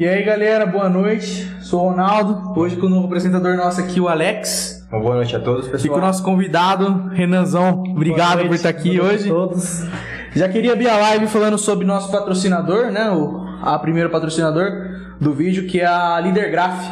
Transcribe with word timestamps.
E 0.00 0.08
aí 0.08 0.24
galera, 0.24 0.64
boa 0.64 0.88
noite. 0.88 1.46
Sou 1.60 1.84
o 1.84 1.90
Ronaldo. 1.90 2.58
Hoje 2.58 2.74
com 2.76 2.86
o 2.86 2.88
novo 2.88 3.04
apresentador 3.04 3.54
nosso 3.54 3.82
aqui, 3.82 4.00
o 4.00 4.08
Alex. 4.08 4.82
Uma 4.90 4.98
boa 4.98 5.16
noite 5.16 5.36
a 5.36 5.40
todos, 5.40 5.66
E 5.66 5.68
com 5.68 5.76
o 5.76 5.78
pessoal. 5.78 6.00
nosso 6.00 6.22
convidado, 6.22 7.08
Renanzão. 7.10 7.82
Obrigado 7.86 8.46
por 8.46 8.54
estar 8.54 8.70
aqui 8.70 8.96
boa 8.96 9.08
noite 9.08 9.24
hoje. 9.24 9.30
a 9.30 9.34
todos. 9.34 9.84
Já 10.34 10.48
queria 10.48 10.72
abrir 10.72 10.88
a 10.88 10.96
live 10.96 11.26
falando 11.26 11.58
sobre 11.58 11.84
nosso 11.84 12.10
patrocinador, 12.10 12.90
né? 12.90 13.10
O 13.10 13.44
a 13.62 13.78
primeiro 13.78 14.08
patrocinador 14.08 14.70
do 15.20 15.34
vídeo, 15.34 15.66
que 15.66 15.80
é 15.80 15.86
a 15.86 16.18
Líder 16.18 16.50
Graph. 16.50 16.82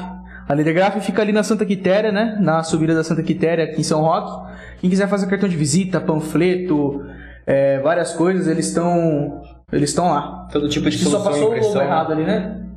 A 0.47 0.55
Líder 0.55 0.75
Graph 0.75 0.99
fica 1.03 1.23
ali 1.23 1.33
na 1.33 1.43
Santa 1.43 1.65
Quitéria, 1.65 2.13
né? 2.13 2.37
Na 2.39 2.63
subida 2.63 2.95
da 2.95 3.03
Santa 3.03 3.23
Quitéria, 3.23 3.65
aqui 3.65 3.81
em 3.81 3.85
São 3.85 4.03
Roque. 4.03 4.53
Quem 4.83 4.91
quiser 4.91 5.09
fazer 5.09 5.29
cartão 5.29 5.49
de 5.49 5.57
visita, 5.57 5.99
panfleto, 5.99 7.07
é, 7.47 7.81
várias 7.81 8.13
coisas, 8.13 8.47
eles 8.49 8.67
estão 8.69 9.41
eles 9.73 9.89
estão 9.89 10.11
lá. 10.11 10.47
Todo 10.53 10.69
tipo 10.69 10.91
de 10.91 10.99
que 10.99 11.05
só 11.05 11.09
solução 11.23 11.33
passou 11.33 11.55
o 11.55 11.59
logo 11.59 11.81
errado 11.81 12.13
ali, 12.13 12.25
né? 12.25 12.69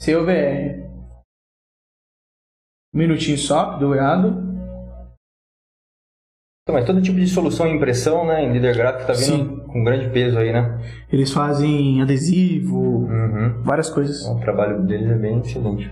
Seu 0.00 0.24
VR. 0.24 0.88
Um 2.94 2.98
minutinho 2.98 3.36
só, 3.38 3.78
errado. 3.94 4.28
Então, 6.62 6.74
mas 6.74 6.86
todo 6.86 7.02
tipo 7.02 7.18
de 7.18 7.26
solução 7.26 7.66
em 7.66 7.76
impressão, 7.76 8.26
né? 8.26 8.42
Em 8.42 8.52
líder 8.52 8.76
gráfico 8.76 9.06
tá 9.06 9.12
vindo 9.12 9.24
Sim. 9.60 9.66
com 9.66 9.84
grande 9.84 10.08
peso 10.10 10.38
aí, 10.38 10.52
né? 10.52 10.78
Eles 11.12 11.32
fazem 11.32 12.00
adesivo, 12.02 12.78
Uhum. 12.80 13.62
várias 13.62 13.90
coisas. 13.90 14.24
O 14.26 14.40
trabalho 14.40 14.82
deles 14.84 15.10
é 15.10 15.14
bem 15.16 15.38
excelente. 15.40 15.90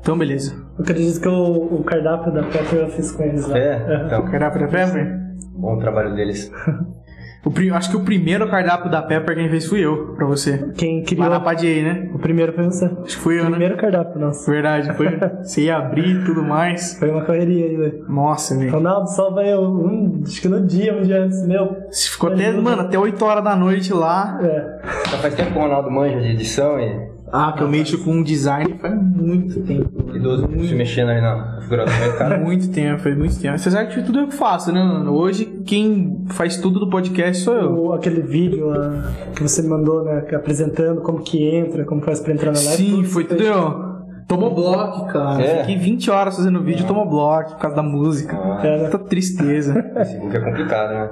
Então, 0.00 0.18
beleza. 0.18 0.54
Eu 0.76 0.84
acredito 0.84 1.20
que 1.20 1.28
o, 1.28 1.76
o 1.80 1.84
cardápio 1.84 2.32
da 2.32 2.42
Pepper 2.42 2.80
eu 2.80 2.88
fiz 2.90 3.10
com 3.12 3.22
eles 3.22 3.46
lá. 3.48 3.58
É, 3.58 4.04
então, 4.06 4.30
Cardápio 4.30 4.60
da 4.60 4.68
Pepper? 4.68 5.18
bom 5.56 5.76
o 5.76 5.80
trabalho 5.80 6.14
deles. 6.14 6.50
O 7.44 7.74
acho 7.74 7.90
que 7.90 7.96
o 7.96 8.00
primeiro 8.00 8.48
cardápio 8.48 8.90
da 8.90 9.02
Pepper 9.02 9.36
quem 9.36 9.50
fez 9.50 9.66
fui 9.66 9.80
eu, 9.80 10.14
pra 10.16 10.26
você. 10.26 10.72
Quem 10.76 11.02
criou 11.02 11.28
Lá 11.28 11.38
na 11.38 11.40
Padiei, 11.40 11.82
né? 11.82 12.10
o 12.14 12.18
primeiro 12.18 12.52
foi 12.54 12.64
você. 12.64 12.86
Acho 12.86 13.02
que 13.02 13.16
fui 13.16 13.38
eu, 13.38 13.44
né? 13.44 13.50
Primeiro 13.50 13.76
cardápio, 13.76 14.18
nossa. 14.18 14.50
Verdade, 14.50 14.92
foi. 14.94 15.18
Você 15.44 15.62
ia 15.62 15.76
abrir 15.76 16.22
e 16.22 16.24
tudo 16.24 16.42
mais. 16.42 16.98
Foi 16.98 17.10
uma 17.10 17.24
correria 17.24 17.66
aí, 17.66 17.76
velho. 17.76 18.04
Nossa, 18.08 18.56
velho. 18.56 18.72
Ronaldo, 18.72 19.08
salva 19.10 19.42
eu. 19.44 19.60
Um, 19.62 20.22
acho 20.26 20.40
que 20.40 20.48
no 20.48 20.66
dia, 20.66 20.96
um 20.96 21.02
dia 21.02 21.22
antes, 21.22 21.46
meu. 21.46 21.76
Você 21.90 22.10
Ficou 22.10 22.32
até, 22.32 22.50
mano, 22.52 22.82
até 22.82 22.98
8 22.98 23.22
horas 23.24 23.44
da 23.44 23.54
noite 23.54 23.92
lá. 23.92 24.38
É. 24.42 25.10
Já 25.10 25.18
faz 25.18 25.34
tempo 25.34 25.52
que 25.52 25.58
o 25.58 25.62
Ronaldo 25.62 25.90
manja 25.90 26.20
de 26.20 26.28
edição 26.28 26.78
e 26.80 27.13
Ah, 27.36 27.52
que 27.52 27.64
eu 27.64 27.68
mexo 27.68 27.98
com 28.04 28.22
design 28.22 28.76
faz 28.80 28.94
muito 28.94 29.60
tempo. 29.62 29.90
idoso 30.14 30.46
se 30.68 30.72
mexendo 30.74 31.08
ali 31.08 31.20
na 31.20 31.58
figura 31.62 31.84
do 31.84 31.90
mercado. 31.90 32.38
Muito 32.44 32.70
tempo, 32.70 33.02
faz 33.02 33.16
muito 33.18 33.40
tempo. 33.40 33.58
Você 33.58 33.70
sabe 33.72 33.92
que 33.92 34.02
tudo 34.04 34.20
eu 34.20 34.28
que 34.28 34.34
faço, 34.34 34.70
né, 34.70 34.80
mano? 34.80 35.12
Hoje 35.12 35.44
quem 35.66 36.24
faz 36.28 36.58
tudo 36.58 36.78
do 36.78 36.88
podcast 36.88 37.42
sou 37.42 37.54
eu. 37.54 37.72
O, 37.72 37.92
aquele 37.92 38.20
vídeo 38.22 38.66
lá 38.68 39.12
que 39.34 39.42
você 39.42 39.62
me 39.62 39.68
mandou, 39.68 40.04
né? 40.04 40.24
Apresentando 40.32 41.00
como 41.00 41.22
que 41.22 41.42
entra, 41.42 41.84
como 41.84 42.00
faz 42.02 42.20
pra 42.20 42.32
entrar 42.32 42.52
na 42.52 42.60
live. 42.60 42.76
Sim, 42.76 42.90
tudo 42.96 43.08
foi 43.08 43.24
tudo 43.24 43.40
aí. 43.40 43.48
eu. 43.48 43.93
Tomou 44.26 44.54
bloco, 44.54 45.06
cara. 45.12 45.42
É. 45.42 45.60
Fiquei 45.60 45.76
20 45.76 46.10
horas 46.10 46.36
fazendo 46.36 46.62
vídeo, 46.62 46.86
tomou 46.86 47.08
bloco 47.08 47.50
por 47.52 47.58
causa 47.58 47.76
da 47.76 47.82
música. 47.82 48.36
Ah, 48.36 48.66
É? 48.66 48.84
Puta 48.84 48.98
tristeza. 49.00 49.74
esse 50.00 50.16
book 50.18 50.34
é 50.36 50.40
complicado, 50.40 50.90
né? 50.94 51.10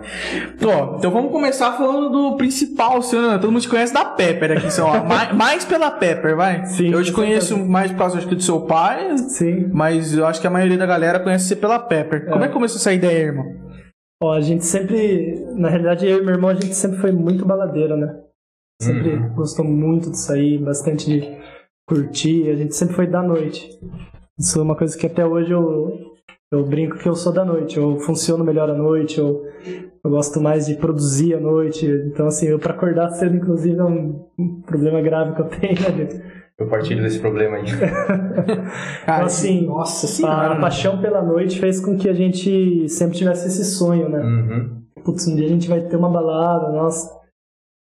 Ó, 0.64 0.96
então 0.96 1.10
vamos 1.10 1.30
começar 1.30 1.72
falando 1.72 2.08
do 2.08 2.36
principal, 2.36 3.02
seu, 3.02 3.20
né? 3.20 3.38
Todo 3.38 3.52
mundo 3.52 3.60
te 3.62 3.68
conhece 3.68 3.92
da 3.92 4.04
Pepper 4.04 4.58
aqui, 4.58 4.70
São 4.72 4.90
Paulo. 4.90 5.04
mais, 5.08 5.32
mais 5.34 5.64
pela 5.64 5.90
Pepper, 5.90 6.34
vai. 6.36 6.64
Sim, 6.66 6.90
Eu 6.90 7.02
te 7.02 7.12
conheço 7.12 7.48
certeza. 7.48 7.68
mais 7.70 7.90
por 7.92 7.98
causa 7.98 8.18
acho 8.18 8.28
que, 8.28 8.34
do 8.34 8.42
seu 8.42 8.62
pai, 8.62 9.16
Sim. 9.18 9.68
mas 9.72 10.16
eu 10.16 10.26
acho 10.26 10.40
que 10.40 10.46
a 10.46 10.50
maioria 10.50 10.78
da 10.78 10.86
galera 10.86 11.20
conhece 11.20 11.46
você 11.48 11.56
pela 11.56 11.78
Pepper. 11.78 12.26
Como 12.30 12.42
é 12.44 12.48
que 12.48 12.54
começou 12.54 12.78
essa 12.78 12.92
ideia, 12.92 13.26
irmão? 13.26 13.44
Ó, 14.22 14.32
a 14.32 14.40
gente 14.40 14.64
sempre, 14.64 15.44
na 15.56 15.68
realidade, 15.68 16.06
eu 16.06 16.18
e 16.18 16.24
meu 16.24 16.34
irmão, 16.34 16.48
a 16.50 16.54
gente 16.54 16.74
sempre 16.74 16.98
foi 16.98 17.12
muito 17.12 17.44
baladeiro, 17.44 17.96
né? 17.96 18.14
Sempre 18.80 19.10
Uhum. 19.14 19.28
gostou 19.34 19.64
muito 19.64 20.10
de 20.10 20.18
sair, 20.18 20.58
bastante 20.58 21.06
de 21.06 21.41
curtir, 21.92 22.50
a 22.50 22.56
gente 22.56 22.74
sempre 22.74 22.94
foi 22.94 23.06
da 23.06 23.22
noite. 23.22 23.78
Isso 24.38 24.58
é 24.58 24.62
uma 24.62 24.74
coisa 24.74 24.96
que 24.96 25.06
até 25.06 25.24
hoje 25.26 25.52
eu, 25.52 25.92
eu 26.50 26.64
brinco 26.64 26.98
que 26.98 27.08
eu 27.08 27.14
sou 27.14 27.32
da 27.32 27.44
noite, 27.44 27.76
eu 27.76 27.98
funciono 27.98 28.42
melhor 28.42 28.70
à 28.70 28.74
noite, 28.74 29.18
eu, 29.18 29.44
eu 30.02 30.10
gosto 30.10 30.40
mais 30.40 30.66
de 30.66 30.74
produzir 30.74 31.34
à 31.34 31.40
noite. 31.40 31.86
Então, 32.06 32.26
assim, 32.26 32.46
eu 32.46 32.58
pra 32.58 32.72
acordar 32.72 33.10
cedo, 33.10 33.36
inclusive, 33.36 33.78
é 33.78 33.84
um, 33.84 34.26
um 34.38 34.62
problema 34.62 35.02
grave 35.02 35.34
que 35.34 35.42
eu 35.42 35.48
tenho, 35.48 35.80
né, 35.80 35.90
gente? 35.96 36.42
Eu 36.58 36.68
partilho 36.68 37.02
desse 37.02 37.18
problema 37.18 37.56
aí. 37.56 37.64
Cara, 39.04 39.24
assim, 39.24 39.66
nossa 39.66 40.26
A 40.26 40.56
paixão 40.60 41.00
pela 41.00 41.22
noite 41.22 41.58
fez 41.58 41.80
com 41.80 41.96
que 41.96 42.08
a 42.08 42.14
gente 42.14 42.88
sempre 42.88 43.16
tivesse 43.16 43.48
esse 43.48 43.64
sonho, 43.64 44.08
né? 44.08 44.20
Uhum. 44.20 44.82
putz, 45.04 45.26
um 45.26 45.34
dia 45.34 45.46
a 45.46 45.50
gente 45.50 45.68
vai 45.68 45.80
ter 45.80 45.96
uma 45.96 46.10
balada, 46.10 46.70
nossa, 46.70 47.10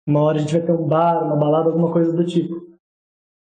uma 0.07 0.21
hora 0.21 0.37
a 0.37 0.39
gente 0.39 0.53
vai 0.53 0.61
ter 0.61 0.71
um 0.71 0.87
bar, 0.87 1.23
uma 1.23 1.35
balada, 1.35 1.69
alguma 1.69 1.91
coisa 1.91 2.13
do 2.13 2.25
tipo. 2.25 2.68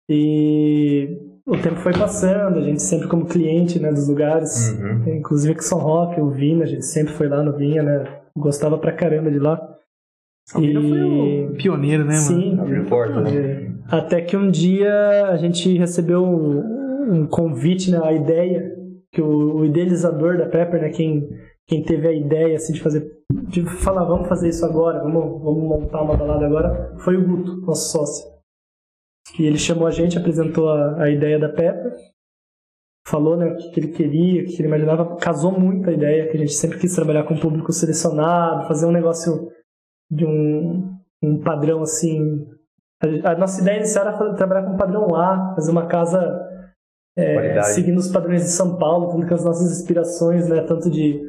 E 0.10 1.18
o 1.46 1.58
tempo 1.58 1.76
foi 1.78 1.94
passando, 1.94 2.58
a 2.60 2.62
gente 2.62 2.82
sempre 2.82 3.08
como 3.08 3.26
cliente, 3.26 3.80
né, 3.80 3.92
dos 3.92 4.08
lugares, 4.08 4.72
Uhum. 4.80 5.16
inclusive 5.16 5.54
aqui 5.54 5.62
em 5.62 5.68
São 5.68 5.80
Roque, 5.80 6.20
o 6.22 6.30
Vinha, 6.30 6.64
a 6.64 6.68
gente 6.68 6.86
sempre 6.86 7.14
foi 7.14 7.28
lá 7.28 7.42
no 7.44 7.56
Vinha, 7.56 7.84
né, 7.84 8.06
gostava 8.38 8.78
pra 8.78 8.92
caramba 8.92 9.32
de 9.32 9.40
lá. 9.40 9.60
O 10.56 10.60
Vina 10.60 10.82
foi 10.82 11.46
o 11.46 11.54
pioneiro, 11.56 12.04
né, 12.04 12.16
mano? 12.16 12.26
Sim, 12.26 12.60
Abriu 12.60 12.86
porta, 12.86 13.22
né? 13.22 13.32
é, 13.36 13.72
até 13.88 14.22
que 14.22 14.36
um 14.36 14.52
dia 14.52 15.28
a 15.30 15.38
gente 15.38 15.78
recebeu 15.78 16.24
um, 16.24 17.14
um 17.22 17.28
convite, 17.28 17.92
né, 17.92 18.00
a 18.04 18.12
ideia, 18.12 18.74
que 19.12 19.22
o, 19.22 19.58
o 19.60 19.66
idealizador 19.66 20.38
da 20.38 20.46
Pepper, 20.48 20.82
né, 20.82 20.90
quem, 20.90 21.30
quem 21.68 21.82
teve 21.84 22.08
a 22.08 22.14
ideia 22.14 22.56
assim, 22.58 22.74
de 22.74 22.82
fazer, 22.82 23.10
de 23.48 23.64
falar, 23.64 24.04
vamos 24.04 24.28
fazer 24.28 24.50
isso 24.50 24.66
agora, 24.66 25.00
vamos, 25.02 25.42
vamos 25.42 25.64
montar 25.64 26.02
uma 26.02 26.16
balada 26.18 26.46
agora, 26.46 26.94
foi 27.00 27.16
o 27.16 27.26
Guto, 27.26 27.62
nosso 27.66 27.92
sócio. 27.92 28.33
E 29.40 29.46
ele 29.46 29.58
chamou 29.58 29.88
a 29.88 29.92
gente, 29.92 30.18
apresentou 30.18 30.70
a, 30.70 31.04
a 31.04 31.10
ideia 31.10 31.40
da 31.40 31.50
Pepper, 31.50 31.94
falou 33.08 33.36
né, 33.38 33.48
o 33.48 33.56
que, 33.58 33.72
que 33.72 33.80
ele 33.80 33.88
queria, 33.90 34.44
o 34.44 34.46
que 34.46 34.56
ele 34.60 34.68
imaginava, 34.68 35.16
casou 35.18 35.52
muito 35.52 35.90
a 35.90 35.94
ideia, 35.94 36.30
que 36.30 36.38
a 36.38 36.40
gente 36.40 36.54
sempre 36.54 36.80
quis 36.80 36.94
trabalhar 36.94 37.24
com 37.24 37.34
um 37.34 37.40
público 37.40 37.72
selecionado, 37.72 38.68
fazer 38.68 38.86
um 38.86 38.92
negócio 38.92 39.52
de 40.12 40.26
um, 40.26 40.98
um 41.22 41.42
padrão 41.42 41.82
assim. 41.82 42.46
A, 43.24 43.32
a 43.32 43.38
nossa 43.38 43.62
ideia 43.62 43.78
inicial 43.78 44.08
era 44.08 44.18
fa- 44.18 44.34
trabalhar 44.34 44.64
com 44.64 44.74
um 44.74 44.78
padrão 44.78 45.16
A, 45.16 45.54
fazer 45.56 45.72
uma 45.72 45.88
casa 45.88 46.20
é, 47.18 47.62
seguindo 47.64 47.98
os 47.98 48.12
padrões 48.12 48.42
de 48.44 48.50
São 48.50 48.78
Paulo, 48.78 49.12
tanto 49.12 49.28
com 49.28 49.34
as 49.36 49.46
nossas 49.46 49.80
inspirações, 49.80 50.48
né, 50.50 50.62
tanto 50.62 50.90
de 50.90 51.22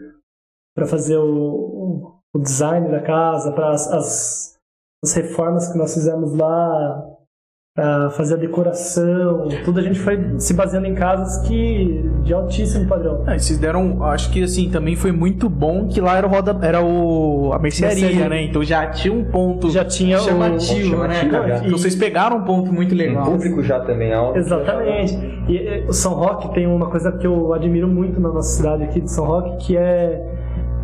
para 0.74 0.86
fazer 0.86 1.16
o, 1.18 1.24
o, 1.24 2.20
o 2.34 2.38
design 2.40 2.90
da 2.90 3.00
casa, 3.00 3.52
para 3.52 3.70
as, 3.70 3.86
as, 3.92 4.58
as 5.04 5.12
reformas 5.12 5.70
que 5.70 5.78
nós 5.78 5.94
fizemos 5.94 6.34
lá, 6.36 7.13
para 7.74 8.08
fazer 8.10 8.34
a 8.34 8.36
decoração, 8.36 9.48
tudo 9.64 9.80
a 9.80 9.82
gente 9.82 9.98
foi 9.98 10.38
se 10.38 10.54
baseando 10.54 10.86
em 10.86 10.94
casas 10.94 11.44
que 11.48 12.08
de 12.22 12.32
altíssimo 12.32 12.86
padrão. 12.86 13.24
E 13.26 13.36
vocês 13.40 13.58
deram, 13.58 14.00
acho 14.04 14.30
que 14.30 14.44
assim, 14.44 14.70
também 14.70 14.94
foi 14.94 15.10
muito 15.10 15.48
bom 15.48 15.88
que 15.88 16.00
lá 16.00 16.16
era 16.16 16.24
o 16.24 16.30
roda, 16.30 16.56
era 16.64 16.80
o 16.80 17.50
a 17.52 17.58
mercearia, 17.58 18.00
Mercearia. 18.06 18.28
né? 18.28 18.42
Então 18.44 18.62
já 18.62 18.86
tinha 18.86 19.12
um 19.12 19.24
ponto 19.24 19.72
Já 19.72 19.84
tinha 19.84 20.18
o- 20.18 20.20
chamativo, 20.20 20.90
ponto 20.98 21.08
né, 21.08 21.14
chamativo, 21.16 21.48
já. 21.48 21.56
Então 21.66 21.70
vocês 21.78 21.96
pegaram 21.96 22.36
um 22.36 22.44
ponto 22.44 22.72
muito 22.72 22.94
Um 22.94 22.98
legal. 22.98 23.24
público 23.24 23.60
já 23.60 23.80
também 23.80 24.12
alto. 24.12 24.38
Exatamente. 24.38 25.18
E 25.48 25.58
eh, 25.58 25.84
o 25.88 25.92
São 25.92 26.14
Roque 26.14 26.54
tem 26.54 26.68
uma 26.68 26.86
coisa 26.88 27.10
que 27.10 27.26
eu 27.26 27.52
admiro 27.52 27.88
muito 27.88 28.20
na 28.20 28.28
nossa 28.28 28.56
cidade 28.56 28.84
aqui 28.84 29.00
de 29.00 29.10
São 29.10 29.24
Roque, 29.24 29.66
que 29.66 29.76
é 29.76 30.24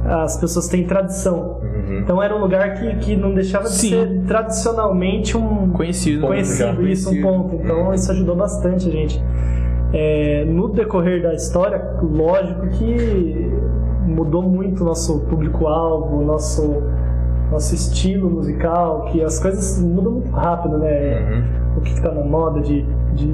as 0.04 0.36
pessoas 0.38 0.68
têm 0.68 0.86
tradição. 0.86 1.60
Uhum. 1.62 1.98
Então 1.98 2.22
era 2.22 2.34
um 2.34 2.40
lugar 2.40 2.74
que, 2.74 2.96
que 2.96 3.16
não 3.16 3.34
deixava 3.34 3.64
de 3.64 3.74
Sim. 3.74 3.90
ser 3.90 4.22
tradicionalmente 4.26 5.36
um 5.36 5.70
Conhecido. 5.70 6.26
conhecido, 6.26 6.86
isso, 6.86 7.10
um 7.10 7.22
ponto. 7.22 7.56
Então 7.56 7.92
isso 7.92 8.10
ajudou 8.10 8.36
bastante 8.36 8.88
a 8.88 8.92
gente. 8.92 9.22
É, 9.92 10.44
no 10.46 10.68
decorrer 10.68 11.22
da 11.22 11.34
história, 11.34 11.96
lógico 12.00 12.68
que 12.68 13.50
mudou 14.06 14.42
muito 14.42 14.82
o 14.82 14.86
nosso 14.86 15.20
público-alvo, 15.20 16.24
nosso 16.24 16.82
nosso 17.50 17.74
estilo 17.74 18.30
musical, 18.30 19.06
que 19.06 19.22
as 19.22 19.38
coisas 19.38 19.80
mudam 19.82 20.12
muito 20.12 20.30
rápido, 20.30 20.78
né? 20.78 21.18
Uhum. 21.20 21.78
o 21.78 21.80
que, 21.80 21.94
que 21.94 22.00
tá 22.02 22.12
na 22.12 22.22
moda 22.22 22.60
de, 22.60 22.84
de, 23.14 23.32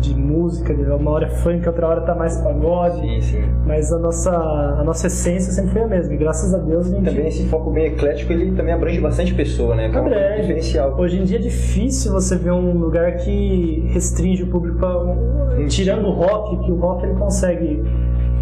de 0.00 0.14
música, 0.14 0.74
de 0.74 0.82
uma 0.82 1.10
hora 1.10 1.26
é 1.26 1.28
funk, 1.30 1.66
outra 1.66 1.86
hora 1.86 2.00
tá 2.00 2.14
mais 2.14 2.36
pagode, 2.38 3.00
Sim, 3.00 3.20
sim. 3.20 3.44
mas 3.66 3.92
a 3.92 3.98
nossa, 3.98 4.30
a 4.32 4.82
nossa 4.84 5.06
essência 5.06 5.52
sempre 5.52 5.72
foi 5.72 5.82
a 5.82 5.86
mesma, 5.86 6.14
e 6.14 6.16
graças 6.16 6.52
a 6.54 6.58
Deus 6.58 6.86
a 6.86 6.90
gente... 6.90 7.04
Também 7.04 7.28
esse 7.28 7.46
foco 7.46 7.70
bem 7.70 7.86
eclético, 7.86 8.32
ele 8.32 8.52
também 8.52 8.74
abrange 8.74 9.00
bastante 9.00 9.32
pessoa, 9.34 9.74
né? 9.74 9.88
Que 9.90 9.96
é 9.96 10.00
Abrange. 10.00 10.40
diferencial. 10.42 10.94
Hoje 10.98 11.20
em 11.20 11.24
dia 11.24 11.38
é 11.38 11.40
difícil 11.40 12.12
você 12.12 12.36
ver 12.36 12.52
um 12.52 12.72
lugar 12.78 13.16
que 13.16 13.88
restringe 13.92 14.42
o 14.42 14.48
público, 14.48 14.78
pra, 14.78 15.66
tirando 15.68 16.06
o 16.08 16.12
rock, 16.12 16.64
que 16.64 16.70
o 16.72 16.76
rock 16.76 17.04
ele 17.04 17.14
consegue 17.14 17.82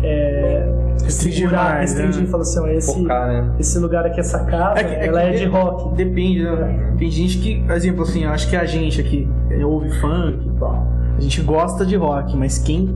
é, 0.04 0.66
Restringir 1.02 1.40
segurar, 1.48 1.74
mais, 1.74 1.90
restringir, 1.92 2.22
né? 2.22 2.28
fala 2.28 2.42
assim, 2.42 2.60
ó, 2.60 2.66
esse, 2.68 2.94
Focar, 2.94 3.26
né? 3.28 3.50
esse 3.58 3.78
lugar 3.78 4.06
aqui, 4.06 4.20
essa 4.20 4.38
casa, 4.44 4.80
É 4.80 4.84
que- 4.84 4.94
é 4.94 5.06
ela 5.06 5.20
que 5.22 5.26
é 5.26 5.30
de 5.32 5.38
de- 5.38 5.44
rock. 5.46 5.94
Depende, 5.96 6.42
né? 6.44 6.92
Tem 6.98 7.10
gente 7.10 7.38
que, 7.38 7.62
por 7.62 7.74
exemplo, 7.74 8.02
assim, 8.02 8.24
eu 8.24 8.30
acho 8.30 8.48
que 8.48 8.56
a 8.56 8.64
gente 8.64 9.00
aqui 9.00 9.28
ouve 9.64 9.90
funk 10.00 10.46
e 10.46 10.58
tal. 10.58 10.86
A 11.16 11.20
gente 11.20 11.40
gosta 11.42 11.84
de 11.84 11.96
rock, 11.96 12.36
mas 12.36 12.58
quem 12.58 12.94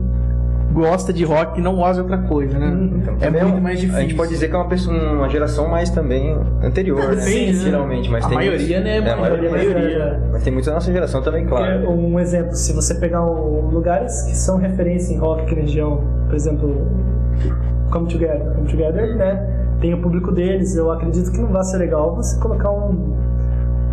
gosta 0.71 1.11
de 1.11 1.23
rock 1.23 1.59
e 1.59 1.63
não 1.63 1.75
gosta 1.75 1.95
de 1.95 2.01
outra 2.01 2.17
coisa, 2.27 2.57
né? 2.57 2.67
Então, 2.95 3.13
é 3.15 3.17
também 3.17 3.43
muito 3.43 3.61
mais 3.61 3.79
difícil. 3.79 3.99
A 3.99 4.01
gente 4.03 4.15
pode 4.15 4.29
dizer 4.31 4.47
que 4.49 4.55
é 4.55 4.57
uma, 4.57 4.67
pessoa, 4.67 5.13
uma 5.13 5.27
geração 5.29 5.67
mais 5.67 5.89
também 5.89 6.37
anterior, 6.63 7.15
né? 7.15 7.21
Sim, 7.21 7.53
sim. 7.53 7.65
Geralmente, 7.65 8.09
mas 8.09 8.25
A 8.25 8.27
tem 8.29 8.37
maioria, 8.37 8.79
né? 8.79 8.97
É, 8.97 9.11
a 9.11 9.17
maioria, 9.17 9.49
A 9.49 9.51
maioria. 9.51 10.23
Mas 10.31 10.43
tem 10.43 10.53
muito 10.53 10.65
da 10.65 10.73
nossa 10.73 10.91
geração 10.91 11.21
também, 11.21 11.45
claro. 11.45 11.89
Um 11.89 12.19
exemplo, 12.19 12.53
se 12.55 12.71
você 12.73 12.95
pegar 12.95 13.23
um- 13.25 13.69
lugares 13.69 14.23
que 14.23 14.35
são 14.35 14.57
referência 14.57 15.13
em 15.13 15.17
rock 15.17 15.43
aqui 15.43 15.55
na 15.55 15.61
região, 15.61 16.03
por 16.27 16.35
exemplo, 16.35 16.87
Come 17.91 18.07
Together, 18.07 18.53
Come 18.55 18.67
Together, 18.67 19.15
né? 19.15 19.55
Tem 19.79 19.93
o 19.93 20.01
público 20.01 20.31
deles, 20.31 20.75
eu 20.75 20.91
acredito 20.91 21.31
que 21.31 21.37
não 21.39 21.47
vai 21.49 21.63
ser 21.63 21.77
legal 21.77 22.15
você 22.15 22.37
colocar 22.39 22.69
um, 22.69 23.15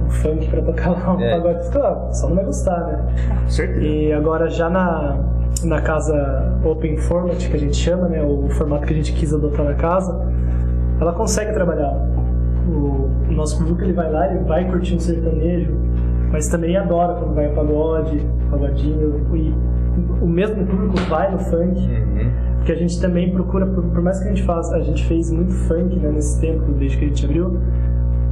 um 0.06 0.10
funk 0.10 0.48
pra 0.48 0.62
tocar 0.62 0.90
lá, 0.90 1.14
um 1.16 1.20
É. 1.20 1.32
pagode, 1.40 1.68
claro, 1.70 2.14
só 2.14 2.28
não 2.28 2.36
vai 2.36 2.44
gostar, 2.44 2.78
né? 2.86 3.04
Certeza. 3.48 3.80
E 3.80 4.12
agora 4.12 4.48
já 4.48 4.68
na, 4.70 5.16
na 5.64 5.80
casa 5.80 6.52
Open 6.64 6.96
Format, 6.96 7.48
que 7.48 7.56
a 7.56 7.60
gente 7.60 7.76
chama, 7.76 8.08
né, 8.08 8.22
o 8.22 8.48
formato 8.50 8.86
que 8.86 8.92
a 8.92 8.96
gente 8.96 9.12
quis 9.12 9.32
adotar 9.34 9.64
na 9.64 9.74
casa, 9.74 10.18
ela 11.00 11.12
consegue 11.12 11.52
trabalhar. 11.52 11.92
O, 12.68 13.08
o 13.28 13.32
nosso 13.32 13.58
público 13.58 13.82
ele 13.82 13.92
vai 13.92 14.10
lá, 14.10 14.28
ele 14.30 14.44
vai 14.44 14.64
curtir 14.70 14.94
um 14.96 14.98
sertanejo, 15.00 15.72
mas 16.32 16.48
também 16.48 16.76
adora 16.76 17.14
quando 17.14 17.34
vai 17.34 17.48
pagode, 17.50 18.20
pagodinho, 18.50 19.20
e 19.34 19.54
o 20.20 20.26
mesmo 20.26 20.66
público 20.66 20.94
vai 21.08 21.30
no 21.30 21.38
funk, 21.38 21.78
Uhum. 21.80 22.30
porque 22.56 22.72
a 22.72 22.76
gente 22.76 23.00
também 23.00 23.30
procura, 23.32 23.64
por, 23.66 23.82
por 23.84 24.02
mais 24.02 24.18
que 24.18 24.24
a 24.26 24.28
gente 24.28 24.42
faça, 24.42 24.74
a 24.76 24.80
gente 24.80 25.04
fez 25.06 25.30
muito 25.30 25.52
funk 25.52 25.96
né, 25.96 26.10
nesse 26.12 26.40
tempo, 26.40 26.72
desde 26.72 26.98
que 26.98 27.04
a 27.04 27.08
gente 27.08 27.24
abriu, 27.24 27.56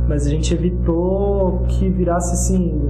mas 0.08 0.26
a 0.26 0.30
gente 0.30 0.52
evitou 0.52 1.64
que 1.68 1.88
virasse 1.88 2.32
assim, 2.32 2.80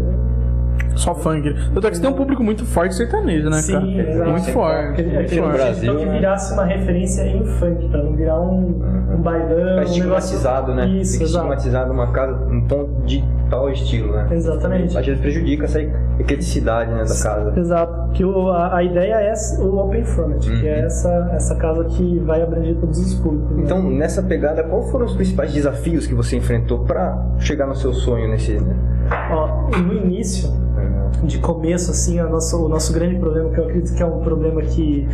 Só 0.96 1.14
funk. 1.14 1.52
Tanto 1.74 1.86
é 1.86 1.90
que 1.90 1.96
você 1.96 2.02
tem 2.02 2.10
um 2.10 2.14
público 2.14 2.42
muito 2.42 2.64
forte 2.64 2.94
sertanejo, 2.94 3.50
né, 3.50 3.56
Sim, 3.56 3.72
cara? 3.72 4.10
exato. 4.10 4.30
Muito 4.30 4.50
forte. 4.52 4.88
Aquele, 4.92 5.08
Muito 5.08 5.20
aquele 5.26 5.40
forte. 5.42 5.56
Brasil, 5.56 5.92
então 5.92 5.96
que 6.04 6.06
né? 6.06 6.12
virasse 6.18 6.52
uma 6.52 6.64
referência 6.64 7.22
em 7.26 7.44
funk, 7.44 7.88
pra 7.88 8.02
não 8.02 8.12
virar 8.12 8.40
um, 8.40 9.14
um 9.14 9.20
bailão, 9.22 9.48
Tá 9.48 9.54
um 9.54 9.64
negócio... 9.74 9.86
estigmatizado, 9.90 10.74
né? 10.74 10.86
Isso, 10.86 11.12
Fica 11.14 11.24
estigmatizado 11.24 11.92
uma 11.92 12.12
casa, 12.12 12.46
um 12.46 12.60
ponto 12.68 13.02
de 13.04 13.24
tal 13.50 13.68
estilo, 13.70 14.12
né? 14.12 14.28
Exatamente. 14.30 14.96
Às 14.96 15.04
vezes 15.04 15.20
prejudica 15.20 15.64
essa 15.64 15.80
ecleticidade 16.18 16.90
né, 16.92 17.02
da 17.02 17.22
casa. 17.22 17.52
Exato. 17.58 18.10
Que 18.12 18.24
o, 18.24 18.48
a, 18.50 18.76
a 18.76 18.82
ideia 18.82 19.14
é 19.14 19.34
o 19.60 19.76
Open 19.78 20.04
Format, 20.04 20.40
que 20.44 20.66
é 20.68 20.80
essa, 20.80 21.30
essa 21.32 21.56
casa 21.56 21.84
que 21.84 22.18
vai 22.20 22.40
abranger 22.42 22.76
todos 22.76 22.98
os 23.00 23.14
públicos. 23.14 23.56
né? 23.56 23.62
Então, 23.64 23.82
nessa 23.90 24.22
pegada, 24.22 24.62
quais 24.62 24.90
foram 24.90 25.06
os 25.06 25.14
principais 25.14 25.52
desafios 25.52 26.06
que 26.06 26.14
você 26.14 26.36
enfrentou 26.36 26.80
para 26.84 27.20
chegar 27.38 27.66
no 27.66 27.74
seu 27.74 27.92
sonho 27.92 28.28
nesse. 28.28 28.52
Né? 28.52 28.74
Ó, 29.30 29.78
no 29.78 29.92
início, 29.94 30.50
de 31.22 31.38
começo, 31.38 31.90
assim, 31.90 32.18
a 32.18 32.24
nosso, 32.28 32.64
o 32.64 32.68
nosso 32.68 32.92
grande 32.92 33.16
problema, 33.18 33.50
que 33.50 33.58
eu 33.60 33.64
acredito 33.64 33.94
que 33.94 34.02
é 34.02 34.06
um 34.06 34.20
problema 34.20 34.60
que 34.62 35.08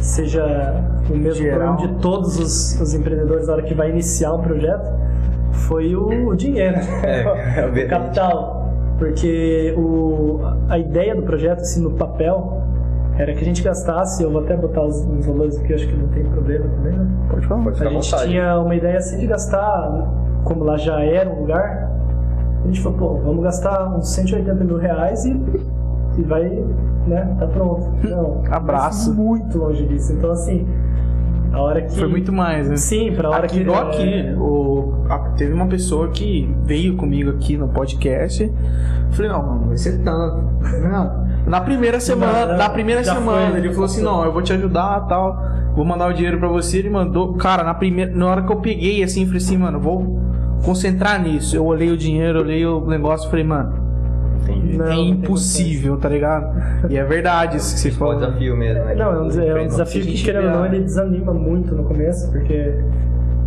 seja 0.00 0.44
o 1.10 1.16
mesmo 1.16 1.42
Geral. 1.42 1.76
problema 1.76 1.94
de 1.94 2.00
todos 2.00 2.38
os, 2.38 2.80
os 2.80 2.94
empreendedores 2.94 3.46
na 3.46 3.54
hora 3.54 3.62
que 3.62 3.74
vai 3.74 3.90
iniciar 3.90 4.32
um 4.34 4.40
projeto, 4.42 4.88
foi 5.52 5.94
o, 5.94 6.28
o 6.28 6.36
dinheiro, 6.36 6.76
É, 7.02 7.60
é 7.60 7.66
o 7.86 7.88
capital. 7.88 8.62
Porque 8.98 9.74
o, 9.76 10.40
a 10.68 10.78
ideia 10.78 11.14
do 11.14 11.22
projeto, 11.22 11.60
assim, 11.60 11.82
no 11.82 11.90
papel, 11.92 12.62
era 13.18 13.34
que 13.34 13.40
a 13.40 13.44
gente 13.44 13.62
gastasse, 13.62 14.22
eu 14.22 14.30
vou 14.30 14.42
até 14.42 14.56
botar 14.56 14.84
os, 14.84 14.96
os 15.04 15.26
valores 15.26 15.58
aqui, 15.58 15.74
acho 15.74 15.86
que 15.88 15.94
não 15.96 16.08
tem 16.08 16.24
problema 16.24 16.66
também, 16.68 16.92
né? 16.92 17.06
Pode 17.28 17.46
falar. 17.46 17.62
Pode 17.64 17.82
A 17.86 17.90
gente 17.90 18.10
vontade. 18.10 18.30
tinha 18.30 18.58
uma 18.60 18.74
ideia 18.74 18.98
assim 18.98 19.18
de 19.18 19.26
gastar, 19.26 20.08
como 20.44 20.62
lá 20.64 20.76
já 20.76 21.00
era 21.00 21.28
um 21.28 21.40
lugar, 21.40 21.91
a 22.62 22.66
gente 22.66 22.80
falou, 22.80 22.98
pô, 22.98 23.14
vamos 23.24 23.42
gastar 23.42 23.88
uns 23.96 24.08
180 24.14 24.64
mil 24.64 24.78
reais 24.78 25.24
e, 25.24 25.30
e 26.18 26.22
vai, 26.22 26.48
né, 27.06 27.36
tá 27.38 27.46
pronto. 27.46 27.90
Não, 28.08 28.42
Abraço. 28.50 29.12
muito 29.14 29.58
longe 29.58 29.86
disso. 29.86 30.12
Então, 30.12 30.30
assim, 30.30 30.66
a 31.52 31.60
hora 31.60 31.82
que... 31.82 31.98
Foi 31.98 32.08
muito 32.08 32.32
mais, 32.32 32.68
né? 32.68 32.76
Sim, 32.76 33.12
pra 33.14 33.28
hora 33.30 33.44
aqui, 33.46 33.56
que... 33.56 33.60
igual 33.62 33.88
é, 33.88 33.88
aqui, 33.90 34.34
o, 34.38 34.94
a- 35.08 35.18
teve 35.36 35.52
uma 35.52 35.66
pessoa 35.66 36.08
que 36.08 36.54
veio 36.64 36.96
comigo 36.96 37.30
aqui 37.30 37.56
no 37.58 37.68
podcast. 37.68 38.50
Falei, 39.10 39.30
não, 39.30 39.42
mano, 39.46 39.66
vai 39.68 39.76
ser 39.76 39.98
tanto. 40.02 40.42
Não. 40.82 41.22
Na 41.46 41.60
primeira 41.60 41.98
semana, 41.98 42.46
não, 42.46 42.56
na 42.56 42.70
primeira 42.70 43.02
semana, 43.02 43.50
foi, 43.50 43.58
ele 43.58 43.70
falou 43.70 43.84
assim, 43.84 44.02
não, 44.02 44.24
eu 44.24 44.32
vou 44.32 44.40
te 44.42 44.52
ajudar 44.52 45.00
tal. 45.08 45.36
Vou 45.74 45.84
mandar 45.84 46.08
o 46.08 46.12
dinheiro 46.12 46.38
pra 46.38 46.48
você. 46.48 46.78
Ele 46.78 46.88
mandou. 46.88 47.34
Cara, 47.34 47.64
na 47.64 47.74
primeira. 47.74 48.14
Na 48.14 48.26
hora 48.26 48.42
que 48.42 48.52
eu 48.52 48.56
peguei 48.60 49.02
assim, 49.02 49.24
falei 49.26 49.38
assim, 49.38 49.56
mano, 49.58 49.80
vou 49.80 50.20
concentrar 50.64 51.22
nisso. 51.22 51.54
Eu 51.56 51.64
olhei 51.64 51.90
o 51.90 51.96
dinheiro, 51.96 52.40
olhei 52.40 52.64
o 52.66 52.84
negócio 52.86 53.28
falei, 53.30 53.44
mano. 53.44 53.80
Não, 54.46 54.54
é 54.54 54.76
não 54.76 54.86
tem 54.86 55.10
impossível, 55.10 55.96
tá 55.96 56.08
ligado? 56.08 56.90
E 56.90 56.96
é 56.96 57.04
verdade 57.04 57.58
isso 57.58 57.74
que 57.74 57.80
você 57.80 57.88
É 57.88 57.92
um 57.92 57.94
falou. 57.94 58.14
desafio 58.16 58.56
mesmo, 58.56 58.84
né? 58.84 58.94
Não, 58.96 59.12
é 59.12 59.20
um, 59.20 59.28
des- 59.28 59.38
é 59.38 59.54
um 59.62 59.66
desafio 59.66 60.02
que, 60.02 60.10
gente 60.10 60.24
querendo 60.24 60.46
ou 60.46 60.50
não, 60.50 60.66
ele 60.66 60.80
desanima 60.80 61.32
muito 61.32 61.74
no 61.74 61.84
começo, 61.84 62.30
porque 62.32 62.74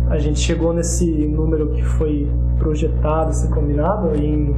a 0.08 0.18
gente 0.18 0.38
chegou 0.40 0.72
nesse 0.72 1.04
número 1.26 1.68
que 1.70 1.82
foi 1.82 2.30
projetado, 2.58 3.32
ser 3.34 3.48
combinado, 3.50 4.14
em. 4.16 4.54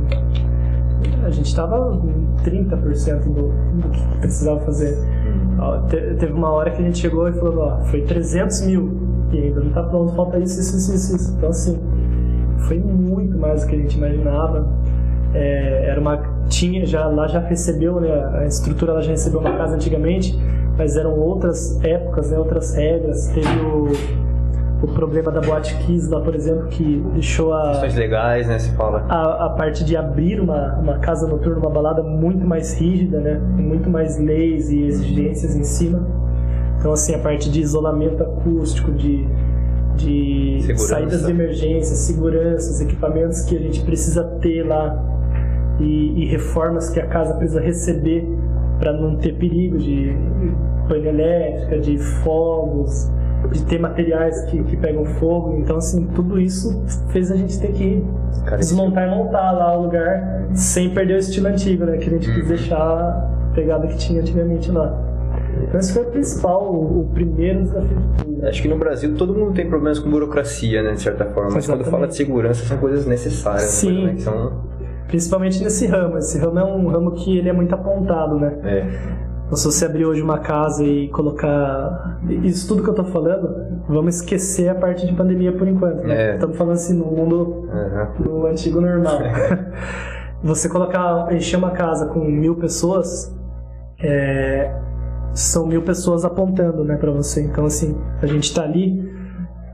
A 1.24 1.30
gente 1.30 1.46
estava 1.46 1.94
em 2.04 2.26
30% 2.48 3.24
do, 3.24 3.32
do 3.80 3.88
que 3.90 4.18
precisava 4.20 4.60
fazer. 4.60 4.96
Ó, 5.58 5.78
te- 5.86 6.14
teve 6.18 6.32
uma 6.32 6.50
hora 6.50 6.70
que 6.70 6.80
a 6.80 6.84
gente 6.84 6.98
chegou 6.98 7.28
e 7.28 7.32
falou: 7.32 7.58
ó, 7.64 7.78
foi 7.86 8.02
300 8.02 8.62
mil, 8.62 8.96
e 9.32 9.38
ainda 9.42 9.60
não 9.60 9.72
tá 9.72 9.82
pronto, 9.82 10.12
falta 10.14 10.38
isso, 10.38 10.60
isso, 10.60 10.76
isso, 10.76 10.94
isso. 10.94 11.16
isso. 11.16 11.34
Então, 11.36 11.48
assim, 11.50 11.78
foi 12.66 12.78
muito 12.78 13.36
mais 13.38 13.62
do 13.62 13.68
que 13.68 13.76
a 13.76 13.78
gente 13.78 13.96
imaginava. 13.96 14.68
É, 15.34 15.86
era 15.88 16.00
uma 16.00 16.16
tinha 16.48 16.86
já 16.86 17.06
lá 17.06 17.26
já 17.26 17.40
recebeu 17.40 18.00
né, 18.00 18.08
a 18.38 18.46
estrutura 18.46 18.92
ela 18.92 19.02
já 19.02 19.10
recebeu 19.10 19.40
uma 19.40 19.52
casa 19.58 19.74
antigamente 19.74 20.34
mas 20.78 20.96
eram 20.96 21.18
outras 21.18 21.78
épocas 21.84 22.30
né, 22.30 22.38
outras 22.38 22.74
regras 22.74 23.26
teve 23.34 23.60
o, 23.60 23.92
o 24.82 24.88
problema 24.88 25.30
da 25.30 25.42
boate 25.42 25.76
Kiss 25.80 26.08
lá 26.08 26.22
por 26.22 26.34
exemplo 26.34 26.68
que 26.68 27.04
deixou 27.12 27.52
a 27.52 27.72
Questões 27.72 27.94
legais, 27.96 28.48
né? 28.48 28.58
Você 28.58 28.72
fala. 28.72 29.04
a, 29.06 29.46
a 29.46 29.50
parte 29.50 29.84
de 29.84 29.96
abrir 29.96 30.40
uma, 30.40 30.76
uma 30.76 30.98
casa 30.98 31.26
noturna, 31.26 31.58
uma 31.58 31.70
balada 31.70 32.02
muito 32.02 32.46
mais 32.46 32.72
rígida, 32.78 33.20
né? 33.20 33.40
Com 33.56 33.62
muito 33.62 33.90
mais 33.90 34.18
leis 34.18 34.70
e 34.70 34.82
exigências 34.84 35.54
em 35.54 35.64
cima. 35.64 36.06
Então, 36.78 36.92
assim, 36.92 37.14
a 37.14 37.18
parte 37.18 37.50
de 37.50 37.60
isolamento 37.60 38.22
acústico, 38.22 38.92
de, 38.92 39.26
de 39.98 40.58
Segurança. 40.60 40.86
saídas 40.86 41.26
de 41.26 41.30
emergência, 41.30 41.96
seguranças, 41.96 42.80
equipamentos 42.80 43.42
que 43.42 43.56
a 43.56 43.60
gente 43.60 43.82
precisa 43.82 44.24
ter 44.40 44.62
lá 44.62 44.96
e, 45.80 46.22
e 46.22 46.26
reformas 46.26 46.88
que 46.90 47.00
a 47.00 47.06
casa 47.06 47.34
precisa 47.34 47.60
receber 47.60 48.26
para 48.78 48.92
não 48.92 49.16
ter 49.16 49.34
perigo 49.34 49.76
de 49.76 50.16
pane 50.88 51.08
elétrica, 51.08 51.78
de 51.78 51.98
fogos, 51.98 53.10
de 53.52 53.64
ter 53.64 53.78
materiais 53.78 54.44
que, 54.46 54.62
que 54.64 54.76
pegam 54.76 55.04
fogo. 55.04 55.56
Então, 55.58 55.76
assim, 55.76 56.06
tudo 56.14 56.40
isso 56.40 56.82
fez 57.08 57.30
a 57.30 57.36
gente 57.36 57.58
ter 57.60 57.72
que 57.72 58.04
Cara, 58.44 58.56
desmontar 58.56 59.06
e 59.06 59.10
montar 59.10 59.52
lá 59.52 59.76
o 59.76 59.82
lugar 59.82 60.48
sem 60.54 60.90
perder 60.90 61.14
o 61.14 61.18
estilo 61.18 61.48
antigo, 61.48 61.84
né? 61.84 61.96
Que 61.98 62.08
a 62.08 62.12
gente 62.12 62.32
quis 62.32 62.48
deixar 62.48 62.78
a 62.78 63.54
pegada 63.54 63.86
que 63.86 63.96
tinha 63.96 64.20
antigamente 64.20 64.70
lá. 64.70 64.96
Então 65.62 65.80
esse 65.80 65.92
foi 65.92 66.02
o 66.02 66.06
principal, 66.06 66.72
o, 66.72 67.10
primeiro 67.12 67.62
desafio 67.62 67.96
de 67.98 68.24
tudo. 68.24 68.46
Acho 68.46 68.62
que 68.62 68.68
no 68.68 68.78
Brasil 68.78 69.14
todo 69.16 69.34
mundo 69.34 69.52
tem 69.52 69.68
problemas 69.68 69.98
com 69.98 70.10
burocracia, 70.10 70.82
né? 70.82 70.92
De 70.92 71.02
certa 71.02 71.24
forma. 71.26 71.50
Mas 71.52 71.66
quando 71.66 71.80
Exatamente. 71.80 71.90
fala 71.90 72.06
de 72.08 72.16
segurança, 72.16 72.64
são 72.64 72.78
coisas 72.78 73.06
necessárias. 73.06 73.62
Sim. 73.62 73.86
Coisas, 73.86 74.04
né, 74.04 74.14
que 74.14 74.22
são. 74.22 74.62
Principalmente 75.08 75.62
nesse 75.62 75.86
ramo. 75.86 76.18
Esse 76.18 76.38
ramo 76.38 76.58
é 76.58 76.64
um 76.64 76.88
ramo 76.88 77.12
que 77.12 77.38
ele 77.38 77.48
é 77.48 77.52
muito 77.52 77.74
apontado, 77.74 78.38
né? 78.38 78.58
É. 78.64 78.86
Então, 79.48 79.56
se 79.56 79.64
você 79.64 79.86
abrir 79.86 80.04
hoje 80.04 80.20
uma 80.20 80.40
casa 80.40 80.84
e 80.84 81.08
colocar 81.08 82.20
isso 82.42 82.68
tudo 82.68 82.82
que 82.82 82.90
eu 82.90 82.94
tô 82.94 83.04
falando, 83.04 83.48
vamos 83.88 84.16
esquecer 84.16 84.68
a 84.68 84.74
parte 84.74 85.06
de 85.06 85.14
pandemia 85.14 85.52
por 85.52 85.66
enquanto. 85.66 86.04
Né? 86.04 86.32
É. 86.32 86.34
Estamos 86.34 86.54
falando 86.54 86.74
assim 86.74 86.94
no 86.94 87.06
mundo 87.06 87.66
Aham. 87.72 88.08
no 88.20 88.46
antigo 88.46 88.78
normal. 88.78 89.18
Você 90.44 90.68
colocar, 90.68 91.34
encher 91.34 91.56
uma 91.56 91.70
casa 91.70 92.06
com 92.06 92.20
mil 92.20 92.56
pessoas, 92.56 93.34
é, 93.98 94.70
são 95.34 95.66
mil 95.66 95.82
pessoas 95.82 96.24
apontando, 96.24 96.84
né, 96.84 96.96
para 96.96 97.10
você. 97.10 97.42
Então, 97.42 97.64
assim, 97.66 97.96
a 98.20 98.26
gente 98.26 98.52
tá 98.54 98.62
ali, 98.62 99.08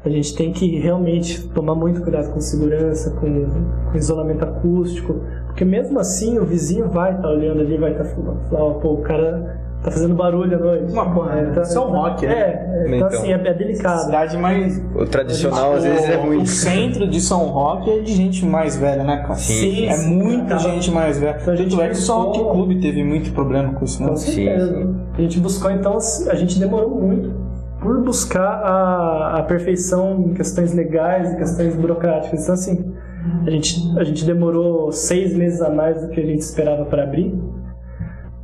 a 0.04 0.08
gente 0.08 0.36
tem 0.36 0.52
que 0.52 0.78
realmente 0.78 1.48
tomar 1.48 1.74
muito 1.74 2.02
cuidado 2.02 2.32
com 2.32 2.40
segurança, 2.40 3.10
com, 3.12 3.46
com 3.90 3.96
isolamento 3.96 4.44
acústico, 4.44 5.20
porque 5.46 5.64
mesmo 5.64 5.98
assim 5.98 6.38
o 6.38 6.44
vizinho 6.44 6.88
vai 6.88 7.14
estar 7.14 7.28
olhando 7.28 7.60
ali, 7.60 7.78
vai 7.78 7.92
estar 7.92 8.04
falando, 8.04 8.40
ó, 8.52 8.74
pô, 8.74 8.94
o 8.94 9.02
cara 9.02 9.63
tá 9.84 9.90
fazendo 9.90 10.14
barulho 10.14 10.56
à 10.56 10.58
noite. 10.58 10.92
Uma 10.92 11.62
isso 11.62 11.78
é 11.78 11.80
um 11.80 11.90
rock, 11.90 12.26
né? 12.26 12.32
É, 12.34 12.84
então, 12.86 12.96
Então. 12.96 13.08
assim, 13.08 13.32
é, 13.32 13.48
é 13.48 13.54
delicado. 13.54 14.00
Cidade 14.04 14.38
mais. 14.38 14.82
O 14.96 15.04
tradicional 15.04 15.74
às 15.74 15.84
vezes 15.84 16.08
é 16.08 16.16
o, 16.16 16.22
ruim. 16.22 16.38
o 16.42 16.46
centro 16.46 17.06
de 17.06 17.20
São 17.20 17.44
Roque 17.46 17.90
é 17.90 17.98
de 18.00 18.12
gente 18.12 18.44
mais 18.46 18.76
velha, 18.76 19.04
né, 19.04 19.18
cara? 19.22 19.34
Sim. 19.34 19.86
É 19.86 19.96
muita 20.06 20.54
Acaba- 20.54 20.58
gente 20.70 20.90
mais 20.90 21.18
velha. 21.20 21.38
Então 21.40 21.52
a 21.54 21.56
gente 21.56 21.74
é 21.80 21.88
que 21.90 21.98
o 22.10 22.12
Roque 22.14 22.38
buscou- 22.38 22.52
Clube 22.54 22.80
teve 22.80 23.04
muito 23.04 23.32
problema 23.32 23.74
com 23.74 23.84
isso, 23.84 24.02
né? 24.02 24.08
Com 24.08 24.16
Sim, 24.16 24.32
certeza. 24.46 24.74
sim. 24.74 24.96
A 25.16 25.20
gente 25.20 25.38
buscou, 25.40 25.70
então, 25.70 25.98
a 26.30 26.34
gente 26.34 26.58
demorou 26.58 26.90
muito 27.00 27.30
por 27.80 28.02
buscar 28.02 28.40
a, 28.64 29.38
a 29.38 29.42
perfeição 29.42 30.18
em 30.28 30.32
questões 30.34 30.72
legais 30.72 31.32
e 31.32 31.36
questões 31.36 31.76
burocráticas. 31.76 32.42
Então, 32.42 32.54
assim, 32.54 32.94
a 33.46 33.50
gente, 33.50 33.98
a 33.98 34.04
gente 34.04 34.24
demorou 34.24 34.90
seis 34.90 35.34
meses 35.36 35.60
a 35.60 35.68
mais 35.68 36.00
do 36.00 36.08
que 36.08 36.18
a 36.20 36.24
gente 36.24 36.40
esperava 36.40 36.86
para 36.86 37.02
abrir, 37.02 37.38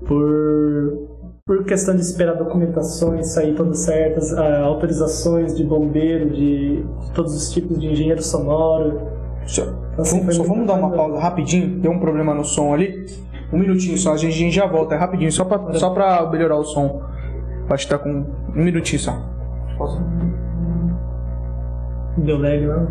por, 0.06 1.08
por 1.50 1.64
questão 1.64 1.96
de 1.96 2.00
esperar 2.02 2.34
documentações 2.36 3.32
sair 3.32 3.56
todas 3.56 3.80
certas, 3.80 4.32
ah, 4.38 4.60
autorizações 4.60 5.56
de 5.56 5.64
bombeiro, 5.64 6.30
de 6.30 6.84
todos 7.12 7.34
os 7.34 7.50
tipos 7.52 7.76
de 7.80 7.88
engenheiro 7.88 8.22
sonoro. 8.22 9.00
Só, 9.46 9.62
Assim, 9.98 10.20
vamos- 10.20 10.36
só 10.36 10.44
vamos 10.44 10.64
dar 10.64 10.74
uma 10.74 10.90
pausa 10.92 11.18
rapidinho. 11.18 11.80
Deu 11.80 11.90
um 11.90 11.98
problema 11.98 12.32
no 12.36 12.44
som 12.44 12.72
ali. 12.72 13.04
Um 13.52 13.58
minutinho 13.58 13.98
só, 13.98 14.12
a 14.12 14.16
gente, 14.16 14.48
já 14.52 14.64
volta, 14.64 14.94
é 14.94 14.98
rapidinho, 14.98 15.32
só 15.32 15.44
pra, 15.44 15.72
só 15.72 15.90
pra 15.90 16.24
melhorar 16.30 16.54
o 16.56 16.62
som. 16.62 17.02
Acho 17.68 17.84
que 17.88 17.92
tá 17.92 17.98
com 17.98 18.10
um 18.54 18.62
minutinho 18.64 19.00
só. 19.00 19.12
Pausa. 19.76 20.00
Deu 22.16 22.38
lag, 22.38 22.64
não? 22.64 22.86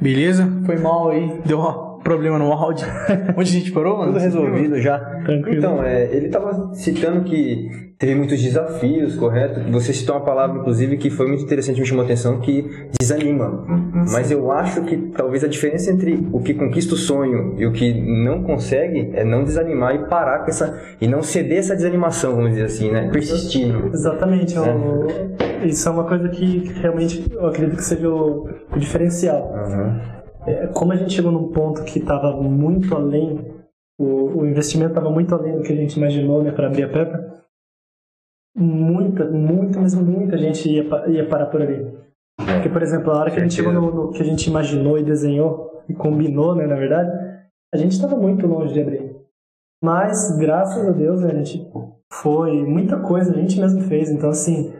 Beleza? 0.00 0.48
Foi 0.64 0.78
mal 0.78 1.08
aí, 1.08 1.40
deu 1.44 1.58
um 1.58 1.89
problema 2.10 2.38
no 2.38 2.52
áudio. 2.52 2.86
Onde 3.36 3.50
a 3.50 3.52
gente 3.60 3.70
parou, 3.72 3.98
mano? 3.98 4.12
Tudo 4.12 4.22
resolvido 4.22 4.80
já. 4.80 4.98
Tranquilo. 5.24 5.58
Então, 5.58 5.82
é, 5.82 6.04
ele 6.12 6.26
estava 6.26 6.74
citando 6.74 7.22
que 7.22 7.68
teve 7.98 8.14
muitos 8.14 8.42
desafios, 8.42 9.14
correto? 9.14 9.60
Você 9.72 9.92
citou 9.92 10.16
uma 10.16 10.24
palavra, 10.24 10.58
inclusive, 10.58 10.96
que 10.96 11.10
foi 11.10 11.28
muito 11.28 11.42
interessante, 11.44 11.78
me 11.80 11.86
chamou 11.86 12.02
a 12.02 12.04
atenção, 12.06 12.40
que 12.40 12.64
desanima. 12.98 13.64
Mas 14.12 14.30
eu 14.30 14.50
acho 14.50 14.82
que 14.82 14.96
talvez 15.16 15.44
a 15.44 15.48
diferença 15.48 15.90
entre 15.92 16.26
o 16.32 16.40
que 16.40 16.54
conquista 16.54 16.94
o 16.94 16.96
sonho 16.96 17.54
e 17.58 17.66
o 17.66 17.72
que 17.72 17.92
não 18.24 18.42
consegue 18.42 19.10
é 19.14 19.22
não 19.24 19.44
desanimar 19.44 19.94
e 19.94 19.98
parar 20.08 20.40
com 20.40 20.48
essa... 20.50 20.80
e 21.00 21.06
não 21.06 21.22
ceder 21.22 21.58
essa 21.58 21.76
desanimação, 21.76 22.34
vamos 22.34 22.50
dizer 22.52 22.64
assim, 22.64 22.90
né? 22.90 23.08
Persistindo. 23.12 23.88
Exatamente. 23.92 24.56
é 24.56 24.60
o- 24.60 25.06
Isso 25.66 25.86
é 25.88 25.92
uma 25.92 26.04
coisa 26.04 26.28
que, 26.30 26.60
que 26.62 26.80
realmente 26.80 27.24
eu 27.30 27.46
acredito 27.46 27.76
que 27.76 27.84
seja 27.84 28.08
o, 28.08 28.48
o 28.74 28.78
diferencial. 28.78 29.54
Aham. 29.54 30.19
É, 30.46 30.66
como 30.68 30.92
a 30.92 30.96
gente 30.96 31.12
chegou 31.12 31.30
num 31.30 31.52
ponto 31.52 31.84
que 31.84 31.98
estava 31.98 32.32
muito 32.40 32.94
além, 32.94 33.38
o, 33.98 34.40
o 34.40 34.46
investimento 34.46 34.90
estava 34.90 35.10
muito 35.10 35.34
além 35.34 35.56
do 35.56 35.62
que 35.62 35.72
a 35.72 35.76
gente 35.76 35.96
imaginou 35.96 36.42
né, 36.42 36.50
para 36.50 36.66
abrir 36.66 36.84
a 36.84 36.88
Pepper, 36.88 37.42
muita, 38.56 39.24
muita, 39.30 39.80
mesmo 39.80 40.02
muita 40.02 40.38
gente 40.38 40.68
ia, 40.68 40.84
ia 41.08 41.28
parar 41.28 41.46
por 41.46 41.62
ali. 41.62 41.98
Porque, 42.36 42.68
por 42.68 42.82
exemplo, 42.82 43.10
a 43.12 43.18
hora 43.18 43.30
que 43.30 43.38
a 43.38 43.42
gente 43.42 43.54
chegou 43.54 43.72
no, 43.72 43.92
no 43.92 44.10
que 44.12 44.22
a 44.22 44.24
gente 44.24 44.46
imaginou 44.46 44.98
e 44.98 45.04
desenhou, 45.04 45.82
e 45.88 45.94
combinou, 45.94 46.54
né, 46.54 46.66
na 46.66 46.76
verdade, 46.76 47.10
a 47.72 47.76
gente 47.76 47.92
estava 47.92 48.16
muito 48.16 48.46
longe 48.46 48.72
de 48.72 48.80
abrir. 48.80 49.16
Mas, 49.82 50.36
graças 50.38 50.86
a 50.86 50.90
Deus, 50.90 51.22
né, 51.22 51.32
a 51.32 51.34
gente 51.42 51.70
foi, 52.12 52.64
muita 52.64 52.98
coisa 52.98 53.32
a 53.32 53.34
gente 53.36 53.58
mesmo 53.58 53.82
fez. 53.82 54.10
Então, 54.10 54.30
assim, 54.30 54.72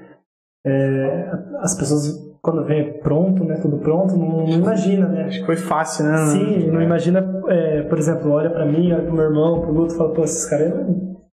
é, 0.66 1.30
as 1.58 1.74
pessoas, 1.74 2.29
quando 2.42 2.64
vê 2.64 2.82
pronto, 3.02 3.44
né, 3.44 3.58
tudo 3.60 3.78
pronto, 3.78 4.16
não, 4.16 4.46
não 4.46 4.48
imagina, 4.48 5.06
né? 5.08 5.24
Acho 5.24 5.40
que 5.40 5.46
foi 5.46 5.56
fácil, 5.56 6.06
né? 6.06 6.16
Sim, 6.26 6.70
não 6.70 6.80
imagina, 6.80 7.42
é, 7.48 7.82
por 7.82 7.98
exemplo, 7.98 8.30
olha 8.32 8.50
pra 8.50 8.64
mim, 8.64 8.92
olha 8.92 9.02
pro 9.02 9.12
meu 9.12 9.24
irmão, 9.24 9.60
pro 9.60 9.72
Guto 9.72 9.94
e 9.94 9.96
fala, 9.96 10.10
pô, 10.10 10.24
esses 10.24 10.46
caras 10.46 10.72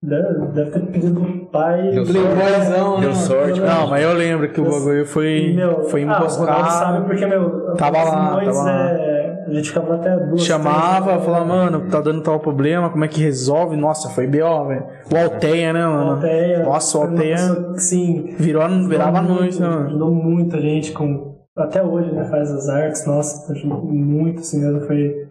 deve, 0.02 0.46
deve 0.52 0.70
ter 0.70 0.80
pedido 0.86 1.20
pro 1.20 1.46
pai. 1.46 1.90
Deu 1.90 2.04
Deu 2.04 3.08
né? 3.08 3.14
sorte, 3.14 3.60
Não, 3.60 3.88
mas 3.88 4.02
eu 4.02 4.12
lembro 4.14 4.48
que 4.50 4.60
o 4.60 4.64
bagulho 4.64 5.06
foi, 5.06 5.52
Meu, 5.54 5.84
foi 5.84 6.02
ah, 6.02 6.04
emboscado. 6.16 6.70
sabe 6.70 7.06
porque, 7.06 7.26
meu, 7.26 7.74
Tava 7.76 7.98
as 7.98 8.08
lá, 8.08 8.40
tava 8.44 8.62
lá. 8.62 8.90
é, 8.90 9.15
a 9.46 9.52
gente 9.52 9.68
ficava 9.68 9.94
até 9.94 10.16
duas 10.16 10.42
Chamava, 10.42 11.12
três, 11.12 11.24
falava, 11.24 11.44
mano, 11.44 11.88
tá 11.88 12.00
dando 12.00 12.22
tal 12.22 12.40
problema, 12.40 12.90
como 12.90 13.04
é 13.04 13.08
que 13.08 13.20
resolve? 13.20 13.76
Nossa, 13.76 14.08
foi 14.10 14.26
B.O., 14.26 14.64
velho. 14.66 14.84
O 15.12 15.16
Alteia, 15.16 15.72
né, 15.72 15.86
mano? 15.86 16.10
Alteia, 16.12 16.62
Nossa, 16.64 16.98
o 16.98 17.02
Alteia 17.02 17.38
Sim, 17.76 18.34
virou, 18.38 18.68
virava 18.88 19.18
a 19.18 19.20
ajudou 19.20 19.36
noite, 19.36 19.60
muito, 19.60 19.60
né, 19.60 19.68
mano? 19.68 19.86
Ajudou 19.86 20.10
muito 20.10 20.56
a 20.56 20.60
gente 20.60 20.92
com. 20.92 21.36
Até 21.56 21.82
hoje, 21.82 22.12
né? 22.12 22.24
Faz 22.24 22.50
as 22.50 22.68
artes, 22.68 23.06
nossa, 23.06 23.52
ajudou 23.52 23.84
muito, 23.84 24.40
assim 24.40 24.60
mesmo. 24.60 24.80
Foi, 24.80 25.28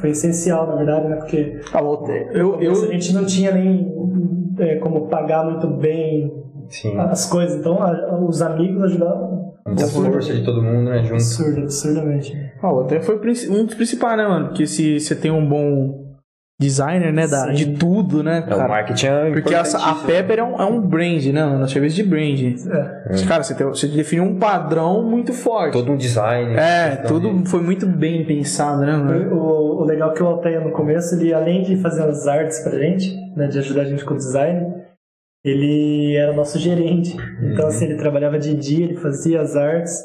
foi 0.00 0.10
essencial, 0.10 0.66
na 0.66 0.76
verdade, 0.76 1.08
né? 1.08 1.16
Porque 1.16 1.60
o 1.72 1.78
Alteia. 1.78 2.28
Eu, 2.32 2.60
eu, 2.60 2.72
a 2.72 2.86
gente 2.92 3.12
não 3.14 3.24
tinha 3.24 3.52
nem 3.52 3.92
é, 4.58 4.76
como 4.76 5.08
pagar 5.08 5.44
muito 5.44 5.66
bem 5.66 6.32
Sim. 6.70 6.96
as 6.98 7.26
coisas, 7.26 7.56
então 7.56 7.82
a- 7.82 8.18
os 8.26 8.40
amigos 8.40 8.82
ajudavam. 8.84 9.50
Muita 9.66 9.86
força 9.86 10.32
de 10.32 10.42
todo 10.44 10.62
mundo, 10.62 10.88
né? 10.90 11.02
Junto. 11.02 11.14
Absurdo, 11.14 11.60
absurdamente. 11.62 12.32
Ah, 12.62 12.72
o 12.72 12.78
Alteia 12.78 13.02
foi 13.02 13.16
um 13.50 13.64
dos 13.66 13.74
principais, 13.74 14.16
né, 14.16 14.26
mano? 14.26 14.46
Porque 14.48 14.66
se 14.66 14.98
você 14.98 15.14
tem 15.14 15.30
um 15.30 15.46
bom 15.46 16.08
designer, 16.60 17.10
né, 17.12 17.26
da, 17.26 17.46
Sim. 17.46 17.52
de 17.54 17.66
tudo, 17.78 18.22
né, 18.22 18.44
É, 18.46 18.54
o 18.54 18.56
cara? 18.58 18.68
marketing 18.68 19.06
é 19.06 19.30
Porque 19.32 19.54
a 19.54 19.60
importantíssimo. 19.62 20.06
Pepper 20.06 20.38
é 20.40 20.42
um, 20.44 20.60
é 20.60 20.64
um 20.66 20.80
brand, 20.80 21.24
né, 21.26 21.44
mano? 21.44 21.66
Serviço 21.68 21.96
de 21.96 22.02
brand. 22.02 22.38
É. 22.42 23.24
Cara, 23.26 23.42
você, 23.42 23.54
tem, 23.54 23.66
você 23.66 23.86
definiu 23.88 24.24
um 24.24 24.38
padrão 24.38 25.02
muito 25.02 25.32
forte. 25.32 25.72
Todo 25.72 25.92
um 25.92 25.96
design. 25.96 26.54
É, 26.56 26.96
tudo 27.06 27.32
de- 27.32 27.48
foi 27.48 27.62
muito 27.62 27.86
bem 27.86 28.24
pensado, 28.26 28.80
né, 28.82 28.92
mano? 28.94 29.34
O, 29.34 29.80
o 29.80 29.84
legal 29.84 30.10
é 30.10 30.14
que 30.14 30.22
o 30.22 30.26
Alteia 30.26 30.60
no 30.60 30.70
começo, 30.72 31.14
ele 31.14 31.32
além 31.32 31.62
de 31.62 31.76
fazer 31.76 32.02
as 32.02 32.26
artes 32.26 32.58
pra 32.60 32.78
gente, 32.78 33.14
né, 33.34 33.46
de 33.46 33.58
ajudar 33.58 33.82
a 33.82 33.84
gente 33.86 34.04
com 34.04 34.12
o 34.12 34.16
design, 34.18 34.74
ele 35.44 36.16
era 36.16 36.32
nosso 36.32 36.58
gerente. 36.58 37.16
Então, 37.42 37.66
assim, 37.66 37.86
ele 37.86 37.96
trabalhava 37.96 38.38
de 38.38 38.54
dia, 38.54 38.84
ele 38.84 38.96
fazia 38.96 39.40
as 39.40 39.56
artes, 39.56 39.98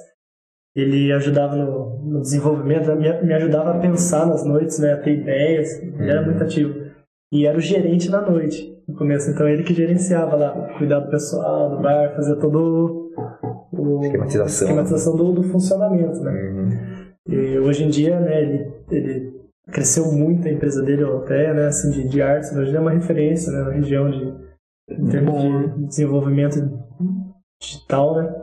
ele 0.75 1.11
ajudava 1.11 1.55
no, 1.55 1.99
no 2.03 2.21
desenvolvimento, 2.21 2.93
me, 2.95 3.21
me 3.23 3.33
ajudava 3.33 3.71
a 3.71 3.79
pensar 3.79 4.25
nas 4.25 4.45
noites, 4.45 4.79
né, 4.79 4.93
a 4.93 4.97
ter 4.97 5.19
ideias, 5.19 5.81
ele 5.81 6.09
era 6.09 6.21
muito 6.21 6.43
ativo. 6.43 6.85
E 7.31 7.45
era 7.45 7.57
o 7.57 7.61
gerente 7.61 8.09
na 8.09 8.21
noite, 8.21 8.77
no 8.87 8.95
começo. 8.95 9.29
Então, 9.29 9.47
ele 9.47 9.63
que 9.63 9.73
gerenciava 9.73 10.35
lá, 10.35 10.73
cuidar 10.77 10.99
do 10.99 11.09
pessoal, 11.09 11.75
do 11.75 11.81
bar, 11.81 12.13
fazer 12.15 12.35
todo 12.37 13.11
o... 13.73 14.01
Esquematização. 14.03 14.67
esquematização 14.67 15.15
do, 15.15 15.33
do 15.33 15.43
funcionamento, 15.43 16.21
né. 16.21 16.31
Uhum. 16.31 16.95
E 17.27 17.59
hoje 17.59 17.83
em 17.83 17.89
dia, 17.89 18.19
né, 18.19 18.41
ele, 18.41 18.73
ele 18.91 19.33
cresceu 19.71 20.11
muito 20.11 20.47
a 20.47 20.51
empresa 20.51 20.81
dele, 20.83 21.03
Altea, 21.03 21.53
né, 21.53 21.67
assim, 21.67 21.89
de, 21.89 22.07
de 22.07 22.21
artes. 22.21 22.55
Hoje 22.55 22.69
ele 22.69 22.77
é 22.77 22.81
uma 22.81 22.91
referência, 22.91 23.51
né, 23.51 23.63
na 23.63 23.71
região 23.71 24.09
de, 24.09 24.44
em 24.89 25.07
termos 25.07 25.77
de 25.77 25.87
desenvolvimento 25.87 26.59
digital, 27.61 28.15
né. 28.15 28.33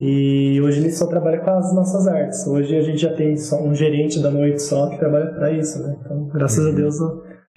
E 0.00 0.60
hoje 0.60 0.80
ele 0.80 0.90
só 0.90 1.06
trabalha 1.06 1.38
com 1.38 1.50
as 1.50 1.72
nossas 1.74 2.08
artes. 2.08 2.44
Hoje 2.46 2.76
a 2.76 2.82
gente 2.82 2.98
já 2.98 3.14
tem 3.14 3.36
só 3.36 3.62
um 3.62 3.72
gerente 3.72 4.20
da 4.20 4.30
noite 4.30 4.60
só 4.60 4.88
que 4.90 4.98
trabalha 4.98 5.26
para 5.26 5.52
isso, 5.52 5.80
né. 5.82 5.96
Então, 6.00 6.28
graças 6.28 6.66
a 6.66 6.72
Deus, 6.72 6.96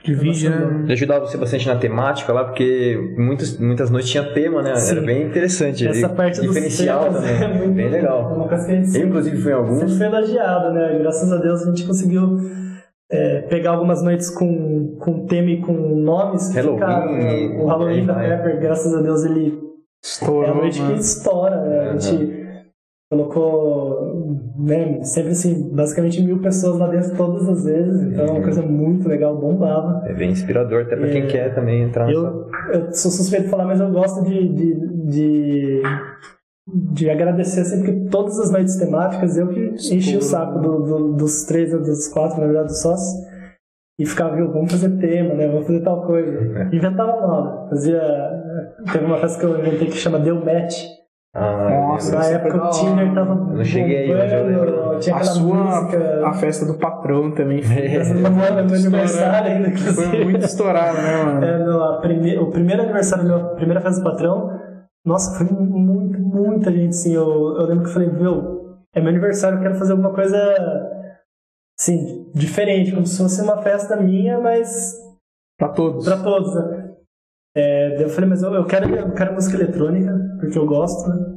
Divide, 0.05 0.49
né? 0.49 0.81
Ele 0.83 0.93
ajudava 0.93 1.25
você 1.25 1.35
bastante 1.35 1.67
na 1.67 1.75
temática 1.77 2.31
lá, 2.31 2.43
porque 2.43 3.15
muitas, 3.17 3.57
muitas 3.57 3.89
noites 3.89 4.11
tinha 4.11 4.23
tema, 4.23 4.61
né? 4.61 4.75
Sim. 4.75 4.91
Era 4.97 5.01
bem 5.01 5.23
interessante. 5.23 5.87
essa 5.87 6.05
E 6.05 6.09
parte 6.09 6.39
dos 6.39 6.47
diferencial 6.47 7.11
também. 7.11 7.31
é 7.41 7.47
muito 7.47 7.73
bem 7.73 7.89
legal. 7.89 8.35
uma 8.35 8.47
coisa 8.47 8.65
que 8.67 8.71
a 8.71 8.75
gente 8.75 8.95
Eu, 8.99 9.07
inclusive, 9.07 9.37
fui 9.37 9.51
em 9.51 9.55
alguns. 9.55 9.79
sempre 9.79 9.95
foi 9.95 10.05
elogiado, 10.05 10.73
né? 10.73 10.99
Graças 10.99 11.31
a 11.31 11.37
Deus 11.37 11.63
a 11.63 11.65
gente 11.65 11.87
conseguiu 11.87 12.39
é, 13.15 13.41
pegar 13.43 13.71
algumas 13.71 14.01
noites 14.03 14.29
com, 14.29 14.95
com 14.99 15.25
tema 15.25 15.49
e 15.49 15.61
com 15.61 15.73
nomes 15.73 16.49
que 16.49 16.59
Halloween, 16.59 16.79
né? 17.49 17.63
O 17.63 17.65
Halloween 17.65 17.99
aí 18.01 18.05
da. 18.05 18.15
Pepper, 18.15 18.59
graças 18.59 18.93
a 18.93 19.01
Deus, 19.01 19.23
ele 19.25 19.59
é 20.43 20.49
a 20.49 20.53
noite 20.53 20.77
que 20.79 20.83
mano. 20.83 20.95
estoura, 20.97 21.61
né? 21.61 21.89
A 21.91 21.97
gente 21.97 22.45
colocou, 23.11 24.43
né, 24.57 25.03
sempre 25.03 25.31
assim, 25.31 25.69
basicamente 25.71 26.21
mil 26.21 26.39
pessoas 26.41 26.79
lá 26.79 26.87
dentro 26.87 27.15
todas 27.15 27.47
as 27.47 27.63
vezes, 27.63 28.01
então 28.01 28.25
é 28.25 28.31
uma 28.31 28.41
coisa 28.41 28.61
muito 28.63 29.07
legal, 29.07 29.37
bombava. 29.37 30.03
É 30.07 30.13
bem 30.13 30.31
inspirador, 30.31 30.81
até 30.83 30.95
pra 30.95 31.07
quem 31.07 31.23
É. 31.23 31.27
quer 31.27 31.53
também 31.55 31.83
entrar 31.83 32.07
nessa. 32.07 32.17
Eu, 32.19 32.47
eu 32.73 32.91
sou 32.93 33.11
suspeito 33.11 33.45
de 33.45 33.51
falar, 33.51 33.65
mas 33.65 33.79
eu 33.79 33.91
gosto 33.91 34.23
de, 34.23 34.49
de, 34.49 34.73
de, 35.05 35.81
de 36.67 37.09
agradecer 37.09 37.63
sempre 37.65 37.93
que 37.93 38.09
todas 38.09 38.39
as 38.39 38.51
noites 38.51 38.75
temáticas 38.77 39.37
eu 39.37 39.47
que 39.49 39.75
enchi 39.93 40.17
o 40.17 40.21
saco 40.21 40.59
do, 40.59 40.79
do- 40.83 41.13
dos 41.13 41.43
três 41.45 41.73
ou 41.73 41.79
dos 41.81 42.07
quatro, 42.07 42.39
na 42.39 42.45
verdade, 42.47 42.67
dos 42.69 42.81
sócios. 42.81 43.23
E 43.99 44.05
ficava, 44.05 44.35
viu, 44.35 44.51
vamos 44.51 44.71
fazer 44.71 44.89
tema, 44.97 45.35
né? 45.35 45.47
Vamos 45.47 45.67
fazer 45.67 45.81
tal 45.81 46.01
coisa. 46.05 46.67
Inventava 46.73 47.13
moda. 47.27 47.69
Fazia. 47.69 48.01
Teve 48.91 49.05
uma 49.05 49.17
festa 49.17 49.39
que 49.39 49.45
eu 49.45 49.59
inventei 49.59 49.87
que 49.87 49.95
chama 49.97 50.19
Deu 50.19 50.43
Match. 50.43 50.75
Ah, 51.37 51.69
Nossa, 51.91 52.17
Na 52.17 52.25
época 52.25 52.65
o 52.65 52.69
Tinder 52.71 53.13
tava. 53.13 53.31
Eu 53.51 53.57
não 53.57 53.63
cheguei 53.63 53.97
aí, 53.97 54.13
mas 54.17 54.31
eu 54.33 54.45
lembro. 54.47 54.99
Tinha 54.99 55.15
A 55.17 55.23
sua, 55.23 55.53
música. 55.63 56.27
a 56.27 56.33
festa 56.33 56.65
do 56.65 56.73
patrão 56.75 57.31
também. 57.31 57.59
Essa 57.63 58.13
do 58.13 58.19
meu 58.21 58.31
meu 58.31 58.43
aniversário 58.43 59.51
ainda, 59.51 59.67
inclusive. 59.69 59.93
Foi 59.93 60.23
muito 60.25 60.45
estourado, 60.45 60.97
né, 60.97 61.23
mano? 61.23 61.45
É, 61.45 61.59
não, 61.65 61.83
a 61.83 61.97
prime... 62.01 62.37
o 62.37 62.49
primeiro 62.51 62.81
aniversário 62.83 63.25
meu, 63.25 63.35
a 63.37 63.55
primeira 63.55 63.81
festa 63.81 64.01
do 64.01 64.09
patrão, 64.09 64.49
nossa, 65.05 65.37
foi 65.37 65.45
muito, 65.57 65.71
muita 66.35 66.71
gente, 66.71 66.89
assim, 66.89 67.13
eu, 67.13 67.55
eu 67.57 67.65
lembro 67.65 67.83
que 67.83 67.89
eu 67.89 67.93
falei, 67.93 68.09
meu, 68.09 68.77
é 68.93 68.99
meu 68.99 69.09
aniversário, 69.09 69.57
eu 69.57 69.61
quero 69.61 69.75
fazer 69.75 69.93
alguma 69.93 70.13
coisa, 70.13 70.37
assim, 71.79 72.29
diferente, 72.33 72.91
como 72.91 73.05
se 73.05 73.17
fosse 73.17 73.41
uma 73.41 73.61
festa 73.61 73.95
minha, 73.95 74.39
mas 74.39 74.93
Pra 75.57 75.69
todos. 75.69 76.05
pra 76.05 76.21
todos, 76.21 76.53
né? 76.53 76.91
É, 77.57 78.03
eu 78.03 78.09
falei, 78.09 78.29
mas 78.29 78.43
eu, 78.43 78.53
eu, 78.53 78.65
quero, 78.65 78.93
eu 78.93 79.13
quero 79.13 79.33
música 79.33 79.55
eletrônica, 79.55 80.13
porque 80.39 80.57
eu 80.57 80.65
gosto, 80.65 81.07
né? 81.09 81.35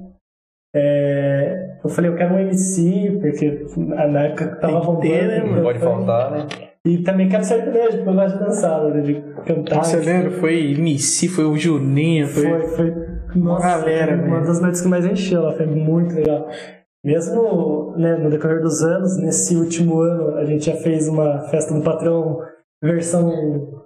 É, 0.75 1.78
eu 1.83 1.88
falei, 1.88 2.11
eu 2.11 2.17
quero 2.17 2.35
um 2.35 2.38
MC, 2.40 3.19
porque 3.21 3.64
na 3.76 4.25
época 4.25 4.49
que 4.49 4.61
tava 4.61 5.00
ter, 5.00 5.28
né, 5.28 5.38
Não 5.38 5.62
pode 5.62 5.78
falei, 5.78 5.97
faltar, 5.97 6.31
né? 6.33 6.47
E 6.85 6.99
também 7.02 7.28
quero 7.28 7.45
sertanejo, 7.45 7.99
porque 7.99 8.09
eu 8.09 8.14
gosto 8.14 8.38
de 8.38 8.45
dançar, 8.45 8.85
né, 8.85 9.00
de 9.00 9.14
cantar. 9.47 9.95
Eu 9.95 10.00
lembro, 10.00 10.31
foi 10.33 10.73
MC, 10.73 11.28
foi 11.28 11.45
o 11.45 11.57
Juninho, 11.57 12.26
foi. 12.26 12.43
Foi, 12.43 12.62
foi. 12.69 13.07
Nossa, 13.38 13.66
galera, 13.78 14.14
uma 14.16 14.37
velho. 14.37 14.47
das 14.47 14.61
noites 14.61 14.80
que 14.80 14.88
mais 14.88 15.04
encheu 15.07 15.42
lá, 15.42 15.52
foi 15.52 15.66
muito 15.66 16.14
legal. 16.14 16.49
Mesmo 17.04 17.95
né, 17.97 18.16
no 18.16 18.28
decorrer 18.30 18.61
dos 18.61 18.83
anos, 18.83 19.16
nesse 19.18 19.57
último 19.57 20.00
ano, 20.00 20.37
a 20.37 20.45
gente 20.45 20.66
já 20.66 20.75
fez 20.76 21.09
uma 21.09 21.40
festa 21.42 21.73
do 21.73 21.83
patrão 21.83 22.40
versão 22.83 23.83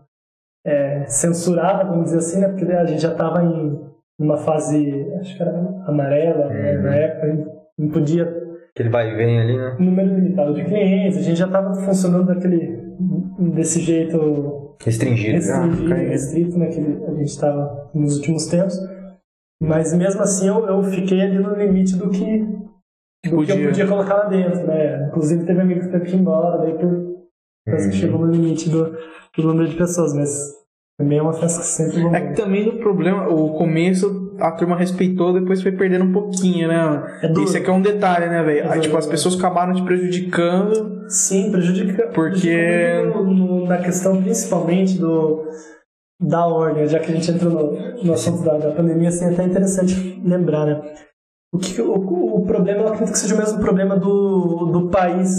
é, 0.67 1.05
censurada, 1.07 1.85
vamos 1.91 2.07
dizer 2.07 2.19
assim, 2.19 2.41
né? 2.41 2.49
Porque 2.49 2.65
a 2.73 2.85
gente 2.85 3.03
já 3.03 3.13
estava 3.13 3.43
em 3.45 3.79
uma 4.19 4.37
fase, 4.37 5.07
acho 5.21 5.37
que 5.37 5.43
era 5.43 5.53
amarela, 5.87 6.47
né? 6.49 6.77
Uhum. 6.77 6.83
na 6.83 6.95
época, 6.95 7.27
a 7.27 7.31
gente 7.31 7.49
não 7.79 7.89
podia 7.91 8.43
Aquele 8.75 8.89
vai 8.89 9.13
e 9.13 9.17
vem 9.17 9.39
ali, 9.39 9.57
né? 9.57 9.77
número 9.79 10.15
limitado 10.15 10.55
de 10.55 10.65
clientes, 10.65 11.19
a 11.19 11.23
gente 11.23 11.37
já 11.39 11.47
estava 11.47 11.75
funcionando 11.75 12.27
daquele, 12.27 12.81
desse 13.55 13.81
jeito 13.81 14.77
Restringido. 14.83 15.35
restringido, 15.35 15.93
Ah, 15.93 15.97
restrito, 15.97 16.59
né, 16.59 16.69
que 16.69 16.81
a 16.81 17.11
gente 17.15 17.25
estava 17.29 17.91
nos 17.95 18.17
últimos 18.17 18.47
tempos. 18.47 18.79
Mas 19.63 19.93
mesmo 19.95 20.21
assim 20.23 20.49
eu, 20.49 20.67
eu 20.67 20.83
fiquei 20.83 21.21
ali 21.21 21.39
no 21.39 21.55
limite 21.55 21.97
do 21.97 22.11
que, 22.11 22.39
do 22.41 22.49
que 23.23 23.29
eu 23.29 23.37
Podia. 23.37 23.67
podia 23.69 23.87
colocar 23.87 24.15
lá 24.15 24.25
dentro, 24.29 24.67
né? 24.67 25.07
Inclusive 25.09 25.45
teve 25.45 25.61
amigo 25.61 25.81
que 25.81 25.89
teve 25.89 26.05
que 26.07 26.17
ir 26.17 26.21
embora, 26.21 26.59
daí 26.59 26.75
por 26.75 27.13
parece 27.65 27.89
que 27.91 27.95
Uhum. 27.95 28.01
chegou 28.01 28.19
no 28.27 28.33
limite 28.33 28.69
do, 28.69 28.85
do 29.37 29.43
número 29.45 29.69
de 29.69 29.77
pessoas, 29.77 30.13
mas 30.15 30.31
também 30.99 31.19
é 31.19 31.23
uma 31.23 31.33
festa 31.33 31.61
que 31.61 31.67
sempre 31.67 32.03
vou 32.03 32.15
É 32.15 32.21
que 32.21 32.35
também 32.35 32.67
no 32.67 32.81
problema, 32.81 33.29
o 33.29 33.55
começo 33.57 34.21
a 34.41 34.51
turma 34.51 34.77
respeitou, 34.77 35.33
depois 35.33 35.63
foi 35.63 35.71
perdendo 35.71 36.05
um 36.07 36.13
pouquinho, 36.13 36.67
né? 36.67 37.21
É. 37.23 37.33
Esse 37.43 37.59
aqui 37.59 37.71
é 37.71 37.73
um 37.73 37.81
detalhe, 37.83 38.27
né, 38.29 38.43
velho? 38.43 38.69
Aí, 38.71 38.81
tipo, 38.81 38.97
as 38.97 39.07
pessoas 39.07 39.39
acabaram 39.39 39.73
te 39.75 39.83
prejudicando. 39.83 41.05
Sim, 41.09 41.53
prejudica. 41.53 42.09
Porque- 42.09 42.41
prejudica 42.49 43.21
no- 43.21 43.33
no- 43.33 43.67
na 43.67 43.79
questão 43.79 44.21
principalmente 44.21 44.99
do 44.99 45.45
da 46.23 46.47
ordem, 46.47 46.87
já 46.87 46.99
que 46.99 47.11
a 47.11 47.15
gente 47.15 47.31
entrou 47.31 47.53
no, 47.53 48.05
no 48.05 48.13
assunto 48.13 48.43
da, 48.43 48.57
da 48.57 48.71
pandemia, 48.71 49.09
assim, 49.09 49.25
é 49.25 49.31
até 49.31 49.45
interessante 49.45 50.23
lembrar, 50.25 50.67
né? 50.67 50.81
O, 51.53 51.59
que, 51.59 51.81
o, 51.83 51.93
o 52.37 52.47
problema, 52.47 52.81
eu 52.81 52.89
acredito 52.89 53.13
que 53.13 53.19
seja 53.19 53.35
o 53.35 53.39
mesmo 53.39 53.61
problema 53.61 53.97
do, 53.97 54.67
do 54.67 54.89
país. 54.89 55.31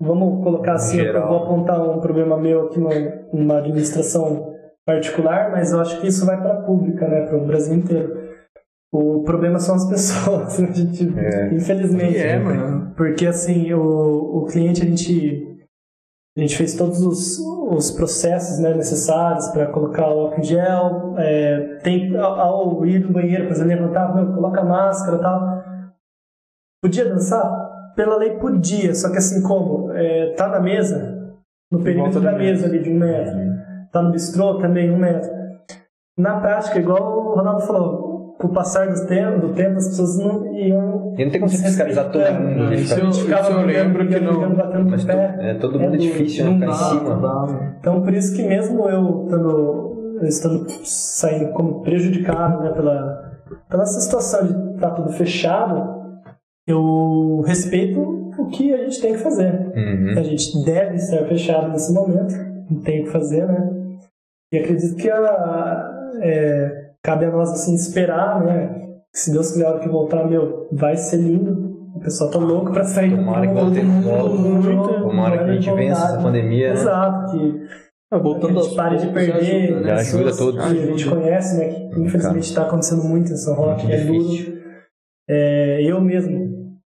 Vamos 0.00 0.42
colocar 0.42 0.74
assim, 0.74 1.00
eu 1.00 1.12
vou 1.28 1.44
apontar 1.44 1.80
um 1.82 2.00
problema 2.00 2.36
meu 2.36 2.66
aqui 2.66 2.80
no, 2.80 2.88
numa 3.32 3.58
administração 3.58 4.54
particular, 4.86 5.50
mas 5.52 5.72
eu 5.72 5.80
acho 5.80 6.00
que 6.00 6.08
isso 6.08 6.24
vai 6.24 6.40
para 6.40 6.54
a 6.54 6.62
pública, 6.62 7.06
né, 7.06 7.26
para 7.26 7.36
o 7.36 7.46
Brasil 7.46 7.74
inteiro. 7.74 8.18
O 8.92 9.22
problema 9.22 9.58
são 9.58 9.74
as 9.76 9.84
pessoas, 9.88 10.58
a 10.58 10.66
gente, 10.72 11.12
É. 11.16 11.54
infelizmente. 11.54 12.16
É, 12.16 12.38
né? 12.38 12.44
mano. 12.44 12.92
Porque 12.96 13.26
assim, 13.26 13.72
o, 13.72 14.38
o 14.38 14.46
cliente 14.46 14.82
a 14.82 14.86
gente, 14.86 15.49
a 16.36 16.40
gente 16.40 16.56
fez 16.56 16.76
todos 16.76 17.02
os, 17.02 17.38
os 17.38 17.90
processos 17.90 18.58
né, 18.60 18.72
necessários 18.74 19.48
para 19.48 19.66
colocar 19.66 20.08
o 20.08 20.20
álcool 20.20 20.40
em 20.40 20.44
gel. 20.44 21.14
é, 21.18 21.78
tem, 21.82 22.16
ao, 22.16 22.40
ao 22.40 22.86
ir 22.86 23.00
no 23.00 23.12
banheiro, 23.12 23.48
exemplo, 23.48 23.68
levantar, 23.68 24.12
coloca 24.12 24.60
a 24.60 24.64
máscara 24.64 25.16
e 25.16 25.20
tal. 25.20 25.64
Podia 26.82 27.04
dançar? 27.04 27.68
Pela 27.96 28.16
lei 28.16 28.38
podia, 28.38 28.94
só 28.94 29.10
que 29.10 29.18
assim 29.18 29.42
como? 29.42 29.92
É, 29.92 30.32
tá 30.34 30.48
na 30.48 30.60
mesa, 30.60 31.36
no 31.70 31.82
perímetro 31.82 32.20
da 32.20 32.32
da 32.32 32.38
mesa 32.38 32.66
ali 32.66 32.80
de 32.80 32.90
um 32.90 32.98
metro. 32.98 33.36
Tá 33.92 34.00
no 34.00 34.12
bistrô 34.12 34.58
também 34.58 34.90
um 34.90 34.98
metro. 34.98 35.30
Na 36.16 36.40
prática, 36.40 36.78
igual 36.78 37.28
o 37.28 37.34
Ronaldo 37.34 37.62
falou, 37.62 38.09
com 38.40 38.46
o 38.48 38.52
passar 38.52 38.88
do 38.88 39.06
tempo, 39.06 39.38
do 39.48 39.52
tempo 39.52 39.76
as 39.76 39.88
pessoas 39.88 40.18
não 40.18 40.46
iam 40.56 41.14
E 41.18 41.24
não 41.24 41.30
tem 41.30 41.40
como 41.40 41.50
você 41.52 41.62
fiscalizar 41.62 42.10
todo 42.10 42.22
mundo. 42.32 42.70
né? 42.70 42.74
Isso 42.74 42.98
eu- 42.98 43.08
isso 43.10 43.28
eu 43.30 43.66
lembro 43.66 44.08
que 44.08 44.18
não- 44.18 44.32
brigando, 44.32 44.56
batendo 44.56 44.84
no 44.84 44.90
Mas 44.90 45.04
pé. 45.04 45.36
é, 45.40 45.54
todo 45.54 45.78
mundo 45.78 45.94
é 45.94 45.98
difícil, 45.98 46.44
né? 46.46 46.50
Não 46.50 46.58
Ficar 46.60 46.66
em 46.66 46.70
dá, 46.70 46.84
cima. 47.00 47.14
não 47.16 47.20
dá. 47.20 47.72
Então, 47.78 48.02
por 48.02 48.12
isso 48.14 48.34
que 48.34 48.42
mesmo 48.42 48.88
eu 48.88 49.24
estando, 49.24 50.16
eu 50.22 50.26
estando 50.26 50.66
saindo 50.84 51.52
como 51.52 51.82
prejudicado 51.82 52.62
né, 52.62 52.70
pela, 52.70 53.30
pela 53.68 53.82
essa 53.82 54.00
situação 54.00 54.46
de 54.46 54.74
estar 54.76 54.90
tudo 54.92 55.10
fechado, 55.10 56.00
eu 56.66 57.42
respeito 57.46 58.00
o 58.38 58.46
que 58.46 58.72
a 58.72 58.78
gente 58.78 59.00
tem 59.02 59.12
que 59.12 59.18
fazer. 59.18 59.52
Uhum. 59.76 60.14
A 60.18 60.22
gente 60.22 60.64
deve 60.64 60.94
estar 60.96 61.24
fechado 61.26 61.68
nesse 61.68 61.92
momento, 61.92 62.34
não 62.70 62.80
tem 62.80 63.02
o 63.02 63.04
que 63.04 63.10
fazer, 63.10 63.46
né? 63.46 63.70
E 64.52 64.58
acredito 64.58 64.96
que 64.96 65.10
a, 65.10 65.90
é, 66.22 66.79
cabe 67.02 67.24
a 67.26 67.30
nós 67.30 67.50
assim 67.50 67.74
esperar, 67.74 68.42
né? 68.44 68.76
Se 69.12 69.32
Deus 69.32 69.52
quiser 69.52 69.66
a 69.66 69.70
hora 69.70 69.80
que 69.80 69.88
voltar, 69.88 70.26
meu, 70.28 70.68
vai 70.72 70.96
ser 70.96 71.16
lindo. 71.16 71.68
O 71.96 72.00
pessoal 72.00 72.30
tá 72.30 72.38
louco 72.38 72.72
pra 72.72 72.84
sair. 72.84 73.10
Tomara 73.16 73.46
que 73.48 73.54
Todo 73.54 73.74
volte 73.74 74.68
logo. 74.68 75.02
Tomara 75.02 75.38
que 75.38 75.50
a 75.50 75.54
gente 75.54 75.70
vença 75.74 76.04
essa 76.04 76.22
pandemia, 76.22 76.68
né? 76.68 76.80
Exato, 76.80 77.32
que 77.32 77.60
Ah, 78.12 78.18
Voltando 78.18 78.58
a 78.58 78.62
gente 78.62 78.76
pare 78.76 78.96
de 78.98 79.06
perder 79.08 79.34
ajuda, 79.66 79.80
né? 79.80 79.92
Ajuda 79.92 80.36
todos. 80.36 80.64
que 80.64 80.78
a 80.78 80.86
gente 80.86 81.08
conhece, 81.08 81.58
né? 81.58 81.88
Que 81.90 82.00
infelizmente 82.00 82.44
está 82.44 82.62
acontecendo 82.62 83.02
muito 83.04 83.32
em 83.32 83.36
São 83.36 83.54
Roque, 83.54 83.86
Muito 83.86 83.94
é 83.94 84.04
duro. 84.04 84.60
É, 85.28 85.82
eu 85.82 86.00
mesmo, 86.00 86.78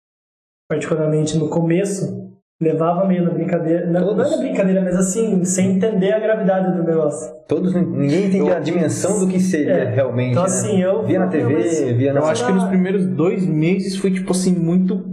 particularmente 0.69 1.37
no 1.39 1.49
começo, 1.49 2.24
levava 2.65 3.07
meio 3.07 3.23
na 3.25 3.31
brincadeira. 3.31 3.87
Não, 3.87 4.17
não 4.17 4.25
é 4.25 4.31
na 4.31 4.37
brincadeira, 4.39 4.81
mas 4.83 4.97
assim, 4.97 5.45
sem 5.45 5.77
entender 5.77 6.13
a 6.13 6.19
gravidade 6.19 6.77
do 6.77 6.83
negócio. 6.83 7.33
Todos, 7.47 7.75
ninguém 7.75 8.27
entende 8.27 8.51
a 8.51 8.59
dimensão 8.59 9.21
do 9.21 9.29
que 9.29 9.39
seria 9.39 9.73
É. 9.73 9.95
realmente. 9.95 10.31
Então 10.33 10.43
né? 10.43 10.49
assim, 10.49 10.83
eu. 10.83 11.05
Via 11.05 11.19
na 11.21 11.27
TV, 11.29 11.55
mas- 11.55 11.81
via 11.97 12.13
na 12.13 12.21
Eu 12.21 12.27
acho 12.27 12.45
que 12.47 12.53
nos 12.53 12.65
primeiros 12.65 13.07
dois 13.07 13.47
meses 13.47 13.97
foi, 13.97 14.11
tipo 14.11 14.33
assim, 14.33 14.53
muito. 14.55 15.13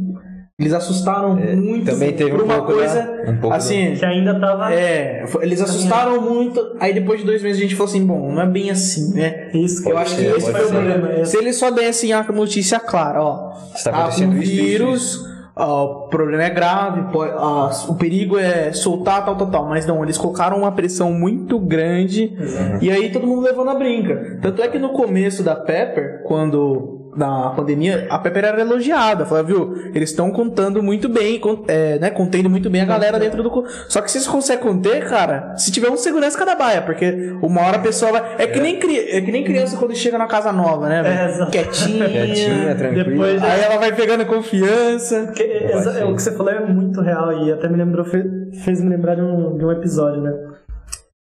Eles 0.60 0.74
assustaram 0.74 1.36
muito 1.56 1.90
É, 1.90 1.94
Também 1.94 2.14
teve 2.14 2.30
por 2.30 2.42
um 2.42 2.46
uma 2.46 2.54
pouco 2.58 2.74
coisa. 2.74 3.02
da, 3.26 3.32
um 3.32 3.38
pouco 3.38 3.56
assim, 3.56 3.96
Que 3.96 4.06
ainda 4.06 4.40
tava. 4.40 4.72
é, 4.72 5.26
eles 5.42 5.60
assustaram 5.60 6.22
muito. 6.22 6.76
Aí 6.80 6.94
depois 6.94 7.20
de 7.22 7.26
dois 7.26 7.42
meses 7.42 7.58
a 7.58 7.62
gente 7.64 7.76
falou 7.76 7.90
assim: 7.90 8.06
bom, 8.06 8.32
não 8.32 8.44
é 8.44 8.48
bem 8.48 8.70
assim, 8.70 9.12
né? 9.16 9.50
Isso 9.56 9.82
que 9.84 9.90
Eu 9.92 9.98
acho 9.98 10.16
que 10.16 10.22
ser, 10.22 10.38
esse 10.38 10.52
pode 10.52 10.58
foi 10.60 10.66
o 10.68 10.70
problema. 10.70 11.12
É. 11.14 11.26
Se 11.26 11.36
eles 11.38 11.56
só 11.56 11.72
dessem 11.72 12.14
a 12.14 12.22
notícia 12.32 12.80
clara, 12.80 13.24
ó. 13.24 13.54
Está 13.74 13.90
Tá 13.90 13.98
com 13.98 14.04
acontecendo 14.04 14.34
isso, 14.38 14.52
isso, 14.54 14.64
vírus, 14.64 15.26
o 15.66 16.08
problema 16.08 16.44
é 16.44 16.50
grave, 16.50 17.02
ah, 17.38 17.70
o 17.88 17.96
perigo 17.96 18.38
é 18.38 18.72
soltar, 18.74 19.24
tal, 19.26 19.36
tal, 19.36 19.48
tal. 19.48 19.70
Mas 19.70 19.86
não, 19.86 20.04
eles 20.04 20.18
colocaram 20.18 20.58
uma 20.58 20.72
pressão 20.72 21.14
muito 21.14 21.60
grande 21.60 22.36
e 22.82 22.90
aí 22.90 23.12
todo 23.12 23.28
mundo 23.28 23.42
levou 23.42 23.64
na 23.64 23.76
brinca. 23.76 24.40
Tanto 24.42 24.62
é 24.62 24.68
que 24.68 24.80
no 24.80 24.90
começo 24.90 25.44
da 25.44 25.56
Pepper, 25.56 26.24
quando 26.24 27.01
na 27.16 27.50
pandemia, 27.52 28.08
a 28.10 28.18
Pepper 28.20 28.46
era 28.46 28.62
elogiada. 28.62 29.26
Falava, 29.26 29.48
viu, 29.48 29.74
eles 29.94 30.10
estão 30.12 30.32
contando 30.32 30.82
muito 30.82 31.10
bem, 31.10 31.40
é, 31.68 32.00
né, 32.00 32.10
contendo 32.10 32.50
muito 32.50 32.70
bem 32.70 32.82
a 32.82 32.86
galera 32.86 33.20
dentro 33.20 33.44
do. 33.44 33.64
Só 33.90 34.02
que 34.02 34.10
se 34.10 34.20
vocês 34.20 34.28
conseguem 34.28 34.64
conter, 34.64 35.08
cara, 35.10 35.56
se 35.58 35.72
tiver 35.72 35.90
um 35.90 35.98
segurança 35.98 36.38
cada 36.38 36.56
baia, 36.56 36.82
porque 36.82 37.36
uma 37.42 37.62
hora 37.62 37.78
a 37.78 37.82
pessoa 37.82 38.12
vai. 38.12 38.36
É 38.38 38.48
que 38.48 38.60
nem, 38.60 38.80
cri- 38.80 39.10
é 39.10 39.22
que 39.22 39.32
nem 39.32 39.44
criança 39.44 39.76
quando 39.78 39.96
chega 39.96 40.18
na 40.18 40.28
casa 40.28 40.52
nova, 40.52 40.88
né? 40.88 41.02
É. 41.06 41.46
Quietinha. 41.52 42.10
Quietinha, 42.10 42.76
tranquila. 42.76 43.04
Depois- 43.04 43.44
Aí 43.44 43.62
ela 43.62 43.78
vai 43.78 43.94
pegando 43.96 44.26
confiança. 44.26 45.24
Porque, 45.26 45.44
exa- 45.44 45.94
ser. 45.94 46.04
o 46.06 46.16
que 46.16 46.22
você 46.22 46.32
falou 46.36 46.52
é 46.52 46.66
muito 46.66 47.02
real 47.02 47.46
e 47.46 47.52
até 47.52 47.68
me 47.68 47.78
lembrou, 47.78 48.06
fe- 48.06 48.52
fez 48.64 48.82
me 48.82 48.90
lembrar 48.90 49.16
de 49.16 49.22
um, 49.22 49.58
de 49.58 49.66
um 49.66 49.72
episódio, 49.72 50.22
né? 50.22 50.34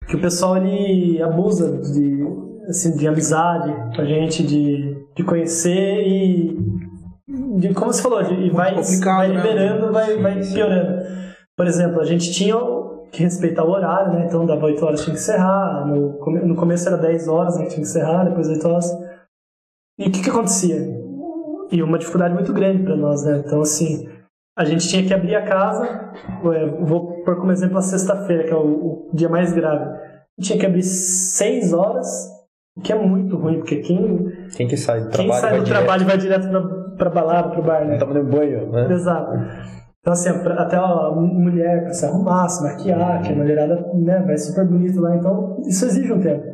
Que 0.06 0.16
o 0.16 0.20
pessoal 0.20 0.56
ele 0.56 1.20
abusa 1.22 1.70
de, 1.92 2.24
assim, 2.68 2.96
de 2.96 3.06
amizade 3.06 3.70
com 3.94 4.00
a 4.00 4.04
gente, 4.04 4.42
de, 4.42 4.96
de 5.18 5.24
conhecer 5.24 6.06
e. 6.06 6.56
De, 7.58 7.74
como 7.74 7.92
você 7.92 8.00
falou, 8.00 8.22
e 8.22 8.50
vai, 8.50 8.74
vai 9.02 9.28
né? 9.28 9.34
liberando, 9.34 9.92
vai, 9.92 10.14
Sim, 10.14 10.22
vai 10.22 10.42
sim. 10.42 10.54
piorando. 10.54 11.02
Por 11.56 11.66
exemplo, 11.66 12.00
a 12.00 12.04
gente 12.04 12.32
tinha 12.32 12.56
que 13.10 13.22
respeitar 13.22 13.64
o 13.64 13.70
horário, 13.70 14.12
né? 14.12 14.26
Então 14.26 14.46
dava 14.46 14.66
8 14.66 14.84
horas 14.84 15.02
tinha 15.02 15.14
que 15.14 15.20
encerrar. 15.20 15.84
No, 15.86 16.46
no 16.46 16.54
começo 16.54 16.88
era 16.88 16.96
10 16.96 17.26
horas, 17.26 17.56
né? 17.56 17.64
que 17.64 17.70
Tinha 17.70 17.82
que 17.82 17.88
encerrar, 17.88 18.24
depois 18.24 18.48
8 18.48 18.68
horas. 18.68 18.86
E 19.98 20.08
o 20.08 20.12
que, 20.12 20.22
que 20.22 20.30
acontecia? 20.30 20.76
E 21.72 21.82
uma 21.82 21.98
dificuldade 21.98 22.32
muito 22.32 22.52
grande 22.52 22.84
para 22.84 22.96
nós, 22.96 23.24
né? 23.24 23.42
Então, 23.44 23.60
assim, 23.60 24.08
a 24.56 24.64
gente 24.64 24.88
tinha 24.88 25.04
que 25.04 25.12
abrir 25.12 25.34
a 25.34 25.44
casa. 25.44 26.12
Vou 26.80 27.24
pôr 27.24 27.36
como 27.36 27.50
exemplo 27.50 27.76
a 27.76 27.82
sexta-feira, 27.82 28.44
que 28.44 28.52
é 28.52 28.56
o, 28.56 29.08
o 29.08 29.10
dia 29.12 29.28
mais 29.28 29.52
grave. 29.52 29.84
A 29.84 30.40
gente 30.40 30.46
tinha 30.46 30.58
que 30.60 30.66
abrir 30.66 30.84
6 30.84 31.72
horas, 31.72 32.06
o 32.76 32.80
que 32.80 32.92
é 32.92 32.96
muito 32.96 33.36
ruim, 33.36 33.56
porque 33.56 33.76
quem, 33.78 34.27
Quem 34.56 34.68
que 34.68 34.76
sai 34.76 35.00
do 35.00 35.10
quem 35.10 35.26
trabalho 35.26 35.40
sai 35.40 35.50
vai 35.50 35.58
do 35.58 35.64
direto, 35.64 35.78
trabalho 35.78 36.06
vai 36.06 36.18
direto 36.18 36.48
pra, 36.48 36.96
pra 36.96 37.10
balada, 37.10 37.48
pro 37.50 37.62
bar, 37.62 37.84
né? 37.84 37.98
toma 37.98 38.18
um 38.18 38.24
banho, 38.24 38.70
né? 38.70 38.92
Exato. 38.92 39.32
Então, 40.00 40.12
assim, 40.12 40.28
até 40.30 40.76
a 40.76 41.10
mulher 41.10 41.84
pra 41.84 41.92
se 41.92 42.06
arrumar, 42.06 42.48
se 42.48 42.62
maquiar, 42.62 43.22
que 43.22 43.32
a 43.32 43.36
mulherada 43.36 43.76
né, 43.94 44.22
vai 44.22 44.38
super 44.38 44.64
bonita 44.64 45.00
lá, 45.00 45.16
então 45.16 45.60
isso 45.66 45.84
exige 45.84 46.12
um 46.12 46.20
tempo. 46.20 46.44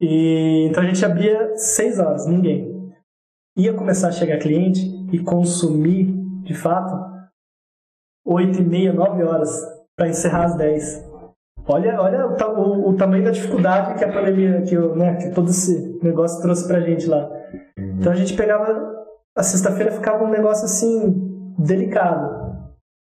E, 0.00 0.68
então 0.68 0.82
a 0.82 0.86
gente 0.86 1.04
abria 1.04 1.56
seis 1.56 1.98
horas, 1.98 2.26
ninguém. 2.26 2.92
Ia 3.56 3.72
começar 3.72 4.08
a 4.08 4.12
chegar 4.12 4.38
cliente 4.38 4.80
e 5.12 5.18
consumir, 5.20 6.12
de 6.42 6.54
fato, 6.54 6.94
oito 8.26 8.60
e 8.60 8.64
meia, 8.64 8.92
nove 8.92 9.22
horas, 9.22 9.50
para 9.96 10.08
encerrar 10.08 10.44
às 10.44 10.56
dez. 10.56 11.02
Olha, 11.66 12.00
olha 12.00 12.26
o, 12.26 12.60
o- 12.60 12.88
o 12.90 12.96
tamanho 12.96 13.24
da 13.24 13.30
dificuldade 13.30 13.94
que 13.98 14.04
a 14.04 14.12
pandemia, 14.12 14.62
que, 14.62 14.76
o, 14.76 14.94
né, 14.94 15.14
que 15.16 15.30
todo 15.30 15.48
esse 15.50 15.98
negócio 16.02 16.42
trouxe 16.42 16.66
pra 16.68 16.80
gente 16.80 17.06
lá. 17.08 17.28
Então 17.78 18.12
a 18.12 18.14
gente 18.14 18.34
pegava. 18.36 18.92
A 19.36 19.42
sexta-feira 19.42 19.90
ficava 19.90 20.24
um 20.24 20.30
negócio 20.30 20.64
assim, 20.66 21.52
delicado. 21.58 22.44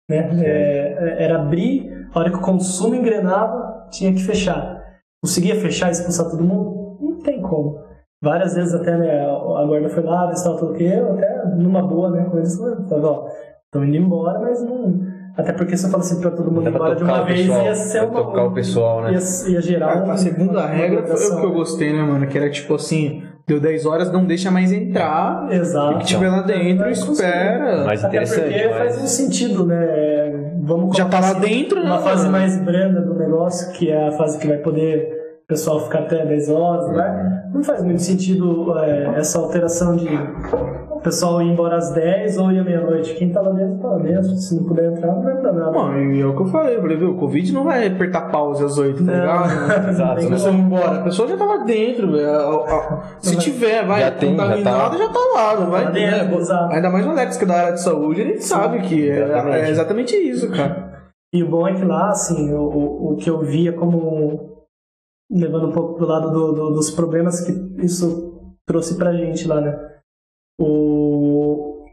Né? 0.09 0.31
É, 0.45 1.25
era 1.25 1.41
abrir, 1.43 2.09
a 2.15 2.19
hora 2.19 2.31
que 2.31 2.37
o 2.37 2.41
consumo 2.43 2.95
engrenava, 2.95 3.89
tinha 3.91 4.13
que 4.13 4.23
fechar. 4.23 4.83
Conseguia 5.23 5.57
fechar 5.57 5.89
e 5.89 5.93
expulsar 5.93 6.31
todo 6.31 6.45
mundo? 6.45 6.97
Não 7.01 7.19
tem 7.21 7.43
como. 7.43 7.79
Várias 8.23 8.55
vezes 8.55 8.75
até 8.75 8.97
né, 8.97 9.21
a 9.27 9.65
guarda 9.67 9.89
foi 9.91 10.03
lá, 10.03 10.31
estava 10.33 10.57
tudo 10.59 10.73
ok, 10.73 10.99
eu 10.99 11.13
até 11.13 11.45
numa 11.57 11.83
boa, 11.83 12.11
né? 12.11 12.25
Com 12.31 12.39
eles, 12.39 12.57
falava, 12.57 13.07
ó, 13.11 13.29
estão 13.67 13.85
indo 13.85 13.97
embora, 13.97 14.39
mas 14.39 14.63
não, 14.63 14.99
Até 15.37 15.53
porque 15.53 15.77
se 15.77 15.85
eu 15.87 15.91
falo 15.91 16.03
assim 16.03 16.21
pra 16.21 16.31
todo 16.31 16.51
mundo 16.51 16.69
embora 16.69 16.95
de 16.95 17.03
uma 17.03 17.23
o 17.23 17.25
vez, 17.25 17.41
pessoal, 17.41 17.65
ia 17.65 17.75
ser 17.75 18.03
uma. 18.05 18.13
tocar 18.23 18.45
o 18.45 18.53
pessoal, 18.53 19.03
né? 19.03 19.13
Ia, 19.13 19.51
ia 19.53 19.61
gerar 19.61 20.05
um, 20.05 20.11
A 20.11 20.17
segunda 20.17 20.61
uma 20.61 20.67
regra 20.67 21.03
foi 21.05 21.27
o 21.27 21.41
que 21.41 21.47
eu 21.47 21.53
gostei, 21.53 21.93
né, 21.93 22.03
mano? 22.03 22.27
Que 22.29 22.39
era 22.39 22.49
tipo 22.49 22.75
assim, 22.77 23.25
deu 23.47 23.59
10 23.59 23.85
horas, 23.85 24.13
não 24.13 24.25
deixa 24.25 24.51
mais 24.51 24.71
entrar. 24.73 25.49
Exato. 25.51 25.95
E 25.95 25.99
que 25.99 26.07
tiver 26.07 26.29
lá 26.29 26.43
dentro, 26.43 26.89
espera. 26.89 27.85
Mais 27.85 28.05
Até 28.05 28.17
interessante, 28.17 28.45
porque 28.53 28.69
mas- 28.69 28.79
faz 28.79 29.03
um 29.03 29.07
sentido, 29.07 29.67
né? 29.67 30.53
Vamos 30.63 30.97
Já 30.97 31.05
tá 31.07 31.19
lá 31.21 31.31
assim, 31.33 31.41
dentro, 31.41 31.81
né, 31.83 31.87
Uma 31.91 31.99
fase 31.99 32.29
mais 32.29 32.57
branda 32.65 33.01
do 33.03 33.15
negócio, 33.15 33.73
que 33.73 33.91
é 33.91 34.09
a 34.09 34.13
fase 34.13 34.39
que 34.39 34.47
vai 34.47 34.59
poder 34.59 35.24
o 35.45 35.47
pessoal 35.47 35.81
ficar 35.81 36.01
até 36.01 36.25
10 36.25 36.49
horas, 36.49 36.89
né? 36.89 37.51
Não 37.53 37.63
faz 37.63 37.83
muito 37.83 38.01
sentido 38.03 38.77
é, 38.79 39.13
essa 39.19 39.39
alteração 39.39 39.95
de 39.95 40.09
o 40.91 41.01
pessoal 41.01 41.43
ir 41.43 41.49
embora 41.53 41.77
às 41.77 41.93
10 41.93 42.39
ou 42.39 42.51
ir 42.51 42.59
à 42.61 42.65
meia-noite. 42.65 43.15
Quem 43.15 43.31
tá 43.31 43.43
lá 43.43 43.53
dentro, 43.53 43.77
tá 43.79 43.89
lá 43.89 43.99
dentro. 43.99 44.31
Se 44.37 44.57
não 44.57 44.65
puder 44.65 44.91
entrar, 44.91 45.09
não 45.13 45.23
vai 45.23 45.35
dar 45.43 45.53
nada. 45.53 45.71
Mano, 45.71 46.13
e 46.15 46.21
é 46.23 46.25
o 46.27 46.35
que 46.35 46.41
eu 46.43 46.47
falei, 46.47 46.77
eu 46.77 46.81
falei, 46.81 46.97
viu? 46.97 47.11
O 47.11 47.19
Covid 47.19 47.53
não 47.53 47.63
vai 47.65 47.87
apertar 47.87 48.31
pause 48.31 48.65
às 48.65 48.79
8, 48.79 49.05
tá 49.05 49.13
Não. 49.13 49.21
ligado? 49.21 49.49
Exato, 49.91 50.21
Se 50.23 50.31
né? 50.31 50.37
ir 50.39 50.61
embora, 50.61 50.99
a 51.01 51.03
pessoa 51.03 51.29
já 51.29 51.37
tá 51.37 51.45
lá 51.45 51.59
dentro, 51.59 52.09
a- 52.19 53.03
Se 53.21 53.37
tiver, 53.37 53.87
vai, 53.87 54.01
Já 54.01 54.11
tem, 54.13 54.35
já 54.35 54.43
tá- 54.49 54.57
já 54.97 55.09
tá 55.11 55.21
lá, 55.35 55.61
não 55.61 55.71
vai 55.71 55.85
Tá 55.85 55.91
dentro, 55.91 56.29
né? 56.31 56.37
exato. 56.39 56.73
Ainda 56.75 56.89
mais 56.91 57.07
o 57.07 57.11
Alex, 57.11 57.37
que 57.37 57.45
é 57.45 57.47
da 57.47 57.55
área 57.55 57.73
de 57.75 57.83
saúde, 57.83 58.21
ele 58.23 58.41
sabe 58.41 58.81
que 58.81 59.11
é 59.11 59.25
Exatamente. 59.25 59.57
é 59.59 59.71
exatamente 59.71 60.17
isso, 60.17 60.51
cara. 60.51 60.95
E 61.35 61.43
o 61.43 61.51
bom 61.51 61.69
é 61.69 61.75
que 61.75 61.85
lá, 61.85 62.09
assim, 62.09 62.51
o, 62.55 62.61
o, 62.63 63.13
o 63.13 63.17
que 63.17 63.29
eu 63.29 63.41
via 63.41 63.73
como. 63.75 64.54
Levando 65.31 65.69
um 65.69 65.73
pouco 65.73 65.95
pro 65.95 66.07
lado 66.07 66.31
do- 66.31 66.53
do- 66.53 66.71
dos 66.75 66.91
problemas 66.91 67.41
que 67.41 67.53
isso 67.85 68.33
trouxe 68.67 68.97
pra 68.97 69.13
gente 69.15 69.47
lá, 69.49 69.61
né? 69.61 69.91
O, 70.61 71.85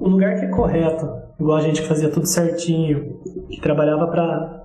o 0.00 0.08
lugar 0.08 0.38
que 0.38 0.44
é 0.46 0.48
correto, 0.48 1.06
igual 1.40 1.58
a 1.58 1.60
gente 1.60 1.82
que 1.82 1.88
fazia 1.88 2.10
tudo 2.10 2.26
certinho, 2.26 3.20
que 3.50 3.60
trabalhava 3.60 4.06
pra 4.08 4.64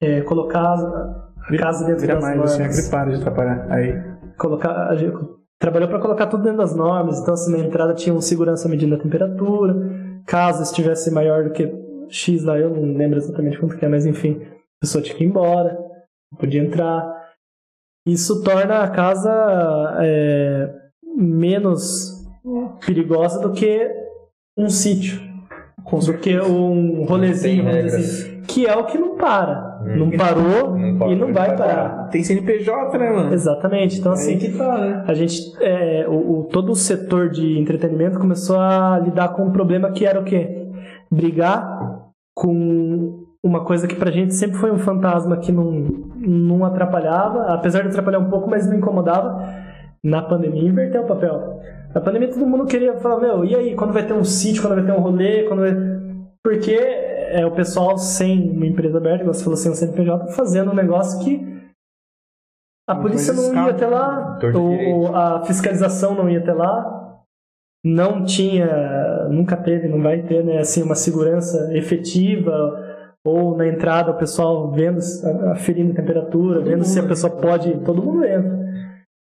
é, 0.00 0.20
colocar 0.22 0.74
a 0.74 1.56
casa 1.56 1.84
dentro 1.86 2.00
Vira 2.02 2.14
das 2.14 2.22
mais, 2.24 2.40
assim, 2.42 2.58
normas. 2.58 2.78
é 2.78 2.82
que 2.82 2.90
para 2.90 3.10
de 3.10 3.16
atrapalhar. 3.16 3.66
Aí. 3.72 3.92
colocar 4.38 4.88
a 4.88 4.94
gente 4.96 5.14
trabalhou 5.60 5.88
para 5.88 6.00
colocar 6.00 6.26
tudo 6.26 6.42
dentro 6.42 6.58
das 6.58 6.74
normas 6.74 7.20
então 7.20 7.34
assim 7.34 7.52
na 7.52 7.58
entrada 7.64 7.94
tinha 7.94 8.14
um 8.14 8.20
segurança 8.20 8.68
medindo 8.68 8.94
a 8.96 8.98
temperatura 8.98 9.74
caso 10.26 10.62
estivesse 10.64 11.08
maior 11.12 11.44
do 11.44 11.50
que 11.52 11.72
x 12.08 12.42
lá 12.44 12.58
eu 12.58 12.70
não 12.70 12.96
lembro 12.96 13.16
exatamente 13.18 13.58
quanto 13.58 13.76
que 13.76 13.84
é 13.84 13.88
mas 13.88 14.04
enfim 14.04 14.40
a 14.42 14.80
pessoa 14.80 15.02
tinha 15.02 15.16
que 15.16 15.22
ir 15.22 15.28
embora 15.28 15.78
não 16.32 16.38
podia 16.38 16.60
entrar 16.62 17.21
isso 18.06 18.42
torna 18.42 18.80
a 18.82 18.88
casa 18.88 19.30
é, 20.00 20.70
menos 21.16 22.20
perigosa 22.84 23.40
do 23.40 23.52
que 23.52 23.88
um 24.56 24.68
sítio 24.68 25.20
do 26.06 26.14
que 26.18 26.38
um 26.40 27.04
rolezinho 27.04 27.64
vamos 27.64 27.82
dizer 27.84 27.96
assim, 27.98 28.40
que 28.46 28.66
é 28.66 28.76
o 28.76 28.84
que 28.86 28.96
não 28.98 29.16
para 29.16 29.80
não 29.96 30.10
parou 30.10 30.76
Não 30.78 30.98
parou, 30.98 31.12
e 31.12 31.16
não 31.16 31.32
vai 31.32 31.48
vai 31.48 31.56
parar 31.56 32.08
Tem 32.08 32.22
CNPJ, 32.22 32.98
né, 32.98 33.10
mano? 33.10 33.32
Exatamente. 33.34 33.98
Então, 33.98 34.12
assim, 34.12 34.38
que 34.38 34.56
tá, 34.56 34.78
né? 34.78 35.04
a 35.08 35.14
gente, 35.14 35.40
é, 35.60 36.06
o, 36.08 36.40
o- 36.40 36.44
todo 36.44 36.70
o 36.70 36.76
setor 36.76 37.28
de 37.30 37.58
entretenimento 37.58 38.18
começou 38.18 38.58
a 38.60 39.00
lidar 39.02 39.30
com 39.30 39.44
um 39.46 39.50
problema 39.52 39.90
que 39.90 40.04
era 40.06 40.20
o 40.20 40.24
quê? 40.24 40.68
Brigar 41.10 42.10
com 42.34 43.24
uma 43.42 43.64
coisa 43.64 43.88
que 43.88 43.96
pra 43.96 44.10
gente 44.10 44.34
sempre 44.34 44.56
foi 44.58 44.70
um 44.70 44.78
fantasma 44.78 45.36
que 45.38 45.50
não, 45.50 46.11
não 46.26 46.64
atrapalhava, 46.64 47.46
apesar 47.52 47.82
de 47.82 47.88
atrapalhar 47.88 48.18
um 48.20 48.30
pouco, 48.30 48.48
mas 48.48 48.66
não 48.66 48.76
incomodava. 48.76 49.44
Na 50.04 50.22
pandemia 50.22 50.68
inverteu 50.68 51.02
o 51.02 51.06
papel. 51.06 51.60
Na 51.94 52.00
pandemia 52.00 52.30
todo 52.32 52.46
mundo 52.46 52.66
queria 52.66 52.94
falar, 52.98 53.20
meu, 53.20 53.44
e 53.44 53.54
aí, 53.54 53.74
quando 53.74 53.92
vai 53.92 54.06
ter 54.06 54.14
um 54.14 54.24
sítio, 54.24 54.62
quando 54.62 54.76
vai 54.76 54.84
ter 54.84 54.92
um 54.92 55.02
rolê, 55.02 55.44
quando 55.44 55.60
vai... 55.60 55.72
Porque 56.44 56.72
é 56.74 57.46
o 57.46 57.52
pessoal 57.52 57.96
sem 57.98 58.50
uma 58.50 58.66
empresa 58.66 58.98
aberta, 58.98 59.24
você 59.24 59.44
falou, 59.44 59.56
sem 59.56 59.70
um 59.70 59.74
CNPJ, 59.74 60.28
fazendo 60.32 60.70
um 60.70 60.74
negócio 60.74 61.22
que 61.24 61.52
a 62.88 62.94
Não 62.94 63.02
polícia 63.02 63.32
não 63.32 63.54
ia 63.66 63.70
até 63.70 63.86
lá, 63.86 64.38
Torto 64.40 64.58
o- 64.60 64.70
direito. 64.70 65.14
a 65.16 65.44
fiscalização 65.44 66.14
não 66.14 66.28
ia 66.28 66.40
até 66.40 66.52
lá, 66.52 67.20
não 67.84 68.24
tinha, 68.24 69.28
nunca 69.28 69.56
teve, 69.56 69.88
não 69.88 70.02
vai 70.02 70.22
ter, 70.22 70.44
né, 70.44 70.58
assim, 70.58 70.82
uma 70.82 70.94
segurança 70.96 71.76
efetiva 71.76 72.91
ou 73.24 73.56
na 73.56 73.66
entrada 73.68 74.10
o 74.10 74.16
pessoal 74.16 74.70
vendo, 74.72 74.98
a- 74.98 75.52
aferindo 75.52 75.92
a 75.92 75.94
temperatura, 75.96 76.60
vendo 76.60 76.84
se 76.84 76.98
a 76.98 77.04
pessoa 77.06 77.32
pode, 77.36 77.78
todo 77.84 78.02
mundo 78.02 78.24
entra. 78.24 78.60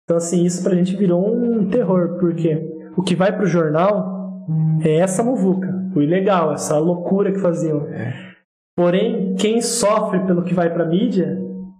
Então, 0.03 0.17
assim, 0.17 0.43
isso 0.43 0.63
pra 0.63 0.75
gente 0.75 0.95
virou 0.95 1.25
um 1.27 1.69
terror, 1.69 2.17
porque 2.19 2.67
o 2.97 3.01
que 3.03 3.15
vai 3.15 3.35
pro 3.35 3.45
jornal 3.45 4.45
é 4.83 4.95
essa 4.97 5.23
muvuca, 5.23 5.67
o 5.95 6.01
ilegal, 6.01 6.53
essa 6.53 6.77
loucura 6.79 7.31
que 7.31 7.39
faziam. 7.39 7.85
Porém, 8.75 9.35
quem 9.35 9.61
sofre 9.61 10.19
pelo 10.21 10.43
que 10.43 10.53
vai 10.53 10.69
pra 10.73 10.85
mídia 10.85 11.37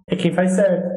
é 0.08 0.14
quem 0.14 0.32
faz 0.32 0.52
certo. 0.52 0.88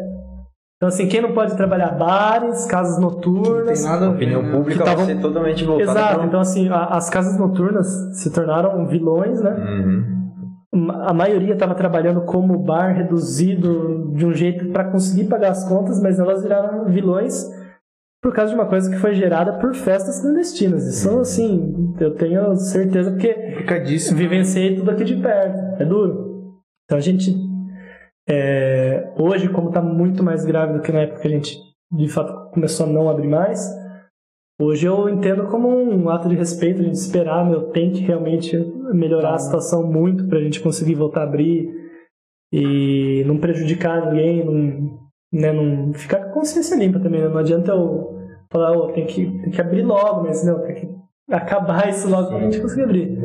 Então, 0.75 0.89
assim, 0.89 1.07
quem 1.07 1.21
não 1.21 1.33
pode 1.33 1.55
trabalhar 1.55 1.91
bares, 1.91 2.65
casas 2.65 2.99
Não 2.99 3.09
noturnas. 3.09 3.81
tem 3.81 3.89
nada 3.89 4.05
a 4.05 4.09
ver. 4.09 4.15
opinião 4.15 4.41
né? 4.43 4.51
pública 4.51 4.71
Que 4.71 4.77
vai 4.85 4.87
tavam- 4.95 5.05
ser 5.05 5.21
totalmente 5.21 5.63
voltada 5.63 5.91
Exato, 5.91 6.15
pra... 6.17 6.25
então 6.25 6.39
assim, 6.41 6.67
a- 6.67 6.85
as 6.87 7.09
casas 7.09 7.39
noturnas 7.39 7.87
se 8.19 8.29
tornaram 8.33 8.85
vilões, 8.85 9.41
né? 9.41 9.51
Uhum. 9.51 10.22
A 11.05 11.13
maioria 11.13 11.53
estava 11.53 11.75
trabalhando 11.75 12.21
como 12.21 12.57
bar 12.57 12.95
reduzido 12.95 14.11
de 14.15 14.25
um 14.25 14.33
jeito 14.33 14.69
para 14.71 14.85
conseguir 14.91 15.25
pagar 15.25 15.51
as 15.51 15.67
contas, 15.67 16.01
mas 16.01 16.19
elas 16.19 16.41
viraram 16.41 16.85
vilões 16.85 17.45
por 18.21 18.33
causa 18.33 18.53
de 18.53 18.59
uma 18.59 18.65
coisa 18.65 18.89
que 18.89 18.97
foi 18.97 19.13
gerada 19.13 19.59
por 19.59 19.75
festas 19.75 20.21
clandestinas. 20.21 20.87
Isso, 20.87 21.19
assim, 21.19 21.93
eu 21.99 22.15
tenho 22.15 22.55
certeza 22.55 23.11
porque 23.11 23.33
Complicadíssimo. 23.33 24.17
vivenciei 24.17 24.75
tudo 24.75 24.89
aqui 24.89 25.03
de 25.03 25.15
perto. 25.17 25.81
É 25.81 25.85
duro. 25.85 26.53
Então 26.85 26.97
a 26.97 27.01
gente. 27.01 27.35
é, 28.27 29.13
hoje, 29.17 29.49
como 29.49 29.67
está 29.67 29.81
muito 29.81 30.23
mais 30.23 30.45
grave 30.45 30.73
do 30.73 30.81
que 30.81 30.91
na 30.91 31.01
época 31.01 31.19
que 31.21 31.27
a 31.27 31.31
gente 31.31 31.57
de 31.91 32.07
fato 32.07 32.49
começou 32.51 32.87
a 32.87 32.89
não 32.89 33.09
abrir 33.09 33.27
mais, 33.27 33.69
hoje 34.59 34.85
eu 34.87 35.09
entendo 35.09 35.45
como 35.47 35.67
um 35.69 36.09
ato 36.09 36.29
de 36.29 36.35
respeito, 36.35 36.81
a 36.81 36.85
gente 36.85 36.95
esperar, 36.95 37.45
meu, 37.47 37.63
tem 37.71 37.91
que 37.91 38.01
realmente 38.01 38.57
melhorar 38.93 39.33
a 39.35 39.39
situação 39.39 39.83
muito 39.91 40.27
para 40.27 40.37
a 40.39 40.41
gente 40.43 40.61
conseguir 40.61 40.95
voltar 40.95 41.21
a 41.21 41.23
abrir 41.23 41.69
e 42.51 43.23
não 43.25 43.37
prejudicar 43.37 44.05
ninguém, 44.11 44.45
não, 44.45 44.99
né, 45.31 45.51
não 45.51 45.93
ficar 45.93 46.19
com 46.19 46.29
a 46.29 46.33
consciência 46.33 46.75
limpa 46.75 46.99
também. 46.99 47.21
né? 47.21 47.27
Não 47.27 47.37
adianta 47.39 47.71
eu 47.71 48.13
falar, 48.51 48.71
ô, 48.77 48.91
tem, 48.91 49.05
que, 49.05 49.25
tem 49.25 49.49
que 49.49 49.59
abrir 49.61 49.81
logo, 49.81 50.23
mas 50.23 50.45
não, 50.45 50.59
tem 50.61 50.75
que 50.75 50.89
acabar 51.31 51.89
isso 51.89 52.07
logo 52.09 52.27
para 52.27 52.37
a 52.37 52.41
gente 52.41 52.61
conseguir 52.61 52.83
abrir. 52.83 53.17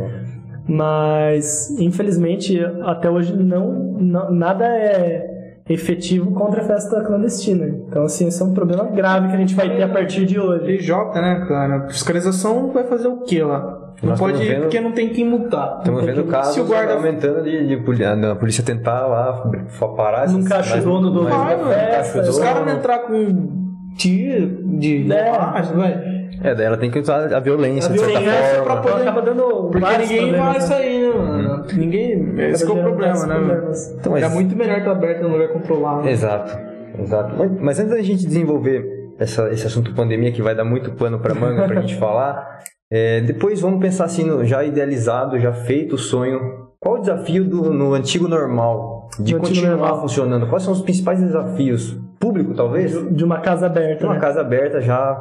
Mas, 0.66 1.70
infelizmente, 1.78 2.58
até 2.82 3.10
hoje 3.10 3.34
não, 3.36 3.72
não- 3.98 4.30
nada 4.30 4.66
é 4.66 5.27
efetivo 5.68 6.30
contra 6.32 6.62
a 6.62 6.64
festa 6.64 7.00
clandestina. 7.02 7.66
Então, 7.88 8.04
assim, 8.04 8.28
esse 8.28 8.40
é 8.40 8.44
um 8.44 8.54
problema 8.54 8.84
grave 8.84 9.28
que 9.28 9.34
a 9.34 9.38
gente 9.38 9.54
vai 9.54 9.68
ter 9.74 9.82
a 9.82 9.88
partir 9.88 10.24
de 10.24 10.38
hoje. 10.40 10.64
PJ, 10.64 11.20
né, 11.20 11.44
cara? 11.48 11.86
Fiscalização 11.88 12.70
vai 12.72 12.84
fazer 12.84 13.08
o 13.08 13.18
quê 13.22 13.42
lá? 13.42 13.84
Não 14.02 14.10
Nós 14.10 14.18
pode 14.20 14.40
ir 14.42 14.46
vendo- 14.48 14.60
porque 14.62 14.80
não 14.80 14.92
tem 14.92 15.08
quem 15.08 15.24
multar. 15.28 15.78
Estamos 15.78 16.04
vendo 16.04 16.24
casos 16.24 16.54
Se 16.54 16.60
o 16.60 16.64
guarda 16.64 16.94
aumentando 16.94 17.42
de, 17.42 17.66
de 17.66 17.76
poli- 17.78 18.04
a 18.04 18.34
polícia 18.36 18.62
tentar 18.64 19.06
lá 19.06 19.50
parar 19.96 20.28
Nunca 20.30 20.58
acha 20.58 20.76
mas- 20.76 20.86
o 20.86 20.88
dono 20.88 21.10
do- 21.10 21.22
mano. 21.24 21.66
festa, 21.68 22.22
Se 22.22 22.30
os 22.30 22.38
caras 22.38 22.64
não 22.64 22.74
entrar 22.74 22.98
com 23.00 23.48
tiro 23.96 24.62
de 24.78 25.12
É. 25.12 25.32
vai. 25.74 26.18
É, 26.40 26.54
daí 26.54 26.66
ela 26.66 26.76
tem 26.76 26.88
que 26.88 27.00
usar 27.00 27.34
a 27.34 27.40
violência, 27.40 27.90
A 27.90 27.92
de 27.92 27.98
certa 27.98 28.20
violência 28.20 28.54
forma. 28.62 28.64
pra 28.64 28.76
poder- 28.92 29.02
acaba 29.08 29.22
dando 29.22 29.70
Porque 29.72 29.98
ninguém 29.98 30.30
vai 30.30 30.52
né? 30.52 30.60
sair, 30.60 31.08
né, 31.08 31.18
mano? 31.18 31.37
Ninguém. 31.76 32.34
Esse 32.50 32.64
é 32.64 32.70
o 32.70 32.82
problema, 32.82 33.26
né, 33.26 33.34
problemas. 33.34 33.92
Então, 33.98 34.12
mas- 34.12 34.22
É 34.24 34.28
muito 34.28 34.56
melhor 34.56 34.78
estar 34.78 34.92
aberto 34.92 35.22
num 35.22 35.32
lugar 35.32 35.48
controlado. 35.48 36.08
Exato, 36.08 36.56
exato. 36.98 37.34
Mas, 37.36 37.50
mas 37.60 37.78
antes 37.80 37.92
da 37.92 38.02
gente 38.02 38.26
desenvolver 38.26 38.84
essa, 39.18 39.50
esse 39.50 39.66
assunto 39.66 39.94
pandemia, 39.94 40.32
que 40.32 40.42
vai 40.42 40.54
dar 40.54 40.64
muito 40.64 40.92
pano 40.92 41.18
pra 41.18 41.34
manga 41.34 41.66
pra 41.66 41.80
gente 41.80 41.96
falar, 41.98 42.60
é, 42.90 43.20
depois 43.20 43.60
vamos 43.60 43.80
pensar 43.80 44.04
assim, 44.04 44.24
no, 44.24 44.44
já 44.44 44.64
idealizado, 44.64 45.38
já 45.38 45.52
feito 45.52 45.94
o 45.94 45.98
sonho. 45.98 46.68
Qual 46.80 46.94
o 46.96 47.00
desafio 47.00 47.44
do, 47.44 47.72
no 47.74 47.92
antigo 47.92 48.28
normal? 48.28 49.08
De 49.18 49.34
No 49.34 49.40
continuar 49.40 49.70
normal. 49.76 50.00
funcionando? 50.02 50.46
Quais 50.48 50.62
são 50.62 50.72
os 50.72 50.80
principais 50.82 51.20
desafios? 51.20 51.98
Público, 52.20 52.54
talvez? 52.54 52.92
De 53.14 53.24
uma 53.24 53.40
casa 53.40 53.66
aberta. 53.66 54.04
Uma 54.04 54.14
né? 54.14 54.20
casa 54.20 54.40
aberta 54.42 54.80
já. 54.80 55.20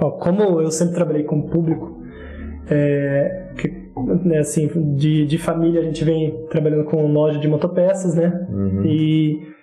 Ó, 0.00 0.10
como 0.12 0.60
eu 0.60 0.70
sempre 0.70 0.94
trabalhei 0.94 1.22
com 1.24 1.40
público, 1.42 2.02
é, 2.68 3.48
que, 3.56 3.68
né, 4.24 4.38
assim, 4.38 4.68
de, 4.94 5.24
de 5.24 5.38
família 5.38 5.80
a 5.80 5.84
gente 5.84 6.04
vem 6.04 6.46
trabalhando 6.48 6.84
com 6.84 7.10
loja 7.10 7.38
de 7.38 7.48
motopeças, 7.48 8.14
né? 8.14 8.46
Uhum. 8.50 8.84
E 8.84 9.56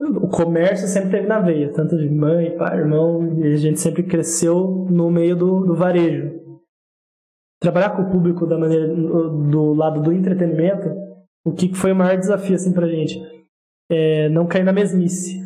o 0.00 0.28
comércio 0.28 0.86
sempre 0.86 1.10
teve 1.10 1.26
na 1.26 1.40
veia, 1.40 1.72
tanto 1.72 1.96
de 1.96 2.08
mãe, 2.08 2.56
pai, 2.56 2.78
irmão, 2.78 3.38
e 3.38 3.52
a 3.52 3.56
gente 3.56 3.80
sempre 3.80 4.02
cresceu 4.02 4.86
no 4.90 5.10
meio 5.10 5.34
do, 5.34 5.64
do 5.64 5.74
varejo. 5.74 6.38
Trabalhar 7.60 7.96
com 7.96 8.02
o 8.02 8.10
público 8.10 8.46
da 8.46 8.58
maneira 8.58 8.86
do 8.86 9.72
lado 9.72 10.02
do 10.02 10.12
entretenimento, 10.12 10.88
o 11.44 11.52
que 11.52 11.74
foi 11.74 11.92
o 11.92 11.96
maior 11.96 12.18
desafio 12.18 12.54
assim 12.54 12.72
pra 12.72 12.86
gente? 12.86 13.18
É 13.90 14.28
não 14.28 14.46
cair 14.46 14.64
na 14.64 14.72
mesmice. 14.72 15.40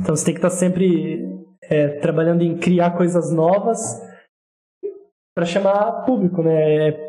Então 0.00 0.14
você 0.14 0.26
tem 0.26 0.34
que 0.34 0.38
estar 0.38 0.50
sempre 0.50 1.26
é, 1.64 1.88
trabalhando 1.98 2.42
em 2.42 2.56
criar 2.56 2.96
coisas 2.96 3.32
novas 3.32 4.00
para 5.34 5.44
chamar 5.44 6.04
público, 6.04 6.42
né? 6.42 6.88
É, 6.88 7.07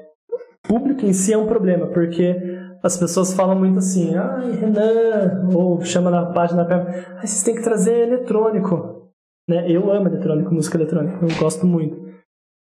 Público 0.63 1.05
em 1.05 1.13
si 1.13 1.33
é 1.33 1.37
um 1.37 1.47
problema, 1.47 1.87
porque 1.87 2.35
as 2.83 2.97
pessoas 2.97 3.33
falam 3.33 3.57
muito 3.57 3.79
assim, 3.79 4.15
ai, 4.15 4.51
Renan, 4.51 5.49
ou 5.53 5.81
chama 5.81 6.09
na 6.09 6.31
página 6.31 6.63
da 6.63 6.77
ah, 6.77 7.21
vocês 7.21 7.43
têm 7.43 7.55
que 7.55 7.63
trazer 7.63 8.07
eletrônico. 8.07 9.11
Né? 9.49 9.69
Eu 9.69 9.91
amo 9.91 10.07
eletrônico, 10.07 10.53
música 10.53 10.77
eletrônica, 10.77 11.25
eu 11.25 11.39
gosto 11.39 11.65
muito. 11.65 11.97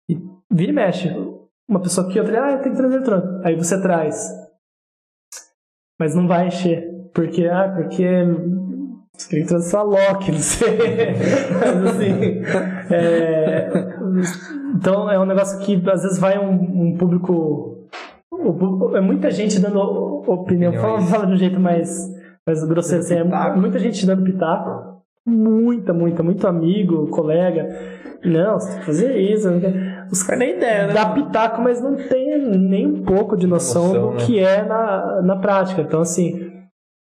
E 0.08 0.16
vira 0.50 0.70
e 0.70 0.74
mexe. 0.74 1.08
Uma 1.68 1.80
pessoa 1.80 2.08
aqui, 2.08 2.18
outra, 2.18 2.54
ah, 2.54 2.58
tem 2.58 2.72
que 2.72 2.78
trazer 2.78 2.96
eletrônico. 2.96 3.46
Aí 3.46 3.56
você 3.56 3.80
traz. 3.80 4.28
Mas 5.98 6.14
não 6.14 6.26
vai 6.26 6.48
encher. 6.48 7.10
Porque, 7.12 7.46
ah, 7.46 7.72
porque 7.74 8.04
você 9.20 9.36
tem 9.36 9.44
que 9.44 9.60
sua 9.60 9.82
Loki, 9.82 10.32
não 10.32 10.38
sei. 10.38 10.78
Mas 11.60 11.86
assim. 11.86 12.42
É... 12.90 13.68
Então 14.74 15.10
é 15.10 15.18
um 15.18 15.26
negócio 15.26 15.58
que 15.60 15.74
às 15.90 16.02
vezes 16.02 16.18
vai 16.18 16.38
um, 16.38 16.52
um 16.52 16.96
público. 16.96 17.86
É 18.94 19.00
muita 19.00 19.30
gente 19.30 19.60
dando 19.60 19.78
opinião. 20.26 20.72
Fala, 20.72 21.00
fala 21.02 21.26
de 21.26 21.34
um 21.34 21.36
jeito 21.36 21.60
mais, 21.60 22.10
mais 22.46 22.64
grosseiro. 22.64 23.04
Assim, 23.04 23.16
é 23.16 23.56
muita 23.56 23.78
gente 23.78 24.06
dando 24.06 24.24
pitaco. 24.24 24.90
Muita, 25.26 25.92
muita, 25.92 26.22
muito 26.22 26.46
amigo, 26.48 27.08
colega. 27.08 27.68
Não, 28.24 28.58
você 28.58 28.70
tem 28.70 28.80
que 28.80 28.86
fazer 28.86 29.16
isso. 29.18 29.48
Os 30.10 30.22
caras 30.22 30.38
nem 30.40 30.56
ideia, 30.56 30.86
né? 30.86 30.94
Dá 30.94 31.10
pitaco, 31.10 31.60
mas 31.60 31.80
não 31.80 31.94
tem 31.94 32.38
nem 32.38 32.86
um 32.86 33.02
pouco 33.02 33.36
de 33.36 33.46
noção, 33.46 33.88
noção 33.88 34.02
do 34.02 34.14
né? 34.14 34.24
que 34.24 34.38
é 34.38 34.64
na, 34.64 35.20
na 35.22 35.36
prática. 35.36 35.82
Então, 35.82 36.00
assim, 36.00 36.49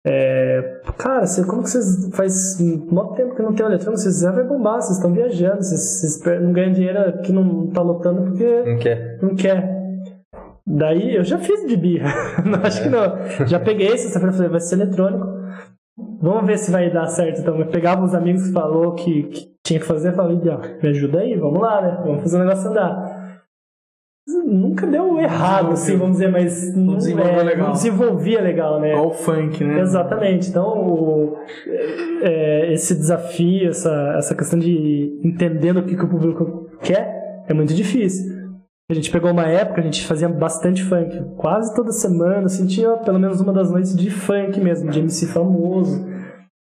é, 0.07 0.81
cara, 0.99 1.25
você, 1.25 1.43
como 1.43 1.63
que 1.63 1.69
vocês 1.71 2.15
faz 2.15 2.59
muito 2.59 3.15
tempo 3.15 3.35
que 3.35 3.41
não 3.41 3.53
tem 3.53 3.65
eletrônico, 3.65 3.99
vocês 3.99 4.19
já 4.19 4.31
vai 4.31 4.43
bombar, 4.43 4.79
vocês 4.79 4.97
estão 4.97 5.11
viajando, 5.11 5.63
vocês, 5.63 6.21
não 6.41 6.53
ganham 6.53 6.73
dinheiro 6.73 6.99
aqui 6.99 7.31
não 7.31 7.67
tá 7.71 7.81
lotando 7.81 8.21
porque 8.21 8.63
não 8.65 8.77
quer. 8.77 9.19
Não 9.19 9.35
quer. 9.35 9.75
Daí 10.67 11.15
eu 11.15 11.23
já 11.23 11.39
fiz 11.39 11.67
de 11.67 11.75
birra, 11.75 12.13
não, 12.45 12.59
acho 12.63 12.81
é. 12.81 12.83
que 12.83 12.89
não. 12.89 13.47
Já 13.47 13.59
peguei 13.59 13.87
esse, 13.87 14.13
falei, 14.13 14.47
vai 14.47 14.59
ser 14.59 14.75
eletrônico. 14.75 15.25
Vamos 16.21 16.45
ver 16.45 16.59
se 16.59 16.69
vai 16.69 16.91
dar 16.91 17.07
certo. 17.07 17.41
Então, 17.41 17.57
eu 17.59 17.67
pegava 17.67 18.03
uns 18.03 18.13
amigos 18.13 18.47
que 18.47 18.53
falou 18.53 18.93
que, 18.93 19.23
que 19.23 19.55
tinha 19.63 19.79
que 19.79 19.85
fazer, 19.85 20.13
falei, 20.13 20.37
me 20.37 20.89
ajuda 20.89 21.19
aí, 21.19 21.35
vamos 21.35 21.59
lá, 21.59 21.81
né? 21.81 22.01
Vamos 22.03 22.21
fazer 22.21 22.37
o 22.37 22.39
negócio 22.39 22.69
andar 22.69 23.04
nunca 24.27 24.87
deu 24.87 25.19
errado, 25.19 25.73
assim, 25.73 25.97
vamos 25.97 26.17
dizer, 26.17 26.31
mas 26.31 26.75
não, 26.75 26.97
desenvolvia, 26.97 27.31
é, 27.31 27.43
legal. 27.43 27.67
não 27.67 27.73
desenvolvia 27.73 28.41
legal, 28.41 28.79
né? 28.79 28.91
Igual 28.91 29.07
o 29.07 29.13
funk, 29.13 29.63
né? 29.63 29.81
Exatamente. 29.81 30.49
Então, 30.49 30.65
o, 30.65 31.37
é, 32.21 32.73
esse 32.73 32.95
desafio, 32.95 33.69
essa, 33.69 34.15
essa 34.17 34.35
questão 34.35 34.57
de 34.57 35.19
entendendo 35.23 35.77
o 35.77 35.83
que, 35.83 35.95
que 35.95 36.03
o 36.03 36.09
público 36.09 36.69
quer, 36.81 37.43
é 37.47 37.53
muito 37.53 37.73
difícil. 37.73 38.33
A 38.89 38.93
gente 38.93 39.11
pegou 39.11 39.31
uma 39.31 39.47
época, 39.47 39.81
a 39.81 39.83
gente 39.83 40.05
fazia 40.05 40.29
bastante 40.29 40.83
funk. 40.83 41.23
Quase 41.37 41.73
toda 41.75 41.91
semana, 41.91 42.45
assim, 42.45 42.67
tinha 42.67 42.97
pelo 42.97 43.19
menos 43.19 43.41
uma 43.41 43.51
das 43.53 43.71
noites 43.71 43.95
de 43.95 44.09
funk 44.09 44.59
mesmo, 44.59 44.91
de 44.91 44.99
MC 44.99 45.27
famoso, 45.27 46.05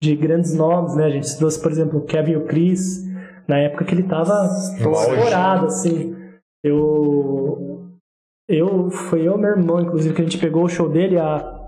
de 0.00 0.14
grandes 0.16 0.54
nomes, 0.54 0.94
né? 0.94 1.06
A 1.06 1.10
gente 1.10 1.36
trouxe, 1.36 1.60
por 1.60 1.70
exemplo, 1.70 1.98
o 2.00 2.04
Kevin 2.04 2.32
e 2.32 2.36
o 2.36 2.44
Chris, 2.44 3.04
na 3.46 3.58
época 3.58 3.84
que 3.84 3.94
ele 3.94 4.04
tava 4.04 4.32
estourado, 4.46 5.66
assim. 5.66 6.21
Eu. 6.62 7.90
Eu. 8.48 8.90
Foi 8.90 9.26
eu 9.26 9.36
meu 9.38 9.50
irmão, 9.50 9.80
inclusive, 9.80 10.14
que 10.14 10.20
a 10.20 10.24
gente 10.24 10.38
pegou 10.38 10.64
o 10.64 10.68
show 10.68 10.88
dele 10.88 11.18
há 11.18 11.60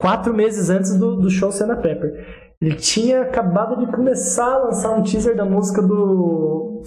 quatro 0.00 0.34
meses 0.34 0.70
antes 0.70 0.98
do, 0.98 1.16
do 1.16 1.30
show 1.30 1.52
Senna 1.52 1.76
Pepper. 1.76 2.56
Ele 2.60 2.76
tinha 2.76 3.22
acabado 3.22 3.84
de 3.84 3.90
começar 3.92 4.54
a 4.54 4.64
lançar 4.64 4.90
um 4.90 5.02
teaser 5.02 5.36
da 5.36 5.44
música 5.44 5.82
do 5.82 6.82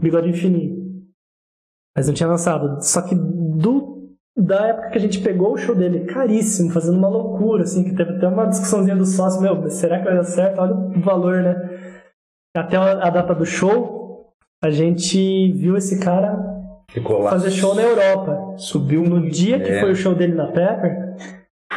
Bigode 0.00 0.30
Infinito. 0.30 0.82
Mas 1.96 2.06
não 2.06 2.14
tinha 2.14 2.28
lançado. 2.28 2.82
Só 2.82 3.02
que 3.02 3.14
do 3.14 3.94
da 4.36 4.66
época 4.66 4.90
que 4.90 4.98
a 4.98 5.00
gente 5.00 5.22
pegou 5.22 5.52
o 5.52 5.56
show 5.56 5.76
dele, 5.76 6.06
caríssimo, 6.06 6.70
fazendo 6.70 6.98
uma 6.98 7.08
loucura, 7.08 7.62
assim, 7.62 7.84
que 7.84 7.94
teve 7.94 8.16
até 8.16 8.26
uma 8.26 8.46
discussãozinha 8.46 8.96
do 8.96 9.06
sócio, 9.06 9.40
meu, 9.40 9.70
será 9.70 9.98
que 9.98 10.04
vai 10.06 10.16
dar 10.16 10.24
certo? 10.24 10.58
Olha 10.60 10.74
o 10.74 11.00
valor, 11.00 11.42
né? 11.42 11.54
Até 12.56 12.76
a 12.76 13.10
data 13.10 13.34
do 13.34 13.46
show, 13.46 14.32
a 14.62 14.70
gente 14.70 15.52
viu 15.52 15.76
esse 15.76 16.00
cara 16.00 16.53
fazer 17.28 17.50
show 17.50 17.74
na 17.74 17.82
Europa. 17.82 18.54
Subiu 18.56 19.02
no 19.02 19.28
dia 19.28 19.60
que 19.60 19.70
é. 19.70 19.80
foi 19.80 19.92
o 19.92 19.96
show 19.96 20.14
dele 20.14 20.34
na 20.34 20.46
Pepper. 20.46 21.16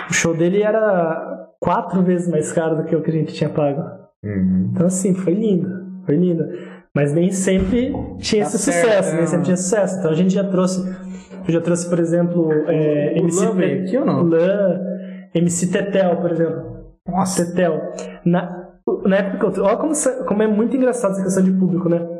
O 0.09 0.13
show 0.13 0.35
dele 0.35 0.61
era 0.61 1.49
quatro 1.59 2.01
vezes 2.03 2.27
mais 2.27 2.51
caro 2.51 2.75
do 2.75 2.83
que 2.83 2.95
o 2.95 3.01
que 3.01 3.09
a 3.09 3.13
gente 3.13 3.33
tinha 3.33 3.49
pago. 3.49 3.81
Uhum. 4.23 4.69
Então, 4.71 4.87
assim, 4.87 5.13
foi 5.13 5.33
lindo. 5.33 5.69
Foi 6.05 6.15
lindo. 6.15 6.45
Mas 6.95 7.13
nem 7.13 7.31
sempre 7.31 7.93
tinha 8.17 8.43
tá 8.43 8.49
esse 8.49 8.57
certo, 8.57 8.85
sucesso, 8.85 9.15
nem 9.15 9.27
sempre 9.27 9.45
tinha 9.45 9.57
sucesso. 9.57 9.99
Então 9.99 10.09
a 10.09 10.15
gente 10.15 10.33
já 10.33 10.43
trouxe. 10.43 10.81
Eu 11.47 11.53
já 11.53 11.61
trouxe, 11.61 11.87
por 11.87 11.99
exemplo, 11.99 12.51
é, 12.67 13.13
o 13.15 13.19
MC 13.19 13.51
veio 13.51 13.83
aqui 13.83 13.97
ou 13.97 14.05
não? 14.05 14.23
Lan, 14.23 14.81
MC 15.35 15.67
Tetel, 15.67 16.17
por 16.17 16.31
exemplo. 16.31 16.63
Nossa. 17.07 17.45
Tetel. 17.45 17.93
Na, 18.25 18.67
na 19.05 19.15
época. 19.17 19.61
Olha 19.61 19.77
como, 19.77 19.93
como 20.27 20.43
é 20.43 20.47
muito 20.47 20.75
engraçado 20.75 21.11
essa 21.11 21.23
questão 21.23 21.43
de 21.43 21.51
público, 21.51 21.87
né? 21.87 22.16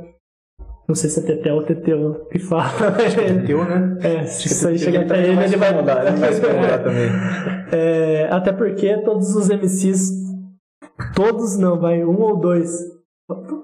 Não 0.87 0.95
sei 0.95 1.09
se 1.09 1.19
é 1.19 1.23
Tetel 1.23 1.55
ou 1.55 1.63
Teteu 1.63 2.27
que 2.31 2.39
fala. 2.39 2.69
Teteu, 3.13 3.65
né? 3.65 3.97
É, 4.01 4.23
se 4.25 4.47
isso 4.47 4.67
aí 4.69 4.79
chegar 4.79 5.01
até 5.01 5.21
ele, 5.21 5.43
ele 5.43 5.57
vai 5.57 5.73
mudar. 5.73 6.07
Ele 6.07 6.17
vai 6.17 6.31
se 6.31 6.41
também. 6.41 7.09
É, 7.73 8.29
até 8.31 8.53
porque 8.53 8.95
todos 9.03 9.35
os 9.35 9.49
MCs, 9.49 10.09
todos 11.13 11.57
não, 11.57 11.77
vai, 11.77 12.05
um 12.05 12.21
ou 12.21 12.37
dois. 12.39 12.71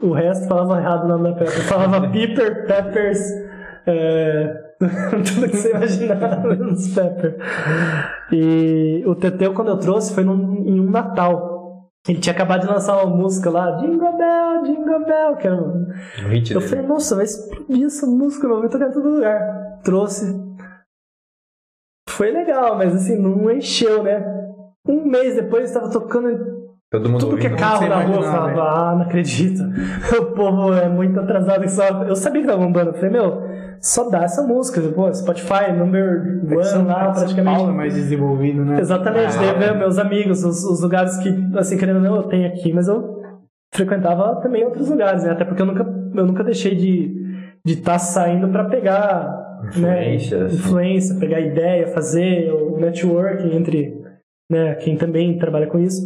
O 0.01 0.11
resto 0.11 0.49
falava 0.49 0.77
errado 0.77 1.05
o 1.05 1.07
nome 1.07 1.33
da. 1.33 1.45
Falava 1.45 2.07
Piper, 2.11 2.67
Peppers, 2.67 3.21
é, 3.87 4.53
tudo 4.81 5.49
que 5.49 5.55
você 5.55 5.71
imaginar 5.71 6.43
menos 6.43 6.93
Pepper. 6.93 7.37
E 8.33 9.01
o 9.05 9.15
Teteu, 9.15 9.53
quando 9.53 9.69
eu 9.69 9.77
trouxe, 9.77 10.13
foi 10.13 10.25
num, 10.25 10.65
em 10.65 10.77
um 10.81 10.91
Natal. 10.91 11.52
Ele 12.07 12.19
tinha 12.19 12.33
acabado 12.33 12.61
de 12.61 12.67
lançar 12.67 12.97
uma 13.03 13.15
música 13.15 13.49
lá, 13.49 13.77
Jingle 13.77 14.17
Bell, 14.17 14.63
Jingle 14.63 15.05
Bell, 15.05 15.35
que 15.37 15.47
era 15.47 15.55
um... 15.55 15.87
hit 16.29 16.53
Eu 16.53 16.59
falei, 16.59 16.85
nossa, 16.85 17.15
vai 17.15 17.23
explodir 17.23 17.85
essa 17.85 18.05
música, 18.05 18.45
eu 18.45 18.59
vou 18.59 18.69
tocar 18.69 18.89
em 18.89 18.91
todo 18.91 19.09
lugar. 19.09 19.79
Trouxe. 19.83 20.43
Foi 22.09 22.29
legal, 22.31 22.77
mas 22.77 22.93
assim, 22.93 23.17
não 23.17 23.49
encheu, 23.49 24.03
né? 24.03 24.21
Um 24.85 25.05
mês 25.05 25.35
depois 25.35 25.65
estava 25.65 25.89
tocando 25.89 26.53
Todo 26.93 27.09
mundo 27.09 27.21
Tudo 27.21 27.37
que 27.37 27.47
é 27.47 27.55
carro 27.55 27.87
na 27.87 28.03
rua, 28.03 28.17
eu 28.17 28.21
falava, 28.21 28.53
né? 28.53 28.61
ah, 28.61 28.95
não 28.95 29.01
acredito. 29.01 29.63
o 30.15 30.25
povo 30.35 30.71
é 30.73 30.87
muito 30.87 31.19
atrasado. 31.19 31.67
Só... 31.67 32.03
Eu 32.03 32.15
sabia 32.15 32.41
que 32.41 32.47
tava 32.47 32.63
bombando. 32.63 32.91
Eu 32.91 32.93
falei, 32.93 33.09
meu, 33.09 33.41
só 33.79 34.09
dá 34.09 34.23
essa 34.23 34.41
música. 34.41 34.81
Pô, 34.81 35.13
Spotify, 35.13 35.71
number 35.75 36.41
one 36.45 36.87
lá, 36.87 37.11
praticamente. 37.11 37.57
Paulo 37.57 37.71
é 37.71 37.75
mais 37.75 37.93
desenvolvido, 37.93 38.63
né? 38.63 38.79
Exatamente. 38.79 39.37
Ah, 39.37 39.53
daí, 39.53 39.77
meus 39.77 39.97
amigos, 39.97 40.43
os, 40.43 40.63
os, 40.63 40.81
lugares 40.81 41.17
que, 41.17 41.29
assim, 41.57 41.77
querendo 41.77 41.97
ou 41.97 42.01
não, 42.01 42.15
eu 42.15 42.23
tenho 42.23 42.47
aqui, 42.47 42.71
mas 42.71 42.87
eu 42.87 43.21
frequentava 43.73 44.41
também 44.41 44.63
outros 44.63 44.89
lugares, 44.89 45.23
né? 45.23 45.31
Até 45.31 45.45
porque 45.45 45.61
eu 45.61 45.65
nunca, 45.65 45.83
eu 46.15 46.25
nunca 46.25 46.43
deixei 46.43 46.75
de 46.75 47.23
de 47.65 47.73
estar 47.73 47.93
tá 47.93 47.99
saindo 47.99 48.49
para 48.49 48.65
pegar 48.65 49.61
influência, 49.69 50.37
né, 50.37 50.45
influência, 50.53 51.19
pegar 51.19 51.39
ideia, 51.39 51.87
fazer 51.87 52.51
o 52.51 52.77
networking 52.77 53.55
entre 53.55 54.03
né, 54.51 54.75
quem 54.75 54.97
também 54.97 55.37
trabalha 55.37 55.67
com 55.67 55.79
isso. 55.79 56.05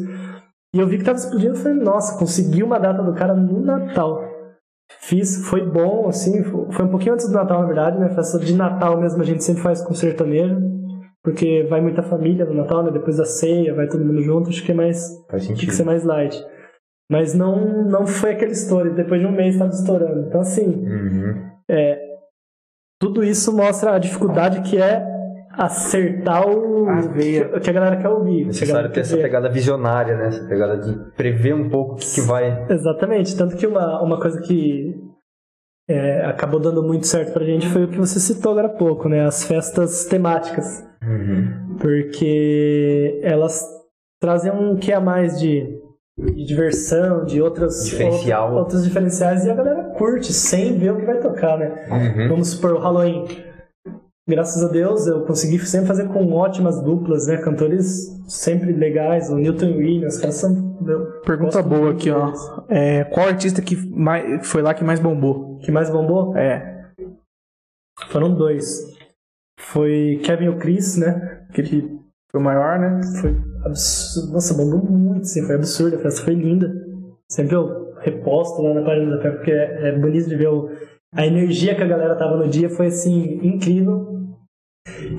E 0.75 0.79
eu 0.79 0.85
vi 0.85 0.97
que 0.97 1.03
tava 1.03 1.17
explodindo 1.17 1.55
e 1.55 1.57
falei, 1.57 1.77
nossa, 1.79 2.19
consegui 2.19 2.61
uma 2.61 2.79
data 2.79 3.01
do 3.01 3.13
cara 3.13 3.33
no 3.33 3.59
Natal. 3.61 4.23
Fiz, 5.01 5.45
foi 5.47 5.65
bom, 5.65 6.07
assim, 6.07 6.43
foi 6.43 6.85
um 6.85 6.89
pouquinho 6.89 7.13
antes 7.13 7.27
do 7.27 7.33
Natal, 7.33 7.61
na 7.61 7.67
verdade, 7.67 7.99
né? 7.99 8.09
Festa 8.09 8.39
de 8.39 8.55
Natal 8.55 8.99
mesmo 8.99 9.21
a 9.21 9.25
gente 9.25 9.43
sempre 9.43 9.61
faz 9.61 9.81
com 9.81 9.93
sertanejo, 9.93 10.57
porque 11.23 11.65
vai 11.69 11.81
muita 11.81 12.01
família 12.01 12.45
no 12.45 12.53
Natal, 12.53 12.83
né? 12.83 12.91
Depois 12.91 13.17
da 13.17 13.25
ceia, 13.25 13.73
vai 13.73 13.87
todo 13.87 14.05
mundo 14.05 14.21
junto, 14.21 14.49
acho 14.49 14.63
que 14.63 14.71
é 14.71 14.75
mais. 14.75 15.09
Faz 15.29 15.43
sentido. 15.43 15.59
Tem 15.59 15.69
que 15.69 15.75
ser 15.75 15.83
mais 15.83 16.03
light. 16.03 16.37
Mas 17.11 17.33
não, 17.33 17.85
não 17.85 18.05
foi 18.05 18.31
aquele 18.31 18.51
story, 18.51 18.89
depois 18.91 19.21
de 19.21 19.27
um 19.27 19.31
mês 19.31 19.53
estava 19.55 19.71
estourando. 19.71 20.27
Então, 20.27 20.41
assim, 20.41 20.67
uhum. 20.67 21.51
é, 21.69 21.99
tudo 22.99 23.23
isso 23.23 23.55
mostra 23.55 23.95
a 23.95 23.99
dificuldade 23.99 24.61
que 24.69 24.77
é 24.77 25.16
acertar 25.57 26.47
o 26.47 26.87
a 26.87 27.01
que, 27.09 27.59
que 27.59 27.69
a 27.69 27.73
galera 27.73 27.97
quer 27.97 28.09
ouvir. 28.09 28.43
É 28.43 28.45
necessário 28.45 28.91
ter 28.91 28.99
essa 28.99 29.17
pegada 29.17 29.49
visionária, 29.49 30.15
né? 30.15 30.27
Essa 30.27 30.47
pegada 30.47 30.77
de 30.77 31.11
prever 31.15 31.55
um 31.55 31.69
pouco 31.69 31.93
o 31.93 31.95
que, 31.95 32.05
que 32.13 32.21
vai. 32.21 32.65
Exatamente. 32.69 33.35
Tanto 33.35 33.57
que 33.57 33.65
uma, 33.65 34.01
uma 34.01 34.19
coisa 34.19 34.39
que 34.41 34.95
é, 35.89 36.25
acabou 36.25 36.59
dando 36.59 36.83
muito 36.83 37.07
certo 37.07 37.33
pra 37.33 37.43
gente 37.43 37.67
foi 37.67 37.85
o 37.85 37.87
que 37.87 37.97
você 37.97 38.19
citou 38.19 38.51
agora 38.51 38.67
há 38.67 38.77
pouco, 38.77 39.09
né? 39.09 39.25
As 39.25 39.43
festas 39.43 40.05
temáticas. 40.05 40.85
Uhum. 41.01 41.77
Porque 41.79 43.19
elas 43.23 43.65
trazem 44.21 44.51
um 44.51 44.75
que 44.75 44.93
a 44.93 44.99
mais 44.99 45.39
de, 45.39 45.79
de 46.17 46.45
diversão, 46.45 47.25
de 47.25 47.41
outras, 47.41 47.83
Diferencial. 47.85 48.55
outros 48.55 48.83
diferenciais 48.83 49.45
e 49.45 49.49
a 49.49 49.55
galera 49.55 49.83
curte 49.95 50.31
sem 50.33 50.77
ver 50.77 50.91
o 50.91 50.97
que 50.97 51.05
vai 51.05 51.19
tocar, 51.19 51.57
né? 51.57 51.87
Uhum. 51.89 52.27
Vamos 52.29 52.49
supor 52.49 52.73
o 52.73 52.79
Halloween 52.79 53.25
graças 54.27 54.63
a 54.63 54.67
Deus 54.67 55.07
eu 55.07 55.25
consegui 55.25 55.57
sempre 55.59 55.87
fazer 55.87 56.07
com 56.09 56.31
ótimas 56.33 56.81
duplas, 56.81 57.27
né? 57.27 57.37
Cantores 57.37 58.07
sempre 58.27 58.73
legais, 58.73 59.29
o 59.29 59.35
Newton 59.35 59.77
Williams, 59.77 60.15
os 60.15 60.21
caras 60.21 60.35
são. 60.35 60.67
Pergunta 61.25 61.61
boa 61.61 61.91
aqui, 61.91 62.11
ó. 62.11 62.33
É, 62.69 63.03
qual 63.05 63.27
artista 63.27 63.61
que 63.61 63.75
mais, 63.75 64.47
foi 64.47 64.61
lá 64.61 64.73
que 64.73 64.83
mais 64.83 64.99
bombou? 64.99 65.57
Que 65.59 65.71
mais 65.71 65.89
bombou? 65.89 66.35
É. 66.37 66.91
Foram 68.09 68.33
dois. 68.33 68.95
Foi 69.59 70.21
Kevin 70.23 70.45
e 70.45 70.49
o 70.49 70.57
Chris, 70.57 70.97
né? 70.97 71.45
Aquele 71.49 71.99
Foi 72.31 72.39
o 72.39 72.43
maior, 72.43 72.79
né? 72.79 73.01
Foi 73.21 73.35
absurdo. 73.65 74.33
Nossa, 74.33 74.53
bombou 74.53 74.83
muito, 74.83 75.21
assim, 75.21 75.45
foi 75.45 75.55
absurdo. 75.55 75.95
A 75.95 75.99
festa 75.99 76.23
foi 76.23 76.35
linda. 76.35 76.71
Sempre 77.29 77.55
eu 77.55 77.95
reposto 77.99 78.61
lá 78.61 78.73
na 78.73 78.83
página 78.83 79.15
da 79.15 79.21
festa, 79.21 79.37
porque 79.37 79.51
é, 79.51 79.89
é 79.89 79.97
bonito 79.97 80.29
de 80.29 80.35
ver 80.35 80.47
o, 80.47 80.69
a 81.13 81.25
energia 81.25 81.75
que 81.75 81.83
a 81.83 81.87
galera 81.87 82.15
tava 82.15 82.37
no 82.37 82.47
dia, 82.47 82.69
foi 82.69 82.87
assim, 82.87 83.39
incrível. 83.41 84.16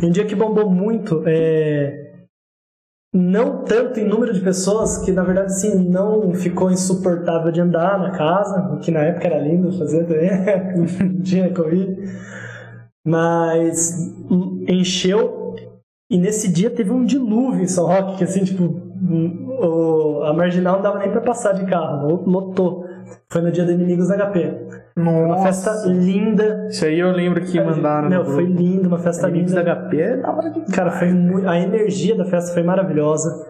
Um 0.02 0.11
dia 0.11 0.24
que 0.24 0.34
bombou 0.34 0.70
muito, 0.70 1.22
é, 1.26 2.24
não 3.12 3.64
tanto 3.64 3.98
em 3.98 4.06
número 4.06 4.32
de 4.32 4.40
pessoas, 4.40 4.98
que 4.98 5.11
na 5.11 5.22
verdade 5.22 5.52
assim, 5.52 5.88
não 5.88 6.32
ficou 6.34 6.70
insuportável 6.70 7.50
de 7.50 7.61
andar 7.61 7.98
na 7.98 8.11
casa, 8.11 8.74
o 8.74 8.78
que 8.78 8.90
na 8.90 9.00
época 9.00 9.26
era 9.26 9.38
lindo 9.38 9.76
fazer 9.76 10.04
também, 10.04 11.20
tinha 11.22 11.52
Covid, 11.52 11.96
mas 13.04 14.12
encheu 14.68 15.38
e 16.11 16.16
nesse 16.16 16.50
dia 16.50 16.70
teve 16.70 16.90
um 16.90 17.04
dilúvio 17.04 17.62
em 17.62 17.68
São 17.68 17.87
Roque, 17.87 18.16
que 18.16 18.24
assim, 18.24 18.42
tipo, 18.42 18.64
o, 18.64 20.22
a 20.22 20.32
marginal 20.32 20.76
não 20.76 20.82
dava 20.82 20.98
nem 21.00 21.11
pra 21.11 21.20
passar 21.20 21.52
de 21.52 21.66
carro, 21.66 22.24
lotou. 22.26 22.87
Foi 23.28 23.42
no 23.42 23.52
dia 23.52 23.64
do 23.64 23.72
Inimigos 23.72 24.08
HP. 24.08 24.67
Nossa. 24.98 25.26
Uma 25.26 25.42
festa 25.42 25.70
linda. 25.87 26.66
Isso 26.68 26.84
aí 26.84 26.98
eu 26.98 27.11
lembro 27.12 27.40
que 27.40 27.61
mandaram. 27.61 28.08
Meu, 28.08 28.24
foi 28.24 28.44
lindo, 28.44 28.88
uma 28.88 28.98
festa 28.98 29.28
Inimigos 29.28 29.52
linda. 29.52 29.64
da 29.64 29.88
HP 29.88 30.00
é 30.00 30.16
da 30.16 30.30
hora 30.32 30.52
Cara, 30.74 30.90
foi 30.90 31.12
muito, 31.12 31.48
a 31.48 31.58
energia 31.58 32.16
da 32.16 32.24
festa 32.24 32.52
foi 32.52 32.62
maravilhosa. 32.62 33.46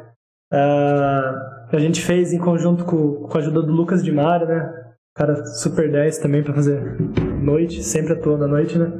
Ah, 0.52 1.66
a 1.72 1.78
gente 1.78 2.02
fez 2.02 2.32
em 2.32 2.38
conjunto 2.38 2.84
com, 2.84 3.26
com 3.28 3.36
a 3.36 3.40
ajuda 3.40 3.62
do 3.62 3.72
Lucas 3.72 4.02
de 4.04 4.12
Mário, 4.12 4.46
né? 4.46 4.72
Cara 5.14 5.44
super 5.44 5.90
10 5.90 6.18
também 6.18 6.42
pra 6.42 6.54
fazer 6.54 6.96
noite, 7.42 7.82
sempre 7.82 8.12
atuando 8.12 8.44
à 8.44 8.48
noite, 8.48 8.78
né? 8.78 8.92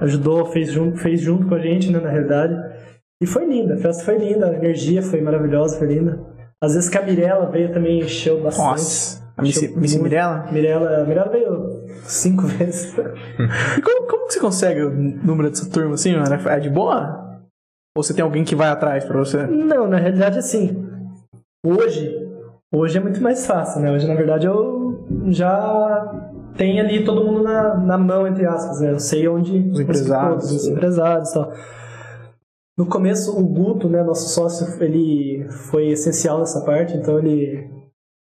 Ajudou, 0.00 0.46
fez 0.46 0.70
junto, 0.70 0.98
fez 0.98 1.20
junto 1.20 1.46
com 1.48 1.54
a 1.54 1.58
gente, 1.58 1.90
né, 1.90 1.98
na 1.98 2.10
realidade. 2.10 2.54
E 3.22 3.26
foi 3.26 3.44
linda, 3.46 3.74
a 3.74 3.78
festa 3.78 4.04
foi 4.04 4.18
linda, 4.18 4.46
a 4.46 4.54
energia 4.54 5.02
foi 5.02 5.20
maravilhosa, 5.20 5.78
foi 5.78 5.88
linda. 5.88 6.20
Às 6.62 6.74
vezes 6.74 6.88
que 6.88 6.98
a 6.98 7.02
Mirella 7.02 7.50
veio 7.50 7.72
também 7.72 8.00
encheu 8.00 8.42
bastante. 8.42 8.68
Nossa. 8.68 9.19
A 9.40 9.42
Missy 9.42 9.68
muito. 9.68 10.02
Mirella? 10.02 10.48
Mirella, 10.52 11.04
Mirella 11.04 11.30
veio 11.30 11.84
cinco 12.04 12.42
vezes. 12.46 12.94
Como, 12.94 14.06
como 14.06 14.26
que 14.26 14.34
você 14.34 14.40
consegue 14.40 14.82
o 14.82 14.90
número 14.90 15.50
dessa 15.50 15.68
turma 15.68 15.94
assim, 15.94 16.16
mano? 16.16 16.34
É 16.48 16.60
de 16.60 16.70
boa? 16.70 17.40
Ou 17.96 18.02
você 18.02 18.14
tem 18.14 18.22
alguém 18.22 18.44
que 18.44 18.54
vai 18.54 18.68
atrás 18.68 19.04
pra 19.04 19.18
você? 19.18 19.46
Não, 19.46 19.88
na 19.88 19.96
realidade, 19.96 20.38
assim, 20.38 20.86
hoje, 21.64 22.14
hoje 22.72 22.98
é 22.98 23.00
muito 23.00 23.20
mais 23.20 23.46
fácil, 23.46 23.80
né? 23.80 23.90
Hoje, 23.90 24.06
na 24.06 24.14
verdade, 24.14 24.46
eu 24.46 25.06
já 25.28 26.12
tenho 26.56 26.84
ali 26.84 27.04
todo 27.04 27.24
mundo 27.24 27.42
na, 27.42 27.76
na 27.76 27.98
mão, 27.98 28.26
entre 28.26 28.46
aspas, 28.46 28.80
né? 28.80 28.92
Eu 28.92 29.00
sei 29.00 29.26
onde... 29.26 29.70
Os 29.70 29.80
empresários. 29.80 30.50
Os 30.50 30.66
empresários 30.68 31.30
e 31.30 31.34
tal. 31.34 31.52
No 32.78 32.86
começo, 32.86 33.38
o 33.38 33.44
Guto, 33.44 33.88
né, 33.88 34.02
nosso 34.02 34.28
sócio, 34.30 34.66
ele 34.82 35.46
foi 35.70 35.88
essencial 35.88 36.38
nessa 36.38 36.64
parte, 36.64 36.96
então 36.96 37.18
ele, 37.18 37.68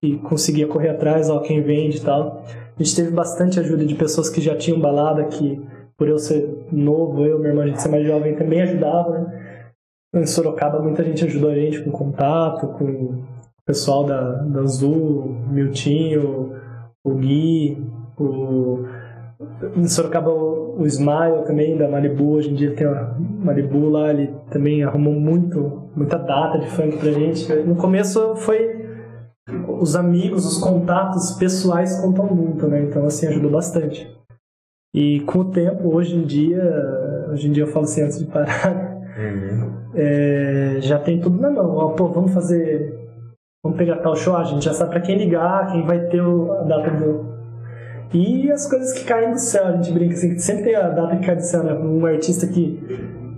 ele 0.05 0.19
conseguia 0.19 0.67
correr 0.67 0.91
atrás, 0.91 1.31
ó, 1.31 1.41
quem 1.41 1.63
vende 1.63 1.99
e 1.99 2.01
tal. 2.01 2.45
A 2.79 2.83
gente 2.83 2.97
teve 2.97 3.11
bastante 3.11 3.61
ajuda 3.61 3.85
de 3.85 3.95
pessoas 3.95 4.29
que 4.29 4.41
já 4.41 4.57
tinham 4.57 4.81
balada, 4.81 5.25
que 5.25 5.61
por 5.97 6.09
eu 6.09 6.19
ser 6.19 6.67
novo, 6.73 7.25
eu, 7.25 7.39
meu 7.39 7.51
irmão, 7.51 7.65
a 7.65 7.67
gente 7.69 7.81
ser 7.81 7.89
mais 7.89 8.07
jovem, 8.07 8.35
também 8.35 8.63
ajudava, 8.63 9.11
né? 9.11 9.71
Em 10.15 10.27
Sorocaba, 10.27 10.81
muita 10.81 11.03
gente 11.03 11.25
ajudou 11.25 11.51
a 11.51 11.55
gente 11.55 11.83
com 11.83 11.91
contato, 11.91 12.69
com 12.69 12.85
o 12.85 13.25
pessoal 13.67 14.05
da, 14.05 14.33
da 14.43 14.61
Azul, 14.61 15.37
Miltinho, 15.51 16.53
o 17.03 17.15
Gui, 17.15 17.85
o... 18.19 18.85
Em 19.77 19.87
Sorocaba, 19.87 20.31
o, 20.31 20.81
o 20.81 20.87
Smile 20.87 21.45
também, 21.47 21.77
da 21.77 21.89
Malibu, 21.89 22.33
hoje 22.33 22.51
em 22.51 22.55
dia 22.55 22.75
tem 22.75 22.87
a 22.87 23.15
Malibu 23.19 23.89
lá, 23.89 24.11
ele 24.11 24.33
também 24.51 24.83
arrumou 24.83 25.15
muito, 25.15 25.91
muita 25.95 26.17
data 26.17 26.59
de 26.59 26.67
funk 26.71 26.97
pra 26.97 27.11
gente. 27.11 27.53
No 27.65 27.75
começo 27.75 28.37
foi 28.37 28.84
os 29.81 29.95
amigos, 29.95 30.47
os 30.47 30.59
contatos 30.59 31.33
pessoais 31.33 32.01
contam 32.01 32.27
muito, 32.27 32.67
né? 32.67 32.83
Então, 32.83 33.05
assim, 33.05 33.27
ajudou 33.27 33.51
bastante. 33.51 34.11
E 34.95 35.21
com 35.21 35.41
o 35.41 35.45
tempo, 35.51 35.95
hoje 35.95 36.17
em 36.17 36.23
dia, 36.23 36.63
hoje 37.31 37.49
em 37.49 37.53
dia 37.53 37.65
eu 37.65 37.69
falo 37.69 37.85
assim, 37.85 38.03
antes 38.03 38.19
de 38.19 38.27
parar, 38.27 38.95
é, 39.95 40.79
já 40.81 40.99
tem 40.99 41.21
tudo 41.21 41.41
na 41.41 41.51
mão. 41.51 41.77
Ó, 41.77 41.89
pô, 41.91 42.09
vamos 42.09 42.33
fazer. 42.33 43.03
Vamos 43.63 43.79
pegar 43.79 43.97
tal 43.97 44.15
show, 44.15 44.35
ah, 44.37 44.41
a 44.41 44.45
gente 44.45 44.65
já 44.65 44.75
sabe 44.75 44.91
pra 44.91 45.01
quem 45.01 45.17
ligar, 45.17 45.73
quem 45.73 45.85
vai 45.87 45.99
ter 46.07 46.21
o- 46.21 46.53
a 46.53 46.63
data 46.63 46.91
do. 46.91 47.35
E 48.13 48.51
as 48.53 48.69
coisas 48.69 48.93
que 48.93 49.05
caem 49.05 49.33
do 49.33 49.39
céu, 49.41 49.67
a 49.67 49.73
gente 49.73 49.91
brinca 49.91 50.15
assim, 50.15 50.39
sempre 50.39 50.65
tem 50.65 50.75
a 50.77 50.89
data 50.91 51.17
que 51.17 51.25
cai 51.27 51.35
do 51.37 51.43
céu, 51.43 51.65
né? 51.65 51.73
Um 51.73 52.05
artista 52.07 52.47
que. 52.47 52.79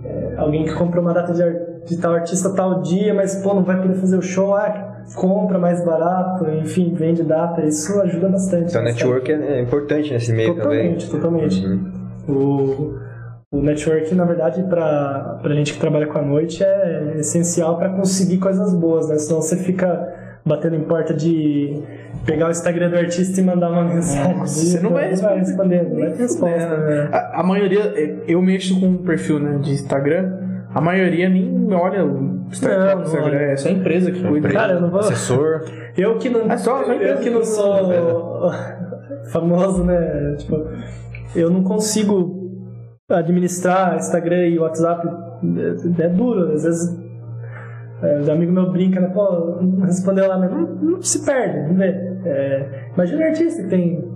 é, 0.05 0.35
alguém 0.37 0.65
que 0.65 0.73
comprou 0.75 1.01
uma 1.03 1.13
data 1.13 1.33
de, 1.33 1.85
de 1.85 1.97
tal 2.01 2.13
artista 2.13 2.53
tal 2.53 2.81
dia, 2.81 3.13
mas 3.13 3.37
pô, 3.41 3.53
não 3.53 3.63
vai 3.63 3.81
poder 3.81 3.95
fazer 3.95 4.17
o 4.17 4.21
show, 4.21 4.53
ah, 4.53 4.96
compra 5.15 5.57
mais 5.57 5.83
barato, 5.85 6.45
enfim, 6.51 6.93
vende 6.93 7.23
data, 7.23 7.65
isso 7.65 7.99
ajuda 8.01 8.29
bastante. 8.29 8.69
Então, 8.69 8.83
network 8.83 9.31
é, 9.31 9.57
é 9.57 9.61
importante 9.61 10.11
nesse 10.11 10.33
meio 10.33 10.55
também. 10.55 10.95
Totalmente, 10.97 11.09
totalmente. 11.09 11.65
Uhum. 11.65 11.91
O, 12.27 13.57
o 13.57 13.61
network, 13.61 14.13
na 14.13 14.25
verdade, 14.25 14.63
para 14.63 15.39
a 15.43 15.53
gente 15.53 15.73
que 15.73 15.79
trabalha 15.79 16.07
com 16.07 16.17
a 16.17 16.21
noite, 16.21 16.63
é 16.63 17.15
essencial 17.19 17.77
para 17.77 17.89
conseguir 17.89 18.37
coisas 18.37 18.73
boas, 18.73 19.07
né? 19.09 19.17
Senão 19.17 19.41
você 19.41 19.55
fica 19.55 20.13
batendo 20.45 20.75
em 20.75 20.83
porta 20.83 21.13
de 21.13 21.81
pegar 22.25 22.47
o 22.47 22.51
Instagram 22.51 22.89
do 22.89 22.97
artista 22.97 23.39
e 23.39 23.43
mandar 23.43 23.69
uma 23.69 23.83
mensagem. 23.83 24.37
Nossa, 24.37 24.65
você 24.65 24.79
não 24.79 24.91
vai 24.91 25.09
responder, 25.09 25.39
responder, 25.39 25.83
não 25.83 25.99
vai 25.99 26.11
ter 26.11 26.21
resposta. 26.21 26.77
né? 26.77 27.09
A, 27.11 27.41
a 27.41 27.43
maioria, 27.43 28.23
eu 28.27 28.41
mexo 28.41 28.79
com 28.79 28.87
um 28.87 28.97
perfil 28.97 29.39
né, 29.39 29.57
de 29.59 29.71
Instagram, 29.71 30.46
a 30.77 30.81
maioria 30.81 31.27
nem 31.29 31.73
olha 31.73 32.05
o 32.05 32.45
Instagram, 32.51 32.95
Não, 32.97 33.03
não 33.03 33.27
é 33.33 33.55
só 33.57 33.67
a 33.69 33.71
empresa 33.71 34.11
que 34.11 34.23
cuida. 34.23 34.49
Cara, 34.49 34.73
eu 34.73 34.81
não 34.81 34.89
vou. 34.91 34.99
Assessor. 34.99 35.61
Eu 35.97 36.17
que 36.17 36.29
não, 36.29 36.51
É 36.51 36.57
só- 36.57 36.83
só 36.83 36.91
eu 36.91 36.95
empresa 36.95 37.21
que 37.21 37.29
não 37.29 37.43
sou 37.43 38.51
famoso, 39.31 39.83
né? 39.83 40.35
Tipo, 40.37 40.65
eu 41.35 41.49
não 41.49 41.63
consigo 41.63 42.35
administrar 43.09 43.95
Instagram 43.95 44.47
e 44.47 44.59
WhatsApp. 44.59 45.07
É, 45.07 46.03
é 46.03 46.09
duro, 46.09 46.53
às 46.53 46.63
vezes. 46.63 47.07
É, 48.03 48.19
os 48.19 48.29
amigos 48.29 48.53
meus 48.53 48.71
brincam, 48.71 49.01
né? 49.01 49.07
Pô, 49.09 49.57
não 49.61 49.85
respondeu 49.85 50.27
lá, 50.27 50.37
mas 50.37 50.51
não, 50.51 50.61
não 50.75 51.01
se 51.01 51.25
perde, 51.25 51.67
não 51.69 51.75
vê. 51.75 51.87
É, 52.25 52.89
imagina 52.93 53.23
um 53.23 53.27
artista 53.27 53.63
que 53.63 53.69
tem, 53.69 54.07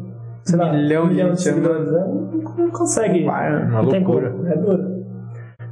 sei 0.43 0.59
lá, 0.59 0.71
Milhão 0.71 1.05
um 1.05 1.07
de 1.09 1.13
milhão 1.15 1.31
de 1.31 1.41
seguidores, 1.41 1.91
né? 1.91 1.99
não, 1.99 2.55
não 2.65 2.69
consegue. 2.69 3.25
Vai, 3.25 3.49
Uma 3.65 3.81
não 3.81 3.89
tem 3.89 4.03
loucura. 4.03 4.29
como, 4.29 4.47
é 4.47 4.55
duro. 4.57 4.90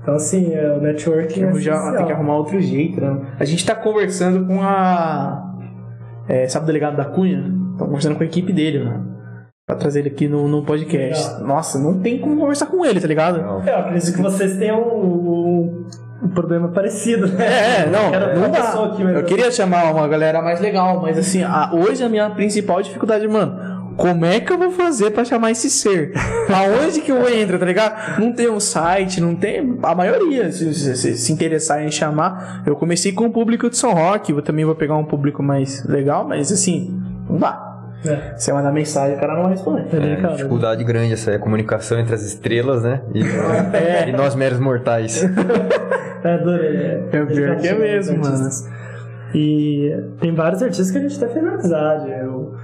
Então, 0.10 0.15
assim, 0.15 0.56
é, 0.56 0.72
o 0.74 0.82
networking 0.82 1.43
é 1.43 1.52
Eu 1.52 1.60
já 1.60 1.93
tem 1.95 2.06
que 2.08 2.12
arrumar 2.12 2.38
outro 2.38 2.60
jeito, 2.60 3.00
né? 3.00 3.15
A 3.39 3.45
gente 3.45 3.63
tá 3.63 3.76
conversando 3.76 4.48
com 4.48 4.60
a. 4.60 5.54
é, 6.28 6.48
sabe 6.48 6.63
o 6.63 6.67
delegado 6.67 6.98
da 6.98 7.06
Cunha? 7.06 7.43
Tá 7.78 7.86
conversando 7.86 8.15
com 8.15 8.24
a 8.24 8.26
equipe 8.26 8.52
dele, 8.52 8.84
né? 8.86 9.00
Pra 9.67 9.76
trazer 9.76 10.00
ele 10.00 10.10
aqui 10.10 10.28
no, 10.28 10.48
no 10.48 10.63
podcast. 10.65 11.28
Legal. 11.34 11.48
Nossa, 11.48 11.78
não 11.78 12.00
tem 12.00 12.17
como 12.17 12.36
conversar 12.39 12.65
com 12.65 12.84
ele, 12.84 13.00
tá 13.00 13.08
ligado? 13.08 13.39
Não. 13.39 13.62
É, 13.63 13.72
eu 13.72 13.78
acredito 13.78 14.15
que 14.15 14.22
vocês 14.22 14.58
tenham 14.58 14.82
um, 14.82 15.86
um 16.24 16.28
problema 16.30 16.69
parecido, 16.69 17.28
né? 17.28 17.84
É, 17.84 17.86
não, 17.86 18.10
Quero 18.10 18.39
não 18.39 18.50
dá. 18.50 18.86
aqui, 18.86 19.04
mas 19.04 19.15
eu 19.15 19.24
queria 19.26 19.52
chamar 19.52 19.93
uma 19.93 20.08
galera 20.08 20.41
mais 20.41 20.60
legal, 20.60 21.00
mas 21.04 21.19
assim, 21.19 21.43
a- 21.43 21.69
hoje 21.72 22.04
a 22.04 22.10
minha 22.10 22.28
principal 22.32 22.82
dificuldade, 22.82 23.28
mano, 23.28 23.68
como 24.00 24.26
é 24.26 24.40
que 24.40 24.52
eu 24.54 24.58
vou 24.58 24.72
fazer 24.72 25.12
pra 25.12 25.24
chamar 25.26 25.52
esse 25.52 25.70
ser? 25.70 26.14
Aonde 26.50 27.02
que 27.02 27.12
eu 27.12 27.28
entro, 27.30 27.60
tá 27.60 27.66
ligado? 27.66 28.20
Não 28.20 28.32
tem 28.34 28.50
um 28.50 28.60
site, 28.60 29.20
não 29.20 29.36
tem. 29.36 29.78
A 29.84 29.94
maioria, 29.94 30.52
se, 30.52 30.74
se, 30.74 30.96
se- 30.96 31.18
se 31.18 31.34
interessar 31.34 31.84
em 31.84 31.92
chamar, 31.92 32.64
eu 32.66 32.76
comecei 32.76 33.12
com 33.12 33.26
o 33.26 33.32
público 33.32 33.70
de 33.70 33.78
São 33.78 33.94
Roque, 33.94 34.32
eu 34.32 34.42
também 34.42 34.64
vou 34.66 34.76
pegar 34.76 34.96
um 34.96 35.04
público 35.06 35.44
mais 35.44 35.86
legal, 35.86 36.28
mas 36.28 36.52
assim, 36.52 36.98
não 37.30 37.38
dá. 37.38 37.66
É, 38.06 38.38
Você 38.38 38.54
mandar 38.54 38.72
mensagem, 38.72 39.18
o 39.18 39.20
cara 39.20 39.34
não 39.36 39.42
vai 39.44 39.52
responder. 39.52 39.86
é 39.92 40.14
É, 40.24 40.28
dificuldade 40.32 40.84
grande 40.86 41.12
essa 41.12 41.32
é 41.32 41.36
a 41.36 41.40
comunicação 41.40 42.00
entre 42.00 42.16
as 42.16 42.22
estrelas, 42.24 42.82
né? 42.84 43.02
E, 43.14 43.22
É. 43.76 44.08
e 44.08 44.14
nós 44.14 44.36
meros 44.36 44.60
mortais. 44.60 45.22
É 46.22 46.38
duro, 46.38 46.62
é. 46.64 47.02
É 47.14 47.26
pior 47.26 47.56
que 47.58 47.68
é 47.70 47.74
mesmo, 47.74 48.18
mano. 48.20 48.50
E 49.34 49.90
tem 50.20 50.34
vários 50.34 50.62
artistas 50.62 50.92
que 50.92 50.98
a 50.98 51.02
gente 51.02 51.16
até 51.24 51.34
fez 51.34 51.46
amizade. 51.46 52.10
Eu 52.12 52.56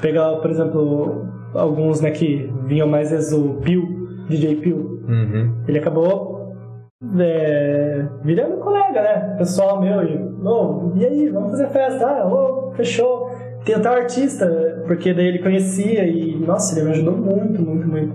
pegar, 0.00 0.36
por 0.36 0.50
exemplo, 0.50 1.26
alguns 1.54 2.00
né, 2.00 2.10
que 2.10 2.50
vinham 2.66 2.88
mais 2.88 3.10
vezes 3.10 3.32
o 3.32 3.54
Pio, 3.62 3.82
DJ 4.28 4.56
Pio. 4.56 5.00
Uhum. 5.08 5.62
Ele 5.66 5.78
acabou 5.78 6.54
é, 7.18 8.06
virando 8.22 8.58
colega, 8.58 9.02
né? 9.02 9.34
Pessoal 9.38 9.80
meu, 9.80 10.02
e, 10.04 10.16
"Ô, 10.44 10.92
e 10.94 11.04
aí, 11.04 11.28
vamos 11.28 11.50
fazer 11.50 11.68
festa? 11.68 12.06
Ah, 12.06 12.26
ô, 12.26 12.72
fechou. 12.72 13.30
Tem 13.64 13.78
tal 13.80 13.94
artista, 13.94 14.82
porque 14.86 15.12
daí 15.12 15.26
ele 15.26 15.38
conhecia 15.40 16.06
e, 16.06 16.36
nossa, 16.38 16.78
ele 16.78 16.88
me 16.88 16.92
ajudou 16.94 17.16
muito, 17.16 17.60
muito, 17.60 17.86
muito. 17.86 18.14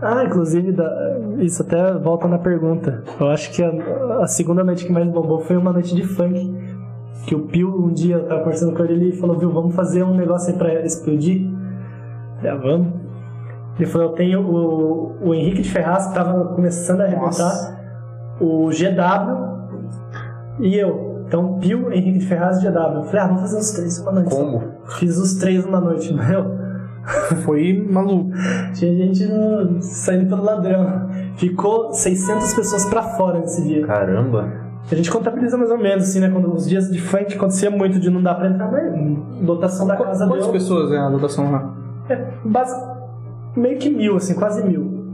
Ah, 0.00 0.22
inclusive, 0.24 0.76
isso 1.40 1.62
até 1.62 1.92
volta 1.94 2.28
na 2.28 2.38
pergunta. 2.38 3.02
Eu 3.20 3.28
acho 3.28 3.50
que 3.52 3.62
a, 3.64 3.70
a 4.22 4.26
segunda 4.28 4.62
noite 4.62 4.86
que 4.86 4.92
mais 4.92 5.08
bombou 5.08 5.40
foi 5.40 5.56
uma 5.56 5.72
noite 5.72 5.92
de 5.92 6.04
funk. 6.04 6.38
Que 7.28 7.34
o 7.34 7.40
Pio, 7.40 7.68
um 7.84 7.92
dia, 7.92 8.16
eu 8.16 8.26
tava 8.26 8.40
conversando 8.40 8.74
com 8.74 8.82
ele 8.84 9.10
e 9.10 9.12
falou, 9.12 9.38
viu, 9.38 9.50
vamos 9.52 9.74
fazer 9.74 10.02
um 10.02 10.14
negócio 10.14 10.50
aí 10.50 10.58
pra 10.58 10.72
explodir? 10.84 11.46
Já 12.42 12.54
vamos. 12.56 12.88
Ele 13.78 13.86
falou, 13.86 14.08
eu 14.08 14.14
tenho 14.14 14.40
o, 14.40 15.28
o 15.28 15.34
Henrique 15.34 15.60
de 15.62 15.70
Ferraz, 15.70 16.06
que 16.06 16.14
tava 16.14 16.46
começando 16.54 17.02
a 17.02 17.04
arrebentar. 17.04 17.78
O 18.40 18.70
GW, 18.70 20.60
e 20.60 20.74
eu. 20.76 21.08
Então, 21.26 21.58
Pio, 21.58 21.92
Henrique 21.92 22.18
de 22.20 22.26
Ferraz 22.26 22.62
e 22.62 22.66
GW. 22.66 22.78
Eu 22.96 23.02
falei, 23.02 23.20
ah, 23.20 23.26
vamos 23.26 23.42
fazer 23.42 23.58
os 23.58 23.70
três 23.72 23.98
uma 24.00 24.12
noite. 24.12 24.34
só. 24.34 24.42
Combo. 24.44 24.62
Fiz 24.98 25.18
os 25.18 25.34
três 25.34 25.66
uma 25.66 25.80
noite, 25.80 26.12
meu. 26.14 26.56
Foi 27.44 27.86
maluco. 27.90 28.30
Tinha 28.74 28.94
gente 28.96 29.26
no- 29.26 29.82
saindo 29.82 30.28
pelo 30.30 30.42
ladrão. 30.44 31.08
Ficou 31.36 31.92
600 31.92 32.54
pessoas 32.54 32.86
pra 32.86 33.02
fora 33.02 33.38
nesse 33.40 33.62
dia. 33.66 33.86
Caramba. 33.86 34.48
A 34.90 34.94
gente 34.94 35.10
contabiliza 35.10 35.56
mais 35.58 35.70
ou 35.70 35.78
menos, 35.78 36.04
assim, 36.04 36.20
né? 36.20 36.30
Quando 36.30 36.52
os 36.52 36.66
dias 36.66 36.90
de 36.90 36.98
funk 37.00 37.34
acontecia 37.34 37.70
muito 37.70 38.00
de 38.00 38.08
não 38.08 38.22
dar 38.22 38.34
pra 38.34 38.48
entrar, 38.48 38.70
mas 38.70 39.46
lotação 39.46 39.86
da 39.86 39.96
casa 39.96 40.26
Quantas 40.26 40.44
deu. 40.44 40.52
pessoas 40.52 40.92
é 40.92 40.96
a 40.96 41.08
lotação 41.08 41.52
lá? 41.52 41.74
É, 42.08 42.24
base... 42.44 42.74
meio 43.54 43.78
que 43.78 43.90
mil, 43.90 44.16
assim, 44.16 44.34
quase 44.34 44.66
mil. 44.66 45.04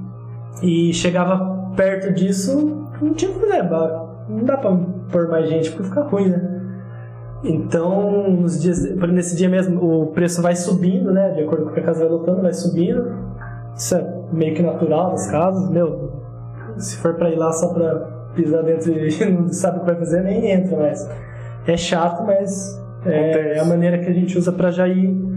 E 0.62 0.93
chegava 0.93 1.72
perto 1.77 2.12
disso, 2.12 2.87
não 3.03 3.12
tinha 3.14 3.33
problema. 3.33 4.05
Não 4.29 4.45
dá 4.45 4.57
pra 4.57 4.77
pôr 5.11 5.29
mais 5.29 5.49
gente, 5.49 5.70
porque 5.72 5.89
fica 5.89 6.03
ruim, 6.03 6.29
né? 6.29 6.51
Então, 7.43 8.31
nos 8.31 8.62
dias, 8.62 8.95
nesse 8.95 9.37
dia 9.37 9.49
mesmo, 9.49 10.03
o 10.03 10.07
preço 10.12 10.41
vai 10.41 10.55
subindo, 10.55 11.12
né? 11.12 11.33
De 11.33 11.43
acordo 11.43 11.64
com 11.64 11.70
o 11.70 11.75
que 11.75 11.81
a 11.81 11.85
casa 11.85 12.05
vai 12.05 12.09
lotando, 12.09 12.43
vai 12.43 12.53
subindo. 12.53 13.12
Isso 13.77 13.97
é 13.97 14.14
meio 14.33 14.55
que 14.55 14.62
natural 14.62 15.11
das 15.11 15.31
casas. 15.31 15.68
Meu, 15.68 16.12
se 16.79 16.97
for 16.99 17.14
pra 17.14 17.29
ir 17.29 17.37
lá 17.37 17.53
só 17.53 17.75
pra 17.75 18.14
pisar 18.35 18.62
dentro 18.62 18.93
e 18.93 19.24
não 19.30 19.49
sabe 19.49 19.78
o 19.78 19.80
que 19.80 19.87
vai 19.87 19.97
fazer, 19.97 20.22
nem 20.22 20.51
entra 20.51 20.76
mais. 20.76 21.09
É 21.66 21.76
chato, 21.76 22.22
mas 22.24 22.78
é, 23.07 23.57
é 23.57 23.59
a 23.61 23.64
maneira 23.64 23.99
que 23.99 24.09
a 24.09 24.12
gente 24.12 24.37
usa 24.37 24.53
pra 24.53 24.70
já 24.70 24.87
ir 24.89 25.35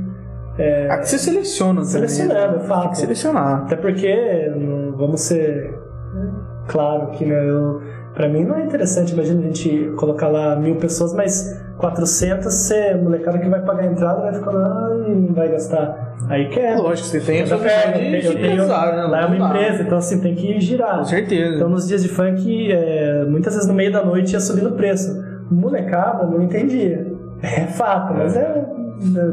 Aqui 0.89 1.07
você 1.09 1.19
seleciona. 1.19 1.83
Selecionando, 1.83 2.57
né? 2.57 2.63
é 2.63 2.67
fato. 2.67 2.81
Tem 2.81 2.89
que 2.89 2.97
selecionar. 2.97 3.61
Até 3.65 3.75
porque, 3.75 4.51
não- 4.55 4.97
vamos 4.97 5.21
ser 5.21 5.71
claro 6.67 7.11
que 7.11 7.23
né, 7.25 7.47
eu, 7.47 7.79
pra 8.17 8.27
mim 8.27 8.43
não 8.43 8.55
é 8.55 8.63
interessante, 8.65 9.13
imagina 9.13 9.39
a 9.41 9.43
gente 9.43 9.91
colocar 9.95 10.27
lá 10.27 10.55
mil 10.55 10.75
pessoas, 10.77 11.13
mas 11.13 11.55
400 11.77 12.51
ser 12.51 12.97
molecada 12.97 13.37
que 13.37 13.47
vai 13.47 13.61
pagar 13.61 13.83
a 13.83 13.85
entrada 13.85 14.21
vai 14.21 14.33
ficar 14.33 14.51
lá 14.51 14.89
e 15.07 15.11
não 15.15 15.33
vai 15.35 15.47
gastar. 15.49 16.15
Aí 16.27 16.49
quer. 16.49 16.75
Lógico, 16.77 17.07
você 17.07 17.19
tem 17.19 17.43
a 17.43 17.47
sua 17.47 17.57
Eu 17.57 18.33
tenho- 18.33 18.65
né? 18.67 19.03
Lá 19.07 19.21
é 19.21 19.25
uma 19.27 19.37
empresa, 19.37 19.83
então 19.83 19.99
assim, 19.99 20.19
tem 20.19 20.33
que 20.33 20.59
girar. 20.59 20.97
Com 20.97 21.05
certeza. 21.05 21.55
Então 21.55 21.69
nos 21.69 21.87
dias 21.87 22.01
de 22.01 22.09
funk, 22.09 22.71
é, 22.71 23.23
muitas 23.25 23.53
vezes 23.53 23.67
no 23.69 23.75
meio 23.75 23.91
da 23.93 24.03
noite 24.03 24.33
ia 24.33 24.39
subindo 24.39 24.69
o 24.69 24.73
preço. 24.73 25.15
Molecada 25.51 26.25
não 26.25 26.41
entendia. 26.41 27.05
É 27.43 27.67
fato, 27.67 28.13
mas 28.15 28.35
é. 28.35 28.65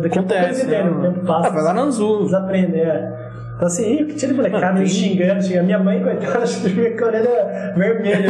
Daqui 0.03 0.19
a 0.19 0.23
pouco 0.23 0.35
eles 0.35 0.61
Acontece, 0.61 0.67
entendem, 0.67 0.85
né? 0.85 0.91
o 0.91 1.01
tempo 1.15 1.27
passa. 1.27 1.49
Ah, 1.49 1.51
vai 1.51 1.63
lá 1.65 1.73
na 1.73 1.83
Azul. 1.85 2.21
Eles 2.21 2.35
aprendem, 2.35 2.81
é. 2.83 3.24
Então 3.55 3.67
assim, 3.69 4.05
tira 4.07 4.33
de 4.33 4.35
molecada, 4.35 4.81
me 4.81 4.87
xingando, 4.87 5.43
xingando. 5.43 5.65
Minha 5.65 5.79
mãe, 5.79 6.03
coitada, 6.03 6.47
fica 6.47 6.99
com 6.99 7.05
a 7.05 7.09
orelha 7.09 7.73
vermelha. 7.77 8.27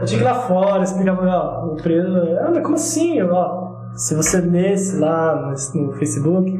Eu 0.00 0.04
tinha 0.04 0.18
que 0.18 0.24
ir 0.24 0.24
lá 0.24 0.34
fora, 0.34 0.82
explicava, 0.82 1.26
ó, 1.26 1.66
o 1.66 1.76
preço. 1.76 2.08
Ah, 2.40 2.50
mas 2.52 2.62
como 2.62 2.74
assim? 2.74 3.18
Eu, 3.18 3.32
Ó, 3.32 3.68
se 3.94 4.14
você 4.14 4.40
lesse 4.40 4.98
lá 4.98 5.54
no, 5.74 5.82
no 5.82 5.92
Facebook, 5.92 6.50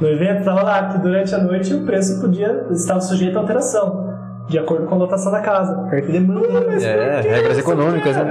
no 0.00 0.08
evento, 0.08 0.44
tava 0.44 0.62
lá 0.62 0.88
que 0.88 0.98
durante 0.98 1.34
a 1.34 1.38
noite 1.38 1.74
o 1.74 1.84
preço 1.84 2.20
podia, 2.20 2.66
estava 2.70 3.00
sujeito 3.00 3.36
a 3.36 3.40
alteração. 3.40 4.11
De 4.52 4.58
acordo 4.58 4.86
com 4.86 4.94
a 4.94 4.98
lotação 4.98 5.32
da 5.32 5.40
casa. 5.40 5.74
Perto 5.90 6.06
de 6.06 6.12
demanda. 6.12 6.64
Mas 6.66 6.84
É, 6.84 7.20
regras 7.22 7.58
econômicas, 7.58 8.16
né? 8.16 8.28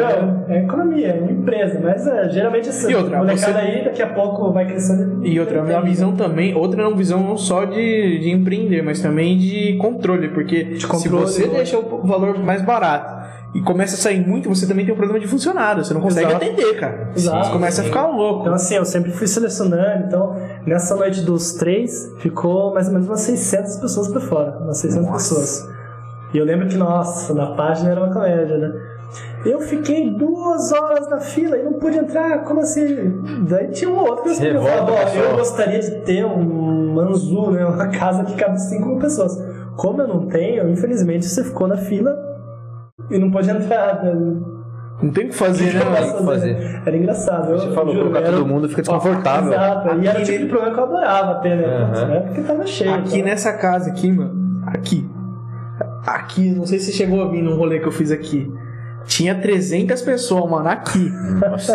É, 0.49 0.53
é 0.53 0.63
economia, 0.63 1.07
é 1.07 1.19
uma 1.21 1.31
empresa, 1.31 1.79
mas 1.83 2.05
é, 2.07 2.29
geralmente 2.29 2.69
assim, 2.69 2.91
E 2.91 2.95
outra, 2.95 3.17
molecada 3.17 3.53
você- 3.53 3.59
aí 3.59 3.83
daqui 3.85 4.01
a 4.01 4.07
pouco 4.07 4.51
vai 4.51 4.65
crescendo. 4.67 5.25
E 5.25 5.39
outra, 5.39 5.63
uma 5.63 5.81
visão 5.81 6.15
também, 6.15 6.53
outra 6.55 6.83
é 6.83 6.87
uma 6.87 6.95
visão 6.95 7.19
não 7.21 7.35
só 7.37 7.65
de, 7.65 8.19
de 8.19 8.29
empreender, 8.29 8.81
mas 8.83 9.01
também 9.01 9.37
de 9.37 9.77
controle, 9.77 10.29
porque 10.29 10.79
se 10.79 10.85
controle, 10.87 11.23
você 11.25 11.47
né? 11.47 11.55
deixa 11.55 11.77
o 11.79 12.01
valor 12.05 12.37
mais 12.37 12.61
barato 12.61 13.19
e 13.53 13.61
começa 13.61 13.95
a 13.95 13.97
sair 13.97 14.25
muito, 14.25 14.47
você 14.47 14.65
também 14.67 14.85
tem 14.85 14.93
um 14.93 14.97
problema 14.97 15.19
de 15.19 15.27
funcionário, 15.27 15.83
você 15.83 15.93
não 15.93 15.99
consegue 16.01 16.27
Exato. 16.29 16.45
atender, 16.45 16.75
cara. 16.79 17.09
Exato. 17.15 17.45
Você 17.47 17.51
começa 17.51 17.81
a 17.81 17.83
ficar 17.83 18.07
louco. 18.07 18.41
Então, 18.41 18.53
assim, 18.53 18.75
eu 18.75 18.85
sempre 18.85 19.11
fui 19.11 19.27
selecionando. 19.27 20.05
Então, 20.07 20.35
nessa 20.65 20.95
noite 20.95 21.21
dos 21.21 21.53
três, 21.53 22.13
ficou 22.19 22.73
mais 22.73 22.87
ou 22.87 22.93
menos 22.93 23.07
umas 23.07 23.19
600 23.21 23.75
pessoas 23.77 24.07
por 24.07 24.21
fora. 24.21 24.57
Umas 24.61 24.77
600 24.77 25.05
Nossa. 25.09 25.35
pessoas. 25.35 25.80
E 26.33 26.37
eu 26.37 26.45
lembro 26.45 26.67
que, 26.67 26.77
nossa, 26.77 27.33
na 27.33 27.47
página 27.55 27.91
era 27.91 28.03
uma 28.03 28.13
comédia, 28.13 28.57
né? 28.57 28.71
Eu 29.45 29.59
fiquei 29.59 30.09
duas 30.11 30.71
horas 30.71 31.09
na 31.09 31.19
fila 31.19 31.57
e 31.57 31.63
não 31.63 31.73
pude 31.73 31.97
entrar, 31.97 32.43
como 32.45 32.61
assim? 32.61 32.85
Daí 33.49 33.67
tinha 33.71 33.89
um 33.89 33.97
outro 33.99 34.23
que 34.23 34.29
eu 34.29 34.61
falava, 34.61 34.91
pessoal. 35.03 35.25
eu 35.25 35.35
gostaria 35.37 35.79
de 35.79 35.91
ter 36.05 36.25
um 36.25 36.93
manzu, 36.93 37.51
né? 37.51 37.65
Uma 37.65 37.87
casa 37.89 38.23
que 38.23 38.35
cabe 38.35 38.57
5 38.61 38.87
mil 38.87 38.97
pessoas. 38.99 39.37
Como 39.75 40.01
eu 40.01 40.07
não 40.07 40.27
tenho, 40.27 40.69
infelizmente 40.69 41.25
você 41.25 41.43
ficou 41.43 41.67
na 41.67 41.75
fila 41.77 42.15
e 43.09 43.17
não 43.17 43.29
pode 43.31 43.49
entrar. 43.49 44.01
né? 44.03 44.13
Não 45.01 45.11
tem 45.11 45.25
o 45.25 45.29
que 45.29 45.35
fazer, 45.35 45.73
né? 45.73 45.81
Eu 45.81 45.85
mano? 45.85 45.97
posso 45.97 46.17
que 46.17 46.23
fazer. 46.25 46.81
Era 46.85 46.95
engraçado. 46.97 47.51
Você 47.51 47.67
eu 47.67 47.73
falou, 47.73 47.93
juro, 47.93 48.05
colocar 48.11 48.27
era- 48.27 48.37
todo 48.37 48.45
mundo 48.47 48.69
fica 48.69 48.81
desconfortável. 48.83 49.51
Exato. 49.51 49.87
E 49.99 50.07
era 50.07 50.19
o 50.19 50.21
Aqui- 50.21 50.31
tipo 50.31 50.43
de 50.43 50.49
programa 50.49 50.73
que 50.75 50.79
eu 50.79 50.83
adorava 50.85 51.35
ter, 51.41 51.57
né? 51.57 51.91
Né? 52.07 52.19
Porque 52.27 52.41
tava 52.43 52.65
cheio. 52.67 52.93
Aqui 52.93 53.15
então. 53.17 53.25
nessa 53.29 53.53
casa 53.53 53.89
aqui, 53.89 54.11
mano, 54.11 54.61
aqui. 54.67 55.09
Aqui, 56.05 56.51
não 56.51 56.65
sei 56.65 56.79
se 56.79 56.87
você 56.87 56.91
chegou 56.93 57.21
a 57.21 57.29
vir 57.29 57.41
num 57.41 57.55
rolê 57.55 57.79
que 57.79 57.87
eu 57.87 57.91
fiz 57.91 58.11
aqui. 58.11 58.51
Tinha 59.05 59.35
300 59.35 60.01
pessoas, 60.01 60.49
mano, 60.49 60.69
aqui. 60.69 61.11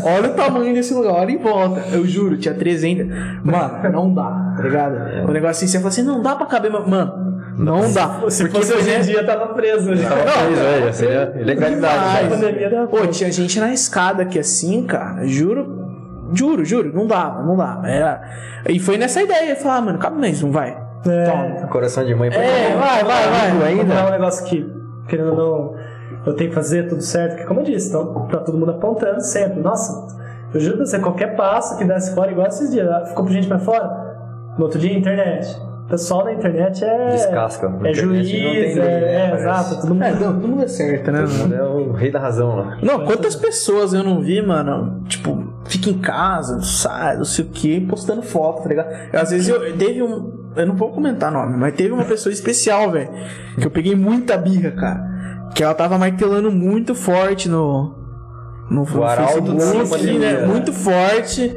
Olha 0.05 0.31
o 0.31 0.35
tamanho 0.35 0.75
desse 0.75 0.95
lugar, 0.95 1.15
olha 1.15 1.33
em 1.33 1.39
volta. 1.39 1.83
Eu 1.93 2.07
juro, 2.07 2.37
tinha 2.37 2.55
300. 2.55 3.07
Mano, 3.45 3.91
não 3.91 4.15
dá, 4.15 4.55
tá 4.57 4.63
ligado? 4.63 5.29
O 5.29 5.33
negócio 5.33 5.65
assim, 5.65 5.67
você 5.67 5.79
fala 5.79 5.89
assim, 5.89 6.03
não 6.03 6.23
dá 6.23 6.37
pra 6.37 6.47
caber, 6.47 6.71
mano, 6.71 7.27
não 7.59 7.91
dá. 7.93 8.21
Se 8.29 8.45
Porque 8.45 8.59
fosse 8.59 8.75
hoje 8.75 8.91
em 8.91 8.93
né, 8.93 9.01
dia, 9.01 9.25
tava 9.25 9.55
preso. 9.55 9.95
Já. 9.97 10.11
Pois 10.11 10.59
é, 10.59 10.93
seria 10.93 11.35
ilegalidade. 11.41 11.95
A 11.95 12.23
Demais. 12.23 12.29
pandemia 12.29 12.71
dava 12.71 12.87
Pô, 12.87 13.07
tinha 13.07 13.33
gente 13.33 13.59
na 13.59 13.73
escada 13.73 14.23
aqui 14.23 14.39
assim, 14.39 14.85
cara. 14.85 15.27
Juro, 15.27 15.67
juro, 16.33 16.65
juro, 16.65 16.93
não 16.95 17.07
dava, 17.07 17.43
não 17.43 17.57
dava. 17.57 17.89
Era... 17.89 18.21
E 18.69 18.79
foi 18.79 18.99
nessa 18.99 19.23
ideia, 19.23 19.57
falar, 19.57 19.77
ah, 19.77 19.81
mano, 19.81 19.99
cabe 19.99 20.21
mais, 20.21 20.43
não 20.43 20.53
vai. 20.53 20.86
É. 21.11 21.25
Toma. 21.25 21.69
Coração 21.69 22.05
de 22.05 22.15
mãe. 22.15 22.29
É, 22.29 22.77
vai, 22.77 23.05
vai, 23.05 23.31
vai. 23.31 23.53
Vou 23.53 23.65
ainda. 23.65 23.95
falar 23.95 24.09
um 24.09 24.13
negócio 24.13 24.45
que, 24.47 24.71
querendo 25.09 25.31
ou 25.31 25.37
não, 25.37 25.75
eu 26.27 26.35
tenho 26.35 26.51
que 26.51 26.55
fazer 26.55 26.89
tudo 26.89 27.03
certo, 27.03 27.37
que 27.37 27.45
como 27.45 27.61
eu 27.61 27.65
disse, 27.65 27.89
então, 27.89 28.27
tá 28.29 28.39
todo 28.39 28.59
mundo 28.59 28.73
apontando 28.73 29.21
sempre. 29.21 29.61
Nossa, 29.61 30.17
eu 30.53 30.61
juro 30.61 30.77
pra 30.79 30.87
você, 30.87 30.99
qualquer 30.99 31.37
passo 31.37 31.77
que 31.77 31.85
desse 31.85 32.15
fora, 32.15 32.31
igual 32.31 32.47
esses 32.47 32.71
dias, 32.71 33.09
ficou 33.09 33.25
por 33.25 33.33
gente 33.33 33.47
pra 33.47 33.59
fora, 33.59 34.17
no 34.59 34.65
outro 34.65 34.79
dia, 34.79 34.97
internet. 34.97 35.66
O 35.87 35.89
pessoal 35.89 36.25
da 36.25 36.33
internet 36.33 36.85
é. 36.85 37.11
Descasca. 37.13 37.69
Na 37.69 37.89
É 37.89 37.93
internet 37.93 38.27
juiz, 38.27 38.43
não 38.45 38.51
tem 38.51 38.61
lei, 38.61 38.73
é, 38.73 38.75
né, 38.75 39.15
é, 39.15 39.29
parece. 39.29 39.43
exato, 39.43 39.81
todo 39.83 39.95
mundo. 39.95 40.03
É, 40.03 40.11
não, 40.13 40.33
todo 40.35 40.49
mundo 40.49 40.63
é 40.65 40.69
certo, 40.69 41.13
né? 41.13 41.21
mano? 41.21 41.55
É 41.55 41.63
o 41.63 41.93
rei 41.93 42.11
da 42.11 42.19
razão 42.19 42.57
lá. 42.57 42.79
Não, 42.83 43.05
quantas 43.05 43.37
pessoas 43.37 43.95
eu 43.95 44.03
não 44.03 44.21
vi, 44.21 44.43
mano? 44.45 45.05
Tipo, 45.07 45.55
fica 45.65 45.89
em 45.89 45.99
casa, 45.99 46.61
sai, 46.61 47.17
não 47.17 47.25
sei 47.25 47.45
o 47.45 47.49
que, 47.49 47.81
postando 47.83 48.21
foto, 48.23 48.65
tá 48.65 48.69
ligado? 48.69 48.89
Às 49.13 49.31
vezes 49.31 49.49
eu 49.49 49.77
teve 49.77 50.03
um. 50.03 50.47
Eu 50.57 50.67
não 50.67 50.75
vou 50.75 50.91
comentar 50.91 51.31
nome, 51.31 51.57
mas 51.57 51.75
teve 51.75 51.93
uma 51.93 52.05
pessoa 52.05 52.33
especial, 52.33 52.91
velho. 52.91 53.11
Que 53.57 53.65
eu 53.67 53.71
peguei 53.71 53.95
muita 53.95 54.37
birra, 54.37 54.73
cara. 54.73 55.51
Que 55.55 55.63
ela 55.63 55.75
tava 55.75 55.97
martelando 55.97 56.51
muito 56.51 56.97
forte 56.97 57.49
no. 57.49 57.95
No, 58.69 58.85
no 58.85 59.01
da 59.01 59.09
Facebook, 59.11 59.89
pandemia. 59.89 60.41
né? 60.41 60.47
Muito 60.49 60.73
forte. 60.73 61.57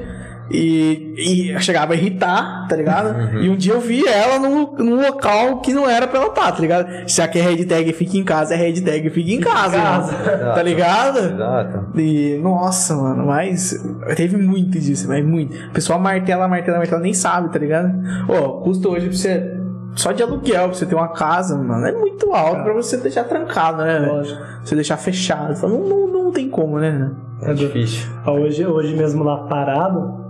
E, 0.51 1.13
e 1.53 1.59
chegava 1.61 1.93
a 1.93 1.95
irritar, 1.95 2.67
tá 2.67 2.75
ligado? 2.75 3.37
E 3.39 3.49
um 3.49 3.55
dia 3.55 3.73
eu 3.73 3.79
vi 3.81 4.05
ela 4.07 4.39
num, 4.39 4.71
num 4.77 5.01
local 5.01 5.59
que 5.61 5.73
não 5.73 5.87
era 5.89 6.07
pra 6.07 6.19
ela 6.19 6.29
estar, 6.29 6.51
tá 6.51 6.59
ligado? 6.59 6.87
Já 7.07 7.27
que 7.27 7.37
é 7.37 7.41
hashtag 7.41 7.93
fica 7.93 8.17
em 8.17 8.23
casa, 8.23 8.55
é 8.55 8.57
hashtag 8.57 9.09
fica 9.09 9.31
em 9.31 9.39
casa, 9.39 9.77
casa. 9.77 10.11
mano. 10.11 10.53
tá 10.55 10.63
ligado? 10.63 11.19
Exato. 11.19 11.99
E, 11.99 12.39
nossa, 12.41 12.95
mano, 12.95 13.25
mas 13.27 13.73
teve 14.15 14.37
muito 14.37 14.79
disso, 14.79 15.07
mas 15.07 15.23
muito. 15.25 15.55
O 15.67 15.71
pessoal 15.71 15.99
martela, 15.99 16.47
martela, 16.47 16.77
martela, 16.77 17.01
nem 17.01 17.13
sabe, 17.13 17.49
tá 17.51 17.59
ligado? 17.59 17.91
Ô, 18.27 18.61
custa 18.61 18.89
hoje 18.89 19.07
pra 19.07 19.15
você, 19.17 19.57
só 19.95 20.11
de 20.11 20.23
aluguel, 20.23 20.65
pra 20.69 20.73
você 20.77 20.85
ter 20.85 20.95
uma 20.95 21.09
casa, 21.09 21.57
mano, 21.57 21.85
é 21.85 21.91
muito 21.91 22.33
alto 22.33 22.63
pra 22.63 22.73
você 22.73 22.97
deixar 22.97 23.23
trancado, 23.25 23.83
né? 23.83 23.99
Lógico. 23.99 24.41
Você 24.63 24.75
deixar 24.75 24.97
fechado. 24.97 25.53
Não, 25.67 25.79
não, 25.87 26.07
não 26.07 26.31
tem 26.31 26.49
como, 26.49 26.79
né? 26.79 27.11
É 27.41 27.53
difícil. 27.53 28.07
Ah, 28.25 28.31
Hoje, 28.31 28.65
hoje 28.65 28.95
mesmo 28.95 29.23
lá 29.23 29.37
parado, 29.47 30.28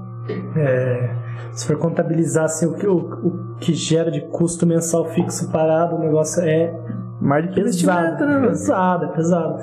é, 0.56 1.16
se 1.54 1.68
for 1.68 1.78
contabilizar 1.78 2.46
assim, 2.46 2.66
o, 2.66 2.74
que, 2.74 2.88
o, 2.88 2.98
o 2.98 3.56
que 3.60 3.74
gera 3.74 4.12
de 4.12 4.22
custo 4.22 4.66
mensal 4.66 5.06
fixo 5.06 5.52
parado, 5.52 5.96
o 5.96 6.00
negócio 6.00 6.42
é 6.44 6.74
Mais 7.22 7.46
do 7.46 7.54
que 7.54 7.62
pesado. 7.62 8.26
né? 8.26 8.48
pesado, 8.48 9.06
é 9.06 9.08
pesado. 9.10 9.62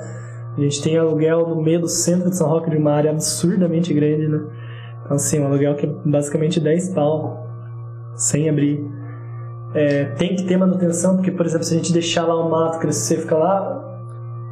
A 0.57 0.61
gente 0.61 0.81
tem 0.81 0.97
aluguel 0.97 1.47
no 1.47 1.61
meio 1.61 1.81
do 1.81 1.87
centro 1.87 2.29
de 2.29 2.35
São 2.35 2.47
Roque 2.49 2.69
de 2.69 2.77
uma 2.77 2.91
área 2.91 3.11
absurdamente 3.11 3.93
grande, 3.93 4.27
né? 4.27 4.41
Então, 5.03 5.15
assim, 5.15 5.39
um 5.39 5.45
aluguel 5.45 5.75
que 5.75 5.85
é 5.85 5.89
basicamente 6.03 6.59
10 6.59 6.89
pau, 6.89 7.47
sem 8.15 8.49
abrir. 8.49 8.83
É, 9.73 10.05
tem 10.17 10.35
que 10.35 10.43
ter 10.43 10.57
manutenção, 10.57 11.15
porque, 11.15 11.31
por 11.31 11.45
exemplo, 11.45 11.63
se 11.63 11.73
a 11.75 11.77
gente 11.77 11.93
deixar 11.93 12.25
lá 12.25 12.35
o 12.35 12.49
mato 12.49 12.79
crescer, 12.79 13.17
fica 13.17 13.37
lá, 13.37 14.01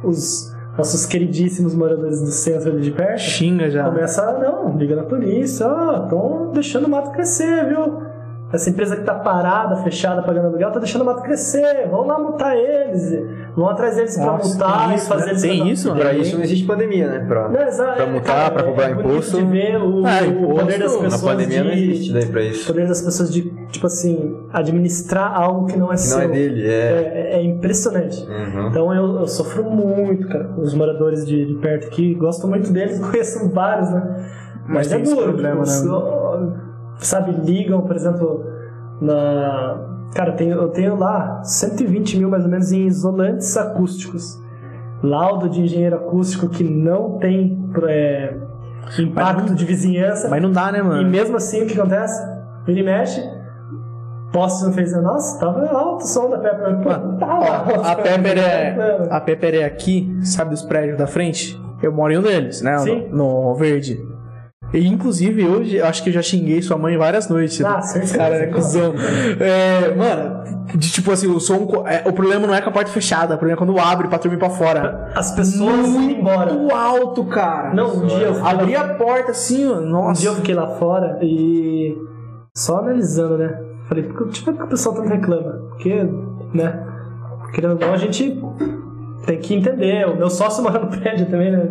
os 0.04 0.55
nossos 0.76 1.06
queridíssimos 1.06 1.74
moradores 1.74 2.20
do 2.20 2.30
centro 2.30 2.70
ali 2.70 2.82
de 2.82 2.90
perto, 2.90 3.20
Xinga 3.20 3.70
já. 3.70 3.84
Começa, 3.84 4.22
ah, 4.22 4.38
não, 4.38 4.76
liga 4.76 4.94
na 4.94 5.04
polícia, 5.04 5.66
ó, 5.66 6.04
estão 6.04 6.50
deixando 6.52 6.86
o 6.86 6.90
mato 6.90 7.10
crescer, 7.12 7.66
viu? 7.68 8.05
Essa 8.52 8.70
empresa 8.70 8.96
que 8.96 9.02
tá 9.02 9.12
parada, 9.14 9.74
fechada, 9.82 10.22
pagando 10.22 10.46
aluguel, 10.46 10.70
tá 10.70 10.78
deixando 10.78 11.02
o 11.02 11.04
mato 11.04 11.20
crescer. 11.22 11.88
Vamos 11.90 12.06
lá 12.06 12.16
multar 12.18 12.56
eles. 12.56 13.10
Vão 13.56 13.68
atrás 13.68 13.96
deles 13.96 14.14
pra 14.16 14.26
Nossa, 14.26 14.48
multar 14.48 14.84
tem 14.86 14.92
e 14.92 14.94
isso, 14.96 15.08
fazer 15.08 15.24
né? 15.24 15.30
eles 15.30 15.42
Tem 15.42 15.68
isso, 15.70 15.92
Pra 15.94 16.04
mano? 16.04 16.18
isso 16.20 16.36
não 16.36 16.44
existe 16.44 16.64
pandemia, 16.64 17.08
né? 17.08 17.66
Exa- 17.66 17.92
pra 17.94 18.06
multar, 18.06 18.24
cara, 18.36 18.52
pra 18.52 18.62
cobrar 18.62 18.88
é 18.88 18.92
imposto. 18.92 19.36
de 19.38 19.44
ver 19.50 19.76
o, 19.78 20.06
Ah, 20.06 20.20
o 20.22 20.26
imposto, 20.26 20.54
poder 20.60 20.78
das 20.78 20.92
na 20.94 20.98
pessoas 21.00 21.22
Na 21.22 21.28
pandemia 21.28 21.58
de, 21.58 21.64
não 21.64 21.72
existe 21.72 22.12
daí 22.12 22.26
pra 22.26 22.40
o 22.40 22.44
isso. 22.44 22.66
poder 22.68 22.86
das 22.86 23.02
pessoas 23.02 23.32
de, 23.32 23.42
tipo 23.72 23.86
assim, 23.86 24.46
administrar 24.52 25.34
algo 25.40 25.66
que 25.66 25.76
não 25.76 25.88
é 25.88 25.96
Que 25.96 26.00
seu. 26.02 26.18
não 26.18 26.24
é 26.24 26.28
dele, 26.28 26.66
é. 26.68 26.70
É, 26.70 27.36
é 27.38 27.42
impressionante. 27.42 28.24
Uhum. 28.28 28.68
Então 28.68 28.94
eu, 28.94 29.20
eu 29.20 29.26
sofro 29.26 29.64
muito, 29.64 30.28
cara. 30.28 30.54
Os 30.56 30.72
moradores 30.72 31.26
de, 31.26 31.46
de 31.46 31.54
perto 31.54 31.88
aqui, 31.88 32.14
gosto 32.14 32.46
muito 32.46 32.72
deles, 32.72 32.98
conheço 33.04 33.48
vários, 33.50 33.90
né? 33.90 34.30
Mas 34.68 34.90
Mas, 34.90 34.92
é 34.92 34.98
duro. 34.98 35.22
problema, 35.24 35.62
tipo, 35.64 36.36
né? 36.36 36.60
Sabe, 36.98 37.32
ligam, 37.32 37.82
por 37.82 37.94
exemplo, 37.96 38.44
na. 39.00 39.84
Cara, 40.14 40.30
eu 40.30 40.36
tenho, 40.36 40.54
eu 40.56 40.68
tenho 40.68 40.96
lá 40.96 41.42
120 41.44 42.18
mil 42.18 42.30
mais 42.30 42.44
ou 42.44 42.50
menos 42.50 42.72
em 42.72 42.86
isolantes 42.86 43.56
acústicos. 43.56 44.40
Laudo 45.02 45.48
de 45.50 45.60
engenheiro 45.60 45.96
acústico 45.96 46.48
que 46.48 46.64
não 46.64 47.18
tem 47.18 47.58
é, 47.86 48.34
impacto 48.98 49.54
de 49.54 49.64
vizinhança. 49.64 50.28
Mas 50.28 50.40
não 50.42 50.50
dá, 50.50 50.72
né, 50.72 50.78
E 50.78 50.82
mano? 50.82 51.08
mesmo 51.08 51.36
assim, 51.36 51.62
o 51.62 51.66
que 51.66 51.78
acontece? 51.78 52.18
Ele 52.66 52.82
mexe, 52.82 53.22
poste 54.32 54.64
não 54.64 54.72
fez 54.72 54.92
nossa, 55.02 55.38
tava 55.38 55.66
alto 55.68 56.02
o 56.04 56.06
som 56.06 56.30
da 56.30 56.38
Pepper. 56.38 56.76
Pô, 56.82 56.88
Mano, 56.88 57.18
tá 57.18 57.26
alto. 57.26 57.80
a 57.84 57.94
Pepper 57.96 58.38
é. 58.38 59.06
A 59.10 59.20
Pepper 59.20 59.54
é 59.56 59.64
aqui, 59.64 60.18
sabe 60.22 60.50
dos 60.50 60.62
prédios 60.62 60.96
da 60.98 61.06
frente? 61.06 61.60
Eu 61.82 61.92
moro 61.92 62.12
em 62.12 62.18
um 62.18 62.22
deles, 62.22 62.62
né? 62.62 62.78
Sim. 62.78 63.08
No, 63.10 63.50
no 63.50 63.54
verde. 63.54 64.02
E 64.72 64.86
inclusive 64.86 65.46
hoje, 65.46 65.76
eu 65.76 65.86
acho 65.86 66.02
que 66.02 66.10
eu 66.10 66.14
já 66.14 66.22
xinguei 66.22 66.60
sua 66.60 66.76
mãe 66.76 66.96
várias 66.96 67.28
noites. 67.28 67.64
Ah, 67.64 67.80
certeza. 67.80 68.18
Cara, 68.18 68.34
é 68.36 68.46
cuzão. 68.46 68.94
É, 69.40 69.94
mano, 69.94 70.66
de 70.74 70.90
tipo 70.90 71.10
assim, 71.12 71.28
o 71.28 71.38
som. 71.38 71.84
é, 71.86 72.08
o 72.08 72.12
problema 72.12 72.46
não 72.46 72.54
é 72.54 72.60
com 72.60 72.68
a 72.68 72.72
porta 72.72 72.90
fechada, 72.90 73.34
o 73.34 73.38
problema 73.38 73.56
é 73.56 73.64
quando 73.64 73.78
abre 73.78 74.08
pra 74.08 74.18
turma 74.18 74.36
ir 74.36 74.38
pra 74.38 74.50
fora. 74.50 75.10
As 75.14 75.30
pessoas 75.32 75.88
indo 75.88 76.10
embora. 76.10 76.52
Muito 76.52 76.74
alto, 76.74 77.24
cara. 77.24 77.72
Não, 77.74 77.96
um 77.96 78.06
dia 78.06 78.26
eu 78.26 78.34
fui 78.34 78.48
Abri 78.48 78.76
a 78.76 78.94
porta 78.94 79.30
assim, 79.30 79.66
ó. 79.66 79.76
Um 79.76 79.86
Nossa. 79.88 80.20
dia 80.20 80.30
eu 80.30 80.34
fiquei 80.34 80.54
lá 80.54 80.66
fora 80.76 81.18
e 81.22 81.96
só 82.54 82.78
analisando, 82.78 83.38
né? 83.38 83.58
Falei, 83.88 84.02
tipo, 84.04 84.14
por 84.14 84.56
que 84.56 84.62
o 84.62 84.66
pessoal 84.66 84.96
tanto 84.96 85.08
reclama? 85.08 85.52
Porque, 85.70 85.94
né? 86.52 86.84
Querendo 87.54 87.74
ou 87.74 87.78
não, 87.78 87.92
a 87.94 87.96
gente 87.96 88.42
tem 89.24 89.38
que 89.38 89.54
entender. 89.54 90.06
O 90.08 90.16
meu 90.16 90.28
sócio 90.28 90.62
mora 90.62 90.80
no 90.80 90.88
prédio 90.98 91.26
também, 91.26 91.52
né? 91.52 91.68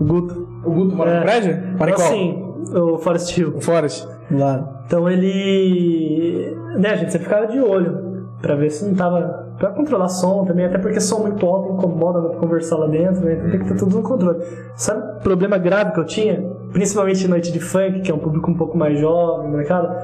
O 0.00 0.04
Guto. 0.04 0.45
O 0.66 0.70
Guto 0.72 0.94
mora 0.96 1.10
É. 1.10 1.16
no 1.18 1.22
prédio? 1.22 1.58
Mora 1.78 1.90
em 1.90 1.94
assim, 1.94 2.54
o 2.74 2.98
Forest 2.98 3.40
Hill. 3.40 3.56
O 3.56 3.60
Forest. 3.60 4.08
Lá. 4.30 4.82
Então 4.86 5.08
ele. 5.08 6.56
Né, 6.78 6.90
a 6.90 6.96
gente 6.96 7.12
sempre 7.12 7.26
ficava 7.28 7.46
de 7.46 7.60
olho 7.60 8.26
pra 8.42 8.54
ver 8.56 8.70
se 8.70 8.84
não 8.84 8.94
tava. 8.94 9.44
Pra 9.58 9.70
controlar 9.70 10.08
som 10.08 10.44
também, 10.44 10.66
até 10.66 10.76
porque 10.76 11.00
som 11.00 11.20
muito 11.20 11.46
alto 11.46 11.72
incomoda 11.72 12.20
pra 12.28 12.38
conversar 12.38 12.76
lá 12.76 12.86
dentro, 12.88 13.24
né? 13.24 13.36
Então 13.38 13.50
tem 13.50 13.60
que 13.60 13.68
ter 13.68 13.76
tudo 13.78 13.96
no 13.96 14.02
controle. 14.02 14.38
Sabe 14.74 15.16
o 15.18 15.22
problema 15.22 15.56
grave 15.56 15.92
que 15.92 16.00
eu 16.00 16.04
tinha? 16.04 16.42
Principalmente 16.74 17.26
noite 17.26 17.50
de 17.50 17.58
funk, 17.58 18.00
que 18.02 18.10
é 18.10 18.14
um 18.14 18.18
público 18.18 18.50
um 18.50 18.54
pouco 18.54 18.76
mais 18.76 18.98
jovem, 19.00 19.50
molecada, 19.50 19.96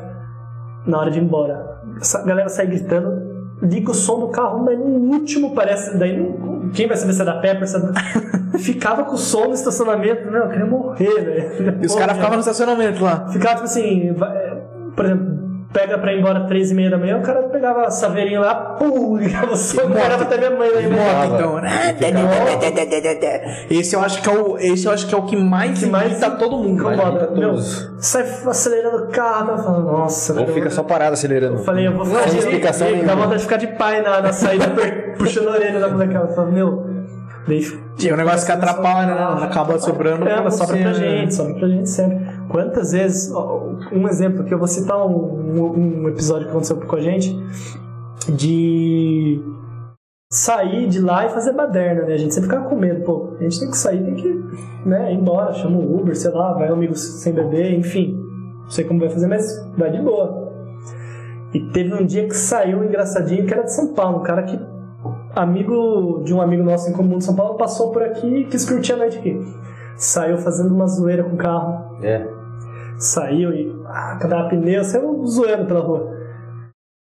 na 0.87 0.99
hora 1.01 1.11
de 1.11 1.19
ir 1.19 1.23
embora. 1.25 1.83
Essa 2.01 2.25
galera 2.25 2.49
sai 2.49 2.67
gritando, 2.67 3.13
liga 3.61 3.91
o 3.91 3.95
som 3.95 4.21
do 4.21 4.29
carro, 4.29 4.65
mas 4.65 4.79
no 4.79 4.87
último 5.13 5.55
parece. 5.55 5.99
Daí 5.99 6.17
não- 6.19 6.52
quem 6.75 6.87
vai 6.89 6.97
saber 6.97 7.13
se 7.13 7.23
é 7.23 7.25
da 7.25 7.35
Pepper? 7.41 7.67
Se 7.69 7.77
é 7.77 7.81
da... 7.81 7.93
Ficava 8.59 9.05
com 9.05 9.15
o 9.15 9.19
som 9.19 9.47
no 9.49 9.55
estacionamento, 9.55 10.31
não, 10.31 10.41
eu 10.41 10.49
queria 10.49 10.67
morrer, 10.67 11.25
velho. 11.25 11.79
E 11.83 11.87
os 11.87 11.95
caras 11.95 12.17
ficavam 12.17 12.37
no 12.37 12.41
estacionamento 12.41 13.03
lá. 13.03 13.29
Ficava 13.29 13.55
tipo 13.55 13.65
assim, 13.65 14.13
vai- 14.13 14.63
por 14.95 15.05
exemplo, 15.05 15.42
pega 15.73 15.99
pra 15.99 16.13
ir 16.13 16.19
embora 16.19 16.47
três 16.47 16.71
e 16.71 16.75
meia 16.75 16.91
da 16.91 16.99
manhã, 16.99 17.19
o 17.19 17.23
cara 17.23 17.43
pegava 17.45 17.87
a 17.87 17.91
saveirinha 17.91 18.41
lá, 18.41 18.55
pum, 18.55 19.17
ligava 19.23 19.53
o 19.53 19.57
som, 19.57 19.89
morava 19.89 20.23
até 20.25 20.37
minha 20.37 20.51
mãe 20.51 20.71
lá 20.71 20.83
em 20.83 20.91
Moto, 20.91 21.03
casa. 21.03 21.35
então. 21.35 21.61
Esse 23.71 23.97
eu 23.97 24.01
acho 24.01 24.23
que 24.23 24.29
é 24.29 24.33
o, 24.33 24.59
esse 24.59 24.87
eu 24.87 24.93
acho 24.93 25.07
que 25.07 25.15
é 25.15 25.19
o 25.19 25.23
que 25.23 25.37
mais, 25.37 25.81
Que 25.81 25.87
mais 25.87 26.13
irrita 26.13 26.31
todo 26.33 26.59
mundo. 26.59 26.81
Incomoda. 26.81 27.31
Meu, 27.31 27.51
todos. 27.51 27.91
sai 27.99 28.23
acelerando 28.47 29.05
o 29.05 29.07
carro, 29.09 29.47
tava 29.47 29.63
falando, 29.63 29.85
nossa, 29.87 30.41
Ou 30.41 30.47
fica 30.49 30.71
só 30.71 30.83
parado 30.83 31.15
acelerando. 31.15 31.57
Eu 31.57 31.65
falei, 31.65 31.87
eu 31.87 31.93
vou 31.93 32.05
ficar 32.05 32.23
Sem 32.23 32.33
de 32.33 32.39
explicação 32.39 32.89
Dá 33.05 33.15
vontade 33.15 33.37
de 33.37 33.43
ficar 33.43 33.57
de 33.57 33.67
pai 33.69 34.03
na, 34.03 34.21
na 34.21 34.33
saída, 34.33 34.67
puxando 35.17 35.49
a 35.49 35.53
orelha 35.53 35.81
da 35.81 35.89
molecada. 35.89 36.29
Eu 36.31 36.35
falei, 36.35 36.53
meu, 36.53 36.87
deixa. 37.47 37.77
E 38.01 38.13
um 38.13 38.17
negócio 38.17 38.47
que 38.47 38.53
atrapalha, 38.53 39.15
né? 39.15 39.45
Acaba 39.45 39.79
sobrando 39.79 40.25
pra 40.25 40.51
sobra 40.51 40.77
pra 40.77 40.91
né? 40.91 40.95
gente, 40.95 41.35
sobra 41.35 41.55
pra 41.55 41.69
gente 41.69 41.89
sempre. 41.89 42.27
Quantas 42.53 42.93
vezes, 42.93 43.33
um 43.91 44.07
exemplo 44.07 44.45
que 44.45 44.53
eu 44.53 44.59
vou 44.59 44.69
citar 44.69 45.07
um, 45.07 46.03
um, 46.03 46.09
episódio 46.09 46.45
que 46.45 46.51
aconteceu 46.51 46.77
com 46.77 46.97
a 46.97 47.01
gente 47.01 47.35
de 48.29 49.43
sair 50.31 50.87
de 50.87 51.01
lá 51.01 51.25
e 51.25 51.31
fazer 51.31 51.55
baderna, 51.55 52.03
né? 52.03 52.13
A 52.13 52.19
gente 52.19 52.35
sempre 52.35 52.51
ficava 52.51 52.69
com 52.69 52.77
medo, 52.77 53.05
pô, 53.05 53.37
a 53.41 53.43
gente 53.43 53.59
tem 53.59 53.71
que 53.71 53.77
sair, 53.79 54.05
tem 54.05 54.15
que 54.15 54.45
né, 54.85 55.15
ir 55.15 55.17
embora, 55.17 55.55
chama 55.55 55.79
um 55.79 55.97
Uber, 55.99 56.15
sei 56.15 56.31
lá, 56.31 56.53
vai 56.53 56.71
um 56.71 56.75
amigo 56.75 56.95
sem 56.95 57.33
beber, 57.33 57.73
enfim. 57.73 58.21
Não 58.65 58.71
sei 58.71 58.85
como 58.85 59.01
vai 59.01 59.09
fazer, 59.09 59.29
mas 59.29 59.47
vai 59.79 59.91
de 59.91 60.03
boa. 60.03 60.53
E 61.55 61.61
teve 61.71 61.95
um 61.95 62.05
dia 62.05 62.29
que 62.29 62.37
saiu 62.37 62.81
um 62.81 62.85
engraçadinho 62.85 63.47
que 63.47 63.55
era 63.55 63.63
de 63.63 63.73
São 63.73 63.95
Paulo, 63.95 64.19
um 64.19 64.23
cara 64.23 64.43
que 64.43 64.61
amigo 65.35 66.21
de 66.23 66.35
um 66.35 66.43
amigo 66.43 66.63
nosso 66.63 66.91
em 66.91 66.93
comum 66.93 67.17
de 67.17 67.25
São 67.25 67.35
Paulo 67.35 67.57
passou 67.57 67.93
por 67.93 68.03
aqui 68.03 68.27
e 68.27 68.45
quis 68.45 68.69
curtir 68.69 68.93
a 68.93 68.97
noite 68.99 69.17
aqui. 69.17 69.41
Saiu 69.97 70.37
fazendo 70.37 70.75
uma 70.75 70.87
zoeira 70.87 71.25
com 71.25 71.35
o 71.35 71.39
carro. 71.39 71.97
É. 72.03 72.42
Saiu 73.03 73.53
e 73.53 73.75
ah, 73.87 74.17
cadava 74.21 74.49
pneu, 74.49 74.85
saiu 74.85 75.27
zoando 75.27 75.67
pela 75.67 75.81
rua. 75.81 76.17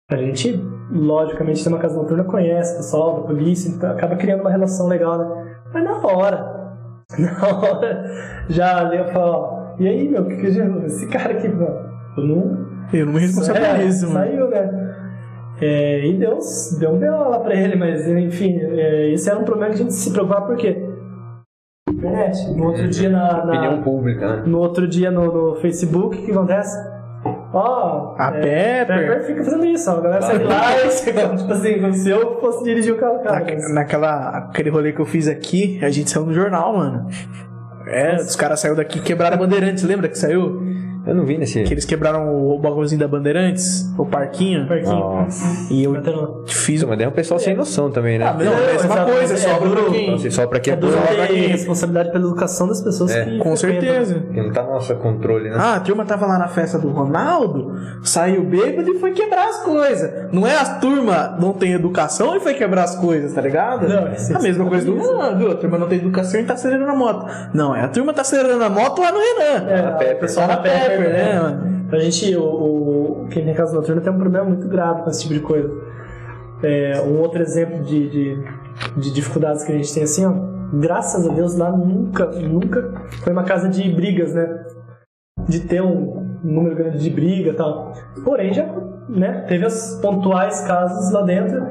A 0.10 0.18
gente, 0.18 0.60
logicamente, 0.91 1.64
tem 1.64 1.72
uma 1.72 1.80
casa 1.80 1.95
noturna, 1.95 2.24
conhece 2.24 2.74
o 2.74 2.78
pessoal 2.78 3.22
da 3.22 3.28
polícia, 3.28 3.70
então 3.70 3.91
acaba 3.91 4.16
criando 4.16 4.41
uma 4.41 4.49
relação 4.49 4.88
legal, 4.88 5.18
né? 5.18 5.58
Mas 5.72 5.84
na 5.84 5.97
hora, 6.06 6.76
na 7.18 7.47
hora, 7.47 8.04
já 8.49 8.80
ali 8.80 8.97
eu 8.97 9.06
falo, 9.06 9.32
ó, 9.32 9.76
e 9.80 9.88
aí, 9.88 10.10
meu, 10.10 10.24
o 10.24 10.28
que 10.28 10.38
que 10.38 10.58
eu 10.58 10.86
esse 10.86 11.08
cara 11.08 11.34
aqui, 11.34 11.47
mano, 11.47 11.91
eu 12.18 12.24
não, 12.24 12.68
Eu 12.91 13.06
não 13.06 13.14
me 13.14 13.20
responsabilizo, 13.20 14.08
é, 14.08 14.10
mano. 14.10 14.26
Saiu, 14.26 14.49
né? 14.49 14.95
É, 15.62 16.08
e 16.08 16.18
deu, 16.18 16.39
deu 16.80 16.91
um 16.91 16.97
B.O. 16.97 17.30
lá 17.30 17.39
pra 17.39 17.54
ele, 17.54 17.76
mas 17.76 18.08
enfim, 18.08 18.58
é, 18.60 19.12
esse 19.14 19.30
era 19.30 19.38
um 19.38 19.43
problema 19.43 19.72
que 19.72 19.80
a 19.80 19.84
gente 19.84 19.93
se 19.93 20.12
preocupava 20.12 20.47
porque 20.47 20.91
internet. 22.12 22.49
No 22.55 22.66
outro 22.68 22.88
dia 22.88 23.09
na, 23.09 23.45
na- 23.45 23.53
Opinião 23.53 23.82
pública, 23.82 24.36
né? 24.38 24.43
no 24.45 24.57
outro 24.59 24.88
dia 24.88 25.12
no, 25.12 25.51
no 25.51 25.55
Facebook, 25.55 26.18
o 26.18 26.26
que 26.26 26.32
acontece? 26.32 26.78
Ó, 27.53 28.16
A 28.18 28.32
é, 28.38 28.86
Pepper. 28.86 29.24
fica 29.26 29.43
fazendo 29.43 29.66
isso, 29.66 29.91
ó, 29.91 29.97
a 29.97 30.01
galera 30.01 30.22
sai 30.22 30.39
lá 30.43 30.72
e 30.86 31.38
tipo 31.38 31.51
assim, 31.51 31.80
como 31.82 31.93
se 31.93 32.09
eu 32.09 32.39
fosse 32.39 32.64
dirigir 32.64 32.93
o 32.93 32.97
carro, 32.97 33.20
cara. 33.22 33.43
Na- 33.43 33.74
naquela, 33.74 34.30
aquele 34.49 34.70
rolê 34.70 34.91
que 34.93 35.01
eu 35.01 35.05
fiz 35.05 35.28
aqui, 35.28 35.78
a 35.84 35.89
gente 35.89 36.09
saiu 36.09 36.26
no 36.26 36.34
jornal, 36.34 36.76
mano. 36.78 37.07
É, 37.88 38.16
os 38.16 38.36
caras 38.36 38.59
saíram 38.59 38.78
daqui 38.78 38.99
e 38.99 39.01
quebraram 39.01 39.36
a 39.36 39.39
Bandeirantes, 39.39 39.84
lembra 39.84 40.07
que 40.07 40.18
saiu? 40.18 40.62
Eu 41.12 41.16
não 41.18 41.26
vi 41.26 41.38
nesse. 41.38 41.64
Que 41.64 41.74
eles 41.74 41.86
quebraram 41.86 42.36
o 42.36 42.57
bagulhozinho 42.59 42.99
da 42.99 43.07
Bandeirantes, 43.07 43.89
o 43.97 44.05
parquinho. 44.05 44.68
Parquinho. 44.68 44.95
Nossa. 44.95 45.74
E 45.74 45.84
eu 45.84 45.93
fiz 46.47 46.84
Mas 46.84 46.97
daí 46.97 47.05
é 47.05 47.09
um 47.09 47.14
pessoal 47.14 47.39
sem 47.39 47.55
noção 47.55 47.91
também, 47.91 48.18
né? 48.18 48.26
Ah, 48.28 48.34
mas 48.36 48.45
não, 48.45 48.53
é 48.53 48.70
a 48.70 48.74
mesma 48.74 49.05
coisa, 49.05 49.34
é 49.34 49.38
sobra 49.38 49.70
duro. 49.70 49.84
pra 49.84 49.91
quem. 49.91 50.03
Então, 50.03 50.16
assim, 50.16 50.30
só 50.32 50.47
pra 50.47 50.59
quem 50.59 50.74
É 50.74 50.76
é 50.76 50.80
duro 50.80 50.93
só 50.93 51.26
quem, 51.28 51.47
responsabilidade 51.47 52.12
pela 52.12 52.26
educação 52.26 52.68
das 52.68 52.82
pessoas 52.82 53.12
É, 53.12 53.26
que 53.26 53.38
Com 53.39 53.55
frequentam. 53.55 53.88
certeza. 54.05 54.26
quem 54.34 54.43
não 54.43 54.51
tá 54.53 54.64
no 54.64 54.72
nosso 54.72 54.95
controle, 54.95 55.49
né? 55.49 55.55
Ah, 55.59 55.76
a 55.76 55.80
turma 55.80 56.05
tava 56.05 56.26
lá 56.26 56.38
na 56.39 56.47
festa 56.47 56.78
do 56.80 56.89
Ronaldo, 56.89 57.74
saiu 58.03 58.43
bêbado 58.43 58.89
e 58.89 58.99
foi 58.99 59.12
quebrar 59.12 59.47
as 59.49 59.57
coisas. 59.64 60.32
Não 60.32 60.45
é 60.47 60.55
a 60.57 60.66
turma 60.80 61.38
não 61.39 61.53
tem 61.53 61.74
educação 61.74 62.36
e 62.36 62.39
foi 62.39 62.53
quebrar 62.53 62.84
as 62.84 62.95
coisas, 62.95 63.34
tá 63.34 63.41
ligado? 63.41 63.88
Não, 63.88 64.12
isso- 64.14 64.36
a 64.36 64.39
mesma 64.41 64.66
coisa 64.66 64.86
do 64.86 64.97
Ronaldo. 64.97 65.51
A 65.51 65.55
turma 65.55 65.78
não 65.78 65.88
tem 65.88 65.99
educação 65.99 66.39
e 66.39 66.43
tá 66.43 66.53
acelerando 66.53 66.89
a 66.91 66.95
moto. 66.95 67.26
Não, 67.53 67.76
é 67.76 67.82
a 67.84 67.88
turma 67.88 68.14
tá 68.14 68.22
acelerando 68.22 68.64
a 68.64 68.70
moto 68.70 69.01
lá 69.01 69.12
no 69.12 69.20
Renan. 69.20 69.70
É, 69.70 70.14
o 70.14 70.20
pessoal 70.20 70.47
Tá 70.47 70.55
na 70.55 70.62
na 70.62 70.64
Pepper, 71.04 71.14
né? 71.14 71.88
A 71.91 71.99
gente, 71.99 72.36
o, 72.36 72.43
o, 72.43 73.28
quem 73.30 73.43
tem 73.43 73.54
casa 73.54 73.74
noturna 73.76 74.02
tem 74.02 74.14
um 74.14 74.18
problema 74.18 74.45
muito 74.45 74.68
grave 74.68 75.04
com 75.04 75.10
esse 75.10 75.22
tipo 75.24 75.34
de 75.34 75.39
coisa. 75.41 75.70
É, 76.64 77.02
um 77.02 77.20
outro 77.20 77.41
exemplo 77.41 77.84
de, 77.84 78.10
de, 78.10 78.43
de 78.97 79.14
dificuldades 79.14 79.64
que 79.64 79.72
a 79.72 79.76
gente 79.76 79.93
tem 79.93 80.04
assim, 80.04 80.26
ó. 80.26 80.34
Graças 80.74 81.28
a 81.28 81.34
Deus 81.34 81.58
lá 81.58 81.70
nunca, 81.70 82.28
nunca 82.28 82.93
foi 83.24 83.34
uma 83.34 83.43
casa 83.43 83.68
de 83.68 83.89
brigas, 83.93 84.34
né? 84.34 84.64
De 85.49 85.60
ter 85.62 85.82
um 85.82 86.39
número 86.43 86.76
grande 86.76 86.99
de 86.99 87.10
briga 87.10 87.49
e 87.49 87.54
tal. 87.54 87.91
Porém, 88.24 88.54
já 88.54 88.66
né, 89.10 89.45
teve 89.47 89.66
os 89.66 89.99
pontuais 90.02 90.62
casos 90.62 91.12
lá 91.12 91.24
dentro 91.24 91.68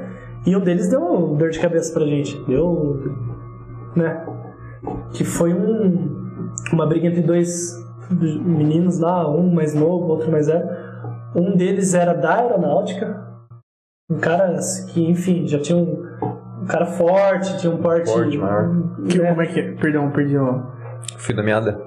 e 0.47 0.55
um 0.55 0.61
deles 0.61 0.89
deu 0.89 1.35
dor 1.35 1.51
de 1.51 1.59
cabeça 1.59 1.93
pra 1.95 2.05
gente. 2.05 2.39
Deu. 2.47 2.99
né? 3.97 4.27
Que 5.13 5.25
foi 5.25 5.55
um, 5.55 6.31
uma 6.73 6.87
briga 6.87 7.07
entre 7.07 7.23
dois 7.23 7.80
meninos 8.15 8.99
lá, 8.99 9.29
um 9.31 9.53
mais 9.53 9.75
novo, 9.75 10.07
outro 10.09 10.31
mais 10.31 10.47
velho. 10.47 10.69
Um 11.35 11.57
deles 11.57 11.95
era 11.95 12.13
da 12.13 12.37
aeronáutica, 12.37 13.31
um 14.11 14.19
cara 14.19 14.59
que, 14.93 15.09
enfim, 15.09 15.47
já 15.47 15.61
tinha 15.61 15.79
um, 15.79 16.05
um 16.63 16.67
cara 16.67 16.87
forte, 16.87 17.59
tinha 17.59 17.73
um 17.73 17.79
porte. 17.79 18.11
Forte, 18.11 18.37
maior. 18.37 18.71
Que- 19.09 19.19
né? 19.19 19.29
Como 19.31 19.43
é 19.43 19.47
que 19.47 19.61
é? 19.61 19.73
Perdão, 19.77 20.11
perdi 20.11 20.37
o. 20.37 20.63
Fio 21.17 21.37
da 21.37 21.43
meada. 21.43 21.81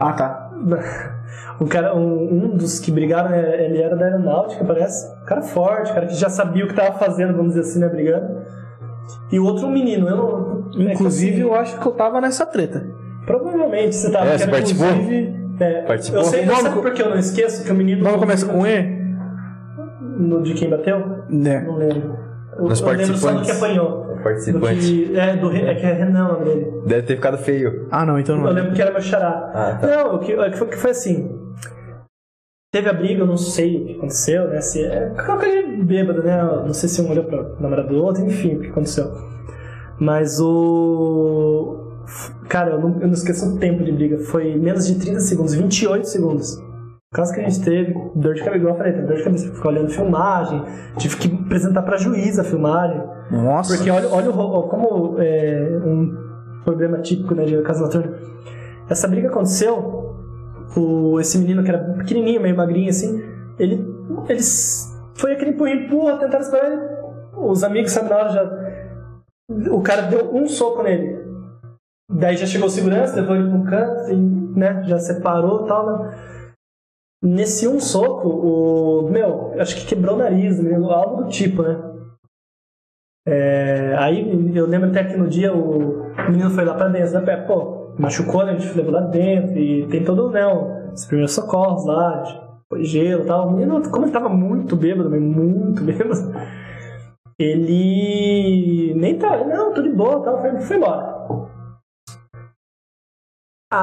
Ah, 0.00 0.12
tá. 0.12 0.50
um 1.60 1.66
cara, 1.66 1.94
um, 1.94 2.44
um 2.44 2.56
dos 2.56 2.80
que 2.80 2.90
brigaram, 2.90 3.30
né, 3.30 3.64
ele 3.64 3.80
era 3.80 3.94
da 3.94 4.06
aeronáutica, 4.06 4.64
parece. 4.64 5.06
Um 5.22 5.26
cara 5.26 5.42
forte, 5.42 5.90
um 5.90 5.94
cara 5.94 6.06
que 6.06 6.14
já 6.14 6.30
sabia 6.30 6.64
o 6.64 6.68
que 6.68 6.74
tava 6.74 6.98
fazendo, 6.98 7.36
vamos 7.36 7.54
dizer 7.54 7.60
assim, 7.60 7.78
né, 7.80 7.88
brigando. 7.88 8.42
E 9.30 9.38
o 9.38 9.44
outro 9.44 9.66
um 9.66 9.70
menino, 9.70 10.08
eu 10.08 10.16
não. 10.16 10.70
é 10.80 10.92
Inclusive, 10.92 11.32
assim, 11.32 11.42
eu 11.42 11.54
acho 11.54 11.78
que 11.78 11.86
eu 11.86 11.92
tava 11.92 12.20
nessa 12.20 12.46
treta. 12.46 12.86
Provavelmente 13.26 13.94
você 13.94 14.10
tava. 14.10 14.26
É, 14.26 14.32
que 14.32 14.38
você 14.38 14.50
participou? 14.50 14.88
inclusive, 14.88 15.45
é, 15.60 15.82
Participou? 15.82 16.20
Eu 16.20 16.24
sei, 16.26 16.42
O 16.42 16.46
nome 16.46 16.60
sabe 16.62 16.74
co- 16.74 16.82
por 16.82 16.92
que 16.92 17.02
eu 17.02 17.10
não 17.10 17.18
esqueço? 17.18 17.64
Que 17.64 17.70
o 17.72 17.74
menino. 17.74 18.00
O 18.00 18.04
nome 18.04 18.18
começa 18.18 18.46
com 18.46 18.66
E? 18.66 18.96
No 20.18 20.42
de 20.42 20.54
quem 20.54 20.70
bateu? 20.70 20.98
Né. 21.28 21.60
Não 21.60 21.76
lembro. 21.76 22.16
Eu, 22.58 22.64
Nos 22.64 22.80
eu 22.80 22.88
lembro 22.88 23.16
só 23.18 23.32
do 23.32 23.40
que 23.42 23.46
participantes. 23.48 23.62
apanhou. 23.62 24.06
Do 24.16 24.22
Participante. 24.22 24.80
que, 24.80 25.18
é, 25.18 25.36
do, 25.36 25.52
é 25.52 25.74
que 25.74 25.86
é 25.86 25.92
Renan 25.92 26.24
o 26.24 26.32
nome 26.32 26.44
dele. 26.46 26.82
Deve 26.86 27.02
ter 27.02 27.16
ficado 27.16 27.36
feio. 27.38 27.86
Ah, 27.90 28.04
não, 28.06 28.18
então 28.18 28.34
Eu 28.36 28.42
não. 28.42 28.50
lembro 28.50 28.72
que 28.72 28.80
era 28.82 28.90
meu 28.90 29.00
xará. 29.00 29.50
Ah, 29.54 29.78
tá. 29.80 29.86
Não, 29.86 30.14
o 30.16 30.18
que, 30.20 30.34
o 30.34 30.50
que 30.50 30.56
foi, 30.56 30.66
que 30.68 30.76
foi 30.76 30.90
assim. 30.90 31.30
Teve 32.72 32.88
a 32.88 32.92
briga, 32.92 33.22
eu 33.22 33.26
não 33.26 33.36
sei 33.36 33.76
o 33.82 33.86
que 33.86 33.92
aconteceu, 33.98 34.48
né? 34.48 34.60
Se, 34.60 34.84
é 34.84 35.10
qualquer 35.24 35.64
bêbado, 35.84 36.22
né? 36.22 36.42
Não 36.42 36.72
sei 36.74 36.88
se 36.88 37.00
um 37.00 37.10
olhou 37.10 37.24
pra 37.24 37.42
namorada 37.60 37.88
do 37.88 38.02
outro, 38.02 38.24
enfim, 38.24 38.56
o 38.56 38.60
que 38.60 38.68
aconteceu. 38.68 39.06
Mas 40.00 40.40
o. 40.40 41.85
Cara, 42.48 42.72
eu 42.72 42.80
não, 42.80 43.00
eu 43.00 43.06
não 43.06 43.14
esqueço 43.14 43.54
o 43.54 43.58
tempo 43.58 43.84
de 43.84 43.92
briga. 43.92 44.18
Foi 44.18 44.54
menos 44.56 44.86
de 44.86 44.98
30 44.98 45.20
segundos, 45.20 45.54
28 45.54 46.06
segundos. 46.06 46.56
O 47.12 47.16
caso 47.16 47.32
que 47.32 47.40
a 47.40 47.48
gente 47.48 47.64
teve, 47.64 47.94
dor 48.14 48.34
de 48.34 48.40
cabeça, 48.42 48.58
igual 48.58 48.74
eu 48.74 48.78
falei, 48.78 48.92
teve 48.92 49.06
dor 49.06 49.16
de 49.16 49.24
cabeça, 49.24 49.54
ficar 49.54 49.68
olhando 49.68 49.90
filmagem, 49.90 50.62
tive 50.98 51.16
que 51.16 51.34
apresentar 51.46 51.82
pra 51.82 51.96
juíza 51.96 52.42
a 52.42 52.44
filmagem. 52.44 53.02
Nossa. 53.30 53.74
Porque 53.74 53.90
olha, 53.90 54.08
olha 54.08 54.30
como 54.32 55.16
é 55.20 55.80
um 55.84 56.14
problema 56.64 56.98
típico 56.98 57.34
né, 57.34 57.44
de 57.44 57.62
casa 57.62 57.84
noturna. 57.84 58.12
Essa 58.88 59.08
briga 59.08 59.28
aconteceu, 59.28 60.14
o, 60.76 61.18
esse 61.20 61.38
menino 61.38 61.62
que 61.62 61.70
era 61.70 61.78
pequenininho, 61.94 62.40
meio 62.40 62.56
magrinho 62.56 62.90
assim, 62.90 63.22
ele, 63.58 63.84
eles 64.28 64.92
foi 65.14 65.32
aquele 65.32 65.52
empurra, 65.52 65.70
empurra, 65.70 66.18
tentaram 66.18 66.44
esperar 66.44 66.72
ele. 66.72 66.82
Os 67.36 67.64
amigos, 67.64 67.92
sabe, 67.92 68.10
na 68.10 68.16
hora 68.16 68.28
já. 68.28 68.66
O 69.70 69.80
cara 69.80 70.02
deu 70.02 70.34
um 70.34 70.46
soco 70.46 70.82
nele. 70.82 71.25
Daí 72.08 72.36
já 72.36 72.46
chegou 72.46 72.68
segurança, 72.68 73.20
levou 73.20 73.36
ele 73.36 73.50
pro 73.50 73.64
canto, 73.64 74.12
e, 74.12 74.16
né, 74.16 74.82
já 74.84 74.98
separou 74.98 75.64
e 75.64 75.68
tal, 75.68 75.86
né? 75.86 76.46
Nesse 77.22 77.66
um 77.66 77.80
soco, 77.80 78.28
o. 78.28 79.10
Meu, 79.10 79.60
acho 79.60 79.74
que 79.76 79.86
quebrou 79.86 80.14
o 80.14 80.18
nariz, 80.18 80.62
né, 80.62 80.76
algo 80.76 81.24
do 81.24 81.28
tipo, 81.28 81.62
né? 81.62 81.96
É, 83.26 83.96
aí 83.98 84.54
eu 84.54 84.66
lembro 84.66 84.90
até 84.90 85.02
que 85.02 85.16
no 85.16 85.26
dia 85.26 85.52
o 85.52 86.14
menino 86.30 86.50
foi 86.50 86.64
lá 86.64 86.74
pra 86.74 86.88
dentro, 86.88 87.20
né? 87.20 87.36
Pô, 87.38 87.92
machucou, 87.98 88.46
né? 88.46 88.52
A 88.52 88.56
gente 88.56 88.76
levou 88.76 88.92
lá 88.92 89.00
dentro 89.00 89.58
e 89.58 89.88
tem 89.88 90.04
todo 90.04 90.30
né, 90.30 90.46
os 90.92 91.04
primeiros 91.06 91.32
socorros 91.32 91.84
lá, 91.84 92.22
foi 92.68 92.84
gelo 92.84 93.24
e 93.24 93.26
tal. 93.26 93.48
O 93.48 93.52
menino, 93.52 93.82
como 93.90 94.04
ele 94.04 94.12
tava 94.12 94.28
muito 94.28 94.76
bêbado, 94.76 95.10
muito 95.10 95.82
bêbado, 95.84 96.32
ele 97.36 98.94
nem 98.94 99.18
tá, 99.18 99.44
não, 99.44 99.74
tô 99.74 99.82
de 99.82 99.90
boa, 99.90 100.22
tal, 100.22 100.40
foi, 100.40 100.60
foi 100.60 100.76
embora. 100.76 101.15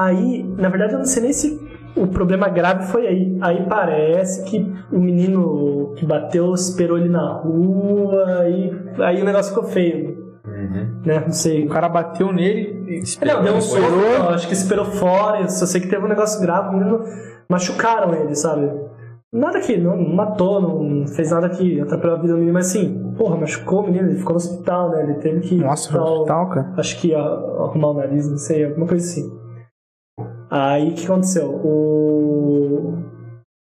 Aí, 0.02 0.42
na 0.58 0.68
verdade, 0.68 0.94
eu 0.94 0.98
não 0.98 1.06
sei 1.06 1.22
nem 1.22 1.32
se 1.32 1.60
o 1.96 2.06
problema 2.06 2.48
grave 2.48 2.84
foi 2.86 3.06
aí. 3.06 3.38
Aí 3.40 3.64
parece 3.68 4.44
que 4.44 4.66
o 4.90 4.98
menino 4.98 5.92
que 5.96 6.04
bateu 6.04 6.52
esperou 6.54 6.98
ele 6.98 7.08
na 7.08 7.34
rua 7.34 8.48
e 8.48 8.72
aí 9.02 9.22
o 9.22 9.24
negócio 9.24 9.54
ficou 9.54 9.68
feio. 9.68 10.24
Uhum. 10.46 11.00
Né? 11.04 11.20
Não 11.20 11.32
sei. 11.32 11.64
O 11.66 11.68
cara 11.68 11.88
bateu 11.88 12.32
nele 12.32 12.84
e 12.88 13.24
Não, 13.24 13.42
deu 13.42 13.54
um 13.54 13.60
soco, 13.60 13.82
Esperou. 13.82 14.18
não, 14.18 14.28
acho 14.30 14.48
que 14.48 14.54
esperou 14.54 14.84
fora. 14.84 15.40
Eu 15.42 15.48
só 15.48 15.66
sei 15.66 15.80
que 15.80 15.88
teve 15.88 16.04
um 16.04 16.08
negócio 16.08 16.40
grave, 16.40 16.68
o 16.70 16.72
menino 16.78 17.00
machucaram 17.48 18.12
ele, 18.14 18.34
sabe? 18.34 18.70
Nada 19.32 19.60
que 19.60 19.76
não 19.76 19.96
matou, 19.96 20.60
não 20.60 21.08
fez 21.08 21.32
nada 21.32 21.48
que 21.48 21.80
atrapalhou 21.80 22.16
a 22.16 22.20
vida 22.20 22.32
do 22.34 22.38
menino, 22.38 22.54
mas 22.54 22.68
assim, 22.68 23.12
porra, 23.16 23.36
machucou 23.36 23.80
o 23.80 23.86
menino, 23.86 24.08
ele 24.08 24.18
ficou 24.18 24.32
no 24.32 24.36
hospital, 24.36 24.90
né? 24.90 25.02
Ele 25.02 25.14
teve 25.14 25.40
que. 25.40 25.56
Nossa, 25.56 25.92
no 25.96 26.04
hospital, 26.04 26.48
cara. 26.50 26.72
acho 26.76 27.00
que 27.00 27.08
ia 27.08 27.18
arrumar 27.18 27.88
o 27.90 27.94
nariz, 27.94 28.30
não 28.30 28.38
sei, 28.38 28.64
alguma 28.64 28.86
coisa 28.86 29.04
assim. 29.04 29.43
Aí 30.50 30.90
o 30.90 30.94
que 30.94 31.04
aconteceu? 31.04 31.48
O. 31.48 32.98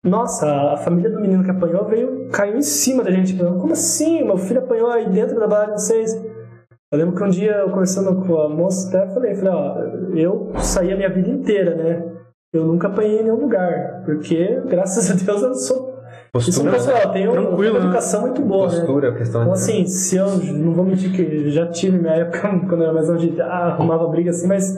Nossa, 0.04 0.74
a 0.74 0.78
família 0.78 1.10
do 1.10 1.20
menino 1.20 1.44
que 1.44 1.52
apanhou 1.52 1.86
veio, 1.86 2.30
caiu 2.30 2.58
em 2.58 2.62
cima 2.62 3.04
da 3.04 3.12
gente. 3.12 3.36
Como 3.36 3.74
assim? 3.74 4.24
Meu 4.24 4.38
filho 4.38 4.60
apanhou 4.60 4.90
aí 4.90 5.10
dentro 5.10 5.40
da 5.40 5.48
balada 5.48 5.74
de 5.74 5.82
vocês? 5.82 6.14
Eu 6.92 6.98
lembro 6.98 7.16
que 7.16 7.24
um 7.24 7.30
dia 7.30 7.52
eu 7.58 7.70
conversando 7.70 8.26
com 8.26 8.40
a 8.40 8.50
moça, 8.50 8.88
até 8.88 9.14
falei, 9.14 9.36
falei, 9.36 9.54
ó, 9.54 9.78
eu 10.16 10.52
saí 10.58 10.92
a 10.92 10.96
minha 10.96 11.10
vida 11.10 11.30
inteira, 11.30 11.76
né? 11.76 12.04
Eu 12.52 12.66
nunca 12.66 12.88
apanhei 12.88 13.20
em 13.20 13.24
nenhum 13.24 13.42
lugar, 13.42 14.02
porque, 14.06 14.60
graças 14.68 15.12
a 15.12 15.14
Deus, 15.14 15.44
eu 15.44 15.54
sou. 15.54 15.90
Isso 16.38 16.64
Postura, 16.64 16.66
não 16.66 16.78
pessoal, 16.78 17.12
Tranquilo, 17.12 17.74
uma 17.76 17.80
né? 17.80 17.86
educação 17.86 18.22
muito 18.22 18.42
boa, 18.42 18.68
né? 18.68 18.78
postura, 18.78 19.16
questão 19.16 19.42
Então, 19.42 19.54
assim, 19.54 19.86
se 19.86 20.16
eu 20.16 20.28
não 20.30 20.74
vou 20.74 20.86
mentir 20.86 21.12
que 21.12 21.50
já 21.50 21.68
tive 21.68 21.98
minha 21.98 22.14
época 22.14 22.40
quando 22.68 22.82
eu 22.82 22.84
era 22.84 22.94
mais 22.94 23.08
novo 23.08 23.20
de 23.20 23.40
ah, 23.42 23.68
arrumava 23.68 24.08
briga 24.08 24.30
assim, 24.30 24.48
mas 24.48 24.76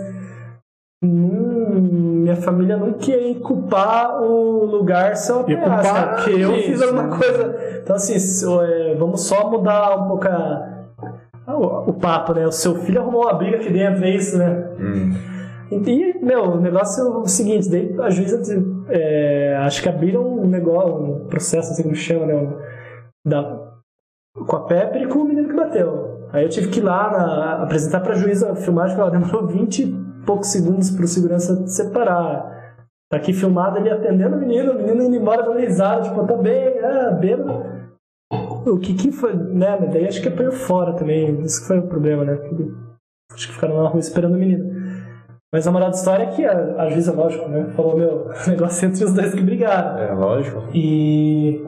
hum, 1.03 2.21
minha 2.23 2.35
família 2.35 2.77
nunca 2.77 3.11
ia 3.11 3.39
culpar 3.39 4.21
o 4.21 4.65
lugar 4.65 5.15
se 5.15 5.31
eu 5.31 5.39
apanhasse, 5.41 5.93
né? 5.93 6.05
porque 6.15 6.29
eu 6.31 6.55
isso, 6.55 6.67
fiz 6.69 6.81
alguma 6.81 7.03
né? 7.07 7.17
coisa. 7.17 7.79
Então, 7.81 7.95
assim, 7.95 8.15
é, 8.63 8.95
vamos 8.95 9.21
só 9.27 9.49
mudar 9.49 9.97
um 9.99 10.07
pouco 10.07 10.27
a- 10.27 10.67
o, 11.47 11.89
o 11.89 11.93
papo, 11.93 12.33
né? 12.33 12.45
O 12.47 12.51
seu 12.51 12.75
filho 12.75 13.01
arrumou 13.01 13.23
uma 13.23 13.33
briga 13.33 13.57
aqui 13.57 13.71
dentro, 13.71 14.03
é 14.05 14.09
isso, 14.11 14.37
né? 14.37 14.69
Hum. 14.79 15.11
E, 15.71 16.19
meu, 16.23 16.43
o 16.43 16.61
negócio 16.61 17.01
é 17.03 17.07
o 17.07 17.25
seguinte, 17.27 17.69
daí 17.69 17.95
a 17.99 18.09
juíza, 18.09 18.41
é, 18.89 19.55
acho 19.61 19.81
que 19.81 19.87
abriram 19.89 20.21
um 20.21 20.45
negócio, 20.47 20.95
um 20.95 21.27
processo, 21.27 21.71
assim 21.71 21.83
como 21.83 21.95
chama, 21.95 22.25
né? 22.25 22.53
da, 23.25 23.57
com 24.47 24.55
a 24.55 24.65
Pepper 24.65 25.01
e 25.03 25.07
com 25.07 25.19
o 25.19 25.23
menino 25.25 25.47
que 25.49 25.55
bateu. 25.55 26.27
Aí 26.33 26.43
eu 26.43 26.49
tive 26.49 26.67
que 26.69 26.79
ir 26.79 26.83
lá 26.83 27.09
na- 27.11 27.63
apresentar 27.63 28.01
pra 28.01 28.15
juíza 28.15 28.51
a 28.51 28.55
filmagem, 28.55 28.95
que 28.95 29.01
ela 29.01 29.11
demorou 29.11 29.47
20 29.47 29.79
e 29.83 29.85
poucos 30.25 30.47
segundos 30.47 30.89
pro 30.91 31.07
segurança 31.07 31.67
separar. 31.67 32.51
Tá 33.09 33.17
aqui 33.17 33.33
filmado 33.33 33.77
ele 33.77 33.89
atendendo 33.89 34.37
o 34.37 34.39
menino, 34.39 34.71
o 34.71 34.75
menino 34.75 35.03
indo 35.03 35.15
embora 35.15 35.43
dando 35.43 35.59
risada, 35.59 36.03
tipo, 36.03 36.25
tá 36.25 36.35
bem, 36.37 36.79
ah, 36.79 37.11
bêbado. 37.11 37.65
O 38.65 38.77
que 38.79 38.93
que 38.93 39.11
foi, 39.11 39.33
né? 39.33 39.77
Mas 39.79 39.91
daí 39.91 40.07
acho 40.07 40.21
que 40.21 40.29
apanhou 40.29 40.53
fora 40.53 40.93
também, 40.93 41.41
isso 41.41 41.61
que 41.61 41.67
foi 41.67 41.79
o 41.79 41.87
problema, 41.87 42.23
né? 42.23 42.39
Acho 43.33 43.47
que 43.47 43.53
ficaram 43.53 43.81
na 43.83 43.89
rua 43.89 43.99
esperando 43.99 44.35
o 44.35 44.37
menino. 44.37 44.81
Mas 45.53 45.67
a 45.67 45.71
moral 45.71 45.89
da 45.89 45.97
história 45.97 46.23
é 46.23 46.27
que 46.27 46.45
a, 46.45 46.75
a 46.77 46.89
juíza, 46.89 47.11
lógico, 47.11 47.49
né? 47.49 47.69
Falou, 47.75 47.97
meu, 47.97 48.29
negócio 48.47 48.87
entre 48.87 49.03
os 49.03 49.13
dois 49.13 49.33
que 49.33 49.41
brigaram. 49.41 49.97
É, 49.99 50.13
lógico. 50.13 50.63
E. 50.73 51.61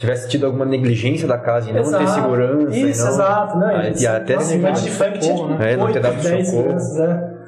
Tivesse 0.00 0.28
tido 0.28 0.46
alguma 0.46 0.64
negligência 0.64 1.26
da 1.26 1.36
casa 1.36 1.68
em 1.68 1.74
não 1.74 1.82
ter 1.82 1.88
Exato. 1.88 2.10
segurança. 2.12 2.76
e 2.76 2.90
Isso, 2.90 3.02
não... 3.02 3.10
exato. 3.10 3.58
Não, 3.58 3.66
Ah, 3.66 3.88
e 3.88 4.06
até 4.06 4.34
nossa, 4.34 4.46
se 4.46 4.56
o 4.56 4.72
de 4.72 4.90
funk 4.90 5.18
tinha 5.18 5.34
tipo, 5.34 5.48
né? 5.48 5.72
É, 5.72 5.76
não 5.76 5.86
ter 5.88 5.98
8, 5.98 6.00
dado 6.00 6.22
10 6.22 6.24
socorro. 6.24 6.46
seguranças, 6.46 7.00
é. 7.00 7.39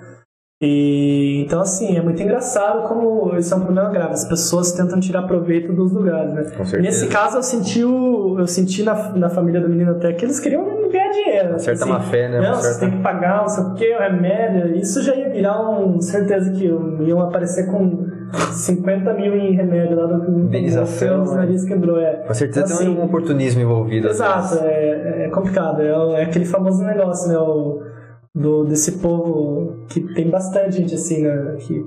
E, 0.65 1.43
então, 1.45 1.61
assim, 1.61 1.97
é 1.97 2.01
muito 2.01 2.23
engraçado 2.23 2.87
como 2.87 3.37
isso 3.37 3.53
é 3.53 3.57
um 3.57 3.63
problema 3.63 3.91
grave. 3.91 4.13
As 4.13 4.25
pessoas 4.29 4.71
tentam 4.71 5.01
tirar 5.01 5.23
proveito 5.23 5.73
dos 5.73 5.91
lugares, 5.93 6.33
né? 6.33 6.43
Com 6.57 6.65
certeza. 6.65 6.81
Nesse 6.83 7.09
caso, 7.09 7.39
eu 7.39 7.43
senti, 7.43 7.83
o, 7.85 8.37
eu 8.39 8.47
senti 8.47 8.85
na, 8.85 9.11
na 9.17 9.29
família 9.29 9.61
do 9.61 9.69
menino 9.69 9.91
até 9.91 10.13
que 10.13 10.25
eles 10.25 10.39
queriam 10.39 10.65
ganhar 10.89 11.11
dinheiro. 11.11 11.49
Uma 11.51 11.59
certa 11.59 11.83
assim, 11.83 11.93
má 11.93 11.99
fé, 12.01 12.29
né? 12.29 12.41
Não, 12.41 12.55
certa- 12.55 12.63
você 12.75 12.81
tem 12.81 12.91
que 12.93 13.03
pagar, 13.03 13.41
não 13.41 13.49
sei 13.49 13.65
o 13.65 13.75
que, 13.75 13.93
o 13.93 13.99
remédio. 13.99 14.77
Isso 14.77 15.03
já 15.03 15.17
ia 15.17 15.31
virar 15.31 15.69
um. 15.69 16.01
Certeza 16.01 16.53
que 16.53 16.65
iam 16.65 17.21
aparecer 17.21 17.67
com 17.67 18.07
50 18.53 19.13
mil 19.15 19.35
em 19.35 19.57
remédio 19.57 19.97
lá 19.97 20.07
do 20.07 20.31
Indenização, 20.43 21.25
Os 21.25 21.31
né? 21.33 21.39
nariz 21.39 21.65
quebrou, 21.65 21.99
é. 21.99 22.23
Com 22.25 22.35
certeza 22.35 22.67
Então, 22.67 22.79
tem 22.79 22.87
assim, 22.87 22.99
um 23.01 23.05
oportunismo 23.05 23.61
envolvido. 23.63 24.07
Exato, 24.09 24.59
é, 24.63 25.25
é 25.27 25.29
complicado. 25.31 25.83
É, 25.83 26.21
é 26.21 26.23
aquele 26.23 26.45
famoso 26.45 26.85
negócio, 26.85 27.29
né? 27.33 27.37
O, 27.37 27.83
do, 28.35 28.65
desse 28.65 28.93
povo 28.99 29.85
que 29.89 30.01
tem 30.15 30.31
bastante 30.31 30.77
gente 30.79 30.95
assim, 30.95 31.23
né? 31.23 31.57
Que 31.61 31.85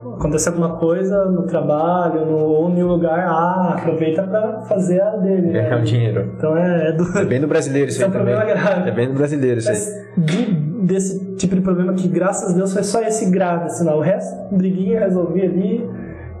acontece 0.00 0.48
alguma 0.48 0.76
coisa 0.78 1.26
no 1.26 1.42
trabalho 1.42 2.24
no, 2.24 2.36
ou 2.38 2.70
em 2.70 2.82
um 2.82 2.86
lugar, 2.86 3.26
ah, 3.28 3.74
aproveita 3.78 4.22
pra 4.22 4.62
fazer 4.62 5.00
a 5.00 5.16
dele. 5.16 5.52
Ganhar 5.52 5.76
o 5.76 5.78
Né? 5.80 5.84
dinheiro. 5.84 6.32
Então 6.36 6.56
é, 6.56 6.88
é, 6.88 6.92
do, 6.92 7.18
É 7.18 7.24
bem 7.24 7.40
do 7.40 7.46
brasileiro 7.48 7.88
isso 7.90 8.00
é 8.00 8.04
aí 8.04 8.10
um 8.10 8.12
também. 8.12 8.34
problema 8.34 8.54
grave. 8.62 8.88
É 8.88 8.92
bem 8.92 9.08
do 9.08 9.14
brasileiro 9.14 9.58
isso 9.58 9.68
aí. 9.70 9.76
mas 9.76 10.24
de, 10.26 10.54
desse 10.86 11.34
tipo 11.36 11.54
de 11.54 11.60
problema 11.60 11.92
que, 11.92 12.08
graças 12.08 12.52
a 12.52 12.56
Deus, 12.56 12.72
foi 12.72 12.82
só 12.82 13.02
esse 13.02 13.30
grave, 13.30 13.64
assim. 13.64 13.86
O 13.88 14.00
resto, 14.00 14.54
briguinha, 14.54 15.00
resolvi 15.00 15.42
ali 15.42 15.90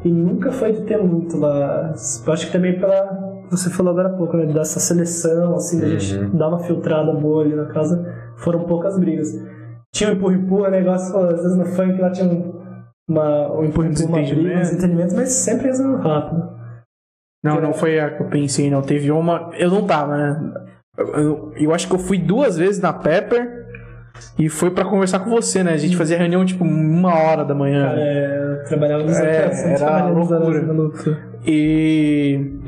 e 0.04 0.08
nunca 0.10 0.50
foi 0.52 0.72
de 0.72 0.82
ter 0.82 0.96
muito 0.96 1.36
lá. 1.38 1.92
Eu 2.26 2.32
acho 2.32 2.46
que 2.46 2.52
também 2.52 2.78
pela. 2.78 3.29
Você 3.50 3.68
falou 3.70 3.92
agora 3.92 4.08
há 4.08 4.16
pouco, 4.16 4.36
né? 4.36 4.46
Dessa 4.46 4.78
seleção, 4.78 5.54
assim, 5.56 5.80
da 5.80 5.88
gente 5.88 6.14
Uhum. 6.16 6.36
dar 6.36 6.48
uma 6.48 6.60
filtrada 6.60 7.12
boa 7.12 7.42
ali 7.44 7.54
na 7.54 7.66
casa. 7.66 8.04
Foram 8.36 8.60
poucas 8.64 8.98
brigas. 8.98 9.28
Tinha 9.92 10.10
um 10.10 10.12
empurra-empurra, 10.14 10.70
negócio, 10.70 11.16
às 11.18 11.42
vezes 11.42 11.56
no 11.56 11.64
funk 11.66 12.00
lá 12.00 12.10
tinha 12.10 12.28
um, 12.28 12.52
uma, 13.08 13.52
um 13.58 13.64
empurra-empurra, 13.64 14.08
uma 14.08 14.18
briga, 14.22 14.54
um 14.56 14.58
Desentendimento. 14.60 15.16
mas 15.16 15.30
sempre 15.32 15.66
resolveu 15.66 15.98
rápido. 15.98 16.48
Não, 17.42 17.60
não 17.60 17.72
foi 17.72 17.98
a 17.98 18.10
que 18.10 18.22
eu 18.22 18.28
pensei, 18.28 18.70
não. 18.70 18.82
Teve 18.82 19.10
uma. 19.10 19.50
Eu 19.58 19.70
não 19.70 19.84
tava, 19.86 20.16
né? 20.16 20.52
Eu, 20.96 21.06
eu- 21.08 21.52
eu 21.56 21.74
acho 21.74 21.88
que 21.88 21.94
eu 21.94 21.98
fui 21.98 22.18
duas 22.18 22.56
vezes 22.56 22.80
na 22.80 22.92
Pepper. 22.92 23.58
E 24.38 24.48
foi 24.50 24.70
pra 24.70 24.84
conversar 24.84 25.20
com 25.20 25.30
você, 25.30 25.62
né? 25.64 25.72
A 25.72 25.76
gente 25.78 25.96
fazia 25.96 26.18
reunião 26.18 26.44
tipo 26.44 26.62
uma 26.62 27.14
hora 27.14 27.42
da 27.44 27.54
manhã. 27.54 27.86
Cara, 27.86 28.00
é, 28.00 28.52
eu 28.60 28.64
trabalhava 28.64 29.02
nos 29.04 29.16
É, 29.18 29.72
era 29.74 30.06
loucura. 30.08 30.62
malucos. 30.62 31.16
E 31.46 32.58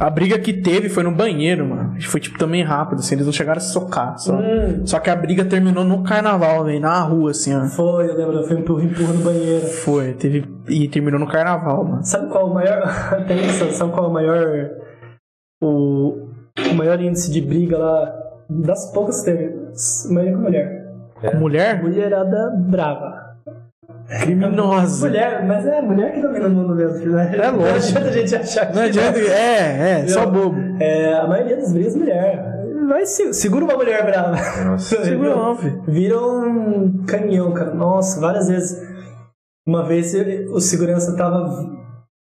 a 0.00 0.08
briga 0.08 0.38
que 0.38 0.52
teve 0.54 0.88
foi 0.88 1.02
no 1.02 1.12
banheiro, 1.12 1.66
mano. 1.66 2.00
Foi 2.00 2.18
tipo 2.18 2.38
também 2.38 2.62
rápido, 2.64 3.00
assim, 3.00 3.14
eles 3.14 3.26
não 3.26 3.32
chegaram 3.32 3.58
a 3.58 3.60
se 3.60 3.72
socar. 3.72 4.18
Só, 4.18 4.34
Hum. 4.34 4.86
só 4.86 4.98
que 4.98 5.10
a 5.10 5.14
briga 5.14 5.44
terminou 5.44 5.84
no 5.84 6.02
carnaval, 6.02 6.64
velho, 6.64 6.80
na 6.80 7.00
rua, 7.02 7.32
assim, 7.32 7.54
ó. 7.54 7.66
Foi, 7.66 8.08
eu 8.08 8.16
lembro, 8.16 8.42
foi 8.44 8.58
empurra, 8.58 8.84
empurra 8.84 9.12
no 9.12 9.22
banheiro. 9.22 9.66
Foi, 9.66 10.14
teve. 10.14 10.44
E 10.68 10.88
terminou 10.88 11.20
no 11.20 11.28
carnaval, 11.28 11.84
mano. 11.84 12.02
Sabe 12.04 12.30
qual 12.30 12.48
o 12.50 12.54
maior. 12.54 12.82
Isso, 13.46 13.70
sabe 13.72 13.92
qual 13.92 14.06
é 14.06 14.08
o 14.08 14.12
maior. 14.12 14.70
O, 15.62 16.28
o 16.70 16.74
maior 16.74 16.98
índice 17.00 17.30
de 17.30 17.42
briga 17.42 17.76
lá 17.76 18.12
das 18.48 18.90
poucas 18.92 19.20
que 19.22 19.30
teve? 19.30 19.54
Maioria 20.10 20.34
com 20.36 20.42
mulher. 20.42 20.80
Mulher? 21.38 21.82
Mulherada 21.82 22.50
brava. 22.56 23.29
Criminosa. 24.18 25.06
Mulher, 25.06 25.46
mas 25.46 25.66
é 25.66 25.80
mulher 25.80 26.12
que 26.12 26.20
domina 26.20 26.46
o 26.48 26.50
mundo 26.50 26.74
mesmo, 26.74 27.12
né? 27.12 27.30
É 27.36 27.50
lógico. 27.50 28.00
Não 28.00 28.06
adianta 28.06 28.08
a 28.08 28.12
gente 28.12 28.36
achar 28.36 28.66
que. 28.66 28.74
Não 28.76 28.82
adianta. 28.82 29.18
É, 29.20 30.00
é, 30.02 30.08
só 30.08 30.26
bobo. 30.26 30.56
É, 30.80 31.14
a 31.14 31.26
maioria 31.26 31.56
das 31.56 31.72
brigas 31.72 31.94
é 31.94 31.98
mulher. 31.98 32.60
Vai, 32.88 33.06
se- 33.06 33.32
segura 33.32 33.64
uma 33.64 33.74
mulher 33.76 34.04
brava. 34.04 34.36
Nossa. 34.64 34.96
Segura 35.04 35.36
não, 35.36 35.56
filho. 35.56 35.84
Vira 35.86 36.18
um 36.20 37.04
canhão, 37.06 37.52
cara. 37.52 37.72
Nossa, 37.72 38.20
várias 38.20 38.48
vezes. 38.48 38.82
Uma 39.66 39.84
vez 39.84 40.12
o 40.50 40.60
segurança 40.60 41.16
tava. 41.16 41.48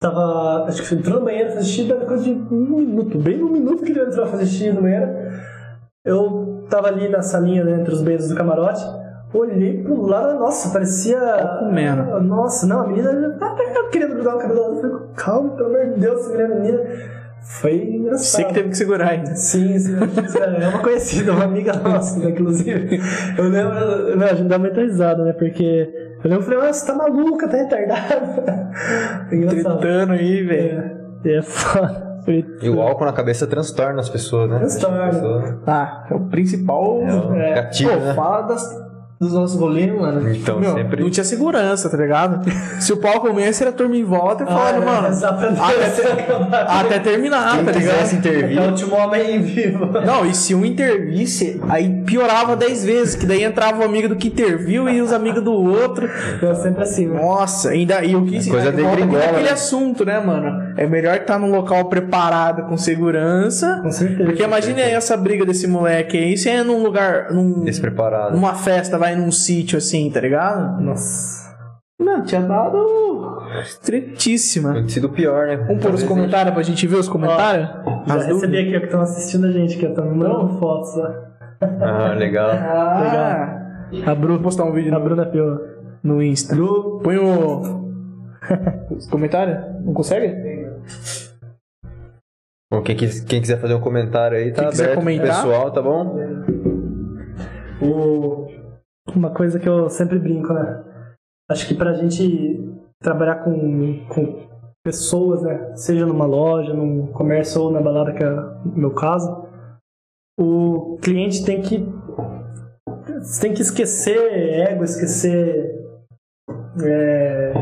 Tava. 0.01 0.65
Acho 0.67 0.83
que 0.83 0.93
entrou 0.95 1.19
no 1.19 1.25
banheiro 1.25 1.51
fazer 1.53 1.63
xixi, 1.65 1.87
dava 1.87 2.05
coisa 2.05 2.23
de 2.23 2.31
um 2.31 2.77
minuto. 2.77 3.17
Bem 3.17 3.37
no 3.37 3.49
minuto 3.49 3.83
que 3.83 3.91
ele 3.91 4.01
entrou 4.01 4.25
a 4.25 4.27
fazer 4.27 4.45
xixi 4.45 4.71
no 4.73 4.81
banheiro. 4.81 5.07
Eu 6.05 6.65
tava 6.69 6.87
ali 6.89 7.07
na 7.07 7.21
salinha, 7.21 7.63
né, 7.63 7.79
entre 7.79 7.93
os 7.93 8.01
beijos 8.01 8.27
do 8.29 8.35
camarote. 8.35 8.83
Olhei 9.33 9.83
pro 9.83 10.01
lado, 10.05 10.39
nossa, 10.39 10.69
parecia. 10.71 11.19
comendo. 11.59 12.21
Nossa, 12.21 12.65
não, 12.65 12.81
a 12.81 12.87
menina 12.87 13.35
tá 13.39 13.55
querendo 13.91 14.15
grudar 14.15 14.35
o 14.35 14.39
cabelo 14.39 14.59
dela. 14.61 14.75
Eu 14.75 14.81
falei, 14.81 15.07
calma, 15.15 15.49
pelo 15.55 15.67
amor 15.75 15.93
de 15.93 15.99
Deus, 15.99 16.21
segurei 16.21 16.45
a 16.45 16.49
menina. 16.49 16.79
Foi 17.41 17.73
engraçado. 17.75 18.19
Você 18.25 18.43
que 18.45 18.53
teve 18.53 18.69
que 18.69 18.77
segurar 18.77 19.09
ainda. 19.09 19.35
Sim, 19.35 19.77
sim. 19.79 19.95
É 20.61 20.67
uma 20.67 20.79
conhecida, 20.79 21.31
uma 21.33 21.43
amiga 21.45 21.73
nossa, 21.73 22.19
né, 22.19 22.29
inclusive. 22.31 22.99
Eu 23.37 23.43
lembro, 23.49 24.17
não, 24.17 24.25
a 24.27 24.33
gente 24.33 24.47
dá 24.49 24.57
muita 24.59 24.81
risada, 24.81 25.23
né? 25.23 25.33
Porque 25.33 25.89
eu 26.23 26.29
lembro, 26.29 26.43
eu 26.53 26.59
falei, 26.59 26.73
você 26.73 26.85
tá 26.87 26.93
maluca, 26.95 27.47
tá 27.47 27.57
retardada. 27.57 28.71
Tretando 29.29 30.13
aí, 30.13 30.43
velho. 30.43 30.97
É, 31.25 31.37
é 31.37 31.41
foda. 31.41 32.07
E 32.61 32.69
o 32.69 32.81
álcool 32.81 33.05
na 33.05 33.13
cabeça 33.13 33.47
transtorna 33.47 34.01
as 34.01 34.09
pessoas, 34.09 34.49
né? 34.49 34.57
Transtorna. 34.59 35.05
As 35.05 35.15
pessoas- 35.15 35.55
Ah, 35.65 36.05
é 36.11 36.13
o 36.13 36.19
principal. 36.27 37.01
É 37.01 37.13
o 37.13 37.33
É. 37.35 37.53
gatilho, 37.55 37.91
Pô, 37.91 37.95
né? 37.99 38.13
fala 38.13 38.41
das, 38.41 38.86
dos 39.19 39.33
nossos 39.33 39.59
rolês, 39.59 39.91
mano. 39.93 40.31
Então, 40.31 40.59
Meu, 40.59 40.73
sempre- 40.75 41.01
Não 41.01 41.09
tinha 41.09 41.23
segurança, 41.23 41.89
tá 41.89 41.97
ligado? 41.97 42.47
Se 42.79 42.93
o 42.93 42.97
pau 42.97 43.19
começa, 43.19 43.63
era 43.63 43.71
a 43.71 43.73
turma 43.73 43.95
em 43.95 44.03
volta 44.03 44.43
e 44.43 44.45
falando, 44.45 44.83
Ah, 44.83 44.85
mano. 44.85 45.07
exatamente. 45.07 45.59
Até, 45.59 46.61
até 46.67 46.99
terminar, 46.99 47.55
Quem 47.55 47.65
tá 47.65 47.71
ligado? 47.71 48.13
intervir, 48.13 48.57
É 48.57 48.61
o 48.61 48.65
último 48.69 48.95
homem 48.95 49.41
vivo. 49.41 49.85
Não, 50.05 50.25
e 50.25 50.35
se 50.35 50.53
um 50.53 50.63
intervisse, 50.63 51.59
aí 51.67 52.03
piorava 52.05 52.55
10 52.55 52.85
vezes, 52.85 53.15
que 53.15 53.25
daí 53.25 53.43
entrava 53.43 53.81
o 53.81 53.83
amigo 53.85 54.07
do 54.09 54.15
que 54.15 54.27
interviu 54.27 54.87
e 54.87 55.01
os 55.01 55.11
amigos 55.11 55.43
do 55.43 55.51
outro. 55.53 56.07
É 56.41 56.53
sempre 56.55 56.83
assim, 56.83 57.07
né? 57.07 57.19
Nossa, 57.19 57.69
ainda 57.69 58.03
e 58.03 58.15
o 58.15 58.23
que 58.25 58.49
Coisa 58.49 58.69
aí 58.69 58.75
volta 58.81 58.95
degringola, 58.97 59.23
aquele 59.23 59.43
né? 59.43 59.49
assunto, 59.51 60.05
né, 60.05 60.19
mano? 60.19 60.66
É 60.77 60.85
melhor 60.85 61.15
estar 61.15 61.39
num 61.39 61.51
local 61.51 61.85
preparado 61.85 62.67
com 62.69 62.77
segurança. 62.77 63.79
Com 63.81 63.91
certeza. 63.91 64.25
Porque 64.25 64.43
imagina 64.43 64.79
aí 64.79 64.91
essa 64.91 65.17
briga 65.17 65.45
desse 65.45 65.67
moleque 65.67 66.17
aí, 66.17 66.37
se 66.37 66.49
é 66.49 66.63
num 66.63 66.83
lugar, 66.83 67.31
num, 67.31 67.63
despreparado. 67.63 68.35
numa 68.35 68.53
festa, 68.53 68.97
vai 68.97 69.15
num 69.15 69.31
sítio 69.31 69.77
assim, 69.77 70.09
tá 70.11 70.21
ligado? 70.21 70.79
Nossa. 70.81 71.47
Não, 71.99 72.23
tinha 72.23 72.41
dado 72.41 72.77
tretíssima. 73.83 74.73
Pode 74.73 74.91
sido 74.91 75.09
pior, 75.09 75.47
né? 75.47 75.57
Vamos 75.57 75.83
pôr 75.83 75.93
os 75.93 76.03
comentários 76.03 76.53
pra 76.53 76.61
gente 76.61 76.85
ver 76.85 76.97
os 76.97 77.09
comentários? 77.09 77.67
Já 78.05 78.15
As 78.15 78.25
recebi 78.27 78.33
dúvidas? 78.33 78.59
aqui 78.59 78.75
ó, 78.75 78.79
que 78.79 78.85
estão 78.85 79.01
assistindo 79.01 79.47
a 79.47 79.51
gente, 79.51 79.77
que 79.77 79.85
estão 79.85 80.05
me 80.05 80.15
mandando 80.15 80.59
fotos 80.59 80.95
lá. 80.95 81.15
Ah, 81.61 82.13
legal. 82.13 82.51
Ah, 84.07 84.11
a 84.11 84.15
Bruna 84.15 84.33
Vou 84.35 84.43
postar 84.43 84.65
um 84.65 84.73
vídeo 84.73 84.93
A 84.93 84.99
no, 84.99 85.05
Bruna 85.05 85.25
Pio. 85.25 85.59
no 86.03 86.21
Insta. 86.21 86.55
Põe 87.03 87.17
o. 87.17 87.61
Os 88.95 89.07
comentários? 89.07 89.57
Não 89.83 89.93
consegue? 89.93 90.27
Bom, 92.71 92.81
quem, 92.83 92.95
quis- 92.97 93.21
quem 93.21 93.39
quiser 93.41 93.59
fazer 93.61 93.73
um 93.75 93.81
comentário 93.81 94.37
aí, 94.37 94.51
tá 94.51 94.61
Quem 94.61 94.69
quiser 94.71 94.83
aberto 94.85 94.99
comentar. 94.99 95.27
pessoal, 95.27 95.71
tá 95.71 95.81
bom? 95.81 96.15
O... 97.81 98.47
Uma 99.15 99.29
coisa 99.33 99.57
que 99.59 99.67
eu 99.69 99.89
sempre 99.89 100.19
brinco, 100.19 100.51
né? 100.53 100.83
Acho 101.49 101.65
que 101.67 101.73
pra 101.73 101.93
gente 101.93 102.59
trabalhar 103.01 103.35
com, 103.43 104.05
com 104.09 104.47
pessoas, 104.83 105.41
né? 105.43 105.73
Seja 105.75 106.05
numa 106.05 106.25
loja, 106.25 106.73
num 106.73 107.07
comércio 107.13 107.61
ou 107.61 107.71
na 107.71 107.79
balada, 107.81 108.11
que 108.13 108.21
é 108.23 108.29
o 108.29 108.77
meu 108.77 108.91
caso, 108.93 109.47
o 110.37 110.97
cliente 111.01 111.45
tem 111.45 111.61
que 111.61 111.87
você 113.21 113.41
tem 113.41 113.53
que 113.53 113.61
esquecer 113.61 114.17
ego, 114.69 114.83
esquecer 114.83 115.73
é, 116.83 117.53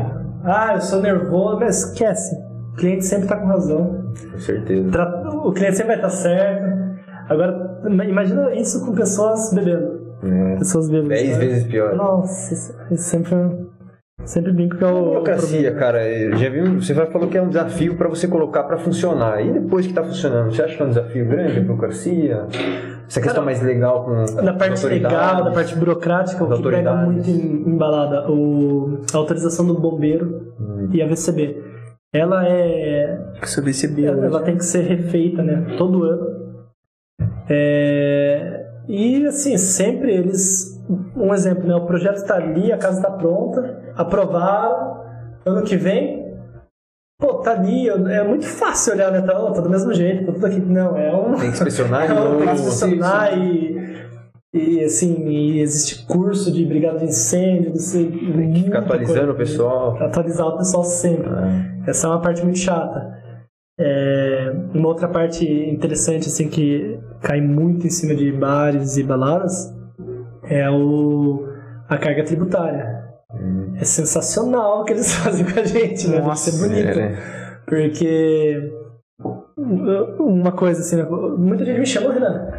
ah, 0.44 0.74
eu 0.76 0.82
sou 0.82 1.02
nervoso, 1.02 1.60
mas 1.60 1.86
esquece. 1.86 2.36
O 2.76 2.78
cliente 2.78 3.06
sempre 3.06 3.28
tá 3.28 3.38
com 3.38 3.48
razão. 3.48 4.04
Com 4.34 4.38
certeza. 4.38 4.90
O 5.46 5.52
cliente 5.54 5.78
sempre 5.78 5.96
vai 5.96 5.96
estar 5.96 6.10
certo. 6.10 6.76
Agora, 7.30 7.82
imagina 8.06 8.54
isso 8.54 8.86
com 8.86 8.94
pessoas 8.94 9.54
bebendo. 9.54 10.02
É. 10.24 10.56
Pessoas 10.58 10.90
bebendo. 10.90 11.10
Dez 11.10 11.38
vezes 11.38 11.64
pior. 11.64 11.96
Nossa, 11.96 12.54
isso, 12.54 12.76
isso 12.92 13.04
sempre, 13.04 13.36
sempre 14.26 14.52
brinco 14.52 14.76
é 14.84 14.88
o. 14.92 14.98
o 14.98 15.06
Burocracia, 15.06 15.74
cara, 15.74 16.06
eu 16.08 16.36
já 16.36 16.50
vi, 16.50 16.62
você 16.62 16.94
falou 16.94 17.28
que 17.30 17.38
é 17.38 17.42
um 17.42 17.48
desafio 17.48 17.96
pra 17.96 18.10
você 18.10 18.28
colocar 18.28 18.64
pra 18.64 18.78
funcionar. 18.78 19.42
E 19.42 19.54
depois 19.54 19.88
que 19.88 19.94
tá 19.94 20.04
funcionando, 20.04 20.54
você 20.54 20.62
acha 20.62 20.76
que 20.76 20.82
é 20.84 20.86
um 20.86 20.90
desafio 20.90 21.28
grande 21.28 21.60
a 21.60 21.62
burocracia? 21.62 22.46
Essa 23.08 23.22
questão 23.22 23.46
mais 23.46 23.62
legal 23.62 24.04
com 24.04 24.42
Na 24.42 24.54
parte 24.54 24.86
legal, 24.86 25.44
na 25.46 25.52
parte 25.52 25.76
burocrática, 25.78 26.44
o 26.44 26.52
que 26.58 26.70
pega 26.70 26.94
muito 26.96 27.30
em, 27.30 27.70
em 27.70 27.78
balada, 27.78 28.30
o, 28.30 29.00
a 29.14 29.18
autorização 29.18 29.66
do 29.66 29.80
bombeiro 29.80 30.54
Hum. 30.60 30.90
e 30.92 31.02
a 31.02 31.08
VCB. 31.08 31.75
Ela 32.16 32.48
é. 32.48 33.18
Percebeu. 33.42 34.14
Ela, 34.14 34.26
ela 34.26 34.42
tem 34.42 34.58
que 34.58 34.64
ser 34.64 34.84
refeita, 34.84 35.44
né? 35.44 35.76
Todo 35.78 36.04
ano. 36.04 36.46
É, 37.50 38.66
e 38.88 39.26
assim, 39.26 39.58
sempre 39.58 40.14
eles. 40.14 40.74
Um 41.16 41.34
exemplo, 41.34 41.68
né? 41.68 41.76
O 41.76 41.86
projeto 41.86 42.18
está 42.18 42.36
ali, 42.36 42.72
a 42.72 42.78
casa 42.78 43.00
está 43.00 43.12
pronta, 43.12 43.94
aprovaram. 43.96 45.04
Ano 45.46 45.62
que 45.64 45.76
vem, 45.76 46.26
pô, 47.20 47.36
tá 47.36 47.52
ali. 47.52 47.90
É 47.90 48.24
muito 48.24 48.46
fácil 48.46 48.94
olhar, 48.94 49.12
né? 49.12 49.22
Tá, 49.22 49.34
tá 49.34 49.62
do 49.62 49.70
mesmo 49.70 49.94
jeito, 49.94 50.26
tá 50.26 50.32
tudo 50.32 50.46
aqui. 50.46 50.60
Não, 50.60 50.98
é 50.98 51.14
um. 51.14 51.34
Tem 51.34 51.52
que 51.52 51.58
inspecionar 51.58 52.08
Não, 52.14 52.16
novo. 52.16 52.38
tem 52.38 52.48
que 52.48 52.54
inspecionar 52.54 53.38
e, 53.38 53.96
e 54.54 54.84
assim, 54.84 55.28
e 55.28 55.60
existe 55.60 56.06
curso 56.06 56.52
de 56.52 56.66
brigada 56.66 57.00
de 57.00 57.06
incêndio, 57.06 57.74
você 57.76 58.06
Tem 58.06 58.54
que 58.54 58.64
ficar 58.64 58.80
atualizando 58.80 59.34
o 59.34 59.36
pessoal. 59.36 60.02
Atualizar 60.02 60.48
o 60.48 60.58
pessoal 60.58 60.84
sempre. 60.86 61.30
É. 61.30 61.75
Essa 61.88 62.08
é 62.08 62.10
uma 62.10 62.22
parte 62.22 62.44
muito 62.44 62.60
chata. 62.60 63.14
É, 63.78 64.54
uma 64.74 64.88
outra 64.88 65.08
parte 65.08 65.46
interessante 65.46 66.30
assim 66.30 66.50
que 66.50 66.98
cai 67.22 67.42
muito 67.42 67.86
em 67.86 67.90
cima 67.90 68.16
de 68.16 68.32
bares 68.32 68.96
e 68.96 69.04
baladas 69.04 69.74
é 70.44 70.70
o 70.70 71.46
a 71.90 71.98
carga 71.98 72.24
tributária. 72.24 73.04
É 73.78 73.84
sensacional 73.84 74.82
o 74.82 74.86
que 74.86 74.94
eles 74.94 75.14
fazem 75.16 75.46
com 75.46 75.60
a 75.60 75.64
gente, 75.64 76.08
né? 76.08 76.22
Nossa, 76.22 76.52
Deve 76.52 76.64
ser 76.64 76.70
bonito. 76.70 77.00
É, 77.00 77.10
né? 77.10 77.18
Porque 77.68 78.72
uma 80.20 80.52
coisa 80.52 80.82
assim, 80.82 80.98
né? 80.98 81.04
muita 81.38 81.66
gente 81.66 81.80
me 81.80 81.86
chama, 81.86 82.14
Renan, 82.14 82.52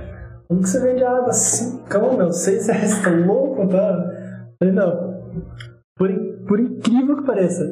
como 0.49 0.63
que 0.63 0.69
você 0.69 0.81
vende 0.81 1.05
água 1.05 1.29
assim? 1.29 1.83
Calma, 1.85 2.17
meu, 2.17 2.33
seis 2.33 2.67
reais, 2.67 3.03
tá 3.03 3.11
louco, 3.11 3.67
tá? 3.69 4.13
Eu 4.61 4.69
falei, 4.69 4.75
não. 4.75 5.17
Por, 5.97 6.09
por 6.47 6.61
incrível 6.61 7.17
que 7.17 7.27
pareça, 7.27 7.65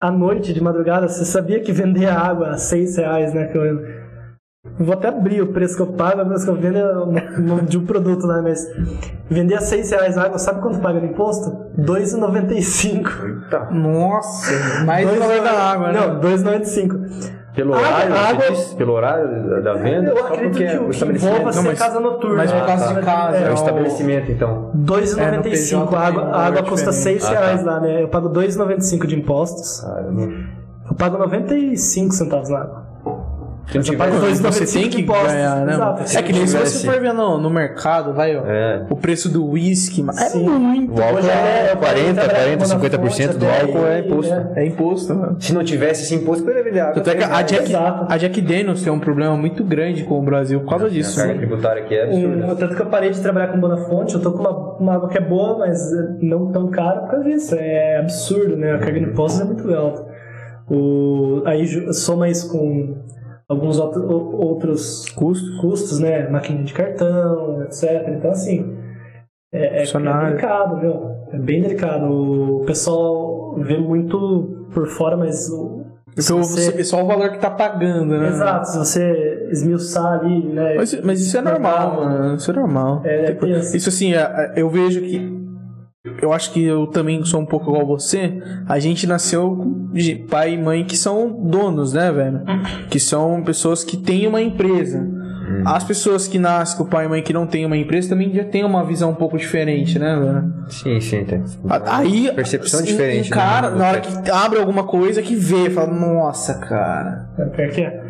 à 0.00 0.10
noite, 0.10 0.52
de 0.52 0.62
madrugada, 0.62 1.08
você 1.08 1.24
sabia 1.24 1.60
que 1.60 1.72
vender 1.72 2.06
a 2.06 2.18
água 2.18 2.50
a 2.50 2.58
seis 2.58 2.96
reais, 2.96 3.32
né? 3.34 3.50
Vou 4.78 4.92
até 4.92 5.08
abrir 5.08 5.40
o 5.42 5.52
preço 5.52 5.76
que 5.76 5.82
eu 5.82 5.92
pago, 5.92 6.22
o 6.22 6.26
preço 6.26 6.44
que 6.44 6.50
eu 6.50 6.56
vendo 6.56 6.78
é 6.78 6.98
o 6.98 7.40
nome 7.40 7.62
de 7.62 7.78
um 7.78 7.86
produto, 7.86 8.26
né? 8.26 8.40
Mas 8.42 8.64
vender 9.28 9.54
a 9.54 9.60
seis 9.60 9.90
reais 9.90 10.16
a 10.16 10.24
água, 10.24 10.38
sabe 10.38 10.60
quanto 10.60 10.80
paga 10.80 11.00
de 11.00 11.06
imposto? 11.06 11.50
R$ 11.76 11.84
2,95. 11.84 13.44
Eita. 13.44 13.70
Nossa, 13.70 14.84
mais 14.84 15.08
do 15.08 15.18
valor 15.18 15.42
da 15.42 15.52
água, 15.52 15.92
né? 15.92 16.00
Não, 16.00 16.20
2,95. 16.20 17.37
Pelo 17.58 17.74
horário, 17.74 18.12
você 18.14 18.18
água- 18.18 18.76
pelo 18.76 18.92
horário 18.92 19.48
da- 19.50 19.60
da 19.60 19.74
venda? 19.74 20.10
Eu 20.10 20.24
acredito 20.26 20.56
que 20.56 20.62
é 20.64 20.80
o 20.80 20.90
estabelecimento. 20.90 21.44
Não, 21.44 21.52
ser 21.52 21.62
mas- 21.62 21.78
casa 21.78 21.98
noturna. 22.00 22.36
mas 22.36 22.52
por 22.52 22.66
causa 22.66 22.94
de 22.94 23.00
casa, 23.00 23.36
É 23.36 23.42
É, 23.42 23.46
o 23.48 23.50
o- 23.50 23.54
estabelecimento, 23.54 24.30
então. 24.30 24.70
2,95 24.74 25.20
É, 25.20 25.36
no 25.36 25.42
PJ 25.42 25.96
a 25.96 26.06
água, 26.06 26.22
a 26.22 26.46
água 26.46 26.62
custa 26.62 26.90
diferente. 26.92 27.20
6 27.20 27.24
Ah, 27.24 27.34
tá. 27.34 27.40
reais 27.40 27.64
lá, 27.64 27.80
né? 27.80 28.02
Eu 28.04 28.08
pago 28.08 28.28
2,95 28.28 29.06
de 29.08 29.16
impostos. 29.16 29.80
Caramba. 29.80 30.28
Eu 30.88 30.94
pago 30.96 31.18
95 31.18 32.14
centavos 32.14 32.48
na 32.48 32.60
água. 32.60 32.87
Essa 33.74 33.92
parte 33.96 34.14
você 34.16 34.42
95 34.42 34.72
tem 34.80 34.90
que 34.90 35.00
impostos. 35.02 35.32
ganhar, 35.32 35.66
né? 35.66 35.72
Exato. 35.74 36.16
É 36.18 36.22
que 36.22 36.32
nem 36.32 36.46
se 36.46 36.56
você 36.56 36.86
for 36.86 37.00
ver 37.00 37.12
no, 37.12 37.38
no 37.38 37.50
mercado, 37.50 38.14
vai, 38.14 38.34
ó, 38.36 38.42
É. 38.46 38.86
o 38.88 38.96
preço 38.96 39.28
do 39.28 39.46
uísque, 39.46 40.00
é 40.00 40.36
muito. 40.38 40.98
O 40.98 41.02
álcool 41.02 41.18
é 41.28 41.72
é 41.72 41.76
40, 41.76 42.20
40, 42.28 42.64
Vodafone, 42.64 42.88
50% 43.28 43.36
do 43.36 43.46
álcool 43.46 43.86
é 43.86 43.98
imposto. 44.00 44.34
né? 44.34 44.52
É 44.56 44.66
imposto, 44.66 45.14
mano. 45.14 45.36
Se 45.40 45.52
não 45.52 45.62
tivesse 45.62 46.02
esse 46.04 46.14
imposto, 46.14 46.42
poderia 46.44 46.64
vender 46.64 46.80
água. 46.80 46.94
Tanto 46.94 47.10
é 47.10 47.14
que 47.16 47.24
a. 47.24 47.42
Jack, 47.42 47.72
a 47.74 48.16
Jack 48.16 48.40
Daniels 48.40 48.82
tem 48.82 48.92
um 48.92 48.98
problema 49.00 49.36
muito 49.36 49.62
grande 49.64 50.04
com 50.04 50.18
o 50.18 50.22
Brasil 50.22 50.60
por 50.60 50.70
causa 50.70 50.88
disso. 50.90 51.18
A 51.20 51.24
carga 51.24 51.38
tributária 51.38 51.82
aqui 51.82 51.94
é 51.94 52.04
absurda. 52.04 52.46
Um, 52.46 52.56
tanto 52.56 52.74
que 52.74 52.82
eu 52.82 52.86
parei 52.86 53.10
de 53.10 53.20
trabalhar 53.20 53.48
com 53.48 53.60
Bonafonte, 53.60 54.14
eu 54.14 54.20
tô 54.22 54.32
com 54.32 54.38
uma, 54.40 54.76
uma 54.78 54.94
água 54.94 55.08
que 55.08 55.18
é 55.18 55.20
boa, 55.20 55.58
mas 55.58 55.78
não 56.22 56.50
tão 56.52 56.68
cara 56.68 57.00
por 57.00 57.10
causa 57.10 57.24
disso. 57.28 57.54
É 57.54 57.98
absurdo, 57.98 58.56
né? 58.56 58.72
A 58.72 58.78
carga 58.78 58.98
de 59.00 59.06
impostos 59.06 59.40
é 59.40 59.44
muito 59.44 59.74
alta. 59.74 60.06
O, 60.70 61.42
aí 61.46 61.66
soma 61.94 62.28
isso 62.28 62.50
com 62.52 62.96
alguns 63.48 63.78
outros 63.78 65.08
Custos. 65.10 65.58
custos, 65.60 65.98
né? 66.00 66.28
Máquina 66.28 66.62
de 66.62 66.72
cartão, 66.74 67.62
etc. 67.62 68.08
Então, 68.08 68.30
assim, 68.30 68.76
é, 69.52 69.82
é, 69.82 69.82
é 69.84 70.26
delicado, 70.26 70.80
viu? 70.80 70.94
É 71.32 71.38
bem 71.38 71.62
delicado. 71.62 72.60
O 72.60 72.64
pessoal 72.66 73.54
vê 73.58 73.78
muito 73.78 74.66
por 74.72 74.86
fora, 74.88 75.16
mas 75.16 75.48
o, 75.50 75.78
Então, 76.12 76.42
você- 76.42 76.72
você- 76.72 76.84
só 76.84 77.02
o 77.02 77.06
valor 77.06 77.30
que 77.30 77.38
tá 77.38 77.50
pagando, 77.50 78.18
né? 78.18 78.28
Exato, 78.28 78.68
se 78.68 78.78
você 78.78 79.48
esmiuçar 79.50 80.20
ali, 80.20 80.46
né? 80.52 80.74
Mas, 80.76 81.00
mas 81.02 81.20
isso 81.20 81.36
é 81.38 81.40
normal, 81.40 81.96
mano. 81.96 82.34
Isso 82.36 82.50
é 82.50 82.54
normal. 82.54 83.02
É, 83.04 83.26
Tipo, 83.26 83.46
tem 83.46 83.54
esse- 83.54 83.76
isso 83.76 83.88
assim, 83.88 84.14
é- 84.14 84.18
é- 84.18 84.52
eu 84.56 84.68
vejo 84.68 85.00
que. 85.00 85.37
Eu 86.22 86.32
acho 86.32 86.52
que 86.52 86.62
eu 86.62 86.86
também 86.86 87.24
sou 87.24 87.40
um 87.40 87.46
pouco 87.46 87.70
igual 87.70 87.86
você. 87.86 88.40
A 88.68 88.78
gente 88.78 89.06
nasceu 89.06 89.88
de 89.92 90.14
pai 90.14 90.54
e 90.54 90.58
mãe 90.58 90.84
que 90.84 90.96
são 90.96 91.30
donos, 91.44 91.92
né, 91.92 92.10
velho? 92.12 92.40
Que 92.88 93.00
são 93.00 93.42
pessoas 93.42 93.82
que 93.82 93.96
têm 93.96 94.26
uma 94.26 94.40
empresa. 94.40 95.06
As 95.64 95.82
pessoas 95.82 96.28
que 96.28 96.38
nascem 96.38 96.76
com 96.78 96.84
pai 96.84 97.06
e 97.06 97.08
mãe 97.08 97.22
que 97.22 97.32
não 97.32 97.46
têm 97.46 97.64
uma 97.66 97.76
empresa 97.76 98.10
também 98.10 98.32
já 98.32 98.44
têm 98.44 98.64
uma 98.64 98.84
visão 98.84 99.10
um 99.10 99.14
pouco 99.14 99.36
diferente, 99.36 99.98
né, 99.98 100.14
velho? 100.16 100.54
Sim, 100.68 101.00
sim, 101.00 101.24
tem. 101.24 101.42
Aí, 101.86 102.30
Percepção 102.32 102.80
um- 102.80 102.84
diferente. 102.84 103.30
Cara, 103.30 103.70
né? 103.70 103.78
na 103.78 103.88
hora 103.88 104.00
que 104.00 104.30
abre 104.30 104.58
alguma 104.60 104.84
coisa, 104.84 105.20
que 105.22 105.34
vê, 105.34 105.68
fala, 105.70 105.92
nossa, 105.92 106.54
cara. 106.58 107.30
É, 107.38 107.44
pior 107.46 107.70
que 107.70 107.80
é. 107.80 108.08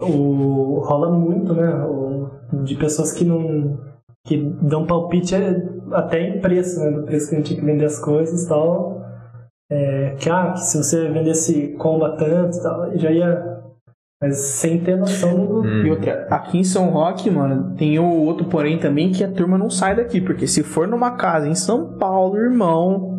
O, 0.00 0.80
rola 0.84 1.10
muito, 1.10 1.52
né? 1.52 1.68
O, 1.84 2.30
de 2.64 2.74
pessoas 2.76 3.12
que 3.12 3.24
não. 3.24 3.76
Que 4.28 4.36
dão 4.60 4.86
palpite 4.86 5.34
é, 5.34 5.56
até 5.92 6.20
em 6.20 6.38
preço, 6.38 6.78
né? 6.80 6.90
Do 6.90 7.04
preço 7.04 7.30
que 7.30 7.34
a 7.34 7.38
gente 7.38 7.46
tinha 7.48 7.60
que 7.60 7.64
vender 7.64 7.86
as 7.86 7.98
coisas 7.98 8.44
e 8.44 8.48
tal. 8.48 9.02
É, 9.70 10.16
que, 10.18 10.28
ah, 10.28 10.52
que 10.52 10.60
se 10.60 10.76
você 10.76 11.08
vendesse 11.08 11.74
combo 11.78 12.04
a 12.04 12.14
tanto 12.16 12.58
e 12.58 12.62
tal, 12.62 12.98
já 12.98 13.10
ia. 13.10 13.58
Mas 14.20 14.36
sem 14.36 14.80
ter 14.80 14.96
noção 14.96 15.46
do. 15.46 15.60
Hum. 15.62 15.86
E 15.86 15.90
outra, 15.90 16.26
aqui 16.30 16.58
em 16.58 16.64
São 16.64 16.90
Roque, 16.90 17.30
mano, 17.30 17.74
tem 17.76 17.98
o 17.98 18.04
outro 18.04 18.46
porém 18.46 18.78
também 18.78 19.12
que 19.12 19.24
a 19.24 19.32
turma 19.32 19.56
não 19.56 19.70
sai 19.70 19.96
daqui, 19.96 20.20
porque 20.20 20.46
se 20.46 20.62
for 20.62 20.86
numa 20.86 21.12
casa 21.12 21.48
em 21.48 21.54
São 21.54 21.96
Paulo, 21.96 22.36
irmão, 22.36 23.16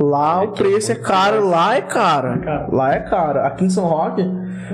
lá 0.00 0.42
o 0.44 0.52
preço 0.52 0.92
é 0.92 0.94
caro, 0.94 1.46
lá 1.46 1.76
é 1.76 1.82
caro. 1.82 2.40
caro. 2.40 2.74
Lá 2.74 2.94
é 2.94 3.00
caro. 3.00 3.40
Aqui 3.40 3.64
em 3.64 3.70
São 3.70 3.84
Roque, 3.84 4.22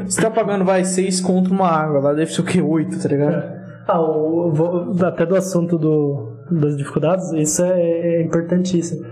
você 0.06 0.20
tá 0.20 0.30
pagando, 0.30 0.64
vai, 0.64 0.84
seis 0.84 1.20
conto 1.20 1.50
uma 1.50 1.68
água, 1.68 1.98
lá 1.98 2.12
deve 2.12 2.30
ser 2.32 2.42
o 2.42 2.44
que? 2.44 2.60
Oito, 2.60 3.00
tá 3.02 3.08
ligado? 3.08 3.63
Ah, 3.86 4.00
o, 4.00 4.50
vou- 4.52 4.92
até 5.06 5.26
do 5.26 5.36
assunto 5.36 5.76
do, 5.78 6.36
das 6.50 6.76
dificuldades, 6.76 7.30
isso 7.32 7.62
é, 7.64 7.80
é 7.80 8.22
importantíssimo. 8.22 9.04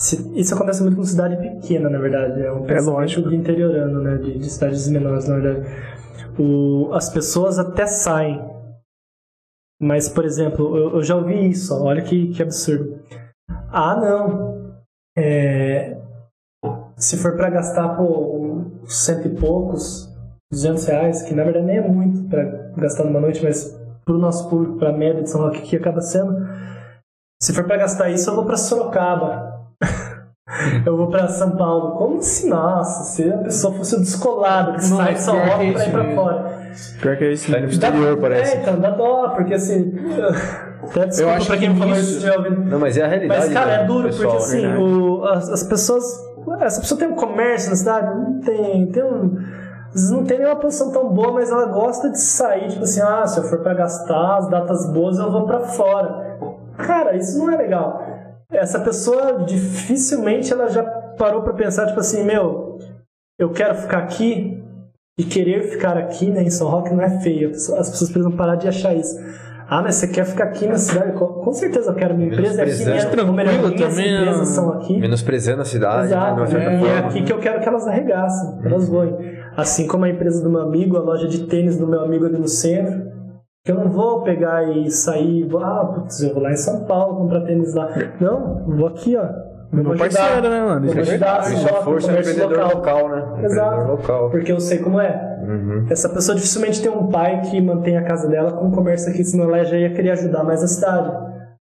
Se- 0.00 0.30
isso 0.38 0.54
acontece 0.54 0.82
muito 0.82 0.96
com 0.96 1.04
cidade 1.04 1.36
pequena, 1.36 1.88
na 1.88 1.98
verdade. 1.98 2.42
É 2.42 2.52
um 2.52 2.62
pensamento 2.64 2.90
lógico. 3.00 3.28
de 3.30 3.36
interiorano, 3.36 4.00
né? 4.02 4.16
De, 4.18 4.38
de 4.38 4.50
cidades 4.50 4.88
menores, 4.88 5.28
na 5.28 5.36
verdade. 5.38 5.66
O, 6.38 6.92
as 6.92 7.08
pessoas 7.08 7.58
até 7.58 7.86
saem. 7.86 8.42
Mas, 9.80 10.08
por 10.08 10.24
exemplo, 10.24 10.76
eu, 10.76 10.90
eu 10.96 11.02
já 11.02 11.16
ouvi 11.16 11.48
isso, 11.50 11.74
ó, 11.74 11.84
olha 11.84 12.02
que, 12.02 12.28
que 12.32 12.42
absurdo. 12.42 13.00
Ah, 13.70 13.96
não. 13.96 14.74
É, 15.16 15.96
se 16.96 17.16
for 17.16 17.36
pra 17.36 17.50
gastar 17.50 17.96
por 17.96 18.66
cento 18.86 19.28
e 19.28 19.34
poucos, 19.34 20.08
200 20.52 20.84
reais, 20.86 21.22
que 21.22 21.34
na 21.34 21.44
verdade 21.44 21.66
nem 21.66 21.76
é 21.78 21.88
muito 21.88 22.28
pra 22.28 22.42
gastar 22.76 23.04
numa 23.04 23.20
noite, 23.20 23.42
mas 23.44 23.76
pro 24.04 24.18
nosso 24.18 24.48
público, 24.48 24.78
pra 24.78 24.92
média 24.92 25.22
de 25.22 25.30
São 25.30 25.40
Roque, 25.40 25.62
que 25.62 25.76
acaba 25.76 26.00
sendo. 26.00 26.36
Se 27.42 27.52
for 27.52 27.64
pra 27.64 27.76
gastar 27.76 28.10
isso, 28.10 28.30
eu 28.30 28.34
vou 28.34 28.44
pra 28.44 28.56
Sorocaba. 28.56 29.52
eu 30.86 30.96
vou 30.96 31.08
pra 31.08 31.28
São 31.28 31.56
Paulo. 31.56 31.96
Como 31.98 32.22
se, 32.22 32.48
nossa, 32.48 33.04
se 33.04 33.30
a 33.30 33.38
pessoa 33.38 33.74
fosse 33.74 33.98
descolada, 33.98 34.72
que 34.78 34.88
Não, 34.88 34.96
sai 34.96 35.14
de 35.14 35.20
São 35.20 35.34
pior 35.34 35.44
que 35.44 35.50
Roque 35.72 35.82
é 35.82 35.90
pra 35.90 36.00
ir 36.02 36.06
mesmo. 36.06 36.14
fora. 36.22 36.64
Pior 37.00 37.16
que 37.16 37.24
é 37.24 37.32
isso. 37.32 37.52
Tá 37.52 37.58
Dá- 37.58 37.66
exterior, 37.66 38.16
parece. 38.18 38.56
É, 38.56 38.60
então, 38.62 38.80
dá 38.80 38.90
dó, 38.90 39.28
porque 39.30 39.54
assim. 39.54 39.94
Até 40.82 41.06
desculpa 41.06 41.32
acho 41.36 41.46
pra 41.46 41.56
quem 41.56 41.72
que 41.72 41.78
falou 41.78 41.94
isso- 41.94 42.18
isso. 42.26 42.50
Não, 42.50 42.78
mas 42.78 42.96
é 42.96 43.02
a 43.04 43.06
realidade. 43.08 43.40
Mas, 43.40 43.52
cara, 43.52 43.66
né, 43.78 43.82
é 43.82 43.86
duro, 43.86 44.04
pessoal, 44.08 44.30
porque 44.36 44.44
assim, 44.44 44.60
verdade. 44.60 44.82
o- 44.82 45.24
as, 45.24 45.48
as 45.48 45.62
pessoas. 45.62 46.04
Essa 46.60 46.80
pessoa 46.80 46.98
tem 46.98 47.08
um 47.08 47.14
comércio 47.14 47.70
na 47.70 47.76
cidade? 47.76 48.06
Não 48.06 48.40
tem. 48.40 48.86
tem 48.92 49.02
um, 49.02 49.38
não 50.10 50.24
tem 50.24 50.38
nenhuma 50.38 50.56
posição 50.56 50.90
tão 50.90 51.08
boa, 51.12 51.32
mas 51.32 51.50
ela 51.50 51.66
gosta 51.66 52.10
de 52.10 52.20
sair, 52.20 52.68
tipo 52.68 52.82
assim, 52.82 53.00
ah, 53.00 53.26
se 53.26 53.38
eu 53.38 53.44
for 53.44 53.60
pra 53.60 53.74
gastar 53.74 54.38
as 54.38 54.48
datas 54.48 54.92
boas, 54.92 55.18
eu 55.18 55.30
vou 55.30 55.46
pra 55.46 55.60
fora. 55.60 56.36
Cara, 56.78 57.16
isso 57.16 57.38
não 57.38 57.52
é 57.52 57.56
legal. 57.56 58.02
Essa 58.50 58.80
pessoa 58.80 59.44
dificilmente 59.44 60.52
ela 60.52 60.68
já 60.68 60.82
parou 61.16 61.42
pra 61.42 61.52
pensar, 61.52 61.86
tipo 61.86 62.00
assim, 62.00 62.24
meu, 62.24 62.78
eu 63.38 63.50
quero 63.50 63.74
ficar 63.76 63.98
aqui 63.98 64.62
e 65.18 65.24
querer 65.24 65.62
ficar 65.70 65.96
aqui, 65.96 66.30
né, 66.30 66.42
em 66.42 66.50
São 66.50 66.68
Roque 66.68 66.92
não 66.92 67.02
é 67.02 67.20
feio. 67.20 67.50
As 67.50 67.90
pessoas 67.90 68.10
precisam 68.10 68.32
parar 68.32 68.56
de 68.56 68.66
achar 68.66 68.94
isso. 68.94 69.16
Ah, 69.66 69.80
mas 69.80 69.94
você 69.94 70.08
quer 70.08 70.26
ficar 70.26 70.44
aqui 70.44 70.66
na 70.66 70.76
cidade? 70.76 71.12
Com, 71.12 71.52
certeza 71.52 71.90
eu 71.90 71.94
quero 71.94 72.14
minha 72.14 72.28
empresa 72.28 72.62
aqui, 72.62 72.84
minha, 72.84 73.26
ou 73.26 73.32
melhor, 73.32 73.52
Tranquilo 73.54 73.74
minhas 73.74 73.94
também, 73.94 74.14
empresas 74.14 74.38
né? 74.40 74.44
são 74.54 74.72
aqui. 74.74 75.00
Menosprezando 75.00 75.62
a 75.62 75.64
cidade, 75.64 76.06
Exato, 76.06 76.26
né, 76.26 76.34
de 76.34 76.40
uma 76.40 76.46
certa 76.46 76.70
né? 76.70 76.74
E 76.74 76.76
é 76.76 76.92
forma. 76.92 77.08
aqui 77.08 77.22
que 77.22 77.32
eu 77.32 77.38
quero 77.38 77.60
que 77.60 77.68
elas 77.68 77.86
arregassem, 77.88 78.58
que 78.60 78.66
elas 78.66 78.88
voem. 78.88 79.16
Assim 79.56 79.86
como 79.86 80.04
a 80.04 80.08
empresa 80.10 80.42
do 80.42 80.50
meu 80.50 80.60
amigo, 80.62 80.96
a 80.96 81.00
loja 81.00 81.28
de 81.28 81.46
tênis 81.46 81.76
do 81.76 81.86
meu 81.86 82.00
amigo 82.00 82.26
ali 82.26 82.38
no 82.38 82.48
centro, 82.48 83.12
que 83.64 83.72
eu 83.72 83.76
não 83.76 83.88
vou 83.88 84.22
pegar 84.22 84.64
e 84.64 84.90
sair, 84.90 85.44
vou, 85.48 85.62
ah, 85.62 85.84
putz, 85.94 86.22
eu 86.22 86.34
vou 86.34 86.42
lá 86.42 86.52
em 86.52 86.56
São 86.56 86.84
Paulo 86.84 87.16
comprar 87.16 87.42
tênis 87.42 87.74
lá. 87.74 87.88
Não, 88.20 88.64
vou 88.66 88.88
aqui, 88.88 89.16
ó. 89.16 89.22
Eu 89.22 89.82
Meu 89.82 89.84
vou 89.84 89.96
parceiro, 89.96 90.48
né, 90.48 90.60
mano? 90.60 90.86
Isso 90.86 90.98
é 90.98 91.28
a 91.28 91.40
Isso 91.40 91.68
é 91.68 91.72
força 91.82 92.06
o 92.06 92.10
comércio 92.10 92.32
empreendedor 92.32 92.74
local. 92.74 93.06
local, 93.06 93.08
né? 93.08 93.44
Exato. 93.44 93.90
Local. 93.90 94.30
Porque 94.30 94.52
eu 94.52 94.60
sei 94.60 94.78
como 94.78 95.00
é. 95.00 95.38
Uhum. 95.42 95.86
Essa 95.90 96.08
pessoa 96.08 96.34
dificilmente 96.36 96.80
tem 96.80 96.90
um 96.90 97.08
pai 97.08 97.40
que 97.40 97.60
mantém 97.60 97.96
a 97.96 98.04
casa 98.04 98.28
dela 98.28 98.52
com 98.52 98.70
comércio 98.70 99.10
aqui, 99.10 99.24
senão 99.24 99.44
ela 99.44 99.64
já 99.64 99.76
ia 99.76 99.92
querer 99.92 100.10
ajudar 100.10 100.44
mais 100.44 100.62
a 100.62 100.68
cidade. 100.68 101.10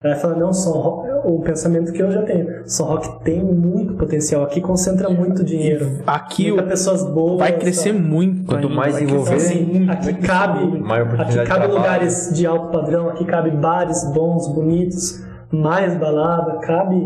Ela 0.03 0.15
fala, 0.15 0.37
não, 0.37 0.53
São 0.53 0.73
Roque, 0.73 1.08
o 1.37 1.41
pensamento 1.43 1.93
que 1.93 2.03
eu 2.03 2.11
já 2.11 2.23
tenho. 2.23 2.47
São 2.67 2.87
Roque 2.87 3.23
tem 3.25 3.43
muito 3.45 3.95
potencial, 3.95 4.43
aqui 4.45 4.61
concentra 4.61 5.09
muito 5.11 5.45
dinheiro. 5.45 6.01
Aqui 6.07 6.51
o- 6.51 6.63
pessoas 6.67 7.05
boas. 7.05 7.39
vai 7.39 7.53
crescer 7.59 7.93
sabe? 7.93 7.99
muito. 8.01 8.47
Quanto 8.47 8.67
ainda, 8.67 8.75
mais 8.75 8.95
Então, 8.97 9.09
envolver, 9.15 9.31
crescer 9.31 9.53
assim, 9.55 9.91
aqui 9.91 10.15
cabe, 10.15 10.61
aqui 10.61 11.31
de 11.33 11.37
cabe 11.39 11.45
trabalho. 11.47 11.75
lugares 11.75 12.31
de 12.33 12.47
alto 12.47 12.71
padrão, 12.73 13.09
aqui 13.11 13.25
cabe 13.25 13.51
bares 13.51 14.05
bons, 14.13 14.49
bonitos, 14.49 15.23
mais 15.53 15.95
balada, 15.97 16.59
cabe 16.61 16.97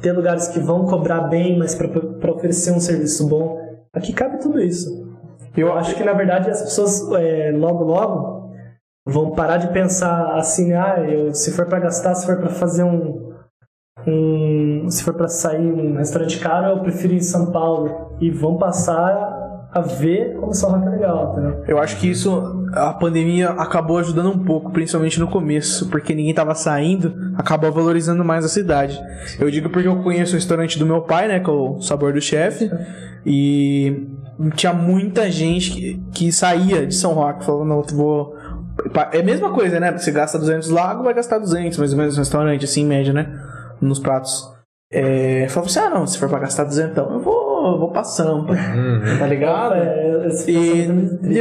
ter 0.00 0.12
lugares 0.12 0.48
que 0.48 0.60
vão 0.60 0.84
cobrar 0.86 1.22
bem, 1.22 1.58
mas 1.58 1.74
para 1.74 2.32
oferecer 2.32 2.70
um 2.72 2.80
serviço 2.80 3.28
bom. 3.28 3.58
Aqui 3.92 4.12
cabe 4.12 4.38
tudo 4.38 4.60
isso. 4.60 5.06
Eu 5.56 5.72
acho 5.72 5.94
que 5.96 6.04
na 6.04 6.12
verdade 6.12 6.48
as 6.50 6.62
pessoas 6.62 7.10
é, 7.20 7.50
logo 7.52 7.82
logo 7.84 8.38
vão 9.04 9.30
parar 9.32 9.56
de 9.56 9.68
pensar 9.72 10.34
assim, 10.36 10.72
ah, 10.74 10.98
eu, 11.00 11.34
se 11.34 11.50
for 11.50 11.66
para 11.66 11.80
gastar, 11.80 12.14
se 12.14 12.26
for 12.26 12.36
para 12.36 12.50
fazer 12.50 12.84
um, 12.84 13.27
um 14.08 14.90
se 14.90 15.02
for 15.02 15.14
para 15.14 15.28
sair 15.28 15.70
um 15.72 15.96
restaurante 15.96 16.38
caro, 16.38 16.76
eu 16.76 16.80
prefiro 16.80 17.12
ir 17.12 17.18
em 17.18 17.22
São 17.22 17.52
Paulo 17.52 18.16
e 18.20 18.30
vão 18.30 18.56
passar 18.56 19.38
a 19.72 19.80
ver 19.80 20.34
como 20.36 20.54
São 20.54 20.70
Roque 20.70 20.86
é 20.86 20.90
legal, 20.90 21.32
entendeu? 21.32 21.64
Eu 21.68 21.78
acho 21.78 21.98
que 21.98 22.08
isso, 22.08 22.66
a 22.72 22.92
pandemia 22.94 23.50
acabou 23.50 23.98
ajudando 23.98 24.30
um 24.30 24.38
pouco, 24.44 24.70
principalmente 24.70 25.20
no 25.20 25.28
começo, 25.28 25.88
porque 25.88 26.14
ninguém 26.14 26.32
tava 26.32 26.54
saindo, 26.54 27.14
acabou 27.36 27.70
valorizando 27.70 28.24
mais 28.24 28.44
a 28.44 28.48
cidade. 28.48 28.98
Eu 29.38 29.50
digo 29.50 29.68
porque 29.68 29.86
eu 29.86 30.02
conheço 30.02 30.32
o 30.32 30.34
restaurante 30.36 30.78
do 30.78 30.86
meu 30.86 31.02
pai, 31.02 31.28
né, 31.28 31.40
que 31.40 31.50
é 31.50 31.52
o 31.52 31.80
Sabor 31.82 32.12
do 32.12 32.20
Chefe, 32.20 32.70
e 33.26 34.08
tinha 34.54 34.72
muita 34.72 35.30
gente 35.30 35.70
que, 35.70 36.02
que 36.12 36.32
saía 36.32 36.86
de 36.86 36.94
São 36.94 37.12
Roque, 37.12 37.44
falando, 37.44 37.68
não, 37.68 37.82
vou... 37.82 38.34
É 39.12 39.18
a 39.18 39.24
mesma 39.24 39.50
coisa, 39.50 39.78
né, 39.78 39.92
você 39.92 40.10
gasta 40.10 40.38
200 40.38 40.70
lá, 40.70 40.94
vai 40.94 41.12
gastar 41.12 41.38
200, 41.38 41.76
mais 41.78 41.92
ou 41.92 41.98
menos, 41.98 42.16
no 42.16 42.20
restaurante, 42.22 42.64
assim, 42.64 42.82
em 42.82 42.86
média, 42.86 43.12
né, 43.12 43.38
nos 43.80 43.98
pratos. 43.98 44.48
É, 44.90 45.46
falava 45.48 45.70
assim, 45.70 45.80
ah, 45.80 45.90
não, 45.90 46.06
se 46.06 46.18
for 46.18 46.30
pra 46.30 46.38
gastar 46.38 46.64
200, 46.64 46.92
então, 46.92 47.12
eu 47.12 47.20
vou, 47.20 47.72
eu 47.72 47.78
vou 47.78 47.90
pra 47.90 48.04
Sampa, 48.04 48.54
tá 49.18 49.26
ligado? 49.26 49.74
É, 49.74 50.26
esse 50.28 50.50
E 50.50 50.82
é 50.82 50.86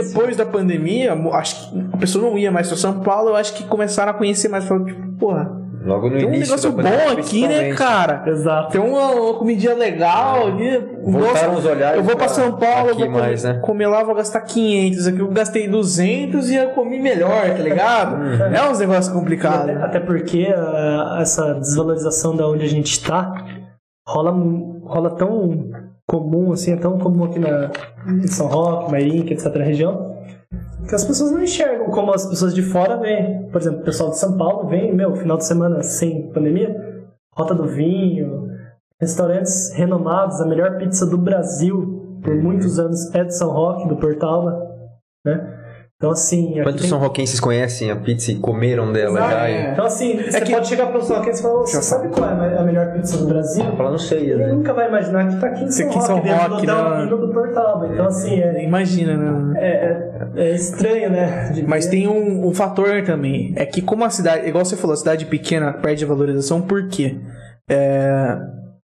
depois 0.01 0.35
da 0.35 0.45
pandemia, 0.45 1.13
acho 1.13 1.71
que 1.71 1.87
a 1.93 1.97
pessoa 1.97 2.29
não 2.29 2.37
ia 2.37 2.51
mais 2.51 2.67
pra 2.67 2.75
São 2.75 2.99
Paulo, 2.99 3.29
eu 3.29 3.35
acho 3.37 3.53
que 3.53 3.63
começaram 3.63 4.11
a 4.11 4.15
conhecer 4.15 4.49
mais. 4.49 4.65
Falaram, 4.65 4.85
tipo, 4.85 5.11
porra, 5.13 5.49
Logo 5.87 6.09
no 6.09 6.17
Tem 6.17 6.25
um 6.25 6.33
início 6.33 6.55
negócio 6.55 6.71
da 6.71 6.75
pandemia, 6.75 7.05
bom 7.05 7.19
aqui, 7.19 7.47
né, 7.47 7.73
cara? 7.73 8.23
Exato. 8.27 8.71
Tem 8.71 8.81
uma, 8.81 9.11
uma 9.11 9.33
comidinha 9.35 9.73
legal 9.73 10.47
ali. 10.47 10.77
Voltaram 11.01 11.53
Nossa, 11.53 11.59
os 11.59 11.65
olhares 11.65 11.97
Eu 11.97 12.03
vou 12.03 12.17
pra 12.17 12.27
São 12.27 12.51
Paulo, 12.57 12.93
vou 12.93 13.05
comer, 13.07 13.19
mais, 13.19 13.43
né? 13.45 13.59
comer 13.63 13.87
lá, 13.87 14.03
vou 14.03 14.13
gastar 14.13 14.41
500. 14.41 15.07
Aqui 15.07 15.19
eu 15.19 15.29
gastei 15.29 15.67
200 15.67 16.49
e 16.49 16.55
eu 16.55 16.69
comi 16.71 16.99
melhor, 16.99 17.49
tá 17.49 17.63
ligado? 17.63 18.21
Uhum. 18.21 18.53
É 18.53 18.69
uns 18.69 18.79
negócios 18.79 19.13
complicados. 19.13 19.69
Até, 19.69 19.83
até 19.83 19.99
porque 20.01 20.53
ah, 20.53 21.19
essa 21.21 21.53
desvalorização 21.53 22.35
da 22.35 22.45
onde 22.45 22.65
a 22.65 22.69
gente 22.69 22.91
está 22.91 23.45
rola, 24.05 24.31
rola 24.83 25.15
tão 25.15 25.69
comum, 26.05 26.51
assim, 26.51 26.73
é 26.73 26.77
tão 26.77 26.97
comum 26.97 27.25
aqui 27.25 27.39
na, 27.39 27.69
em 28.07 28.27
São 28.27 28.47
Roque, 28.47 28.91
Marinha, 28.91 29.31
etc. 29.31 29.55
na 29.55 29.63
região, 29.63 30.16
que 30.87 30.95
as 30.95 31.03
pessoas 31.03 31.31
não 31.31 31.43
enxergam 31.43 31.89
como 31.89 32.13
as 32.13 32.25
pessoas 32.25 32.53
de 32.53 32.61
fora 32.61 32.97
veem. 32.97 33.49
Por 33.49 33.59
exemplo, 33.59 33.81
o 33.81 33.83
pessoal 33.83 34.09
de 34.09 34.17
São 34.17 34.37
Paulo 34.37 34.67
vem, 34.67 34.95
meu, 34.95 35.15
final 35.15 35.37
de 35.37 35.45
semana 35.45 35.83
sem 35.83 36.31
pandemia, 36.31 36.75
Rota 37.35 37.53
do 37.53 37.67
Vinho, 37.67 38.47
restaurantes 38.99 39.73
renomados, 39.73 40.41
a 40.41 40.45
melhor 40.45 40.77
pizza 40.77 41.05
do 41.05 41.17
Brasil 41.17 42.19
por 42.23 42.35
muitos 42.35 42.79
anos 42.79 43.13
é 43.13 43.23
de 43.23 43.35
São 43.35 43.51
Roque, 43.51 43.87
do 43.87 43.97
Portala, 43.97 44.67
né? 45.25 45.53
Então, 45.99 46.11
assim... 46.11 46.53
Quantos 46.61 46.81
tem- 46.81 46.89
são 46.91 46.99
roquenses 46.99 47.39
conhecem 47.39 47.89
a 47.89 47.95
pizza 47.95 48.31
e 48.31 48.35
comeram 48.35 48.93
dela 48.93 49.17
Exato. 49.17 49.31
já? 49.31 49.49
É. 49.49 49.71
Então, 49.71 49.85
assim, 49.85 50.15
você 50.21 50.41
que- 50.41 50.51
pode 50.53 50.67
chegar 50.67 50.85
para 50.87 50.99
o 50.99 51.01
São 51.01 51.17
Roque 51.17 51.29
e 51.31 51.37
falar, 51.37 51.53
você 51.61 51.81
sabe 51.81 52.09
qual 52.09 52.29
é 52.29 52.55
a 52.59 52.63
melhor 52.63 52.93
pizza 52.93 53.17
do 53.17 53.25
Brasil? 53.25 53.65
Fala, 53.75 53.89
não 53.89 53.97
sei, 53.97 54.19
Ele 54.29 54.35
né? 54.45 54.51
nunca 54.53 54.73
vai 54.75 54.89
imaginar 54.89 55.27
que 55.27 55.41
tá 55.41 55.47
aqui 55.47 55.63
em 55.63 55.71
São 55.71 55.87
Aqui 55.87 55.95
em 55.95 55.99
Roque, 55.99 56.07
São 56.07 56.21
dentro 56.21 56.37
Roque, 56.53 56.65
do 56.67 56.71
Hotel 56.71 56.89
né? 56.91 57.03
Vino 57.03 57.17
do 57.17 57.33
Portal. 57.33 57.89
Então, 57.91 58.05
assim, 58.05 58.39
é, 58.39 58.63
Imagina, 58.63 59.17
né? 59.17 59.59
é, 59.59 59.67
é- 60.37 60.49
é 60.49 60.55
estranho, 60.55 61.09
né? 61.09 61.49
de 61.51 61.63
Mas 61.67 61.85
ver. 61.85 61.91
tem 61.91 62.07
um, 62.07 62.47
um 62.47 62.53
fator 62.53 63.01
também. 63.03 63.53
É 63.55 63.65
que 63.65 63.81
como 63.81 64.05
a 64.05 64.11
cidade, 64.11 64.47
igual 64.47 64.63
você 64.63 64.77
falou, 64.77 64.93
a 64.93 64.97
cidade 64.97 65.25
pequena 65.25 65.73
perde 65.73 66.05
a 66.05 66.07
valorização, 66.07 66.61
por 66.61 66.87
quê? 66.89 67.17
É, 67.67 68.37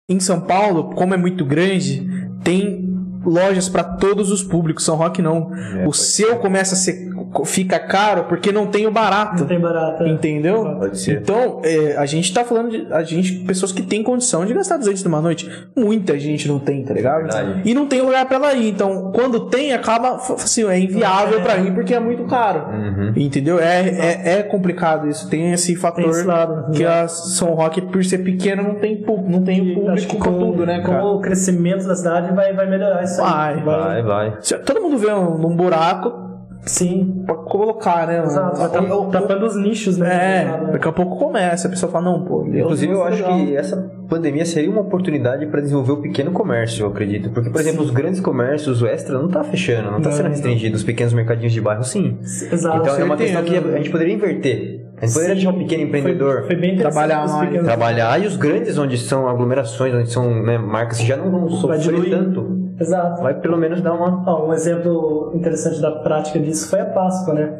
em 0.08 0.20
São 0.20 0.40
Paulo, 0.42 0.92
como 0.94 1.16
é 1.16 1.18
muito 1.18 1.44
grande, 1.44 2.08
tem 2.44 2.89
lojas 3.30 3.70
para 3.70 3.84
todos 3.84 4.32
os 4.32 4.44
públicos. 4.44 4.84
São 4.84 4.96
Roque 4.96 5.22
não. 5.22 5.52
o 5.88 5.94
seu 5.94 6.38
começa 6.38 6.74
a 6.76 6.78
ser 6.78 7.09
fica 7.46 7.80
caro 7.80 8.24
porque 8.26 8.52
não 8.52 8.68
tem 8.68 8.88
o 8.88 8.92
barato. 8.92 9.42
Não 9.42 9.48
tem 9.48 9.60
barato. 9.60 10.04
é. 10.04 10.10
Entendeu? 10.10 10.64
Pode 10.80 11.00
ser. 11.00 11.22
Então, 11.22 11.62
é, 11.64 11.96
a 11.98 12.06
gente 12.06 12.34
tá 12.34 12.44
falando 12.44 12.70
de 12.72 12.88
a 12.92 13.04
gente, 13.04 13.34
pessoas 13.46 13.72
que 13.72 13.82
têm 13.82 14.02
condição 14.04 14.46
de 14.46 14.54
gastar 14.54 14.78
200 14.78 15.04
numa 15.04 15.22
noite. 15.22 15.50
Muita 15.76 16.18
gente 16.20 16.48
não 16.48 16.60
tem, 16.60 16.84
tá 16.84 16.94
ligado? 16.94 17.22
Verdade. 17.24 17.62
E 17.66 17.74
não 17.74 17.86
tem 17.88 18.02
lugar 18.02 18.26
pra 18.26 18.38
ela 18.38 18.54
ir. 18.54 18.70
Então, 18.70 19.12
quando 19.14 19.42
tem, 19.50 19.74
acaba 19.74 20.16
assim, 20.16 20.66
é 20.68 20.80
inviável 20.80 21.42
pra 21.42 21.58
ir 21.58 21.74
porque 21.74 21.94
é 21.94 22.00
muito 22.00 22.24
caro. 22.26 22.68
Uhum. 22.70 23.14
Entendeu? 23.16 23.60
É, 23.60 23.90
é, 23.90 24.40
é 24.40 24.44
complicado 24.44 25.08
isso. 25.08 25.30
Tem 25.30 25.52
esse 25.54 25.76
fator 25.76 26.04
Tem 26.04 26.12
esse 26.12 26.24
lado. 26.24 26.72
que 26.72 26.84
a 26.84 27.08
São 27.08 27.54
Roque, 27.54 27.82
por 27.82 28.04
ser 28.04 28.20
pequena, 28.20 28.62
não 28.64 28.76
tem, 28.76 29.04
não 29.28 29.44
tem 29.44 29.70
E 29.70 29.74
público 29.76 30.18
pra 30.18 30.32
tudo, 30.32 30.66
né, 30.66 30.80
com 30.82 30.92
cara? 30.92 31.06
o 31.06 31.20
crescimento 31.20 31.88
da 31.88 31.96
cidade 31.96 32.34
vai, 32.34 32.54
vai 32.54 32.70
melhorar 32.70 33.04
isso 33.04 33.22
Vai, 33.22 33.54
aí. 33.56 33.64
Vai, 33.64 34.04
vai. 34.04 34.38
Se 34.42 34.58
Todo 34.60 34.82
mundo 34.82 34.98
vê 34.98 35.12
um, 35.12 35.38
num 35.38 35.56
buraco 35.56 36.29
Sim, 36.66 37.24
pra 37.26 37.36
colocar, 37.36 38.06
né? 38.06 38.18
mano? 38.18 38.28
exato. 38.32 38.62
Ou- 38.62 38.70
tap- 38.70 38.92
ou- 38.92 39.06
tapando 39.10 39.46
os 39.46 39.56
nichos, 39.56 39.98
né? 39.98 40.44
É, 40.68 40.72
daqui 40.74 40.88
a 40.88 40.92
pouco 40.92 41.18
começa. 41.18 41.68
A 41.68 41.72
pessoa 41.72 41.92
fala, 41.92 42.06
não, 42.06 42.24
pô. 42.26 42.46
Inclusive, 42.46 42.94
eu 42.94 43.04
acho 43.04 43.24
legal. 43.24 43.38
que 43.40 43.56
essa 43.56 43.78
pandemia 44.08 44.46
seria 44.46 44.70
uma 44.70 44.82
oportunidade 44.82 45.46
para 45.48 45.62
desenvolver 45.62 45.94
o 45.94 45.98
pequeno 46.02 46.32
comércio, 46.32 46.84
eu 46.86 46.90
acredito. 46.90 47.30
Porque, 47.32 47.50
por 47.50 47.60
exemplo, 47.62 47.84
os 47.84 47.92
grandes 47.92 48.20
comércios, 48.20 48.82
o 48.82 48.88
extra 48.88 49.18
não 49.18 49.30
tá 49.30 49.44
fechando, 49.44 49.90
não 49.92 50.02
tá 50.02 50.10
Não, 50.10 50.16
sendo 50.18 50.30
restringido. 50.30 50.76
Os 50.76 50.84
pequenos 50.84 51.14
mercadinhos 51.14 51.54
de 51.54 51.62
bairro, 51.62 51.84
sim. 51.84 52.18
Exato. 52.22 52.78
Então, 52.82 52.96
é 52.98 53.04
uma 53.04 53.18
questão 53.18 53.44
que 53.44 53.56
a 53.58 53.78
gente 53.78 53.90
poderia 53.90 54.14
inverter. 54.14 54.80
A 55.02 55.06
gente 55.06 55.14
poderia 55.14 55.36
deixar 55.36 55.50
um 55.52 55.58
pequeno 55.60 55.84
empreendedor 55.84 56.44
Foi, 56.46 56.58
foi 56.58 56.76
Trabalhar 56.76 57.24
os 57.24 57.32
mais, 57.32 57.46
pequenos- 57.46 57.66
trabalhar 57.68 58.22
e 58.22 58.28
os 58.28 58.36
grandes, 58.36 58.78
onde 58.78 58.98
são 58.98 59.30
aglomerações, 59.30 59.94
onde 59.96 60.12
são 60.12 60.44
né, 60.44 60.58
marcas 60.58 60.98
que 61.00 61.08
já 61.08 61.16
não 61.16 61.32
vão 61.32 61.50
sofrer 61.50 62.10
tanto, 62.10 62.59
Exato. 62.80 63.22
vai 63.22 63.34
pelo 63.40 63.58
menos 63.58 63.82
dar 63.82 63.94
uma. 63.94 64.24
Ó, 64.28 64.48
um 64.48 64.54
exemplo 64.54 65.32
interessante 65.36 65.82
da 65.82 65.92
prática 65.92 66.40
disso 66.40 66.70
foi 66.70 66.80
a 66.80 66.86
Páscoa, 66.86 67.34
né? 67.34 67.60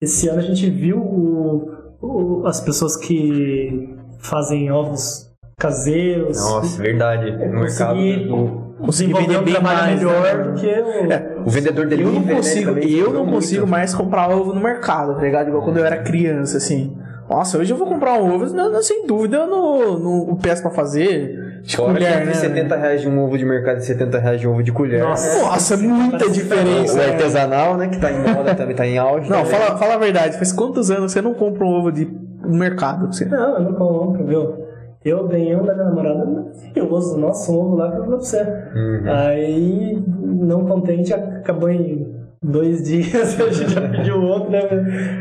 Esse 0.00 0.28
ano 0.28 0.38
a 0.38 0.42
gente 0.42 0.68
viu 0.70 0.98
o- 0.98 1.70
o- 2.00 2.46
as 2.46 2.60
pessoas 2.60 2.96
que 2.96 3.88
fazem 4.20 4.70
ovos 4.70 5.30
caseiros 5.58 6.38
Nossa, 6.38 6.82
verdade. 6.82 7.30
No 7.32 7.60
mercado. 7.60 7.94
conseguir 7.94 8.26
do- 8.28 8.70
Consegui 8.80 9.12
desenvolver 9.12 9.38
vender 9.38 9.38
um 9.38 9.52
bem 9.52 9.62
mais, 9.62 9.98
melhor 9.98 10.22
né? 10.22 10.42
do 10.44 10.54
que 10.58 10.66
o... 10.66 11.12
É, 11.12 11.36
O 11.46 11.50
vendedor 11.50 11.84
Eu 11.84 11.90
delivery, 11.90 12.16
não 12.18 12.24
né, 12.24 12.34
consigo, 12.36 12.70
eu 12.78 13.12
não 13.12 13.20
muito. 13.20 13.34
consigo 13.34 13.66
mais 13.66 13.94
comprar 13.94 14.30
ovo 14.34 14.54
no 14.54 14.60
mercado, 14.60 15.16
tá 15.16 15.20
ligado? 15.20 15.48
Igual 15.48 15.62
quando 15.62 15.76
eu 15.76 15.84
era 15.84 15.98
criança, 16.02 16.56
assim. 16.56 16.96
Nossa, 17.28 17.58
hoje 17.58 17.72
eu 17.74 17.76
vou 17.76 17.86
comprar 17.86 18.14
um 18.14 18.34
ovo, 18.34 18.46
não, 18.54 18.72
não, 18.72 18.82
sem 18.82 19.06
dúvida, 19.06 19.46
no, 19.46 19.98
no, 19.98 20.30
o 20.32 20.36
peço 20.38 20.62
pra 20.62 20.70
fazer. 20.70 21.38
De 21.62 21.76
Fora 21.76 21.94
que 21.94 22.04
colher, 22.04 22.26
né? 22.26 22.32
70 22.32 22.76
reais 22.76 23.00
de 23.02 23.08
um 23.08 23.22
ovo 23.22 23.36
de 23.36 23.44
mercado 23.44 23.78
e 23.78 23.82
70 23.82 24.18
reais 24.18 24.40
de 24.40 24.48
um 24.48 24.52
ovo 24.52 24.62
de 24.62 24.72
colher. 24.72 25.02
Nossa. 25.02 25.42
Nossa, 25.42 25.76
muita 25.76 26.28
diferença. 26.30 26.94
O 26.94 26.96
né? 26.96 27.10
artesanal, 27.10 27.76
né, 27.76 27.88
que 27.88 27.98
tá 27.98 28.10
em 28.10 28.18
moda 28.18 28.54
também, 28.54 28.74
tá 28.74 28.86
em 28.86 28.98
auge. 28.98 29.28
Não, 29.28 29.44
fala, 29.44 29.76
fala 29.76 29.94
a 29.94 29.98
verdade. 29.98 30.36
Faz 30.36 30.52
quantos 30.52 30.90
anos 30.90 31.12
você 31.12 31.20
não 31.20 31.34
compra 31.34 31.64
um 31.64 31.68
ovo 31.68 31.92
de 31.92 32.06
no 32.42 32.56
mercado? 32.56 33.06
Você? 33.06 33.26
Não, 33.26 33.54
eu 33.54 33.60
não 33.60 33.74
compro, 33.74 34.26
viu? 34.26 34.70
Eu 35.04 35.26
ganhei 35.28 35.56
um 35.56 35.64
da 35.64 35.74
minha 35.74 35.86
namorada 35.86 36.26
maravilhoso, 36.26 37.18
nossa, 37.18 37.50
um 37.50 37.58
ovo 37.58 37.76
lá 37.76 37.90
que 37.90 37.96
eu 37.96 38.04
vou 38.04 38.08
pra 38.08 38.18
você. 38.18 38.42
Uhum. 38.42 39.02
Aí, 39.06 40.04
não 40.20 40.66
contente, 40.66 41.14
acabou 41.14 41.70
em 41.70 42.20
dois 42.42 42.82
dias, 42.88 43.40
a 43.40 43.50
gente 43.50 43.72
já 43.72 43.80
pediu 43.88 44.20
outro, 44.20 44.50
né? 44.50 44.60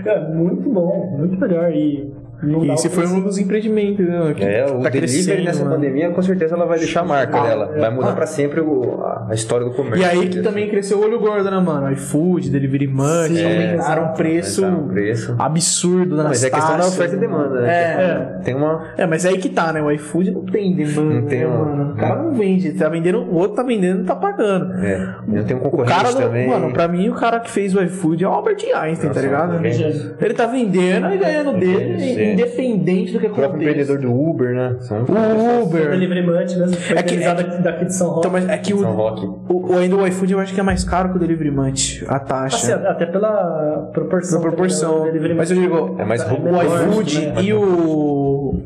É 0.05 0.33
muito 0.33 0.69
bom, 0.69 1.15
muito 1.17 1.39
melhor. 1.39 1.71
E 1.71 2.08
não 2.41 2.63
E 2.65 2.71
esse 2.71 2.89
foi 2.89 3.05
um 3.07 3.21
dos 3.21 3.37
empreendimentos 3.37 4.05
né, 4.07 4.33
que 4.35 4.43
É, 4.43 4.65
o 4.65 4.81
tá 4.81 4.89
delivery 4.89 4.99
crescendo. 4.99 5.43
nessa 5.43 5.63
mano. 5.63 5.75
pandemia, 5.75 6.09
com 6.11 6.21
certeza 6.21 6.55
ela 6.55 6.65
vai 6.65 6.79
deixar 6.79 7.01
a 7.01 7.05
marca 7.05 7.37
Ah, 7.39 7.43
dela. 7.47 7.71
é. 7.75 7.79
Vai 7.79 7.89
mudar 7.89 8.11
Ah. 8.11 8.15
pra 8.15 8.25
sempre 8.25 8.61
o- 8.61 9.01
a, 9.29 9.33
história 9.33 9.65
do 9.65 9.71
comércio. 9.73 10.01
E 10.01 10.05
aí 10.05 10.27
que 10.29 10.41
também 10.41 10.69
cresceu 10.69 10.99
o 10.99 11.03
olho 11.03 11.19
gordo, 11.19 11.49
né, 11.49 11.59
mano? 11.59 11.91
iFood, 11.91 12.49
Delivery 12.49 12.87
Munch, 12.87 13.33
Sim, 13.35 13.45
aumentaram 13.45 14.05
o 14.05 14.13
preço 14.13 14.65
o 14.65 14.87
preço. 14.89 15.35
absurdo 15.39 16.15
nas 16.15 16.27
Mas 16.27 16.43
é 16.43 16.49
questão 16.49 16.77
da 16.77 16.85
oferta 16.87 17.15
e 17.15 17.19
demanda, 17.19 17.61
né? 17.61 17.69
É. 17.69 18.39
Tem 18.43 18.55
uma. 18.55 18.83
É, 18.97 19.05
mas 19.05 19.25
é 19.25 19.29
aí 19.29 19.37
que 19.37 19.49
tá, 19.49 19.71
né? 19.73 19.81
O 19.81 19.91
iFood 19.91 20.31
não 20.31 20.43
tem 20.45 20.75
demanda, 20.75 21.13
Não 21.15 21.21
tem 21.27 21.39
né, 21.41 21.47
uma- 21.47 21.65
mano? 21.65 21.93
O 21.93 21.95
cara 21.95 22.21
não 22.23 22.31
vende, 22.33 22.71
tá 22.73 22.87
vendendo, 22.89 23.19
o 23.19 23.35
outro 23.35 23.55
tá 23.55 23.63
vendendo 23.63 24.01
e 24.03 24.05
tá 24.05 24.15
pagando. 24.15 24.73
É, 24.83 25.15
não 25.27 25.43
tem 25.43 25.55
um 25.55 25.59
O 25.59 25.63
concorrente 25.63 26.15
também. 26.15 26.47
mano, 26.47 26.71
pra 26.71 26.87
mim 26.87 27.09
o 27.09 27.13
cara 27.15 27.39
que 27.39 27.49
fez 27.51 27.75
o 27.75 27.81
iFood 27.81 28.23
é 28.23 28.27
o 28.27 28.31
Albert 28.31 28.57
Einstein, 28.73 29.09
tá 29.09 29.15
Nossa, 29.15 29.21
ligado? 29.21 29.51
concorrente. 29.51 30.11
Ele 30.21 30.33
tá 30.33 30.45
vendendo 30.45 31.13
e 31.13 31.17
ganhando 31.17 31.53
dele, 31.59 32.28
Sim. 32.29 32.33
independente 32.33 33.13
do 33.13 33.19
que 33.19 33.27
o 33.27 33.29
próprio 33.31 33.61
empreendedor 33.61 33.99
do 33.99 34.11
Uber, 34.13 34.53
né? 34.53 34.75
São 34.79 34.99
O 34.99 35.59
O 35.59 35.63
Uber. 35.63 35.89
Delivery 35.91 36.25
Munch 36.25 36.57
mesmo, 36.57 36.75
foi 36.77 36.97
É 36.97 37.03
que- 37.03 37.23
aqui- 37.23 37.61
daqui 37.61 37.85
de 37.85 37.95
São 37.95 38.07
Roque. 38.09 38.19
Então, 38.19 38.31
mas 38.31 38.49
é 38.49 38.57
que 38.57 38.73
o, 38.73 38.85
o, 38.85 39.71
o- 39.73 39.77
ainda 39.77 39.95
o 39.95 40.07
iFood 40.07 40.33
eu 40.33 40.39
acho 40.39 40.53
que 40.53 40.59
é 40.59 40.63
mais 40.63 40.83
caro 40.83 41.09
que 41.11 41.17
o 41.17 41.19
Delivery 41.19 41.51
Munch, 41.51 42.03
a 42.07 42.19
taxa. 42.19 42.75
Assim, 42.75 42.85
até 42.87 43.05
pela 43.05 43.89
proporção. 43.93 44.39
Na 44.39 44.47
proporção. 44.47 44.99
né? 45.05 45.11
Delivery 45.11 45.33
Mas 45.35 45.51
eu 45.51 45.57
digo, 45.57 45.95
É 45.99 46.05
mais 46.05 46.21
é 46.21 46.25
o 46.31 46.41
menor, 46.41 46.63
iFood 46.65 47.25
né? 47.27 47.41
e 47.43 47.53
o, 47.53 47.61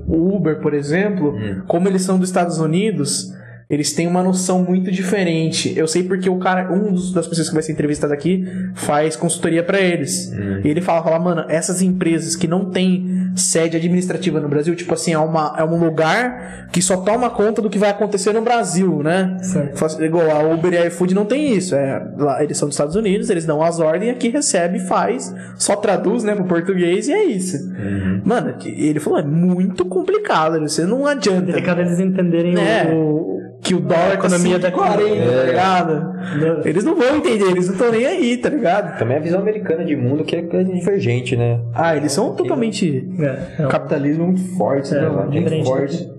o 0.08 0.36
Uber, 0.36 0.60
por 0.60 0.74
exemplo, 0.74 1.32
Hum. 1.36 1.62
como 1.68 1.88
eles 1.88 2.02
são 2.04 2.18
dos 2.18 2.30
Estados 2.30 2.60
Unidos, 2.60 3.34
eles 3.74 3.94
têm 3.94 4.08
uma 4.08 4.22
noção 4.24 4.64
muito 4.64 4.92
diferente. 4.92 5.74
Eu 5.78 5.88
sei 5.88 6.04
porque 6.04 6.30
o 6.30 6.38
cara, 6.38 6.72
um 6.72 6.92
dos- 6.94 7.12
das 7.14 7.28
pessoas 7.28 7.48
que 7.50 7.54
vai 7.54 7.64
ser 7.64 7.72
entrevistado 7.72 8.14
aqui, 8.14 8.46
faz 8.76 9.16
consultoria 9.16 9.64
pra 9.64 9.80
eles. 9.80 10.32
Hum. 10.34 10.62
E 10.64 10.68
ele 10.70 10.82
fala, 10.82 11.04
fala, 11.04 11.20
mano, 11.20 11.46
essas 11.50 11.82
empresas 11.82 12.36
que 12.36 12.48
não 12.48 12.70
têm 12.70 13.32
sede 13.36 13.78
administrativa 13.78 14.40
no 14.40 14.48
Brasil, 14.48 14.76
tipo 14.76 14.94
assim, 14.94 15.14
é, 15.14 15.18
uma, 15.18 15.56
é 15.58 15.64
um 15.64 15.78
lugar 15.84 16.68
que 16.72 16.82
só 16.82 16.98
toma 16.98 17.30
conta 17.30 17.62
do 17.62 17.70
que 17.70 17.78
vai 17.80 17.90
acontecer 17.90 18.32
no 18.34 18.42
Brasil, 18.42 19.02
né? 19.04 19.38
Certo. 19.42 19.78
Faz- 19.78 20.00
Igual 20.00 20.30
a 20.30 20.44
Uber 20.54 20.74
e 20.74 20.78
a 20.78 20.86
iFood 20.88 21.14
não 21.16 21.26
tem 21.26 21.56
isso. 21.56 21.74
É, 21.76 22.06
lá, 22.18 22.44
eles 22.44 22.58
são 22.58 22.68
dos 22.68 22.76
Estados 22.76 22.96
Unidos, 22.96 23.30
eles 23.30 23.46
dão 23.46 23.62
as 23.62 23.80
ordens, 23.80 24.12
aqui 24.12 24.30
recebe, 24.30 24.80
faz, 24.80 25.34
só 25.58 25.76
traduz, 25.76 26.24
né, 26.24 26.36
pro 26.36 26.46
português 26.46 27.08
e 27.08 27.14
é 27.14 27.24
isso. 27.26 27.58
Uhum. 27.58 28.22
Mano, 28.24 28.54
que- 28.58 28.70
ele 28.70 29.00
falou, 29.00 29.20
é 29.20 29.24
muito 29.24 29.86
complicado, 29.86 30.60
você 30.60 30.86
não 30.86 31.06
adianta. 31.08 31.44
Delicado 31.54 31.82
eles 31.82 32.00
entenderem 32.00 32.56
É. 32.58 32.92
o, 32.94 33.40
Que 33.64 33.74
o 33.74 33.80
dólar 33.80 34.12
A 34.12 34.14
economia 34.16 34.60
tá 34.60 34.68
da- 34.70 34.76
40, 34.76 35.00
tá 35.26 35.32
É. 35.32 35.46
ligado? 35.46 36.62
o- 36.64 36.68
Eles 36.68 36.84
não 36.84 36.96
vão 36.96 37.16
entender, 37.16 37.46
eles 37.50 37.68
não 37.68 37.74
estão 37.76 37.92
nem 37.92 38.06
aí, 38.06 38.38
tá 38.38 38.50
ligado? 38.50 38.98
Também 39.00 39.16
a 39.18 39.20
visão 39.22 39.40
americana 39.40 39.86
de 39.86 39.96
mundo 39.96 40.24
que 40.26 40.36
é 40.36 40.40
é 40.40 40.64
divergente, 40.64 41.38
né? 41.38 41.62
Ah, 41.74 41.96
eles 41.96 42.12
são 42.12 42.36
totalmente. 42.36 43.10
É, 43.20 43.62
é 43.62 43.66
um- 43.66 43.70
Capitalismo 43.70 44.26
muito 44.26 44.42
forte, 44.58 44.94
É, 44.94 45.02
né? 45.02 45.08
Muito 45.10 45.32
diferente. 45.32 45.66
forte. 45.66 46.12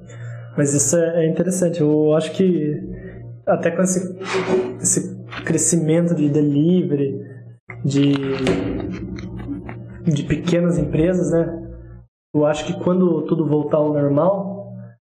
Mas 0.56 0.72
isso 0.72 0.96
é 0.96 1.24
é 1.26 1.28
interessante. 1.28 1.80
Eu 1.82 2.14
acho 2.14 2.32
que 2.32 2.80
até 3.46 3.70
com 3.70 3.82
esse, 3.82 4.18
esse 4.80 5.14
crescimento 5.44 6.14
de 6.14 6.28
delivery, 6.30 7.20
de, 7.84 8.14
de 10.04 10.22
pequenas 10.22 10.78
empresas, 10.78 11.30
né? 11.30 11.60
Eu 12.34 12.46
acho 12.46 12.64
que 12.66 12.72
quando 12.82 13.22
tudo 13.22 13.46
voltar 13.46 13.76
ao 13.78 13.92
normal, 13.92 14.53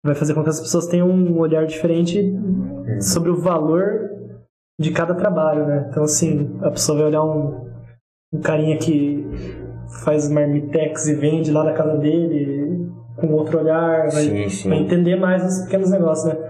vai 0.04 0.16
fazer 0.16 0.34
com 0.34 0.43
que 0.43 0.50
as 0.50 0.60
pessoas 0.60 0.88
tenham 0.88 1.10
um 1.10 1.38
olhar 1.39 1.66
diferente 1.66 2.34
sobre 3.02 3.30
o 3.30 3.36
valor 3.36 4.10
de 4.80 4.91
cada 4.91 5.14
trabalho, 5.14 5.66
né? 5.68 5.88
Então, 5.89 6.04
assim, 6.04 6.58
a 6.62 6.72
pessoa 6.72 7.00
vai 7.00 7.08
olhar 7.08 7.24
um, 7.24 7.70
um 8.34 8.39
carinha 8.39 8.78
que 8.78 9.26
faz 10.04 10.30
marmitex 10.30 11.08
e 11.08 11.16
vende 11.16 11.52
lá 11.52 11.64
na 11.64 11.74
casa 11.74 11.97
dele 11.97 12.89
com 13.18 13.34
outro 13.34 13.60
olhar, 13.60 14.10
vai, 14.10 14.24
Sim, 14.24 14.50
sim. 14.50 14.70
vai 14.70 14.80
entender 14.80 15.18
mais 15.18 15.43
os 15.45 15.64
pequenos 15.66 15.91
negócios, 15.91 16.34
né? 16.34 16.49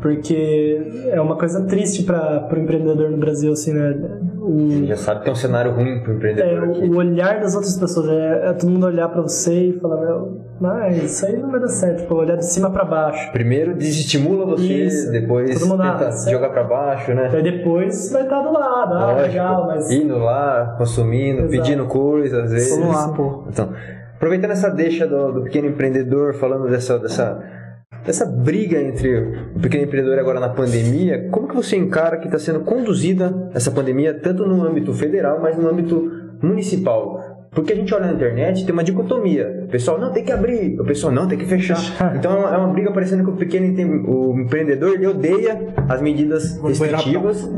Porque 0.00 1.06
é 1.10 1.20
uma 1.20 1.36
coisa 1.36 1.64
triste 1.64 2.02
para 2.02 2.48
o 2.52 2.58
empreendedor 2.58 3.10
no 3.10 3.18
Brasil, 3.18 3.52
assim, 3.52 3.72
né? 3.72 3.94
O, 4.40 4.84
já 4.86 4.96
sabe 4.96 5.22
que 5.22 5.28
é 5.28 5.32
um 5.32 5.36
cenário 5.36 5.72
ruim 5.72 6.02
pro 6.02 6.14
empreendedor 6.14 6.64
é, 6.64 6.70
aqui. 6.70 6.88
o 6.88 6.96
olhar 6.96 7.40
das 7.40 7.54
outras 7.54 7.76
pessoas, 7.78 8.08
é, 8.08 8.48
é 8.48 8.52
todo 8.52 8.70
mundo 8.70 8.86
olhar 8.86 9.08
para 9.08 9.22
você 9.22 9.70
e 9.70 9.80
falar, 9.80 10.00
meu, 10.00 10.40
mas 10.60 11.02
isso 11.02 11.26
aí 11.26 11.36
não 11.36 11.50
vai 11.50 11.60
dar 11.60 11.68
certo, 11.68 12.02
tipo, 12.02 12.14
olhar 12.14 12.36
de 12.36 12.46
cima 12.46 12.70
para 12.70 12.84
baixo. 12.84 13.30
Primeiro 13.32 13.74
desestimula 13.74 14.46
você, 14.46 14.84
Isso. 14.84 15.10
depois 15.10 15.62
mundo, 15.66 15.82
ah, 15.82 15.92
tenta 15.92 16.12
certo. 16.12 16.34
jogar 16.34 16.50
pra 16.50 16.64
baixo, 16.64 17.14
né? 17.14 17.30
Aí 17.32 17.42
depois 17.42 18.10
vai 18.10 18.22
estar 18.22 18.40
do 18.42 18.52
lado, 18.52 18.94
ah, 18.94 19.06
Lógico. 19.12 19.28
legal, 19.28 19.66
mas. 19.66 19.90
Indo 19.90 20.18
lá, 20.18 20.74
consumindo, 20.78 21.42
Exato. 21.42 21.50
pedindo 21.50 21.86
coisas, 21.86 22.44
às 22.44 22.50
vezes. 22.52 22.78
Vamos 22.78 22.94
lá, 22.94 23.08
pô. 23.08 23.44
Então, 23.48 23.72
aproveitando 24.14 24.52
essa 24.52 24.70
deixa 24.70 25.06
do, 25.06 25.32
do 25.32 25.42
pequeno 25.42 25.68
empreendedor, 25.68 26.34
falando 26.34 26.68
dessa, 26.68 26.98
dessa, 26.98 27.42
dessa 28.06 28.24
briga 28.24 28.80
entre 28.80 29.18
o 29.54 29.60
pequeno 29.60 29.84
empreendedor 29.84 30.18
agora 30.18 30.38
na 30.38 30.48
pandemia, 30.48 31.28
como 31.30 31.48
que 31.48 31.56
você 31.56 31.76
encara 31.76 32.18
que 32.18 32.26
está 32.26 32.38
sendo 32.38 32.60
conduzida 32.60 33.50
essa 33.52 33.70
pandemia, 33.70 34.14
tanto 34.14 34.46
no 34.46 34.64
âmbito 34.64 34.94
federal, 34.94 35.40
mas 35.42 35.58
no 35.58 35.68
âmbito 35.68 36.10
municipal? 36.40 37.36
Porque 37.50 37.72
a 37.72 37.76
gente 37.76 37.92
olha 37.94 38.06
na 38.06 38.12
internet 38.12 38.64
tem 38.64 38.72
uma 38.72 38.84
dicotomia. 38.84 39.64
O 39.64 39.68
pessoal, 39.68 39.98
não, 39.98 40.12
tem 40.12 40.22
que 40.22 40.30
abrir. 40.30 40.78
O 40.78 40.84
pessoal, 40.84 41.10
não, 41.10 41.26
tem 41.26 41.38
que 41.38 41.46
fechar. 41.46 42.14
Então 42.14 42.32
é 42.32 42.36
uma, 42.38 42.54
é 42.54 42.58
uma 42.58 42.68
briga 42.68 42.92
parecendo 42.92 43.24
que 43.24 43.30
o 43.30 43.36
pequeno 43.36 43.66
o 44.06 44.38
empreendedor 44.38 44.92
ele 44.92 45.06
odeia 45.06 45.74
as 45.88 46.02
medidas 46.02 46.60
restritivas 46.60 47.50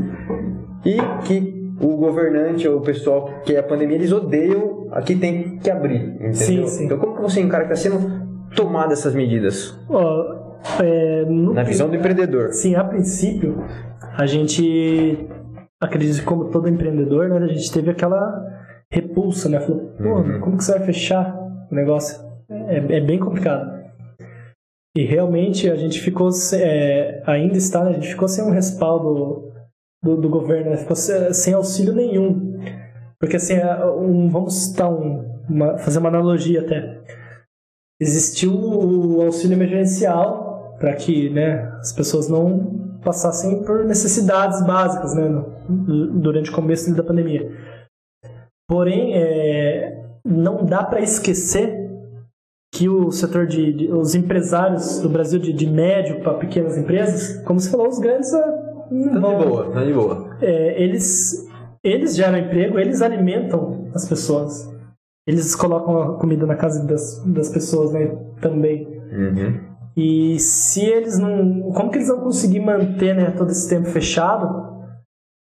e 0.85 0.97
que 1.25 1.73
o 1.81 1.97
governante 1.97 2.67
ou 2.67 2.77
o 2.77 2.81
pessoal 2.81 3.41
que 3.43 3.55
é 3.55 3.59
a 3.59 3.63
pandemia, 3.63 3.97
eles 3.97 4.11
odeiam 4.11 4.87
aqui 4.91 5.15
tem 5.15 5.57
que 5.57 5.69
abrir, 5.69 6.01
entendeu? 6.15 6.33
Sim, 6.33 6.67
sim. 6.67 6.85
Então 6.85 6.97
como 6.97 7.15
que 7.17 7.21
você 7.21 7.41
encara 7.41 7.65
que 7.65 7.73
está 7.73 7.89
sendo 7.89 8.29
tomada 8.55 8.93
essas 8.93 9.13
medidas? 9.13 9.77
Ó, 9.89 10.38
é, 10.83 11.25
no 11.25 11.53
Na 11.53 11.63
visão 11.63 11.89
do 11.89 11.95
empreendedor. 11.95 12.51
Sim, 12.53 12.75
a 12.75 12.83
princípio, 12.83 13.63
a 14.17 14.25
gente 14.25 15.27
acredito 15.81 16.23
como 16.25 16.49
todo 16.49 16.67
empreendedor, 16.67 17.29
né, 17.29 17.37
a 17.37 17.47
gente 17.47 17.71
teve 17.71 17.89
aquela 17.91 18.45
repulsa, 18.91 19.47
né? 19.49 19.59
Falou, 19.59 19.93
pô, 19.97 20.03
Uhum. 20.19 20.39
como 20.41 20.57
que 20.57 20.63
você 20.63 20.71
vai 20.77 20.85
fechar 20.85 21.37
o 21.71 21.75
negócio? 21.75 22.19
É, 22.49 22.77
é 22.97 23.01
bem 23.01 23.19
complicado. 23.19 23.79
E 24.97 25.05
realmente 25.05 25.69
a 25.69 25.75
gente 25.75 26.01
ficou, 26.01 26.29
é, 26.55 27.21
ainda 27.25 27.57
está, 27.57 27.83
né, 27.83 27.91
a 27.91 27.93
gente 27.93 28.09
ficou 28.09 28.27
sem 28.27 28.43
um 28.43 28.49
respaldo 28.51 29.51
do, 30.03 30.17
do 30.17 30.29
governo, 30.29 30.71
né? 30.71 30.77
ficou 30.77 30.95
se- 30.95 31.33
sem 31.33 31.53
auxílio 31.53 31.93
nenhum. 31.93 32.59
Porque 33.19 33.35
assim, 33.35 33.53
é, 33.53 33.85
um- 33.85 34.29
vamos 34.29 34.55
citar 34.65 34.91
um, 34.91 35.23
uma- 35.47 35.77
fazer 35.77 35.99
uma 35.99 36.09
analogia 36.09 36.61
até. 36.61 36.99
Existiu 38.01 38.53
o 38.53 39.21
auxílio 39.21 39.55
emergencial 39.55 40.48
para 40.79 40.93
que 40.95 41.29
né, 41.29 41.71
as 41.79 41.91
pessoas 41.93 42.27
não 42.29 42.99
passassem 43.03 43.63
por 43.63 43.85
necessidades 43.85 44.65
básicas 44.65 45.13
né, 45.15 45.43
durante 46.13 46.49
o 46.49 46.53
começo 46.53 46.93
da 46.95 47.03
pandemia. 47.03 47.49
Porém, 48.67 49.13
é, 49.15 50.03
não 50.25 50.65
dá 50.65 50.83
para 50.83 51.01
esquecer 51.01 51.89
que 52.73 52.87
o 52.87 53.11
setor 53.11 53.47
de, 53.47 53.73
de- 53.73 53.91
os 53.91 54.13
empresários 54.13 54.99
do 54.99 55.09
Brasil 55.09 55.39
de, 55.39 55.51
de 55.51 55.67
médio 55.67 56.21
para 56.21 56.35
pequenas 56.35 56.77
empresas, 56.77 57.41
como 57.45 57.59
você 57.59 57.69
falou, 57.69 57.87
os 57.87 57.99
grandes 57.99 58.31
ah, 58.33 58.85
não 58.91 59.13
Tá 59.13 59.19
vão- 59.19 59.39
de 59.39 59.45
boa, 59.47 59.71
tá 59.71 59.83
de 59.83 59.93
boa. 59.93 60.37
é, 60.41 60.81
eles, 60.83 61.47
eles 61.83 62.15
geram 62.15 62.37
emprego, 62.37 62.77
eles 62.77 63.01
alimentam 63.01 63.89
as 63.95 64.07
pessoas. 64.07 64.69
Eles 65.27 65.55
colocam 65.55 66.01
a 66.01 66.17
comida 66.19 66.45
na 66.45 66.55
casa 66.55 66.85
das, 66.85 67.23
das 67.25 67.49
pessoas, 67.49 67.91
né? 67.91 68.07
Também. 68.41 68.87
Uhum. 69.11 69.68
E 69.97 70.39
se 70.39 70.81
eles 70.85 71.17
não. 71.19 71.71
Como 71.73 71.89
que 71.91 71.97
eles 71.97 72.07
vão 72.07 72.19
conseguir 72.21 72.59
manter 72.61 73.15
né, 73.15 73.31
todo 73.31 73.51
esse 73.51 73.67
tempo 73.69 73.87
fechado? 73.89 74.69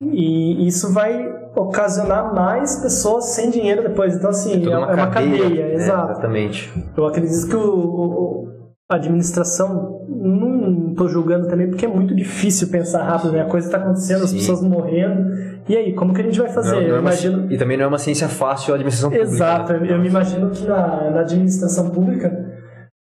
E 0.04 0.68
isso 0.68 0.94
vai 0.94 1.26
ocasionar 1.56 2.34
mais 2.36 2.76
pessoas 2.82 3.26
sem 3.34 3.50
dinheiro 3.50 3.82
depois. 3.82 4.16
Então, 4.16 4.30
assim, 4.30 4.62
é, 4.68 4.72
é 4.72 4.78
uma 4.78 5.08
cadeia, 5.08 5.68
né? 5.68 5.74
exato. 5.76 6.12
Exatamente. 6.12 6.72
Eu 6.98 7.06
acredito 7.08 7.48
que 7.48 7.56
o, 7.56 7.70
o- 7.70 8.46
a 8.92 8.96
administração, 8.98 10.06
não 10.08 10.90
estou 10.92 11.08
julgando 11.08 11.48
também, 11.48 11.68
porque 11.68 11.86
é 11.86 11.88
muito 11.88 12.14
difícil 12.14 12.68
pensar 12.68 13.02
rápido, 13.04 13.32
né? 13.32 13.42
A 13.42 13.46
coisa 13.46 13.68
está 13.68 13.80
acontecendo, 13.80 14.26
as 14.26 14.30
Sim. 14.30 14.36
pessoas 14.38 14.62
morrendo. 14.62 15.32
E 15.68 15.76
aí, 15.76 15.94
como 15.96 16.14
que 16.14 16.22
a 16.22 16.24
gente 16.24 16.40
vai 16.40 16.50
fazer? 16.50 16.72
Não- 16.76 16.82
não 16.82 16.86
é 16.86 16.90
eu 16.90 16.94
uma- 16.96 17.00
imagino. 17.00 17.52
E 17.52 17.58
também 17.58 17.78
não 17.78 17.86
é 17.86 17.88
uma 17.88 17.98
ciência 17.98 18.28
fácil 18.30 18.74
a 18.74 18.76
administração 18.76 19.10
pública. 19.10 19.32
Exato, 19.34 19.74
né? 19.74 19.92
eu 19.92 20.00
me 20.00 20.08
imagino 20.08 20.52
que 20.52 20.68
na, 20.68 21.10
na 21.10 21.20
administração 21.22 21.90
pública 21.90 22.45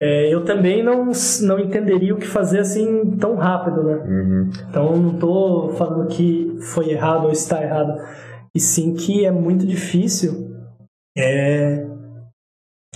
é, 0.04 0.34
eu 0.34 0.44
também 0.44 0.82
não, 0.82 1.12
não 1.42 1.58
entenderia 1.60 2.12
o 2.12 2.18
que 2.18 2.26
fazer 2.26 2.58
assim 2.58 3.16
tão 3.20 3.36
rápido, 3.36 3.82
né? 3.84 3.94
Uhum. 4.04 4.50
Então 4.68 4.86
eu 4.92 4.96
não 4.96 5.14
tô 5.14 5.74
falando 5.78 6.08
que 6.08 6.56
foi 6.74 6.90
errado 6.90 7.24
ou 7.26 7.30
está 7.30 7.62
errado, 7.62 7.94
e 8.54 8.58
sim 8.58 8.94
que 8.94 9.24
é 9.24 9.30
muito 9.30 9.64
difícil 9.64 10.50
é, 11.16 11.86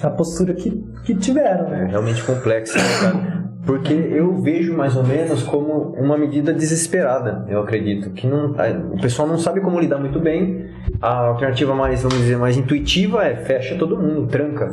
a 0.02 0.10
postura 0.10 0.52
que, 0.54 0.70
que 1.04 1.14
tiveram, 1.14 1.66
É 1.68 1.70
né? 1.70 1.86
realmente 1.90 2.22
complexo, 2.24 2.76
né, 2.76 2.84
cara? 3.00 3.36
Porque 3.64 3.92
eu 3.92 4.40
vejo 4.42 4.76
mais 4.76 4.94
ou 4.96 5.02
menos 5.02 5.42
como 5.42 5.92
uma 5.98 6.16
medida 6.16 6.52
desesperada, 6.54 7.44
eu 7.48 7.60
acredito. 7.60 8.10
Que 8.10 8.24
não, 8.24 8.54
a- 8.56 8.94
o 8.94 9.00
pessoal 9.00 9.26
não 9.26 9.38
sabe 9.38 9.60
como 9.60 9.80
lidar 9.80 9.98
muito 9.98 10.20
bem. 10.20 10.70
A 11.02 11.26
alternativa 11.26 11.74
mais, 11.74 12.02
vamos 12.02 12.18
dizer, 12.18 12.36
mais 12.36 12.56
intuitiva 12.56 13.24
é 13.24 13.34
fecha 13.34 13.76
todo 13.76 13.98
mundo, 14.00 14.28
tranca. 14.28 14.72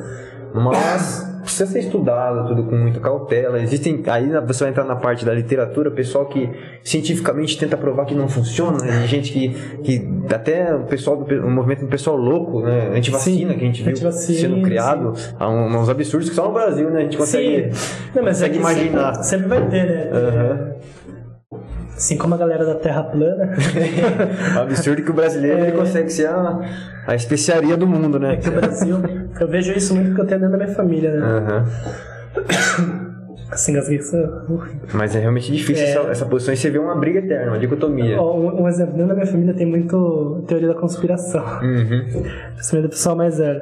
Mas 0.53 1.32
precisa 1.44 1.66
ser 1.72 1.80
estudado, 1.80 2.48
tudo 2.48 2.64
com 2.64 2.76
muita 2.76 3.00
cautela. 3.00 3.62
Existem, 3.62 4.02
aí 4.08 4.30
você 4.46 4.64
vai 4.64 4.72
entrar 4.72 4.84
na 4.86 4.96
parte 4.96 5.24
da 5.24 5.34
literatura, 5.34 5.91
pessoal 5.91 6.26
que 6.26 6.50
cientificamente 6.84 7.58
tenta 7.58 7.78
provar 7.78 8.06
que 8.06 8.16
não 8.16 8.28
funciona, 8.28 8.78
e 8.86 9.08
gente 9.08 9.32
que, 9.32 9.50
que 9.84 10.10
até 10.34 10.74
o 10.76 10.84
pessoal 10.86 11.18
do 11.18 11.24
o 11.46 11.50
movimento 11.52 11.82
do 11.82 11.88
pessoal 11.88 12.16
louco, 12.16 12.62
né, 12.62 12.91
antivacina 12.96 13.52
Sim, 13.54 13.58
que 13.58 13.64
a 13.64 13.68
gente 13.68 13.84
viu 13.84 13.91
antivacina, 13.91 14.39
sendo 14.39 14.62
criado, 14.62 15.14
há 15.39 15.50
um- 15.50 15.78
uns 15.80 15.89
absurdos 15.89 16.30
que 16.30 16.36
só 16.36 16.48
no 16.48 16.54
Brasil, 16.54 16.89
né, 16.89 17.00
a 17.00 17.04
gente 17.04 17.18
consegue. 17.18 17.72
Não, 18.16 18.22
é 18.24 18.26
consegue 18.26 18.54
que 18.54 18.60
imaginar. 18.60 19.14
Sempre, 19.16 19.24
sempre 19.24 19.48
vai 19.48 19.70
ter, 19.70 19.86
né? 19.86 20.10
Aham. 20.12 20.74
Assim 21.96 22.18
como 22.18 22.34
a 22.34 22.38
galera 22.38 22.66
da 22.66 22.76
Terra 22.76 23.04
plana. 23.04 23.54
Absurdo 24.60 25.04
que 25.04 25.12
o 25.12 25.14
brasileiro 25.14 25.60
ele 25.60 25.72
consegue 25.74 26.10
ser 26.10 26.28
a, 26.28 26.60
a 27.08 27.16
especiaria 27.16 27.78
do 27.78 27.88
mundo, 27.88 28.20
né? 28.20 28.34
É 28.34 28.38
que 28.38 28.50
o 28.50 28.52
Brasil. 28.52 28.98
Eu 29.39 29.48
vejo 29.48 29.72
isso 29.74 29.94
muito 29.94 30.10
porque 30.10 30.22
eu 30.22 30.26
tenho 30.26 30.41
dentro 30.41 30.58
da 30.58 30.66
minha 30.66 30.76
família, 30.76 31.12
né? 31.12 31.26
Aham. 31.26 31.66
Assim, 33.54 33.74
gasguei 33.74 34.00
isso. 34.00 34.18
Mas 34.94 35.16
é 35.16 35.20
realmente 35.20 35.52
difícil 35.52 35.86
essa, 35.86 36.00
essa 36.10 36.26
posição 36.26 36.56
e 36.56 36.58
você 36.58 36.72
vê 36.72 36.80
uma 36.80 36.96
briga 36.96 37.20
eterna, 37.20 37.52
uma 37.52 37.60
dicotomia. 37.60 38.20
Um, 38.20 38.64
um 38.64 38.68
exemplo, 38.68 38.94
dentro 38.94 39.10
da 39.10 39.14
minha 39.14 39.28
família 39.28 39.54
tem 39.54 39.68
muito 39.68 40.44
teoria 40.48 40.70
da 40.70 40.74
conspiração. 40.74 41.44
Uhum. 41.62 42.24
Principalmente 42.56 42.88
do 42.88 42.89
pessoal 42.89 43.16
mais 43.16 43.38
velho. 43.38 43.62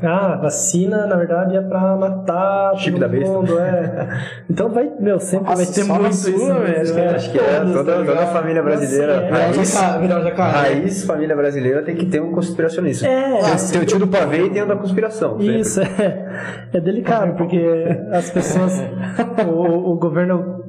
Ah, 0.00 0.36
vacina, 0.40 1.06
na 1.06 1.16
verdade, 1.16 1.54
é 1.54 1.60
pra 1.60 1.94
matar 1.96 2.74
Chip 2.76 2.92
todo 2.92 3.00
da 3.02 3.08
besta. 3.08 3.30
mundo, 3.30 3.58
é. 3.58 4.08
Então 4.48 4.70
vai, 4.70 4.90
meu, 4.98 5.20
sempre 5.20 5.50
Nossa, 5.50 5.64
vai 5.64 5.74
ter 5.74 5.84
muito 5.84 6.08
isso. 6.08 6.32
velho, 6.32 6.64
né? 6.64 6.80
acho 6.80 6.92
que- 6.94 6.98
É, 6.98 7.08
Acho 7.14 7.30
que 7.32 7.38
é 7.38 7.58
todos, 7.58 7.72
toda, 7.74 8.04
toda 8.06 8.20
a 8.22 8.26
família 8.28 8.62
brasileira. 8.62 9.12
É. 9.12 9.30
Raiz, 9.30 9.72
jacaré. 9.74 10.50
raiz, 10.50 11.04
família 11.04 11.36
brasileira 11.36 11.82
tem 11.82 11.94
que 11.94 12.06
ter 12.06 12.22
um 12.22 12.32
conspiracionista. 12.32 13.06
É. 13.06 13.38
Tem, 13.42 13.70
tem 13.72 13.82
o 13.82 13.84
tio 13.86 13.98
do 13.98 14.08
pavê 14.08 14.46
e 14.46 14.50
tem 14.50 14.62
o 14.62 14.66
da 14.66 14.76
conspiração. 14.76 15.32
sempre. 15.38 15.60
Isso, 15.60 15.80
é, 15.82 16.68
é 16.72 16.80
delicado, 16.80 17.36
porque 17.36 17.62
as 18.12 18.30
pessoas, 18.30 18.72
o, 19.46 19.92
o 19.92 19.96
governo 19.98 20.62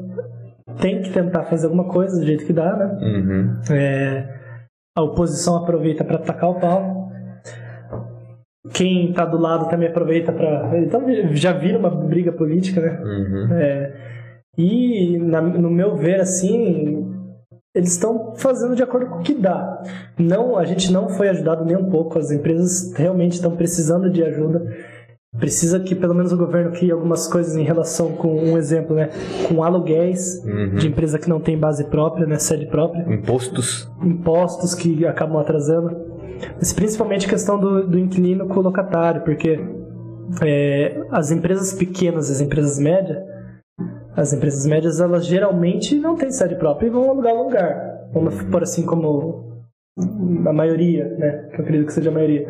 tem 0.81 1.01
que 1.01 1.11
tentar 1.11 1.43
fazer 1.45 1.67
alguma 1.67 1.85
coisa 1.87 2.19
do 2.19 2.25
jeito 2.25 2.45
que 2.45 2.51
dá, 2.51 2.75
né? 2.75 2.97
Uhum. 3.01 3.59
É, 3.71 4.27
a 4.97 5.01
oposição 5.01 5.55
aproveita 5.63 6.03
para 6.03 6.17
atacar 6.17 6.49
o 6.49 6.59
pau. 6.59 7.02
Quem 8.71 9.11
tá 9.11 9.25
do 9.25 9.37
lado 9.37 9.69
também 9.69 9.89
aproveita 9.89 10.31
para. 10.31 10.77
Então 10.79 11.01
já 11.33 11.51
vira 11.51 11.77
uma 11.77 11.89
briga 11.89 12.31
política, 12.31 12.79
né? 12.79 12.99
Uhum. 13.03 13.53
É, 13.55 13.93
e 14.57 15.17
na- 15.17 15.41
no 15.41 15.69
meu 15.69 15.97
ver, 15.97 16.21
assim, 16.21 17.11
eles 17.75 17.91
estão 17.91 18.33
fazendo 18.35 18.75
de 18.75 18.81
acordo 18.83 19.07
com 19.07 19.15
o 19.19 19.21
que 19.21 19.33
dá. 19.33 19.81
Não, 20.17 20.57
a 20.57 20.63
gente 20.63 20.91
não 20.93 21.09
foi 21.09 21.27
ajudado 21.29 21.65
nem 21.65 21.75
um 21.75 21.89
pouco. 21.89 22.17
As 22.17 22.31
empresas 22.31 22.93
realmente 22.95 23.33
estão 23.33 23.51
precisando 23.55 24.09
de 24.09 24.23
ajuda. 24.23 24.63
Precisa 25.39 25.79
que 25.79 25.95
pelo 25.95 26.13
menos 26.13 26.31
o 26.31 26.37
governo 26.37 26.71
crie 26.71 26.91
algumas 26.91 27.27
coisas 27.27 27.55
em 27.57 27.63
relação 27.63 28.11
com 28.11 28.27
um 28.33 28.55
exemplo, 28.55 28.95
né? 28.95 29.09
Com 29.47 29.63
aluguéis 29.63 30.41
Uhum. 30.45 30.75
de 30.75 30.87
empresa 30.87 31.17
que 31.17 31.27
não 31.27 31.39
tem 31.41 31.57
base 31.57 31.83
própria, 31.85 32.27
né? 32.27 32.37
Sede 32.37 32.67
própria 32.67 33.01
Impostos. 33.11 33.91
impostos 34.03 34.75
que 34.75 35.03
acabam 35.07 35.39
atrasando, 35.39 36.12
mas 36.55 36.73
principalmente 36.73 37.25
a 37.25 37.29
questão 37.29 37.59
do, 37.59 37.87
do 37.87 37.99
inquilino 37.99 38.47
com 38.47 38.59
o 38.59 38.63
locatário, 38.63 39.21
porque 39.21 39.59
é, 40.41 41.01
as 41.11 41.31
empresas 41.31 41.73
pequenas, 41.73 42.29
as 42.29 42.41
empresas 42.41 42.79
médias, 42.79 43.23
as 44.15 44.33
empresas 44.33 44.65
médias 44.65 44.99
elas 44.99 45.25
geralmente 45.25 45.95
não 45.95 46.15
têm 46.15 46.31
sede 46.31 46.55
própria 46.55 46.87
e 46.87 46.89
vão 46.89 47.09
alugar 47.09 47.33
lugar, 47.33 48.09
por 48.51 48.63
assim 48.63 48.85
como 48.85 49.63
a 50.47 50.53
maioria, 50.53 51.07
né? 51.17 51.49
Que 51.49 51.61
eu 51.61 51.63
acredito 51.63 51.87
que 51.87 51.93
seja 51.93 52.09
a 52.09 52.13
maioria. 52.13 52.47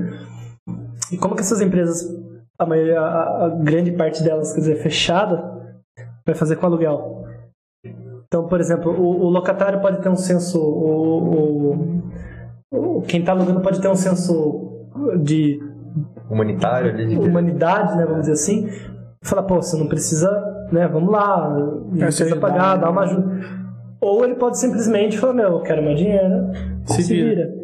E 1.11 1.17
como 1.17 1.35
que 1.35 1.41
essas 1.41 1.61
empresas 1.61 2.07
a, 2.57 2.65
maioria, 2.65 2.99
a, 2.99 3.45
a 3.45 3.49
grande 3.49 3.91
parte 3.91 4.23
delas, 4.23 4.53
quer 4.53 4.59
dizer, 4.59 4.75
fechada, 4.75 5.53
vai 6.25 6.35
fazer 6.35 6.55
com 6.55 6.65
aluguel. 6.65 7.25
Então, 8.27 8.47
por 8.47 8.59
exemplo, 8.59 8.91
o, 8.91 9.25
o 9.25 9.29
locatário 9.29 9.81
pode 9.81 10.01
ter 10.01 10.09
um 10.09 10.15
senso, 10.15 10.59
o, 10.59 11.71
o 11.71 12.03
quem 13.07 13.19
está 13.19 13.31
alugando 13.31 13.61
pode 13.61 13.81
ter 13.81 13.87
um 13.87 13.95
senso 13.95 14.87
de 15.21 15.59
Humanitário 16.29 16.89
ali. 16.89 17.17
humanidade, 17.17 17.95
né, 17.97 18.05
vamos 18.05 18.21
dizer 18.21 18.33
assim, 18.33 18.67
e 19.21 19.27
falar, 19.27 19.43
pô, 19.43 19.61
você 19.61 19.77
não 19.77 19.87
precisa, 19.87 20.29
né, 20.71 20.87
vamos 20.87 21.11
lá, 21.11 21.49
não 21.49 21.91
se 21.93 21.99
precisa 21.99 22.35
pagar, 22.37 22.77
dá 22.77 22.89
uma 22.89 23.01
ajuda. 23.01 23.41
Ou 24.01 24.25
ele 24.25 24.35
pode 24.35 24.59
simplesmente 24.59 25.17
falar, 25.17 25.33
meu, 25.33 25.49
eu 25.49 25.61
quero 25.61 25.81
meu 25.81 25.95
dinheiro, 25.95 26.51
Se 26.85 27.01
vira. 27.13 27.62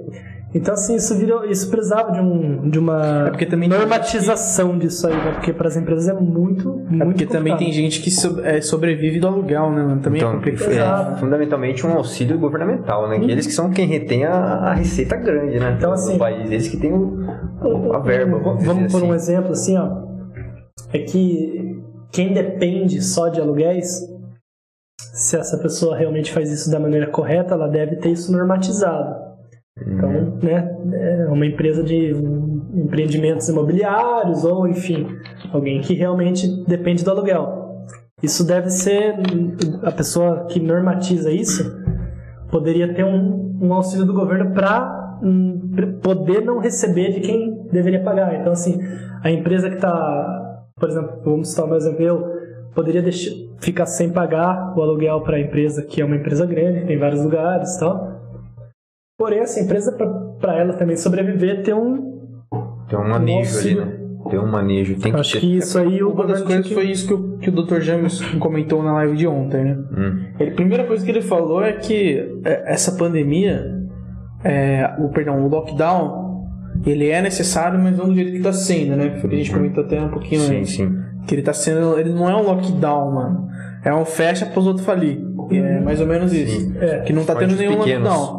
Então, 0.51 0.73
assim, 0.73 0.95
isso, 0.95 1.15
virou, 1.15 1.45
isso 1.45 1.69
precisava 1.69 2.11
de, 2.11 2.19
um, 2.19 2.67
de 2.71 2.79
uma 2.79 3.27
É 3.27 3.29
porque 3.29 3.45
também 3.45 3.69
tem 3.69 3.77
normatização 3.77 4.79
disso 4.79 5.05
aí, 5.07 5.13
né? 5.15 5.31
Porque 5.33 5.53
para 5.53 5.67
as 5.67 5.77
empresas 5.77 6.07
é 6.07 6.13
muito, 6.19 6.69
muito 6.89 7.03
É 7.03 7.05
porque 7.05 7.25
também 7.27 7.55
tem 7.55 7.71
gente 7.71 8.01
que 8.01 8.09
so- 8.09 8.39
é, 8.43 8.59
sobrevive 8.59 9.19
do 9.19 9.27
aluguel, 9.27 9.69
né, 9.71 9.83
mano? 9.83 10.01
Também 10.01 10.19
é 10.19 10.23
Então, 10.25 10.35
complicado. 10.37 10.71
Exato. 10.71 11.11
é 11.11 11.15
fundamentalmente 11.17 11.85
um 11.85 11.93
auxílio 11.93 12.39
governamental, 12.39 13.07
né? 13.07 13.19
Que 13.19 13.29
eles 13.29 13.45
que 13.45 13.53
são 13.53 13.69
quem 13.69 13.85
retém 13.85 14.25
a, 14.25 14.33
a 14.33 14.73
receita 14.73 15.15
grande, 15.17 15.59
né? 15.59 15.75
Então, 15.77 15.91
do 15.91 15.93
assim- 15.93 16.17
país, 16.17 16.49
eles 16.49 16.67
que 16.67 16.77
têm 16.77 16.93
o- 16.93 17.93
a 17.93 17.99
verba. 17.99 18.39
Vamos 18.39 18.63
Vamos 18.63 18.91
por 18.91 19.03
um 19.03 19.11
assim. 19.11 19.31
exemplo 19.33 19.51
assim, 19.51 19.77
ó. 19.77 19.87
É 20.91 20.97
que 20.97 21.79
quem 22.11 22.33
depende 22.33 23.03
só 23.03 23.27
de 23.29 23.39
aluguéis, 23.39 23.99
se 25.13 25.37
essa 25.37 25.59
pessoa 25.59 25.95
realmente 25.95 26.31
faz 26.33 26.51
isso 26.51 26.71
da 26.71 26.79
maneira 26.79 27.05
correta, 27.05 27.53
ela 27.53 27.67
deve 27.67 27.97
ter 27.97 28.09
isso 28.09 28.31
normatizado. 28.31 29.28
Então, 29.87 30.37
né, 30.43 30.77
é 30.93 31.27
uma 31.27 31.45
empresa 31.45 31.83
de 31.83 32.13
um, 32.13 32.61
empreendimentos 32.75 33.47
imobiliários 33.49 34.43
ou, 34.43 34.67
enfim, 34.67 35.07
alguém 35.51 35.81
que 35.81 35.93
realmente 35.93 36.47
depende 36.65 37.03
do 37.03 37.11
aluguel. 37.11 37.85
Isso 38.21 38.45
deve 38.45 38.69
ser 38.69 39.15
a 39.83 39.91
pessoa 39.91 40.45
que 40.45 40.59
normatiza 40.59 41.31
isso 41.31 41.79
poderia 42.51 42.93
ter 42.93 43.05
um, 43.05 43.57
um 43.61 43.73
auxílio 43.73 44.05
do 44.05 44.13
governo 44.13 44.53
para 44.53 45.19
poder 46.01 46.41
não 46.41 46.59
receber 46.59 47.13
de 47.13 47.21
quem 47.21 47.63
deveria 47.71 48.03
pagar. 48.03 48.35
Então, 48.35 48.51
assim, 48.51 48.79
a 49.23 49.31
empresa 49.31 49.69
que 49.69 49.75
está, 49.75 50.61
por 50.75 50.89
exemplo, 50.89 51.21
vamos 51.23 51.49
citar 51.49 51.65
um 51.65 51.75
exemplo, 51.75 52.01
eu 52.01 52.23
poderia 52.73 53.01
deixar, 53.01 53.31
ficar 53.59 53.85
sem 53.85 54.09
pagar 54.11 54.73
o 54.77 54.81
aluguel 54.81 55.21
para 55.21 55.37
a 55.37 55.39
empresa 55.39 55.83
que 55.83 56.01
é 56.01 56.05
uma 56.05 56.15
empresa 56.15 56.45
grande, 56.45 56.85
tem 56.85 56.97
vários 56.97 57.23
lugares 57.23 57.77
tal. 57.77 58.18
Porém, 59.19 59.39
essa 59.39 59.59
empresa, 59.59 59.91
para 60.39 60.57
ela 60.57 60.73
também 60.73 60.95
sobreviver, 60.95 61.61
tem 61.61 61.73
um. 61.73 62.17
Tem 62.89 62.97
um 62.97 63.07
manejo 63.07 63.59
ali, 63.59 63.75
né? 63.75 63.95
Tem 64.29 64.39
um 64.39 64.47
manejo. 64.47 64.97
Tem 64.99 65.11
que 65.11 65.19
Acho 65.19 65.33
ter. 65.33 65.39
que 65.41 65.57
isso 65.57 65.77
aí 65.77 66.01
o 66.01 66.11
Uma 66.11 66.25
das 66.25 66.41
coisas 66.41 66.65
que- 66.65 66.73
foi 66.73 66.85
isso 66.85 67.05
que 67.07 67.13
o, 67.13 67.37
que 67.37 67.49
o 67.49 67.51
Dr. 67.51 67.81
James 67.81 68.21
comentou 68.39 68.81
na 68.81 68.93
live 68.93 69.17
de 69.17 69.27
ontem, 69.27 69.63
né? 69.63 69.77
Hum. 69.91 70.23
Ele, 70.39 70.51
a 70.51 70.53
primeira 70.55 70.83
coisa 70.85 71.03
que 71.05 71.11
ele 71.11 71.21
falou 71.21 71.61
é 71.63 71.73
que 71.73 72.39
é, 72.45 72.71
essa 72.73 72.93
pandemia, 72.93 73.61
é, 74.43 74.89
o 74.99 75.09
perdão, 75.09 75.45
o 75.45 75.49
lockdown, 75.49 76.47
ele 76.85 77.09
é 77.09 77.21
necessário, 77.21 77.77
mas 77.79 77.97
não 77.97 78.07
do 78.07 78.15
jeito 78.15 78.31
que 78.31 78.37
está 78.37 78.53
sendo, 78.53 78.95
né? 78.95 79.09
Que 79.09 79.19
foi 79.19 79.27
o 79.27 79.29
que 79.31 79.35
a 79.35 79.39
gente 79.39 79.51
comentou 79.53 79.83
até 79.83 80.01
um 80.01 80.09
pouquinho 80.09 80.41
Sim, 80.41 80.57
antes. 80.59 80.71
sim. 80.75 80.95
Que 81.27 81.35
ele 81.35 81.41
tá 81.41 81.53
sendo. 81.53 81.99
Ele 81.99 82.11
não 82.13 82.29
é 82.29 82.35
um 82.35 82.43
lockdown, 82.43 83.11
mano. 83.13 83.47
É 83.83 83.93
um 83.93 84.05
fecha 84.05 84.45
para 84.45 84.59
os 84.59 84.65
outros 84.67 84.85
falir. 84.85 85.19
É 85.51 85.79
mais 85.81 85.99
ou 85.99 86.07
menos 86.07 86.31
isso. 86.33 86.71
É. 86.79 86.99
Que 87.01 87.11
não 87.13 87.23
tá 87.25 87.33
Cortes 87.33 87.49
tendo 87.55 87.59
nenhum 87.59 87.79
pequenos. 87.83 88.07
lockdown. 88.09 88.38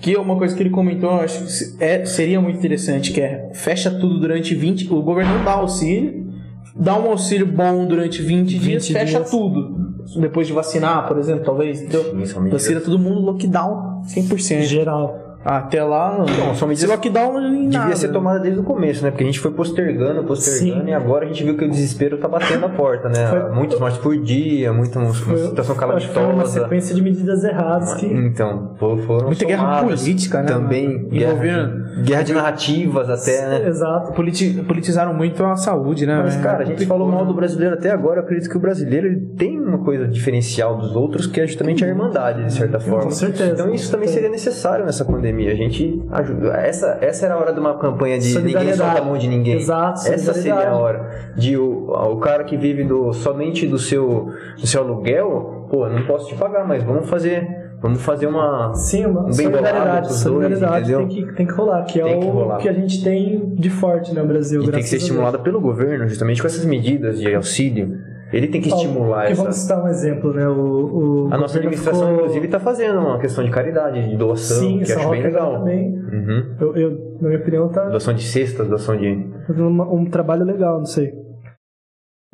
Que 0.00 0.14
é 0.14 0.18
uma 0.18 0.36
coisa 0.36 0.54
que 0.54 0.62
ele 0.62 0.70
comentou, 0.70 1.10
eu 1.10 1.20
acho 1.22 1.44
que 1.44 1.82
é, 1.82 2.04
seria 2.04 2.40
muito 2.40 2.58
interessante, 2.58 3.12
que 3.12 3.20
é 3.20 3.50
fecha 3.52 3.90
tudo 3.90 4.20
durante 4.20 4.54
20. 4.54 4.92
O 4.92 5.02
governo 5.02 5.38
não 5.38 5.44
dá 5.44 5.52
auxílio, 5.52 6.26
dá 6.74 6.96
um 6.96 7.10
auxílio 7.10 7.46
bom 7.46 7.86
durante 7.86 8.22
20, 8.22 8.58
dias, 8.58 8.86
20 8.88 8.92
fecha 8.92 9.18
dias. 9.18 9.30
tudo. 9.30 9.88
Depois 10.20 10.46
de 10.46 10.52
vacinar, 10.52 11.06
por 11.06 11.18
exemplo, 11.18 11.44
talvez. 11.44 11.82
Assim, 11.82 12.48
Vacina 12.48 12.80
todo 12.80 12.98
mundo, 12.98 13.20
lockdown 13.22 14.02
100%. 14.06 14.62
geral. 14.62 15.27
Até 15.44 15.82
lá, 15.84 16.18
Não, 16.18 16.26
são 16.26 16.70
esse 16.72 16.84
medidas- 16.86 16.90
lockdown 16.90 17.32
não 17.40 17.54
em 17.54 17.62
Devia 17.68 17.78
nada. 17.78 17.96
ser 17.96 18.08
tomada 18.08 18.40
desde 18.40 18.58
o 18.60 18.62
começo, 18.64 19.04
né? 19.04 19.10
Porque 19.10 19.22
a 19.22 19.26
gente 19.26 19.38
foi 19.38 19.50
postergando, 19.52 20.24
postergando, 20.24 20.82
Sim. 20.84 20.88
e 20.90 20.92
agora 20.92 21.24
a 21.24 21.28
gente 21.28 21.44
viu 21.44 21.56
que 21.56 21.64
o 21.64 21.70
desespero 21.70 22.18
tá 22.18 22.26
batendo 22.28 22.66
a 22.66 22.68
porta, 22.68 23.08
né? 23.08 23.26
Foi- 23.28 23.50
Muitos 23.52 23.78
mortes 23.78 23.98
por 24.00 24.16
dia, 24.18 24.72
muita 24.72 24.98
uma 24.98 25.12
situação 25.12 25.74
que 25.76 26.06
foi 26.08 26.24
uma 26.24 26.44
sequência 26.44 26.94
de 26.94 27.00
medidas 27.02 27.44
erradas 27.44 27.94
que. 27.94 28.06
Então, 28.06 28.74
foram 28.78 29.26
Muita 29.26 29.44
guerra 29.44 29.82
política, 29.84 30.42
né, 30.42 30.48
Também, 30.48 30.88
mano? 30.88 31.08
guerra, 31.08 31.30
Envolvendo- 31.32 32.02
guerra 32.04 32.22
de 32.22 32.32
narrativas 32.34 33.08
até, 33.08 33.46
né? 33.48 33.68
Exato. 33.68 34.12
Politi- 34.12 34.62
politizaram 34.66 35.14
muito 35.14 35.42
a 35.44 35.56
saúde, 35.56 36.04
né? 36.04 36.20
Mas, 36.22 36.36
cara, 36.36 36.62
a 36.62 36.66
gente 36.66 36.84
falou 36.84 37.08
mal 37.08 37.24
do 37.24 37.32
brasileiro 37.32 37.74
até 37.74 37.90
agora. 37.90 38.20
Eu 38.20 38.24
acredito 38.24 38.50
que 38.50 38.56
o 38.56 38.60
brasileiro 38.60 39.08
tem 39.36 39.58
uma 39.58 39.78
coisa 39.78 40.06
diferencial 40.06 40.76
dos 40.76 40.94
outros, 40.96 41.26
que 41.26 41.40
é 41.40 41.46
justamente 41.46 41.84
a 41.84 41.88
irmandade, 41.88 42.44
de 42.44 42.52
certa 42.52 42.80
forma. 42.80 43.10
certeza, 43.12 43.52
Então, 43.52 43.72
isso 43.72 43.86
com 43.86 43.92
também 43.92 44.08
seria 44.08 44.28
necessário 44.28 44.84
nessa 44.84 45.04
pandemia. 45.04 45.37
A 45.46 45.54
gente 45.54 46.02
ajuda. 46.10 46.48
Essa, 46.56 46.98
essa 47.00 47.26
era 47.26 47.34
a 47.34 47.38
hora 47.38 47.52
de 47.52 47.60
uma 47.60 47.76
campanha 47.78 48.18
de 48.18 48.38
ninguém 48.40 48.72
solta 48.72 49.00
a 49.00 49.04
mão 49.04 49.18
de 49.18 49.28
ninguém. 49.28 49.56
Exato, 49.56 50.00
Essa 50.08 50.32
seria 50.34 50.70
a 50.70 50.76
hora. 50.76 51.32
De 51.36 51.56
o, 51.56 51.90
o 51.90 52.16
cara 52.18 52.44
que 52.44 52.56
vive 52.56 52.82
do, 52.84 53.12
somente 53.12 53.66
do 53.66 53.78
seu, 53.78 54.32
do 54.58 54.66
seu 54.66 54.82
aluguel, 54.82 55.66
pô, 55.70 55.88
não 55.88 56.02
posso 56.06 56.28
te 56.28 56.34
pagar, 56.34 56.66
mas 56.66 56.82
vamos 56.82 57.08
fazer. 57.08 57.46
Vamos 57.80 58.02
fazer 58.02 58.26
uma. 58.26 58.74
Sim, 58.74 59.06
uma 59.06 59.20
Um 59.20 59.24
bem 59.26 59.32
solidariedade. 59.34 60.08
dois, 60.08 60.18
solidariedade 60.20 60.92
entendeu? 60.92 60.98
tem, 60.98 61.08
que, 61.08 61.32
tem 61.34 61.46
que 61.46 61.52
rolar, 61.52 61.84
que 61.84 62.00
Tem 62.00 62.12
é 62.12 62.18
que 62.18 62.26
o 62.26 62.30
rolar. 62.30 62.56
que 62.58 62.68
a 62.68 62.72
gente 62.72 63.04
tem 63.04 63.54
de 63.54 63.70
forte 63.70 64.12
no 64.12 64.26
Brasil. 64.26 64.62
E 64.64 64.70
tem 64.72 64.80
que 64.80 64.88
ser 64.88 64.96
estimulada 64.96 65.38
pelo 65.38 65.60
governo, 65.60 66.08
justamente 66.08 66.40
com 66.40 66.48
essas 66.48 66.64
medidas 66.64 67.20
de 67.20 67.32
auxílio. 67.32 67.96
Ele 68.32 68.46
tem 68.48 68.60
que 68.60 68.68
estimular 68.68 69.24
essa. 69.30 69.40
Vamos 69.42 69.56
citar 69.56 69.82
um 69.82 69.88
exemplo, 69.88 70.34
né? 70.34 70.46
O, 70.48 71.26
o 71.26 71.28
A 71.32 71.38
nossa 71.38 71.56
administração, 71.58 72.00
ficou- 72.08 72.14
inclusive, 72.20 72.46
está 72.46 72.60
fazendo 72.60 72.98
uma 73.00 73.18
questão 73.18 73.42
de 73.44 73.50
caridade, 73.50 74.06
de 74.08 74.16
doação, 74.16 74.58
Sim, 74.58 74.80
que 74.80 74.92
acho 74.92 75.08
bem 75.10 75.22
legal. 75.22 75.58
também. 75.58 75.88
Uhum. 75.94 76.56
Eu, 76.60 76.76
eu, 76.76 77.16
na 77.22 77.28
minha 77.28 77.40
opinião, 77.40 77.68
tá 77.70 77.84
Doação 77.86 78.12
de 78.12 78.22
cestas, 78.24 78.68
doação 78.68 78.96
de. 78.98 79.26
fazendo 79.46 79.68
uma- 79.68 79.90
um 79.90 80.04
trabalho 80.04 80.44
legal, 80.44 80.78
não 80.78 80.84
sei. 80.86 81.12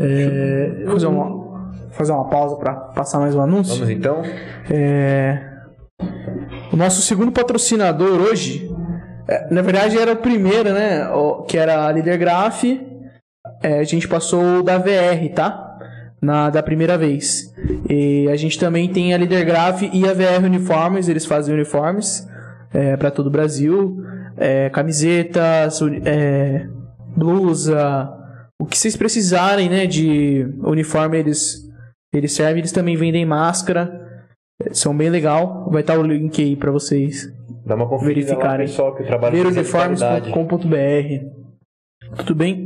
É, 0.01 0.85
fazer 0.87 1.07
uma, 1.07 1.71
fazer 1.91 2.13
uma 2.13 2.29
pausa 2.29 2.57
para 2.57 2.75
passar 2.75 3.21
mais 3.21 3.35
um 3.35 3.41
anúncio. 3.41 3.75
Vamos 3.75 3.91
então. 3.91 4.23
É, 4.69 5.39
o 6.73 6.77
nosso 6.77 7.01
segundo 7.03 7.31
patrocinador 7.31 8.21
hoje, 8.21 8.69
é, 9.29 9.55
na 9.55 9.63
verdade 9.63 9.97
era 9.97 10.13
o 10.13 10.17
primeiro, 10.17 10.73
né? 10.73 11.09
o- 11.11 11.43
Que 11.43 11.57
era 11.57 11.87
a 11.87 11.93
Líder 11.93 12.19
Graph. 12.19 12.65
É, 13.63 13.79
a 13.79 13.85
gente 13.85 14.09
passou 14.09 14.59
o 14.59 14.63
da 14.63 14.79
VR, 14.79 15.29
tá? 15.35 15.64
Na, 16.25 16.51
da 16.51 16.63
primeira 16.63 16.97
vez. 16.97 17.53
E 17.89 18.29
a 18.31 18.37
gente 18.37 18.59
também 18.59 18.89
tem 18.89 19.13
a 19.13 19.19
Líder 19.19 19.45
Graph 19.45 19.83
e 19.83 20.09
a 20.09 20.15
VR 20.15 20.45
Uniformes, 20.45 21.09
eles 21.09 21.27
fazem 21.27 21.55
uniformes 21.55 22.27
é, 22.73 22.97
para 22.97 23.11
todo 23.11 23.27
o 23.27 23.31
Brasil. 23.31 23.99
É, 24.37 24.69
camisetas, 24.71 25.81
é, 26.05 26.67
blusa, 27.17 28.11
o 28.61 28.67
que 28.67 28.77
vocês 28.77 28.97
precisarem, 28.97 29.69
né? 29.69 29.87
De 29.87 30.45
uniforme 30.63 31.19
eles, 31.19 31.63
eles 32.13 32.33
servem, 32.33 32.59
eles 32.59 32.73
também 32.73 32.97
vendem 32.97 33.25
máscara. 33.27 34.01
São 34.73 34.97
bem 34.97 35.11
legal. 35.11 35.69
Vai 35.71 35.83
estar 35.83 35.99
o 35.99 36.03
link 36.03 36.43
aí 36.43 36.57
pra 36.57 36.71
vocês 36.71 37.31
Dá 37.67 37.75
uma 37.75 37.89
conferida 37.89 38.37
lá, 38.37 38.57
Verificarem. 38.57 38.67
pessoal, 38.67 38.95
que 38.95 39.03
é 39.03 39.31
veruniformes.com.br 39.31 42.17
Tudo 42.17 42.35
bem? 42.35 42.64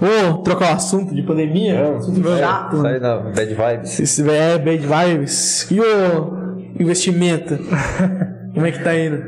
Ô, 0.00 0.38
trocar 0.38 0.72
o 0.72 0.76
assunto 0.76 1.14
de 1.14 1.22
pandemia? 1.22 1.82
Não, 1.82 1.96
assunto 1.96 2.38
chato. 2.38 2.76
Sai 2.80 3.00
da 3.00 3.18
bad 3.18 3.54
vibes. 3.54 4.00
Esse 4.00 4.30
é 4.30 4.58
bad 4.58 4.86
vibes. 4.86 5.70
E 5.70 5.80
o 5.80 6.58
investimento? 6.78 7.58
Como 8.54 8.66
é 8.66 8.72
que 8.72 8.82
tá 8.82 8.96
indo? 8.96 9.22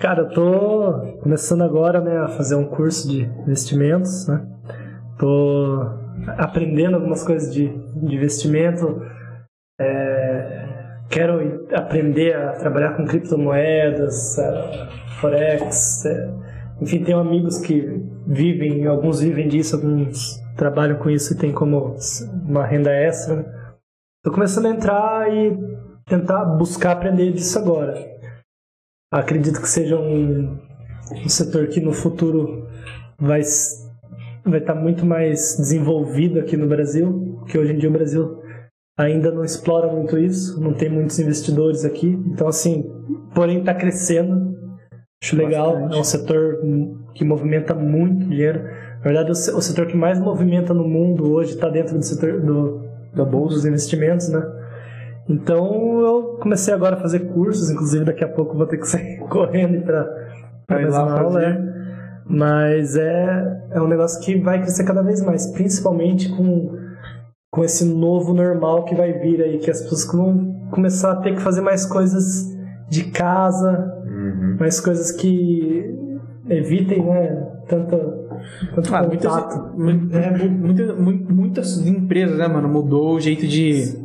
Cara, 0.00 0.22
eu 0.22 0.28
tô 0.28 1.18
começando 1.22 1.62
agora, 1.62 2.00
né, 2.00 2.18
a 2.18 2.28
fazer 2.28 2.54
um 2.54 2.66
curso 2.66 3.08
de 3.08 3.22
investimentos, 3.46 4.28
né? 4.28 4.44
Tô 5.18 5.88
aprendendo 6.36 6.96
algumas 6.96 7.22
coisas 7.22 7.52
de, 7.52 7.68
de 7.68 8.14
investimento. 8.14 9.00
É, 9.80 10.66
quero 11.08 11.66
aprender 11.74 12.36
a 12.36 12.52
trabalhar 12.52 12.94
com 12.96 13.06
criptomoedas, 13.06 14.38
é, 14.38 14.88
forex. 15.20 16.04
é, 16.04 16.30
enfim, 16.82 17.02
tenho 17.02 17.18
amigos 17.18 17.58
que 17.58 18.04
vivem, 18.26 18.86
alguns 18.86 19.20
vivem 19.20 19.48
disso, 19.48 19.76
alguns 19.76 20.40
trabalham 20.56 20.98
com 20.98 21.08
isso 21.10 21.32
e 21.32 21.36
tem 21.36 21.52
como 21.52 21.96
uma 22.44 22.64
renda 22.66 22.90
extra. 22.90 23.36
né? 23.36 23.44
Tô 24.24 24.32
começando 24.32 24.66
a 24.66 24.70
entrar 24.70 25.32
e 25.32 25.56
tentar 26.06 26.44
buscar 26.44 26.92
aprender 26.92 27.32
disso 27.32 27.58
agora. 27.58 27.94
Acredito 29.12 29.60
que 29.60 29.68
seja 29.68 29.96
um, 29.96 30.58
um 31.12 31.28
setor 31.28 31.68
que 31.68 31.80
no 31.80 31.92
futuro 31.92 32.66
vai 33.18 33.42
vai 34.44 34.60
estar 34.60 34.74
muito 34.74 35.04
mais 35.04 35.56
desenvolvido 35.56 36.38
aqui 36.38 36.56
no 36.56 36.68
Brasil, 36.68 37.36
porque 37.40 37.58
hoje 37.58 37.72
em 37.72 37.78
dia 37.78 37.88
o 37.88 37.92
Brasil 37.92 38.40
ainda 38.96 39.30
não 39.32 39.44
explora 39.44 39.92
muito 39.92 40.16
isso, 40.16 40.60
não 40.60 40.72
tem 40.72 40.88
muitos 40.88 41.18
investidores 41.18 41.84
aqui. 41.84 42.08
Então 42.26 42.48
assim, 42.48 42.84
porém 43.34 43.60
está 43.60 43.74
crescendo. 43.74 44.55
Acho 45.22 45.36
legal, 45.36 45.72
Bastante. 45.72 45.96
é 45.96 46.00
um 46.00 46.04
setor 46.04 46.58
que 47.14 47.24
movimenta 47.24 47.74
muito 47.74 48.26
dinheiro. 48.28 48.62
Na 48.98 49.02
verdade, 49.04 49.30
o, 49.30 49.34
se- 49.34 49.50
o 49.50 49.60
setor 49.60 49.86
que 49.86 49.96
mais 49.96 50.18
movimenta 50.20 50.74
no 50.74 50.86
mundo 50.86 51.32
hoje 51.32 51.54
está 51.54 51.68
dentro 51.68 51.96
do 51.96 52.04
setor 52.04 52.40
do, 52.40 52.84
da 53.14 53.24
bolsa 53.24 53.54
dos 53.56 53.64
investimentos, 53.64 54.28
né? 54.28 54.42
Então 55.28 56.00
eu 56.00 56.22
comecei 56.40 56.72
agora 56.72 56.96
a 56.96 57.00
fazer 57.00 57.20
cursos, 57.32 57.70
inclusive 57.70 58.04
daqui 58.04 58.22
a 58.22 58.28
pouco 58.28 58.56
vou 58.56 58.66
ter 58.66 58.78
que 58.78 58.86
sair 58.88 59.18
correndo 59.28 59.82
para 59.84 60.06
mais 60.70 60.92
lá 60.92 61.04
uma 61.04 61.18
aula, 61.20 61.32
fazer. 61.40 61.46
é. 61.46 61.76
Mas 62.28 62.96
é, 62.96 63.60
é 63.72 63.80
um 63.80 63.86
negócio 63.88 64.20
que 64.20 64.38
vai 64.40 64.60
crescer 64.60 64.84
cada 64.84 65.02
vez 65.02 65.22
mais, 65.22 65.46
principalmente 65.52 66.28
com, 66.28 66.76
com 67.52 67.64
esse 67.64 67.84
novo 67.84 68.34
normal 68.34 68.84
que 68.84 68.94
vai 68.94 69.12
vir 69.14 69.40
aí, 69.42 69.58
que 69.58 69.70
as 69.70 69.80
pessoas 69.82 70.04
vão 70.12 70.68
começar 70.72 71.12
a 71.12 71.16
ter 71.16 71.34
que 71.36 71.40
fazer 71.40 71.60
mais 71.60 71.86
coisas 71.86 72.46
de 72.88 73.04
casa, 73.10 73.95
Uhum. 74.26 74.56
mais 74.58 74.80
coisas 74.80 75.12
que 75.12 75.94
evitem, 76.48 77.04
né, 77.04 77.46
tanto, 77.68 77.96
tanto 78.74 78.94
Ah, 78.94 79.02
muitas, 79.06 79.32
contato. 79.32 79.76
mu- 79.78 80.08
é, 80.16 80.30
mu- 80.48 80.66
muita- 80.66 80.94
mu- 80.94 81.26
muitas 81.34 81.86
empresas, 81.86 82.38
né, 82.38 82.46
mano, 82.46 82.68
mudou 82.68 83.14
o 83.16 83.20
jeito 83.20 83.46
de 83.46 84.04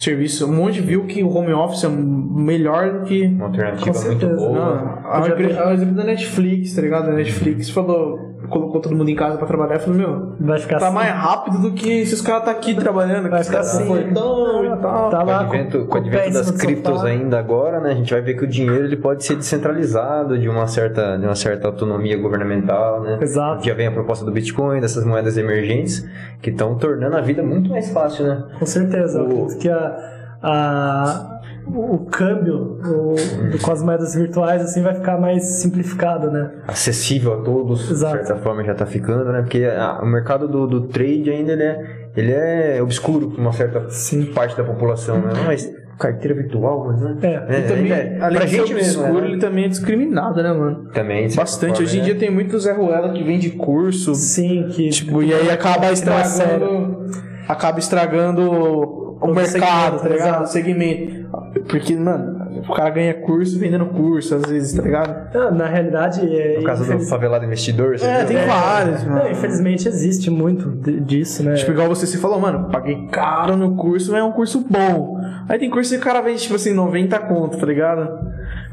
serviço. 0.00 0.46
Um 0.46 0.54
monte 0.56 0.80
viu 0.80 1.06
que 1.06 1.22
o 1.22 1.28
home 1.34 1.52
office 1.52 1.84
é 1.84 1.88
melhor 1.88 3.00
do 3.00 3.04
que. 3.06 3.26
Uma 3.26 3.46
alternativa 3.46 3.92
Com 3.92 4.04
muito 4.06 4.20
certeza. 4.20 4.46
Não, 4.46 4.52
boa. 4.54 5.00
a, 5.04 5.22
Já 5.22 5.28
empre- 5.32 5.46
vi. 5.48 5.58
a 5.58 5.72
exemplo 5.72 5.94
da 5.94 6.04
Netflix, 6.04 6.74
tá 6.74 6.82
ligado? 6.82 7.08
A 7.10 7.14
Netflix 7.14 7.70
falou, 7.70 8.27
colocou 8.48 8.80
todo 8.80 8.94
mundo 8.94 9.10
em 9.10 9.14
casa 9.16 9.36
pra 9.36 9.46
trabalhar 9.46 9.76
e 9.76 9.78
falou, 9.80 9.98
meu, 9.98 10.32
Vai 10.40 10.58
ficar 10.58 10.78
tá 10.78 10.86
assim. 10.86 10.94
mais 10.94 11.10
rápido 11.12 11.58
do 11.58 11.72
que 11.72 12.06
se 12.06 12.14
os 12.14 12.20
caras 12.22 12.44
tá 12.44 12.50
aqui 12.52 12.74
trabalhando. 12.74 13.28
Vai 13.28 13.40
que 13.40 13.46
os 13.46 13.50
caras 13.50 13.72
ficar 13.72 13.84
tá 13.86 13.92
assim. 13.94 14.04
fortão 14.04 14.64
e 14.64 14.68
tal. 14.80 15.10
Tá 15.10 15.18
Com 15.18 15.24
o 15.24 15.26
lá 15.26 15.40
advento, 15.40 15.84
com 15.86 15.94
o 15.94 15.98
advento 15.98 16.32
das 16.32 16.50
criptos 16.52 16.94
sofá. 16.94 17.08
ainda 17.08 17.38
agora, 17.38 17.80
né, 17.80 17.90
a 17.90 17.94
gente 17.94 18.12
vai 18.12 18.20
ver 18.22 18.34
que 18.34 18.44
o 18.44 18.46
dinheiro 18.46 18.84
ele 18.84 18.96
pode 18.96 19.24
ser 19.24 19.36
descentralizado 19.36 20.38
de 20.38 20.48
uma 20.48 20.66
certa, 20.66 21.16
de 21.16 21.24
uma 21.26 21.34
certa 21.34 21.66
autonomia 21.68 22.16
governamental, 22.16 23.02
né? 23.02 23.18
Exato. 23.20 23.64
Já 23.66 23.74
vem 23.74 23.86
a 23.86 23.92
proposta 23.92 24.24
do 24.24 24.30
Bitcoin, 24.32 24.80
dessas 24.80 25.04
moedas 25.04 25.36
emergentes, 25.36 26.08
que 26.40 26.50
estão 26.50 26.76
tornando 26.76 27.16
a 27.16 27.20
vida 27.20 27.42
muito 27.42 27.68
mais 27.70 27.90
fácil, 27.90 28.26
né? 28.26 28.44
Com 28.58 28.66
certeza. 28.66 29.22
O- 29.22 29.48
que 29.58 29.68
a, 29.68 29.96
a, 30.42 31.37
o 31.74 32.06
câmbio 32.10 32.78
o- 32.84 33.14
com 33.62 33.72
as 33.72 33.82
moedas 33.82 34.14
virtuais 34.14 34.62
assim 34.62 34.82
vai 34.82 34.94
ficar 34.94 35.18
mais 35.20 35.44
simplificado, 35.60 36.30
né? 36.30 36.50
Acessível 36.66 37.34
a 37.34 37.42
todos, 37.42 37.90
Exato. 37.90 38.18
de 38.18 38.26
certa 38.26 38.42
forma 38.42 38.64
já 38.64 38.72
está 38.72 38.86
ficando, 38.86 39.30
né? 39.32 39.42
Porque 39.42 39.64
a- 39.64 40.00
o 40.02 40.06
mercado 40.06 40.48
do, 40.48 40.66
do 40.66 40.82
trade 40.88 41.30
ainda 41.30 41.52
ele 41.52 41.62
é, 41.62 41.80
ele 42.16 42.32
é 42.32 42.82
obscuro 42.82 43.30
para 43.30 43.40
uma 43.40 43.52
certa 43.52 43.88
Sim. 43.90 44.26
parte 44.26 44.56
da 44.56 44.64
população, 44.64 45.18
né? 45.20 45.32
Mas 45.46 45.70
carteira 45.98 46.32
virtual, 46.34 46.86
mas, 46.86 47.00
né? 47.02 47.16
É. 47.22 47.58
E 47.58 47.62
também, 47.66 47.92
é. 47.92 48.18
além 48.20 48.36
pra 48.36 48.44
de 48.46 48.50
ser 48.52 48.56
gente 48.58 48.74
mesmo, 48.74 49.02
obscuro, 49.02 49.24
né? 49.24 49.30
ele 49.32 49.38
também 49.40 49.64
é 49.64 49.68
discriminado, 49.68 50.40
né, 50.42 50.52
mano? 50.52 50.88
Também, 50.92 51.28
Bastante. 51.34 51.70
forma, 51.72 51.84
Hoje 51.84 51.96
em 51.96 52.00
né? 52.00 52.04
dia 52.06 52.14
tem 52.14 52.30
muito 52.30 52.56
Zé 52.58 52.72
Ruela 52.72 53.12
que 53.12 53.22
vende 53.24 53.50
curso, 53.50 54.14
Sim, 54.14 54.68
que 54.70 54.88
tipo, 54.90 55.22
e 55.22 55.34
aí 55.34 55.50
acaba 55.50 55.86
é 55.86 55.92
estragando. 55.92 57.04
Acaba 57.48 57.78
estragando 57.80 59.07
o 59.20 59.34
mercado, 59.34 59.98
segmento, 59.98 60.02
tá 60.02 60.08
ligado? 60.08 60.42
O 60.42 60.46
segmento. 60.46 61.28
Porque, 61.68 61.94
mano, 61.96 62.62
o 62.68 62.72
cara 62.74 62.90
ganha 62.90 63.14
curso 63.14 63.58
vendendo 63.58 63.86
curso, 63.86 64.34
às 64.34 64.42
vezes, 64.50 64.72
tá 64.74 64.82
ligado? 64.82 65.36
Ah, 65.36 65.50
na 65.50 65.66
realidade 65.66 66.20
é 66.34 66.56
No 66.58 66.64
caso 66.64 66.82
do 66.84 66.88
infeliz- 66.90 67.10
favelado 67.10 67.44
investidor, 67.44 67.98
você 67.98 68.06
É, 68.06 68.24
viu? 68.24 68.38
tem 68.38 68.46
vários, 68.46 69.04
mano. 69.04 69.16
Não, 69.24 69.30
infelizmente 69.30 69.88
existe 69.88 70.30
muito 70.30 70.70
disso, 71.00 71.42
né? 71.42 71.54
Tipo, 71.54 71.72
igual 71.72 71.88
você 71.88 72.06
se 72.06 72.18
falou, 72.18 72.38
mano, 72.40 72.70
paguei 72.70 73.06
caro 73.08 73.56
no 73.56 73.76
curso, 73.76 74.12
mas 74.12 74.20
é 74.20 74.24
um 74.24 74.32
curso 74.32 74.64
bom. 74.68 75.18
Aí 75.48 75.58
tem 75.58 75.70
curso 75.70 75.90
que 75.92 75.96
o 76.00 76.02
cara 76.04 76.20
vende, 76.20 76.42
tipo 76.42 76.54
assim, 76.54 76.72
90 76.72 77.18
conto, 77.20 77.58
tá 77.58 77.66
ligado? 77.66 78.08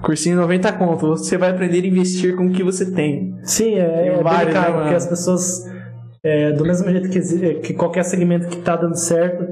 Cursinho 0.01 0.35
90 0.38 0.72
conto. 0.73 1.07
Você 1.07 1.38
vai 1.38 1.49
aprender 1.51 1.81
a 1.84 1.88
investir 1.88 2.35
com 2.35 2.47
o 2.47 2.51
que 2.51 2.63
você 2.63 2.91
tem. 2.91 3.35
Sim, 3.43 3.76
é, 3.76 4.07
é 4.07 4.19
vários, 4.22 4.39
delicado, 4.53 4.65
né, 4.65 4.69
mano? 4.72 4.81
porque 4.84 4.95
as 4.95 5.07
pessoas, 5.07 5.65
é, 6.23 6.51
do 6.51 6.63
mesmo 6.65 6.89
jeito 6.89 7.09
que, 7.09 7.17
exi- 7.17 7.55
que 7.63 7.73
qualquer 7.73 8.03
segmento 8.03 8.47
que 8.47 8.57
tá 8.57 8.76
dando 8.76 8.95
certo, 8.97 9.45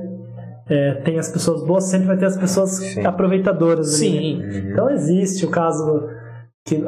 é, 0.74 0.96
tem 0.96 1.20
as 1.20 1.30
pessoas 1.30 1.64
boas, 1.64 1.84
sempre 1.84 2.08
vai 2.08 2.18
ter 2.18 2.26
as 2.26 2.38
pessoas 2.38 2.72
Sim. 2.72 3.06
aproveitadoras. 3.06 4.02
ali, 4.02 4.38
né? 4.38 4.52
Sim. 4.52 4.70
Então 4.72 4.90
existe 4.90 5.46
o 5.46 5.52
caso 5.52 6.10
que 6.66 6.84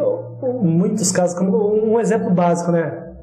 muitos 0.62 1.12
casos, 1.12 1.38
como 1.38 1.58
um 1.86 2.00
exemplo 2.00 2.32
básico, 2.32 2.72
né? 2.72 3.14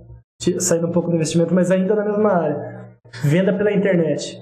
Saindo 0.59 0.87
um 0.87 0.93
pouco 0.93 1.09
do 1.09 1.17
investimento, 1.17 1.55
mas 1.55 1.71
ainda 1.71 1.95
na 1.95 2.05
mesma 2.05 2.33
área. 2.33 2.87
Venda 3.25 3.53
pela 3.53 3.73
internet. 3.73 4.41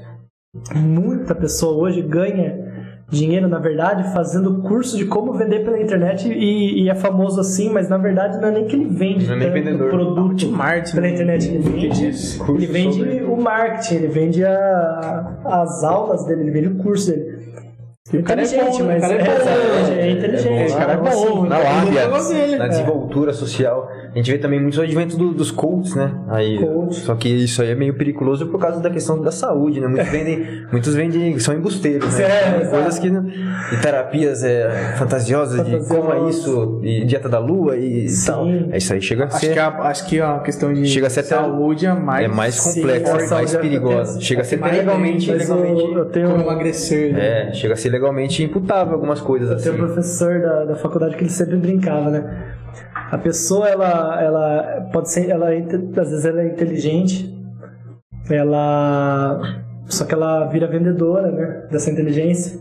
Muita 0.74 1.34
pessoa 1.34 1.76
hoje 1.76 2.02
ganha 2.02 2.69
dinheiro, 3.10 3.48
na 3.48 3.58
verdade, 3.58 4.12
fazendo 4.12 4.62
curso 4.62 4.96
de 4.96 5.04
como 5.04 5.32
vender 5.32 5.64
pela 5.64 5.80
internet 5.80 6.28
e, 6.28 6.84
e 6.84 6.88
é 6.88 6.94
famoso 6.94 7.40
assim, 7.40 7.68
mas 7.70 7.88
na 7.88 7.98
verdade 7.98 8.40
não 8.40 8.48
é 8.48 8.50
nem 8.52 8.64
que 8.66 8.76
ele 8.76 8.86
vende 8.86 9.26
Não 9.26 9.34
é 9.34 9.38
nem 9.38 9.48
tanto 9.50 9.64
vendedor. 9.64 9.90
produto 9.90 10.48
Marketing. 10.48 10.94
pela 10.94 11.08
internet, 11.08 11.48
ele 11.48 11.58
vende, 11.58 12.04
ele 12.48 12.66
vende 12.66 13.22
o 13.24 13.36
marketing, 13.36 13.94
ele 13.96 14.06
vende 14.08 14.44
a- 14.44 15.36
as 15.44 15.82
aulas 15.82 16.24
dele, 16.24 16.42
ele 16.42 16.50
vende 16.52 16.68
o 16.68 16.76
curso 16.76 17.10
dele. 17.10 17.40
E 18.12 18.16
o 18.16 18.22
cara 18.24 18.40
é 18.40 18.44
Inteligente, 18.44 18.82
bom, 18.82 18.88
né? 18.88 18.98
mas 18.98 19.02
cara 19.02 19.14
é 19.14 19.18
é, 19.20 19.90
né? 19.94 20.00
é 20.08 20.10
inteligente. 20.10 20.72
O 20.72 20.76
cara 20.76 20.92
é 20.92 20.96
bom. 20.96 21.44
na 21.44 21.58
lábia, 21.58 22.58
na 22.58 22.66
desenvoltura 22.66 23.32
social. 23.32 23.88
A 24.12 24.18
gente 24.18 24.30
vê 24.32 24.38
também 24.38 24.60
muitos 24.60 24.78
adventos 24.78 25.16
do- 25.16 25.32
dos 25.32 25.50
coaches, 25.50 25.94
né? 25.94 26.12
Aí. 26.28 26.58
Só 26.90 27.14
que 27.14 27.28
isso 27.28 27.62
aí 27.62 27.70
é 27.70 27.74
meio 27.74 27.94
perigoso 27.94 28.46
por 28.48 28.58
causa 28.60 28.80
da 28.80 28.90
questão 28.90 29.20
da 29.22 29.30
saúde, 29.30 29.80
né? 29.80 29.86
Muitos 29.86 30.08
vendem, 30.10 30.46
muitos 30.72 30.94
vendem, 30.94 31.38
são 31.38 31.54
embusteiros, 31.54 32.18
né? 32.18 32.24
É, 32.24 32.64
coisas 32.66 32.98
que 32.98 33.06
e 33.08 33.76
terapias 33.80 34.42
é, 34.42 34.94
fantasiosas 34.98 35.64
de 35.64 35.70
Fantasiosas. 35.72 35.88
coma 36.14 36.28
isso, 36.28 36.80
e 36.82 37.04
dieta 37.04 37.28
da 37.28 37.38
lua 37.38 37.76
e 37.76 38.08
Sim. 38.08 38.26
tal. 38.30 38.46
Isso 38.76 38.92
aí 38.92 39.00
chega 39.00 39.24
a 39.24 39.26
Acho 39.28 39.38
ser 39.38 39.52
que, 39.52 39.58
a, 39.58 39.68
acho 39.68 40.06
que 40.08 40.20
a 40.20 40.38
questão 40.40 40.72
de 40.72 40.86
Chega 40.86 41.06
a 41.06 41.10
ser 41.10 41.20
até- 41.20 41.28
saúde 41.36 41.86
é 41.86 41.92
mais... 41.94 42.24
é 42.24 42.28
mais 42.28 42.58
complexa, 42.60 43.10
a 43.10 43.14
mais 43.14 43.28
saúde 43.28 43.56
é- 43.56 43.58
perigosa. 43.60 44.20
Chega 44.20 44.40
a 44.40 44.44
ser 44.44 44.56
até 44.56 44.76
legalmente, 44.78 45.30
Mas 45.30 45.48
eu, 45.48 45.56
legalmente 45.56 45.94
eu 45.94 46.04
tenho, 46.06 46.30
Como 46.30 46.42
emagrecer. 46.42 47.12
né? 47.12 47.50
é, 47.50 47.52
chega 47.52 47.74
a 47.74 47.76
ser 47.76 47.90
legalmente 47.90 48.42
imputável 48.42 48.94
algumas 48.94 49.20
coisas 49.20 49.50
assim. 49.50 49.70
Tem 49.70 49.72
um 49.72 49.86
professor 49.86 50.40
da, 50.40 50.64
da 50.64 50.74
faculdade 50.76 51.14
que 51.16 51.22
ele 51.22 51.30
sempre 51.30 51.56
brincava, 51.56 52.10
né? 52.10 52.54
A 53.10 53.18
pessoa, 53.18 53.68
ela, 53.68 54.22
ela 54.22 54.88
pode 54.92 55.10
ser, 55.10 55.28
ela 55.28 55.52
é 55.52 55.58
às 55.60 56.10
vezes 56.10 56.24
ela 56.24 56.42
é 56.42 56.48
inteligente, 56.48 57.36
ela, 58.30 59.40
só 59.86 60.04
que 60.04 60.14
ela 60.14 60.46
vira 60.46 60.66
vendedora, 60.66 61.30
né? 61.30 61.66
Dessa 61.70 61.90
inteligência. 61.90 62.60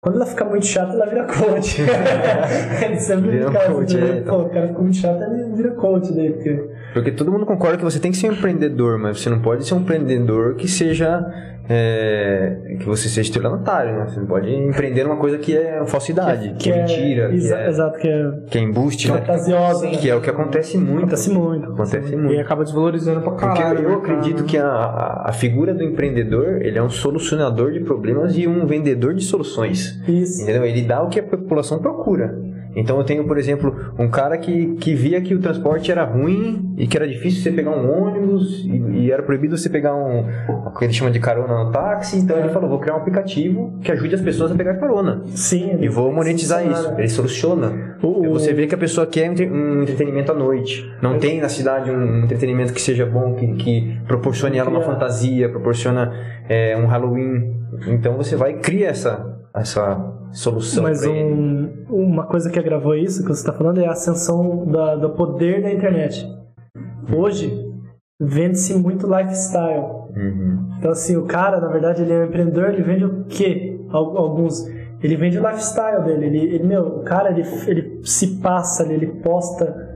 Quando 0.00 0.16
ela 0.16 0.26
fica 0.26 0.44
muito 0.44 0.66
chata, 0.66 0.92
ela 0.94 1.06
vira 1.06 1.24
coach. 1.24 1.82
ele 2.84 3.00
sempre 3.00 3.30
Vira 3.30 3.50
brincava, 3.50 3.74
coach, 3.74 3.96
né? 3.96 4.10
é, 4.10 4.18
então. 4.18 4.38
Pô, 4.38 4.46
o 4.46 4.50
cara 4.50 4.68
fica 4.68 4.80
muito 4.80 4.96
chato, 4.96 5.22
ele 5.22 5.52
vira 5.54 5.70
coach 5.72 6.12
daí, 6.12 6.32
porque... 6.32 6.70
Porque 7.00 7.12
todo 7.12 7.30
mundo 7.32 7.46
concorda 7.46 7.76
que 7.78 7.84
você 7.84 7.98
tem 8.00 8.10
que 8.10 8.16
ser 8.16 8.28
um 8.28 8.32
empreendedor, 8.32 8.98
mas 8.98 9.20
você 9.20 9.30
não 9.30 9.40
pode 9.40 9.66
ser 9.66 9.74
um 9.74 9.78
empreendedor 9.80 10.54
que 10.56 10.66
seja. 10.68 11.24
é, 11.70 12.76
que 12.80 12.86
você 12.86 13.08
seja 13.08 13.20
estelionatário, 13.28 13.92
né? 13.98 14.06
Você 14.08 14.18
não 14.20 14.26
pode 14.26 14.50
empreender 14.50 15.04
uma 15.04 15.16
coisa 15.16 15.36
que 15.36 15.54
é 15.54 15.84
falsidade, 15.86 16.54
que, 16.58 16.70
é, 16.70 16.78
mentira, 16.78 17.28
que, 17.28 17.34
exa- 17.36 17.58
é, 17.58 17.68
Exato, 17.68 17.98
que 17.98 18.08
é 18.08 18.30
que 18.50 18.56
é 18.58 18.60
embuste, 18.62 19.10
né? 19.12 19.18
fantasiosa. 19.18 19.84
né? 19.86 19.92
Que 19.98 20.08
é 20.08 20.14
o 20.16 20.20
que 20.22 20.30
acontece 20.30 20.78
muito. 20.78 20.98
Acontece 21.00 21.30
muito. 21.30 21.70
Acontece 21.72 22.12
E 22.12 22.16
muito. 22.16 22.40
acaba 22.40 22.64
desvalorizando 22.64 23.20
pra 23.20 23.32
Porque 23.32 23.44
caralho. 23.46 23.82
eu 23.82 23.88
né, 23.90 23.94
acredito 23.96 24.36
cara? 24.36 24.46
que 24.48 24.56
a, 24.56 24.66
a, 24.66 25.28
a 25.28 25.32
figura 25.32 25.74
do 25.74 25.82
empreendedor, 25.84 26.62
ele 26.62 26.78
é 26.78 26.82
um 26.82 26.88
solucionador 26.88 27.70
de 27.72 27.80
problemas 27.80 28.34
e 28.36 28.46
um 28.48 28.64
vendedor 28.66 29.12
de 29.14 29.24
soluções. 29.24 30.00
Isso. 30.08 30.42
Entendeu? 30.44 30.64
Ele 30.64 30.82
dá 30.82 31.02
o 31.02 31.08
que 31.10 31.20
a 31.20 31.22
população 31.22 31.78
procura. 31.80 32.34
Então 32.76 32.98
eu 32.98 33.04
tenho, 33.04 33.24
por 33.26 33.38
exemplo, 33.38 33.74
um 33.98 34.08
cara 34.08 34.36
que, 34.38 34.74
que 34.76 34.94
via 34.94 35.20
que 35.20 35.34
o 35.34 35.40
transporte 35.40 35.90
era 35.90 36.04
ruim 36.04 36.74
e 36.76 36.86
que 36.86 36.96
era 36.96 37.06
difícil 37.08 37.42
você 37.42 37.50
pegar 37.50 37.70
um 37.70 37.90
ônibus 37.90 38.64
e, 38.64 39.04
e 39.04 39.10
era 39.12 39.22
proibido 39.22 39.56
você 39.56 39.68
pegar 39.68 39.94
um 39.94 40.24
o 40.66 40.70
que 40.78 40.84
ele 40.84 40.92
chama 40.92 41.10
de 41.10 41.18
carona 41.18 41.64
no 41.64 41.72
táxi, 41.72 42.18
então 42.18 42.38
ele 42.38 42.48
falou, 42.50 42.68
vou 42.68 42.78
criar 42.78 42.94
um 42.94 42.98
aplicativo 42.98 43.78
que 43.82 43.90
ajude 43.90 44.14
as 44.14 44.20
pessoas 44.20 44.52
a 44.52 44.54
pegar 44.54 44.74
carona. 44.76 45.22
Sim. 45.26 45.78
E 45.80 45.88
vou 45.88 46.12
monetizar 46.12 46.64
isso. 46.66 46.92
Ele 46.96 47.08
soluciona. 47.08 47.96
O- 48.02 48.28
Você 48.34 48.52
vê 48.52 48.66
que 48.66 48.74
a 48.74 48.78
pessoa 48.78 49.06
quer 49.06 49.28
um 49.28 49.32
entre- 49.32 49.46
entretenimento 49.46 50.30
à 50.30 50.34
noite. 50.34 50.88
Não 51.02 51.18
tem 51.18 51.40
na 51.40 51.48
cidade 51.48 51.90
um 51.90 52.24
entretenimento 52.24 52.72
que 52.72 52.80
seja 52.80 53.04
bom, 53.06 53.34
que, 53.34 53.46
que 53.54 53.98
proporcione 54.06 54.58
ela 54.58 54.70
uma 54.70 54.82
fantasia, 54.82 55.48
proporciona 55.48 56.12
é, 56.48 56.76
um 56.76 56.86
Halloween. 56.86 57.54
Então 57.88 58.16
você 58.16 58.36
vai 58.36 58.52
e 58.52 58.58
cria 58.58 58.88
essa, 58.88 59.37
essa 59.60 60.14
solução 60.32 60.82
Mas 60.82 61.04
um- 61.06 61.68
uma 61.88 62.26
coisa 62.26 62.50
que 62.50 62.58
agravou 62.58 62.94
isso 62.94 63.22
que 63.22 63.28
você 63.28 63.40
está 63.40 63.52
falando 63.52 63.80
é 63.80 63.86
a 63.86 63.92
ascensão 63.92 64.66
da- 64.66 64.96
do 64.96 65.10
poder 65.10 65.62
da 65.62 65.72
internet. 65.72 66.26
Hoje, 67.14 67.52
vende-se 68.20 68.74
muito 68.74 69.06
lifestyle. 69.06 69.84
Uhum. 70.16 70.68
Então, 70.78 70.90
assim, 70.90 71.16
o 71.16 71.24
cara, 71.24 71.60
na 71.60 71.68
verdade, 71.68 72.02
ele 72.02 72.12
é 72.12 72.18
um 72.20 72.24
empreendedor, 72.26 72.70
ele 72.70 72.82
vende 72.82 73.04
o 73.04 73.24
quê? 73.24 73.80
Al- 73.90 74.16
Alguns. 74.18 74.66
Ele 75.02 75.16
vende 75.16 75.38
o 75.38 75.46
lifestyle 75.48 76.02
dele. 76.04 76.26
Ele, 76.26 76.54
ele, 76.56 76.64
meu, 76.64 76.82
o 76.98 77.02
cara, 77.04 77.30
ele, 77.30 77.42
ele 77.66 78.00
se 78.04 78.40
passa 78.40 78.82
ele 78.92 79.06
posta, 79.06 79.87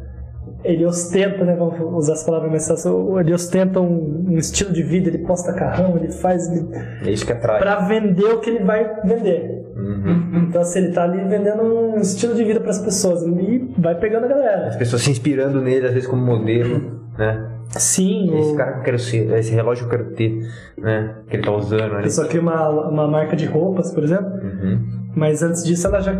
ele 0.64 0.84
ostenta, 0.86 1.44
né? 1.44 1.56
Vamos 1.56 1.80
usar 2.04 2.12
as 2.14 2.24
palavras 2.24 2.50
mais 2.50 2.66
fáceis. 2.68 2.94
Ele 3.20 3.34
ostenta 3.34 3.80
um, 3.80 4.26
um 4.28 4.36
estilo 4.38 4.72
de 4.72 4.82
vida, 4.82 5.08
ele 5.08 5.18
posta 5.18 5.52
carrão, 5.52 5.96
ele 5.96 6.10
faz. 6.12 6.48
Ele, 6.50 6.66
É 7.04 7.10
isso 7.10 7.26
que 7.26 7.32
atrai. 7.32 7.60
pra 7.60 7.76
vender 7.80 8.24
o 8.26 8.40
que 8.40 8.50
ele 8.50 8.64
vai 8.64 9.00
vender. 9.04 9.60
Uhum. 9.76 10.46
Então, 10.48 10.60
assim, 10.60 10.78
ele 10.80 10.92
tá 10.92 11.04
ali 11.04 11.18
vendendo 11.28 11.62
um 11.62 11.96
estilo 11.98 12.34
de 12.34 12.44
vida 12.44 12.60
para 12.60 12.70
as 12.70 12.78
pessoas 12.78 13.22
e 13.22 13.74
vai 13.78 13.94
pegando 13.98 14.24
a 14.26 14.28
galera. 14.28 14.68
As 14.68 14.76
pessoas 14.76 15.02
se 15.02 15.10
inspirando 15.10 15.60
nele, 15.60 15.86
às 15.86 15.92
vezes 15.94 16.08
como 16.08 16.24
modelo, 16.24 17.00
né? 17.18 17.48
Sim, 17.70 18.36
Esse 18.38 18.52
o- 18.52 18.56
cara 18.56 18.72
que 18.74 18.78
eu 18.80 18.82
quero 18.84 18.98
ser, 18.98 19.30
esse 19.38 19.50
relógio 19.54 19.88
que 19.88 19.94
eu 19.94 19.98
quero 19.98 20.14
ter, 20.14 20.46
né? 20.76 21.14
Que 21.28 21.36
ele 21.36 21.42
tá 21.42 21.52
usando 21.52 21.80
a 21.80 21.94
ali. 21.94 22.02
pessoa 22.02 22.28
cria 22.28 22.42
uma, 22.42 22.68
uma 22.88 23.08
marca 23.08 23.34
de 23.34 23.46
roupas, 23.46 23.90
por 23.92 24.04
exemplo, 24.04 24.26
Uhum. 24.26 24.78
mas 25.16 25.42
antes 25.42 25.64
disso 25.64 25.86
ela 25.86 26.00
já 26.00 26.12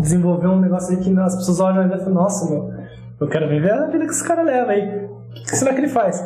desenvolveu 0.00 0.50
um 0.50 0.60
negócio 0.60 0.96
aí 0.96 1.02
que 1.02 1.18
as 1.18 1.34
pessoas 1.36 1.60
olham 1.60 1.84
e 1.86 1.98
falam, 1.98 2.14
nossa, 2.14 2.48
meu, 2.48 2.70
eu 3.20 3.26
quero 3.28 3.48
ver 3.48 3.70
a 3.70 3.86
vida 3.86 4.04
que 4.04 4.10
esse 4.10 4.26
cara 4.26 4.42
leva 4.42 4.72
aí. 4.72 5.04
O 5.06 5.32
que 5.44 5.56
será 5.56 5.72
que 5.74 5.80
ele 5.80 5.88
faz? 5.88 6.22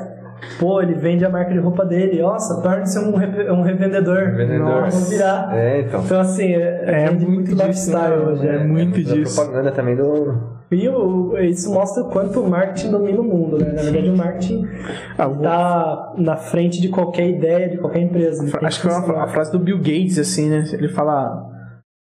Pô, 0.58 0.82
ele 0.82 0.94
vende 0.94 1.24
a 1.24 1.28
marca 1.30 1.52
de 1.52 1.58
roupa 1.60 1.84
dele, 1.84 2.20
nossa, 2.20 2.60
torne-se 2.60 2.98
um, 2.98 3.14
re- 3.14 3.48
um 3.50 3.62
revendedor. 3.62 4.16
Revendedor. 4.18 4.58
Nossa, 4.82 4.96
vamos 4.96 5.10
virar. 5.10 5.56
É, 5.56 5.80
então. 5.82 6.02
Então, 6.04 6.20
assim, 6.20 6.52
é, 6.52 6.82
É 6.84 7.08
vende 7.10 7.26
muito 7.26 7.50
lifestyle 7.52 8.16
né? 8.16 8.16
hoje. 8.16 8.48
É 8.48 8.58
né? 8.58 8.64
muito 8.64 9.04
Da 9.04 9.14
disso. 9.14 9.36
propaganda 9.36 9.70
também 9.70 9.94
do. 9.94 10.50
E 10.72 10.88
o- 10.88 11.38
isso 11.38 11.72
mostra 11.72 12.02
o 12.02 12.08
quanto 12.08 12.40
o 12.40 12.48
marketing 12.50 12.90
domina 12.90 13.20
o 13.20 13.24
mundo, 13.24 13.58
né? 13.58 13.72
Na 13.72 13.82
verdade, 13.82 14.10
o 14.10 14.16
marketing 14.16 14.66
Ah, 15.16 15.28
o- 15.28 15.36
tá 15.36 16.12
na 16.18 16.34
frente 16.36 16.80
de 16.80 16.88
qualquer 16.88 17.28
ideia, 17.28 17.68
de 17.68 17.78
qualquer 17.78 18.00
empresa. 18.00 18.42
Acho 18.62 18.80
que 18.82 18.88
foi 18.88 18.96
uma, 19.14 19.22
a 19.24 19.28
frase 19.28 19.52
do 19.52 19.58
Bill 19.60 19.78
Gates, 19.78 20.18
assim, 20.18 20.48
né? 20.50 20.64
Ele 20.72 20.88
fala. 20.88 21.50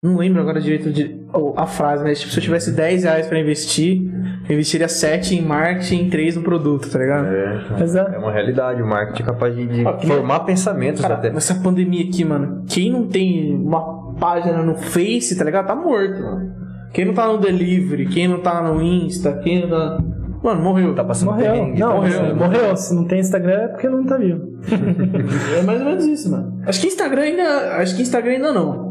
Não 0.02 0.16
lembro 0.16 0.40
agora 0.40 0.60
direito 0.60 0.90
de, 0.90 1.21
a 1.56 1.66
frase, 1.66 2.02
mas 2.04 2.20
tipo, 2.20 2.32
se 2.32 2.38
eu 2.38 2.42
tivesse 2.42 2.72
10 2.72 3.04
reais 3.04 3.26
pra 3.26 3.38
investir, 3.38 4.02
eu 4.48 4.54
investiria 4.54 4.88
7 4.88 5.36
em 5.36 5.42
marketing 5.42 6.06
e 6.06 6.10
3 6.10 6.36
no 6.36 6.42
produto, 6.42 6.90
tá 6.90 6.98
ligado? 6.98 7.26
É, 7.26 7.60
Mas 7.78 7.94
é. 7.94 8.00
é 8.14 8.18
uma 8.18 8.32
realidade. 8.32 8.82
O 8.82 8.86
marketing 8.86 9.22
é 9.22 9.26
capaz 9.26 9.54
de, 9.56 9.86
Ah, 9.86 9.98
formar 9.98 10.40
pensamentos 10.40 11.00
Cara, 11.00 11.14
até. 11.14 11.30
nessa 11.30 11.54
pandemia 11.56 12.04
aqui, 12.04 12.24
mano, 12.24 12.64
quem 12.68 12.90
não 12.90 13.06
tem 13.06 13.54
uma 13.54 14.14
página 14.14 14.62
no 14.62 14.74
Face, 14.76 15.36
tá 15.38 15.44
ligado? 15.44 15.66
Tá 15.66 15.74
morto, 15.74 16.20
mano. 16.22 16.52
Quem 16.92 17.06
não 17.06 17.14
tá 17.14 17.26
no 17.26 17.38
Delivery, 17.38 18.06
quem 18.06 18.28
não 18.28 18.40
tá 18.40 18.60
no 18.62 18.82
Insta, 18.82 19.32
quem 19.42 19.62
não 19.62 19.70
tá. 19.70 19.98
Mano, 20.42 20.60
morreu. 20.60 20.92
Tá 20.94 21.04
passando 21.04 21.30
Morreu. 21.30 21.52
perrengue, 21.52 21.78
Não, 21.80 21.88
tá 21.88 21.94
morreu. 21.94 22.18
passando- 22.20 22.36
morreu. 22.36 22.76
Se 22.76 22.94
não 22.96 23.04
tem 23.06 23.20
Instagram 23.20 23.52
é 23.60 23.68
porque 23.68 23.88
não 23.88 24.04
tá 24.04 24.16
vivo. 24.18 24.40
É 25.58 25.62
mais 25.62 25.80
ou 25.80 25.86
menos 25.86 26.04
isso, 26.04 26.30
mano. 26.30 26.60
Acho 26.66 26.80
que 26.80 26.86
Instagram 26.88 27.22
ainda. 27.22 27.76
Acho 27.76 27.94
que 27.96 28.02
Instagram 28.02 28.32
ainda 28.32 28.52
não. 28.52 28.81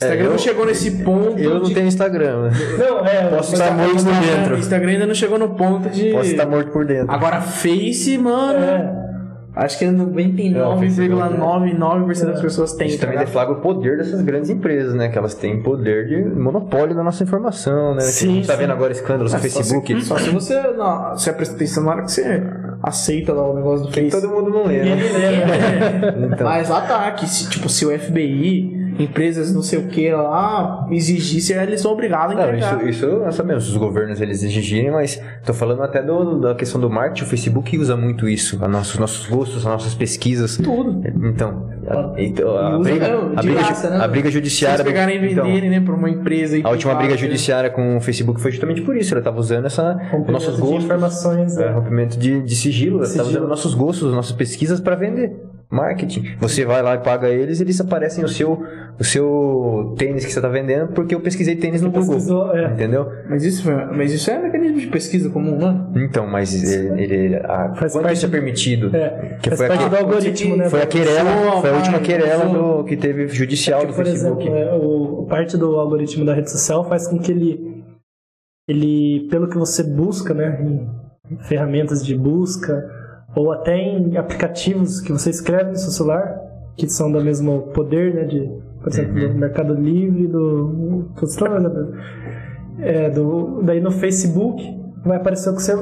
Instagram 0.00 0.24
eu- 0.24 0.30
não 0.30 0.38
chegou 0.38 0.66
nesse 0.66 0.90
ponto. 1.02 1.38
Eu 1.38 1.54
não 1.54 1.62
de- 1.62 1.74
tenho 1.74 1.86
Instagram, 1.86 2.42
né? 2.42 2.50
Não, 2.78 3.06
é. 3.06 3.24
Posso 3.28 3.52
estar 3.54 3.68
tá- 3.68 3.74
morto 3.74 4.04
por 4.04 4.12
dentro. 4.12 4.58
Instagram 4.58 4.90
ainda 4.90 5.06
não 5.06 5.14
chegou 5.14 5.38
no 5.38 5.50
ponto 5.50 5.88
de. 5.88 6.10
Posso 6.12 6.30
estar 6.30 6.46
morto 6.46 6.70
por 6.72 6.84
dentro. 6.84 7.10
Agora, 7.12 7.40
Face, 7.40 8.18
mano. 8.18 8.58
É. 8.64 9.04
Acho 9.56 9.78
que 9.78 9.84
É, 9.84 9.88
o 9.88 9.92
99,99% 9.92 12.26
das 12.32 12.40
pessoas 12.40 12.72
têm. 12.74 12.88
Isso 12.88 12.96
tá 12.98 13.02
também 13.02 13.18
ligado? 13.18 13.26
deflagra 13.28 13.54
o 13.54 13.60
poder 13.60 13.98
dessas 13.98 14.20
grandes 14.20 14.50
empresas, 14.50 14.94
né? 14.94 15.08
Que 15.10 15.16
elas 15.16 15.32
têm 15.34 15.62
poder 15.62 16.08
de 16.08 16.24
monopólio 16.24 16.92
da 16.94 17.04
nossa 17.04 17.22
informação, 17.22 17.92
né? 17.94 17.98
Que 18.00 18.06
Sim, 18.12 18.30
a 18.30 18.32
gente 18.34 18.46
tá 18.48 18.54
sim. 18.54 18.58
vendo 18.58 18.72
agora 18.72 18.90
escândalos 18.90 19.32
no 19.32 19.38
Só 19.38 19.42
se- 19.44 19.50
Facebook. 19.50 19.94
Só 20.02 20.18
se 20.18 20.30
você, 20.30 20.60
não, 20.72 21.10
você 21.10 21.32
presta 21.32 21.54
atenção 21.54 21.84
na 21.84 21.92
hora 21.92 22.02
que 22.02 22.10
você 22.10 22.42
aceita 22.82 23.32
lá 23.32 23.48
o 23.48 23.54
negócio 23.54 23.86
do 23.86 23.92
Face. 23.92 24.10
Todo 24.10 24.28
mundo 24.28 24.50
não 24.50 24.64
lê, 24.66 24.82
Ninguém 24.82 25.12
né? 25.12 25.18
lembra. 25.18 26.14
Então, 26.34 26.46
Mas 26.48 26.68
lá 26.68 26.80
tá, 26.82 27.08
que 27.12 27.28
se, 27.28 27.48
tipo, 27.48 27.68
se 27.68 27.86
o 27.86 27.96
FBI, 27.96 28.83
empresas 28.98 29.54
não 29.54 29.62
sei 29.62 29.78
o 29.78 29.88
que 29.88 30.10
lá, 30.10 30.86
exigisse, 30.90 31.52
eles 31.52 31.80
são 31.80 31.92
obrigados 31.92 32.32
a 32.36 32.38
Não, 32.38 32.44
entregar. 32.46 32.76
isso, 32.88 33.06
isso 33.06 33.18
nós 33.18 33.34
sabemos, 33.34 33.68
os 33.68 33.76
governos 33.76 34.20
eles 34.20 34.42
exigirem, 34.42 34.90
mas 34.90 35.20
tô 35.44 35.52
falando 35.54 35.82
até 35.82 36.02
do, 36.02 36.40
da 36.40 36.54
questão 36.54 36.80
do 36.80 36.88
marketing, 36.90 37.24
o 37.24 37.26
Facebook 37.26 37.76
usa 37.78 37.96
muito 37.96 38.28
isso, 38.28 38.58
a 38.64 38.68
nossos, 38.68 38.98
nossos 38.98 39.26
gostos, 39.26 39.58
as 39.58 39.64
nossas 39.64 39.94
pesquisas. 39.94 40.56
Tudo. 40.56 41.02
Então, 41.26 41.68
a, 41.86 42.14
então, 42.20 42.56
a, 42.56 42.78
briga, 42.78 43.06
a, 43.06 43.40
de 43.40 43.46
briga, 43.48 43.60
graça, 43.62 43.90
né? 43.90 44.04
a 44.04 44.08
briga 44.08 44.28
Se 44.28 44.32
judiciária. 44.34 44.84
pegarem 44.84 45.22
e 45.22 45.32
então, 45.32 45.44
venderem, 45.44 45.70
né, 45.70 45.80
pra 45.80 45.94
uma 45.94 46.08
empresa. 46.10 46.56
a 46.62 46.70
última 46.70 46.94
briga 46.94 47.14
privada, 47.14 47.16
judiciária 47.28 47.70
com 47.70 47.96
o 47.96 48.00
Facebook 48.00 48.40
foi 48.40 48.50
justamente 48.50 48.82
por 48.82 48.96
isso, 48.96 49.14
ela 49.14 49.22
tava 49.22 49.38
usando 49.38 49.66
essa, 49.66 49.96
os 50.20 50.32
nossos 50.32 50.54
de 50.56 50.60
gostos. 50.60 50.84
informações. 50.84 51.56
É, 51.56 51.66
né? 51.66 51.72
rompimento 51.72 52.18
de, 52.18 52.42
de 52.42 52.56
sigilo, 52.56 52.98
ela 52.98 53.06
tá 53.06 53.10
Sigilo. 53.12 53.28
usando 53.28 53.48
nossos 53.48 53.74
gostos, 53.74 54.12
nossas 54.14 54.32
pesquisas 54.32 54.80
para 54.80 54.94
vender. 54.96 55.36
Marketing. 55.70 56.36
Você 56.40 56.64
vai 56.64 56.82
lá 56.82 56.94
e 56.94 56.98
paga 56.98 57.28
eles, 57.28 57.60
eles 57.60 57.80
aparecem 57.80 58.24
o 58.24 58.28
seu, 58.28 58.62
o 58.98 59.02
seu 59.04 59.94
tênis 59.98 60.24
que 60.24 60.32
você 60.32 60.40
tá 60.40 60.48
vendendo, 60.48 60.92
porque 60.92 61.14
eu 61.14 61.20
pesquisei 61.20 61.56
tênis 61.56 61.82
no 61.82 61.90
Google. 61.90 62.54
É. 62.56 62.72
Entendeu? 62.72 63.08
Mas 63.28 63.44
isso, 63.44 63.68
mas 63.96 64.12
isso 64.12 64.30
é 64.30 64.38
mecanismo 64.40 64.78
de 64.78 64.86
pesquisa 64.86 65.30
comum, 65.30 65.56
né? 65.58 65.86
Então, 65.96 66.26
mas 66.26 66.54
ele, 66.72 67.14
ele 67.14 67.36
a, 67.36 67.74
Faz 67.74 67.92
quanto 67.92 68.04
parte 68.04 68.16
isso 68.18 68.26
é 68.26 68.28
do- 68.28 68.32
permitido? 68.32 68.94
É, 68.96 69.38
Que 69.42 69.50
foi 69.56 69.66
parte 69.68 69.80
aqui- 69.82 69.90
do 69.90 69.96
algoritmo, 69.96 70.56
né? 70.56 70.68
Foi 70.68 70.82
a 70.82 70.86
querela, 70.86 71.60
foi 71.60 71.70
a 71.70 71.74
última 71.74 71.98
querela 72.00 72.44
do, 72.46 72.84
que 72.84 72.96
teve 72.96 73.26
judicial 73.28 73.80
Que, 73.80 73.86
do 73.88 73.92
por 73.94 74.04
Facebook. 74.04 74.42
exemplo, 74.46 74.56
é, 74.56 74.74
o, 74.74 75.26
parte 75.28 75.56
do 75.56 75.74
algoritmo 75.80 76.24
da 76.24 76.34
rede 76.34 76.50
social 76.50 76.88
faz 76.88 77.08
com 77.08 77.18
que 77.18 77.32
ele, 77.32 77.82
ele 78.68 79.26
pelo 79.30 79.48
que 79.48 79.56
você 79.58 79.82
busca, 79.82 80.32
né, 80.34 80.60
em 80.62 81.38
ferramentas 81.48 82.04
de 82.04 82.14
busca 82.16 82.93
ou 83.34 83.52
até 83.52 83.76
em 83.76 84.16
aplicativos 84.16 85.00
que 85.00 85.12
você 85.12 85.30
escreve 85.30 85.70
no 85.70 85.76
seu 85.76 85.90
celular, 85.90 86.40
que 86.76 86.88
são 86.88 87.10
do 87.10 87.22
mesmo 87.22 87.62
poder, 87.74 88.14
né, 88.14 88.24
de, 88.24 88.50
por 88.80 88.88
exemplo, 88.92 89.14
Uhum. 89.20 89.32
do 89.32 89.38
Mercado 89.38 89.74
Livre, 89.74 90.26
do, 90.26 91.06
tô 91.16 91.26
um 91.26 92.24
é, 92.78 93.10
do 93.10 93.62
daí 93.62 93.80
no 93.80 93.90
Facebook 93.90 94.62
vai 95.04 95.16
aparecer 95.16 95.50
o 95.50 95.56
que 95.56 95.62
você 95.62 95.74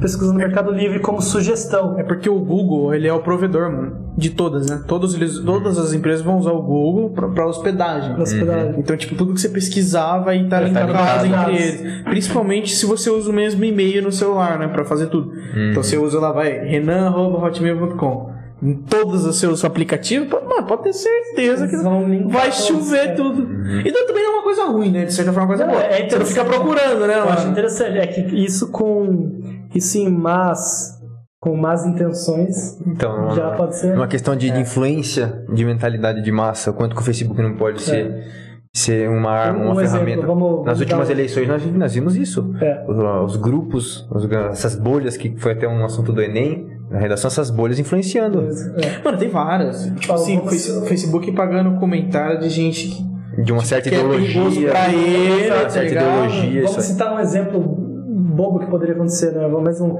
pesquisou 0.00 0.32
no 0.32 0.38
Mercado 0.38 0.72
Livre 0.72 0.98
como 1.00 1.20
sugestão. 1.20 1.98
É 1.98 2.02
porque 2.02 2.28
o 2.28 2.38
Google, 2.38 2.94
ele 2.94 3.06
é 3.06 3.12
o 3.12 3.20
provedor, 3.20 3.70
mano, 3.70 3.96
de 4.16 4.30
todas, 4.30 4.68
né? 4.68 4.82
Todos 4.86 5.14
eles, 5.14 5.38
todas 5.40 5.78
as 5.78 5.92
empresas 5.92 6.22
vão 6.22 6.38
usar 6.38 6.52
o 6.52 6.62
Google 6.62 7.10
pra, 7.10 7.28
pra 7.28 7.46
hospedagem. 7.46 8.14
Pra 8.14 8.22
hospedagem. 8.22 8.74
Então, 8.78 8.96
tipo, 8.96 9.14
tudo 9.14 9.34
que 9.34 9.40
você 9.40 9.48
pesquisar 9.48 10.18
vai 10.18 10.42
estar 10.42 10.62
estar 10.66 10.86
linkado 10.86 11.26
entre 11.26 11.56
eles. 11.56 12.02
Principalmente 12.04 12.74
se 12.74 12.86
você 12.86 13.10
usa 13.10 13.30
o 13.30 13.32
mesmo 13.32 13.64
e-mail 13.64 14.02
no 14.02 14.12
celular, 14.12 14.58
né? 14.58 14.68
Pra 14.68 14.84
fazer 14.84 15.06
tudo. 15.06 15.32
Então, 15.70 15.82
você 15.82 15.96
usa 15.96 16.18
lá, 16.18 16.32
vai, 16.32 16.50
renan.hotmail.com. 16.64 18.31
Em 18.62 18.74
todos 18.74 19.26
os 19.26 19.40
seus 19.40 19.64
aplicativos, 19.64 20.28
mano, 20.30 20.64
pode 20.68 20.84
ter 20.84 20.92
certeza 20.92 21.66
que 21.66 21.74
Eles 21.74 22.32
vai 22.32 22.52
chover 22.52 23.08
é. 23.08 23.14
tudo. 23.14 23.42
Então, 23.84 24.06
também 24.06 24.22
não 24.22 24.30
é 24.30 24.34
uma 24.36 24.42
coisa 24.44 24.64
ruim, 24.66 24.92
né? 24.92 25.04
De 25.04 25.12
certa 25.12 25.32
forma, 25.32 25.54
é 25.54 25.56
uma 25.56 25.64
coisa 25.66 25.66
Não, 25.66 25.72
boa. 25.72 25.84
é 25.84 26.08
você 26.08 26.18
não 26.18 26.26
fica 26.26 26.44
procurando, 26.44 27.06
né? 27.06 27.18
Eu 27.18 27.24
acho 27.24 27.38
mano? 27.40 27.50
interessante, 27.50 27.98
é 27.98 28.06
que 28.06 28.20
isso 28.36 28.70
com 28.70 29.40
isso 29.74 29.98
em 29.98 30.08
más 30.08 31.00
com 31.40 31.56
más 31.56 31.84
intenções 31.84 32.80
Então, 32.86 33.32
já 33.32 33.50
pode 33.56 33.76
ser 33.76 33.96
uma 33.96 34.06
questão 34.06 34.36
de, 34.36 34.48
de 34.48 34.60
influência 34.60 35.44
de 35.52 35.64
mentalidade 35.64 36.22
de 36.22 36.30
massa, 36.30 36.70
o 36.70 36.74
quanto 36.74 36.94
que 36.94 37.02
o 37.02 37.04
Facebook 37.04 37.42
não 37.42 37.56
pode 37.56 37.82
ser, 37.82 38.24
ser 38.72 39.08
uma 39.10 39.30
arma, 39.32 39.64
Um 39.64 39.72
uma 39.72 39.82
exemplo, 39.82 40.04
ferramenta. 40.06 40.26
vamos- 40.26 40.64
Nas 40.64 40.78
últimas 40.78 41.08
um- 41.08 41.12
eleições 41.12 41.48
nós, 41.48 41.66
nós 41.74 41.94
vimos 41.94 42.14
isso. 42.14 42.54
É. 42.60 42.84
Os, 42.88 43.32
os 43.34 43.36
grupos, 43.38 44.06
os- 44.08 44.30
essas 44.30 44.76
bolhas, 44.76 45.16
que 45.16 45.34
foi 45.36 45.50
até 45.52 45.66
um 45.66 45.84
assunto 45.84 46.12
do 46.12 46.22
Enem, 46.22 46.71
na 46.92 46.98
redação, 46.98 47.28
essas 47.28 47.50
bolhas 47.50 47.78
influenciando. 47.78 48.40
É. 48.76 49.02
Mano, 49.04 49.18
tem 49.18 49.28
várias. 49.28 49.84
Tipo 49.98 50.12
assim, 50.12 50.40
Face- 50.42 50.86
Facebook 50.86 51.32
pagando 51.32 51.78
comentário 51.80 52.38
de 52.40 52.48
gente 52.48 52.88
que 53.34 53.42
De 53.42 53.52
uma 53.52 53.64
certa 53.64 53.88
que 53.88 53.94
é 53.94 53.98
ideologia. 53.98 54.68
pra 54.70 54.88
ele, 54.92 55.46
uma 55.50 55.62
tá 55.62 55.70
certa 55.70 55.88
ligado? 55.88 56.04
ideologia. 56.06 56.62
Vamos 56.62 56.70
Isso 56.70 56.80
aí. 56.80 56.86
citar 56.86 57.14
um 57.14 57.18
exemplo 57.18 57.60
bobo 57.60 58.58
que 58.60 58.66
poderia 58.66 58.94
acontecer, 58.94 59.32
né? 59.32 59.46
Mas 59.48 59.80
um, 59.80 59.96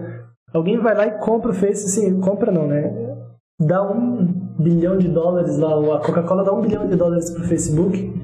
alguém 0.52 0.78
vai 0.80 0.94
lá 0.94 1.06
e 1.06 1.12
compra 1.18 1.50
o 1.50 1.54
Face, 1.54 1.86
assim, 1.86 2.20
compra 2.20 2.52
não, 2.52 2.66
né? 2.66 2.92
Dá 3.60 3.82
um 3.82 4.26
bilhão 4.58 4.98
de 4.98 5.08
dólares 5.08 5.56
lá, 5.58 5.96
a 5.96 5.98
Coca-Cola 6.00 6.44
dá 6.44 6.52
um 6.52 6.60
bilhão 6.60 6.86
de 6.86 6.94
dólares 6.96 7.30
pro 7.30 7.42
Facebook 7.44 8.21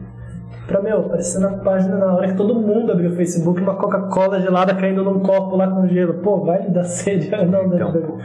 pra, 0.66 0.82
meu, 0.82 0.98
aparecer 0.98 1.38
na 1.40 1.50
página 1.58 1.96
na 1.96 2.14
hora 2.14 2.28
que 2.28 2.36
todo 2.36 2.54
mundo 2.54 2.92
abriu 2.92 3.10
o 3.10 3.14
Facebook, 3.14 3.60
uma 3.60 3.74
Coca-Cola 3.76 4.40
gelada 4.40 4.74
caindo 4.74 5.02
num 5.04 5.20
copo 5.20 5.56
lá 5.56 5.68
com 5.70 5.86
gelo. 5.88 6.14
Pô, 6.14 6.44
vai 6.44 6.68
dar 6.70 6.84
sede. 6.88 7.30
Não, 7.30 7.64
Então. 7.66 7.92
não, 7.92 8.18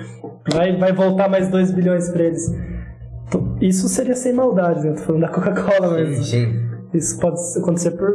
vai, 0.54 0.76
vai 0.78 0.92
voltar 0.94 1.30
mais 1.30 1.50
2 1.50 1.72
bilhões 1.72 2.10
pra 2.10 2.24
eles. 2.24 2.54
Então, 3.28 3.56
Isso 3.62 3.88
seria 3.88 4.16
sem 4.16 4.34
maldade, 4.34 4.86
né? 4.86 4.92
Tô 4.94 5.02
falando 5.04 5.22
da 5.22 5.30
Coca-Cola, 5.30 5.92
mas 5.94 6.18
Sim, 6.18 6.24
sim. 6.24 6.60
isso 6.94 7.20
pode 7.20 7.38
acontecer 7.58 7.92
por, 7.92 8.12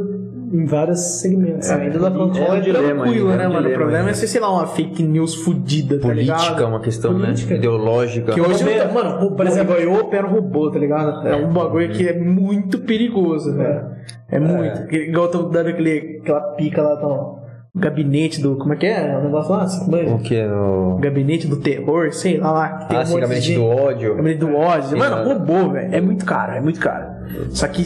em 0.52 0.64
vários 0.64 1.01
segmentos. 1.20 1.68
É, 1.70 1.74
ainda 1.74 1.98
da 1.98 2.10
Coca-Cola 2.10 2.55
É 2.56 2.59
é 2.59 2.60
dilema 2.60 3.02
tranquilo, 3.02 3.30
ainda, 3.30 3.36
né, 3.39 3.44
é 3.44 3.48
um 3.48 3.52
mano? 3.55 3.68
O 3.68 3.72
problema 3.72 3.98
ainda. 4.01 4.10
é 4.10 4.14
ser, 4.14 4.26
sei 4.28 4.40
lá, 4.40 4.52
uma 4.52 4.66
fake 4.66 5.02
news 5.02 5.35
fudida, 5.35 5.98
tá 5.98 6.06
Política 6.09 6.36
é 6.36 6.48
ligado? 6.51 6.68
uma 6.68 6.80
questão, 6.80 7.12
Política. 7.14 7.51
né? 7.52 7.56
Ideológica. 7.59 8.32
Que 8.32 8.40
hoje, 8.40 8.64
mano, 8.94 9.35
Por 9.35 9.47
exemplo- 9.47 9.74
eu 9.74 9.93
opero 9.94 10.28
robô, 10.28 10.70
tá 10.70 10.78
ligado? 10.78 11.26
É 11.26 11.35
um 11.35 11.52
bagulho 11.52 11.90
que 11.90 12.06
é 12.06 12.16
muito 12.18 12.78
perigoso, 12.80 13.56
velho. 13.56 13.97
É 14.30 14.39
muito. 14.39 14.94
Igual 14.94 15.26
eu 15.26 15.30
tô 15.30 15.43
dando 15.44 15.68
aquele, 15.68 16.18
aquela 16.22 16.40
pica 16.55 16.82
lá, 16.82 16.97
tá, 16.97 17.06
o 17.06 17.39
gabinete 17.76 18.40
do. 18.40 18.56
Como 18.56 18.72
é 18.72 18.76
que 18.76 18.86
é? 18.86 19.16
O 19.16 19.24
negócio 19.24 19.52
lá? 19.52 19.62
Assim, 19.62 19.94
é? 19.94 20.10
O 20.12 20.18
que 20.18 20.35
é 20.36 20.47
O 20.47 20.90
no... 20.94 20.98
gabinete 20.98 21.47
do 21.47 21.56
terror, 21.56 22.12
sei 22.12 22.39
lá, 22.39 22.52
lá. 22.52 22.68
Tem 22.86 22.98
Ah, 22.98 23.02
um 23.02 23.06
sim, 23.06 23.14
de 23.14 23.20
gabinete 23.20 23.47
gente- 23.47 23.59
do 23.59 23.64
ódio. 23.66 24.16
Gabinete 24.16 24.39
do 24.40 24.55
ódio. 24.56 24.89
Sim, 24.90 24.97
Mano, 24.97 25.16
né? 25.24 25.35
robô, 25.35 25.70
velho. 25.70 25.94
É 25.94 26.01
muito 26.01 26.24
caro, 26.24 26.52
é 26.52 26.60
muito 26.60 26.80
caro. 26.80 27.06
Só 27.51 27.68
que 27.68 27.82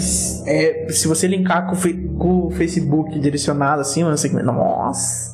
é, 0.47 0.86
se 0.90 1.09
você 1.09 1.27
linkar 1.27 1.66
com, 1.69 1.77
com 2.19 2.47
o 2.47 2.51
Facebook 2.51 3.19
direcionado 3.19 3.81
assim, 3.81 4.03
mano, 4.05 4.16
você. 4.16 4.28
Nossa! 4.28 5.32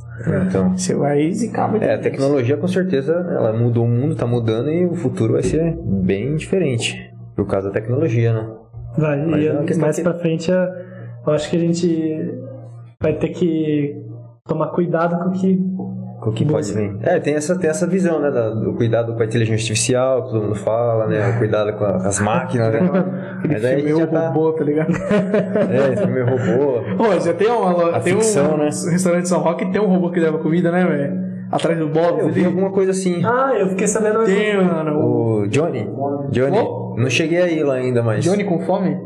Então... 0.48 0.77
Você 0.77 0.94
vai 0.97 1.31
zicar 1.32 1.69
muito. 1.70 1.85
É, 1.85 1.94
a 1.94 1.98
tecnologia 1.98 2.56
com 2.56 2.66
certeza 2.66 3.12
ela 3.12 3.52
mudou 3.52 3.85
o 3.85 3.89
mundo, 3.89 4.16
tá 4.16 4.27
mudando 4.27 4.69
e 4.70 4.85
o 4.85 4.94
futuro 4.94 5.35
vai 5.35 5.43
ser 5.44 5.77
bem 5.81 6.35
diferente. 6.36 7.09
Por 7.36 7.47
causa 7.47 7.69
da 7.69 7.74
tecnologia, 7.74 8.32
né? 8.32 8.48
Vai, 8.99 9.25
Mas 9.25 9.43
e 9.43 9.49
é 9.49 9.57
questão 9.65 9.81
mais 9.83 9.97
que- 9.97 10.03
pra 10.03 10.15
frente 10.15 10.51
eu 10.51 11.33
acho 11.33 11.49
que 11.51 11.57
a 11.57 11.61
gente 11.61 12.35
vai 13.01 13.12
ter 13.15 13.29
que 13.29 13.97
tomar 14.47 14.69
cuidado 14.69 15.16
com 15.23 15.29
o 15.31 15.33
que 15.33 15.57
Com 16.20 16.31
O 16.31 16.33
que 16.33 16.45
pode 16.45 16.73
vir. 16.73 16.97
É, 17.03 17.20
tem 17.20 17.35
essa, 17.35 17.57
tem 17.57 17.70
essa 17.70 17.87
visão, 17.87 18.20
né? 18.20 18.29
do 18.31 18.75
cuidado 18.75 19.15
com 19.15 19.23
a 19.23 19.25
inteligência 19.25 19.62
artificial, 19.62 20.25
que 20.25 20.31
todo 20.33 20.43
mundo 20.43 20.55
fala, 20.57 21.07
né? 21.07 21.29
O 21.29 21.39
cuidado 21.39 21.73
com 21.75 21.85
a- 21.85 21.97
as 21.97 22.19
máquinas, 22.20 22.73
né? 22.73 22.81
Mas 23.49 23.65
aí 23.65 23.75
a 23.75 23.79
gente 23.79 23.87
Meu 23.89 23.99
já 24.01 24.07
tá... 24.09 24.29
robô, 24.29 24.53
tá 24.53 24.65
ligado? 24.65 24.91
É, 24.91 25.93
esse 25.93 26.03
filme 26.05 26.20
robô. 26.23 26.83
Pô, 26.97 27.20
já 27.20 27.33
tem, 27.35 27.49
uma, 27.49 27.91
A 27.97 28.01
tem 28.01 28.15
ficção, 28.15 28.55
um 28.55 28.59
né? 28.59 28.65
restaurante 28.65 29.23
de 29.23 29.29
São 29.29 29.39
Roque 29.41 29.65
que 29.66 29.70
tem 29.73 29.81
um 29.81 29.87
robô 29.87 30.11
que 30.11 30.19
leva 30.19 30.39
comida, 30.39 30.73
né, 30.73 30.85
velho? 30.85 31.29
Atrás 31.53 31.79
do 31.79 31.89
Bob. 31.89 32.19
Eu 32.20 32.31
vi 32.31 32.45
alguma 32.45 32.73
coisa 32.73 32.91
assim. 32.91 33.23
Ah, 33.25 33.53
eu 33.57 33.69
fiquei 33.69 33.87
sabendo. 33.87 34.25
Tem, 34.25 34.57
mano. 34.62 34.99
O 34.99 35.41
O 35.43 35.49
Johnny? 35.49 35.89
Johnny? 36.31 36.59
Oh. 36.59 36.88
Não 36.99 37.11
cheguei 37.11 37.41
aí 37.41 37.62
lá 37.62 37.75
ainda, 37.75 38.03
mas... 38.03 38.25
Johnny 38.25 38.45
com 38.45 38.61
fome? 38.61 38.97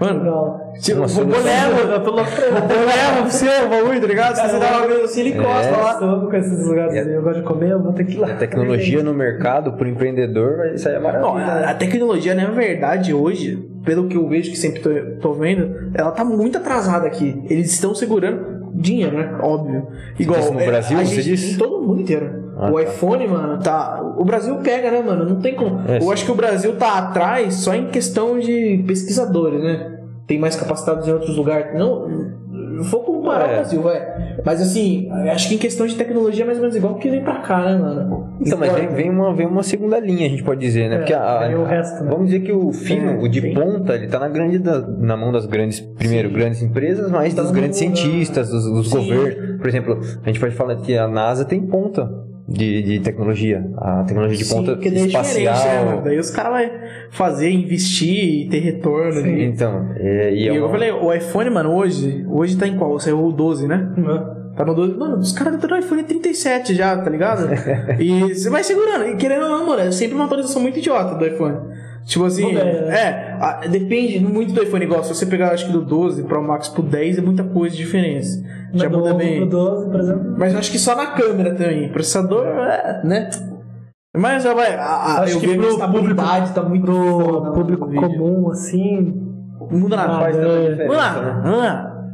Mano, 0.00 0.24
Não. 0.24 0.74
se- 0.74 0.92
o 0.92 0.96
Uma 0.96 1.06
robô 1.06 1.14
solução. 1.34 1.44
leva, 1.44 1.80
eu 1.92 2.02
tô 2.02 2.10
louco 2.10 2.30
pra 2.32 2.44
leva 2.46 3.12
pra 3.22 3.30
você 3.30 3.46
o 3.64 3.68
bagulho, 3.68 4.00
tá 4.00 4.06
ligado? 4.08 4.34
Se 4.34 4.42
você 4.48 4.58
dá 4.58 4.78
uma 4.78 4.86
vez 4.88 5.04
assim, 5.04 5.20
ele 5.20 5.30
encosta 5.38 5.68
É. 5.68 5.70
lá. 5.76 5.98
Eu 6.02 6.28
com 6.28 6.36
esses 6.36 6.66
lugares. 6.66 7.06
Eu 7.06 7.22
gosto 7.22 7.38
de 7.40 7.46
comer, 7.46 7.70
eu 7.70 7.80
vou 7.82 7.92
ter 7.92 8.04
que 8.04 8.14
ir 8.14 8.18
lá. 8.18 8.32
A 8.32 8.34
tecnologia 8.34 9.02
no 9.04 9.14
mercado, 9.14 9.74
pro 9.74 9.88
empreendedor, 9.88 10.56
vai- 10.56 10.74
isso 10.74 10.88
aí 10.88 10.94
é 10.96 10.98
Não, 10.98 11.04
maravilha. 11.04 11.44
a, 11.66 11.70
a 11.70 11.74
tecnologia, 11.74 12.34
na 12.34 12.46
verdade, 12.50 13.14
hoje, 13.14 13.56
pelo 13.84 14.08
que 14.08 14.16
eu 14.16 14.26
vejo, 14.28 14.50
que 14.50 14.58
sempre 14.58 14.80
tô, 14.80 14.90
tô 15.20 15.32
vendo, 15.32 15.92
ela 15.94 16.10
tá 16.10 16.24
muito 16.24 16.58
atrasada 16.58 17.06
aqui. 17.06 17.40
Eles 17.48 17.72
estão 17.72 17.94
segurando 17.94 18.64
dinheiro, 18.74 19.16
né? 19.16 19.38
Óbvio. 19.40 19.86
Igual. 20.18 20.40
diz 20.40 20.50
no 20.50 20.58
é, 20.60 20.66
Brasil, 20.66 20.98
a 20.98 21.04
você 21.04 21.14
gente- 21.22 21.24
diz? 21.36 21.54
Em 21.54 21.56
todo 21.58 21.80
mundo 21.80 22.00
inteiro. 22.00 22.43
Ah, 22.56 22.70
o 22.70 22.74
tá. 22.74 22.82
iPhone, 22.82 23.28
mano, 23.28 23.58
tá. 23.62 24.00
O 24.16 24.24
Brasil 24.24 24.56
pega, 24.56 24.90
né, 24.90 25.02
mano? 25.02 25.24
Não 25.28 25.40
tem 25.40 25.54
como. 25.54 25.80
É, 25.88 25.96
eu 25.98 26.02
sim. 26.02 26.12
acho 26.12 26.24
que 26.24 26.32
o 26.32 26.36
Brasil 26.36 26.76
tá 26.76 26.98
atrás 26.98 27.54
só 27.54 27.74
em 27.74 27.86
questão 27.86 28.38
de 28.38 28.84
pesquisadores, 28.86 29.62
né? 29.62 29.98
Tem 30.26 30.38
mais 30.38 30.56
capacitados 30.56 31.06
em 31.08 31.12
outros 31.12 31.36
lugares. 31.36 31.78
Não. 31.78 32.32
Vou 32.76 33.00
comparar 33.04 33.44
É. 33.44 33.52
o 33.52 33.54
Brasil, 33.54 33.82
vai. 33.82 34.02
Mas 34.44 34.60
assim, 34.60 35.08
acho 35.30 35.48
que 35.48 35.54
em 35.54 35.58
questão 35.58 35.86
de 35.86 35.94
tecnologia 35.94 36.42
é 36.42 36.46
mais 36.46 36.58
ou 36.58 36.62
menos 36.62 36.74
igual 36.76 36.96
que 36.96 37.08
vem 37.08 37.22
pra 37.22 37.36
cá, 37.36 37.64
né, 37.64 37.76
mano? 37.78 38.34
Então, 38.40 38.58
mas 38.58 38.72
vem, 38.72 38.88
vem 38.88 39.10
uma, 39.10 39.32
vem 39.32 39.46
uma 39.46 39.62
segunda 39.62 39.98
linha, 40.00 40.26
a 40.26 40.28
gente 40.28 40.42
pode 40.42 40.60
dizer, 40.60 40.88
né? 40.88 40.96
É, 40.96 40.98
Porque 40.98 41.14
a, 41.14 41.50
o 41.56 41.64
resto, 41.64 42.02
né? 42.02 42.10
Vamos 42.10 42.26
dizer 42.26 42.40
que 42.40 42.50
o 42.52 42.72
fino, 42.72 43.12
É, 43.12 43.16
o 43.22 43.28
de 43.28 43.54
ponta, 43.54 43.94
ele 43.94 44.08
tá 44.08 44.18
na, 44.18 44.28
grande 44.28 44.58
da- 44.58 44.80
na 44.80 45.16
mão 45.16 45.30
das 45.30 45.46
grandes, 45.46 45.80
primeiro, 45.80 46.28
grandes 46.30 46.62
empresas, 46.62 47.08
mas 47.12 47.32
Tá 47.32 47.42
dos 47.42 47.52
grandes 47.52 47.80
mundo, 47.80 47.96
cientistas, 47.96 48.50
dos, 48.50 48.64
dos 48.64 48.90
Sim. 48.90 48.96
governos. 48.98 49.58
Por 49.58 49.68
exemplo, 49.68 50.00
a 50.24 50.26
gente 50.26 50.40
pode 50.40 50.54
falar 50.56 50.74
que 50.76 50.98
a 50.98 51.06
NASA 51.06 51.44
tem 51.44 51.60
ponta 51.64 52.10
de, 52.46 52.82
de 52.82 53.00
tecnologia. 53.00 53.64
A 53.78 54.04
tecnologia 54.04 54.36
de 54.36 54.44
Sim, 54.44 54.54
ponta 54.56 54.72
porque 54.74 54.90
daí 54.90 55.02
é 55.02 55.06
espacial. 55.06 55.54
diferente, 55.54 55.84
né? 55.96 56.00
Daí 56.04 56.18
os 56.18 56.30
caras 56.30 56.68
vão 56.68 56.78
fazer, 57.10 57.50
investir 57.50 58.42
e 58.42 58.48
ter 58.48 58.58
retorno. 58.60 59.22
de- 59.22 59.44
Então, 59.44 59.90
é, 59.96 60.32
e 60.34 60.44
E 60.44 60.48
é 60.48 60.58
eu 60.58 60.68
falei, 60.68 60.90
o 60.90 61.12
iPhone, 61.12 61.50
mano, 61.50 61.74
hoje, 61.74 62.24
hoje 62.28 62.56
tá 62.56 62.66
em 62.66 62.76
qual? 62.76 62.98
Saiu 63.00 63.24
o 63.24 63.32
12, 63.32 63.66
né? 63.66 63.88
Tá 64.56 64.64
no 64.64 64.74
12. 64.74 64.94
Mano, 64.96 65.16
os 65.18 65.32
caras 65.32 65.54
estão 65.54 65.68
no 65.70 65.76
iPhone 65.84 66.02
37 66.04 66.74
já, 66.74 66.96
tá 66.96 67.10
ligado? 67.10 67.48
e 67.98 68.34
você 68.34 68.48
vai 68.50 68.62
segurando. 68.62 69.08
E 69.08 69.16
querendo 69.16 69.42
ou 69.44 69.48
não, 69.48 69.66
mano, 69.66 69.80
é 69.82 69.90
sempre 69.90 70.14
uma 70.14 70.26
atualização 70.26 70.62
muito 70.62 70.78
idiota 70.78 71.14
do 71.16 71.26
iPhone. 71.26 71.56
Tipo 72.04 72.26
assim, 72.26 72.52
Muda, 72.52 72.64
né? 72.64 73.00
é, 73.00 73.38
a- 73.40 73.60
depende 73.66 74.20
muito 74.20 74.52
do 74.52 74.62
iPhone. 74.62 74.84
Igual, 74.84 75.02
se 75.02 75.14
você 75.14 75.24
pegar, 75.24 75.52
acho 75.52 75.66
que 75.66 75.72
do 75.72 75.80
12 75.82 76.24
Pro 76.24 76.42
Max 76.42 76.68
pro 76.68 76.82
10, 76.82 77.18
é 77.18 77.20
muita 77.22 77.42
coisa 77.44 77.74
de 77.74 77.82
diferença. 77.82 78.42
Já 78.74 78.88
do, 78.88 78.98
muda 78.98 79.14
bem. 79.14 79.40
do 79.40 79.46
12, 79.46 79.90
por 79.90 80.00
exemplo. 80.00 80.34
Mas 80.38 80.54
acho 80.54 80.70
que 80.70 80.78
só 80.78 80.94
na 80.94 81.06
câmera 81.06 81.54
também. 81.54 81.90
Processador, 81.90 82.46
é, 82.46 83.00
né? 83.04 83.30
Mas 84.16 84.42
já 84.42 84.52
vai. 84.54 84.74
A, 84.74 85.24
eu 85.28 85.40
que 85.40 85.46
a 85.52 85.56
pro 85.56 85.68
estabilidade 85.68 86.52
tá 86.54 86.62
muito 86.62 86.84
Pro 86.84 87.52
público 87.52 87.92
comum, 87.92 88.50
assim, 88.50 89.12
Não 89.70 89.78
muda 89.80 89.96
nada. 89.96 90.18
Faz 90.18 90.36
é. 90.36 90.74
né? 90.76 90.86
lá. 90.86 92.06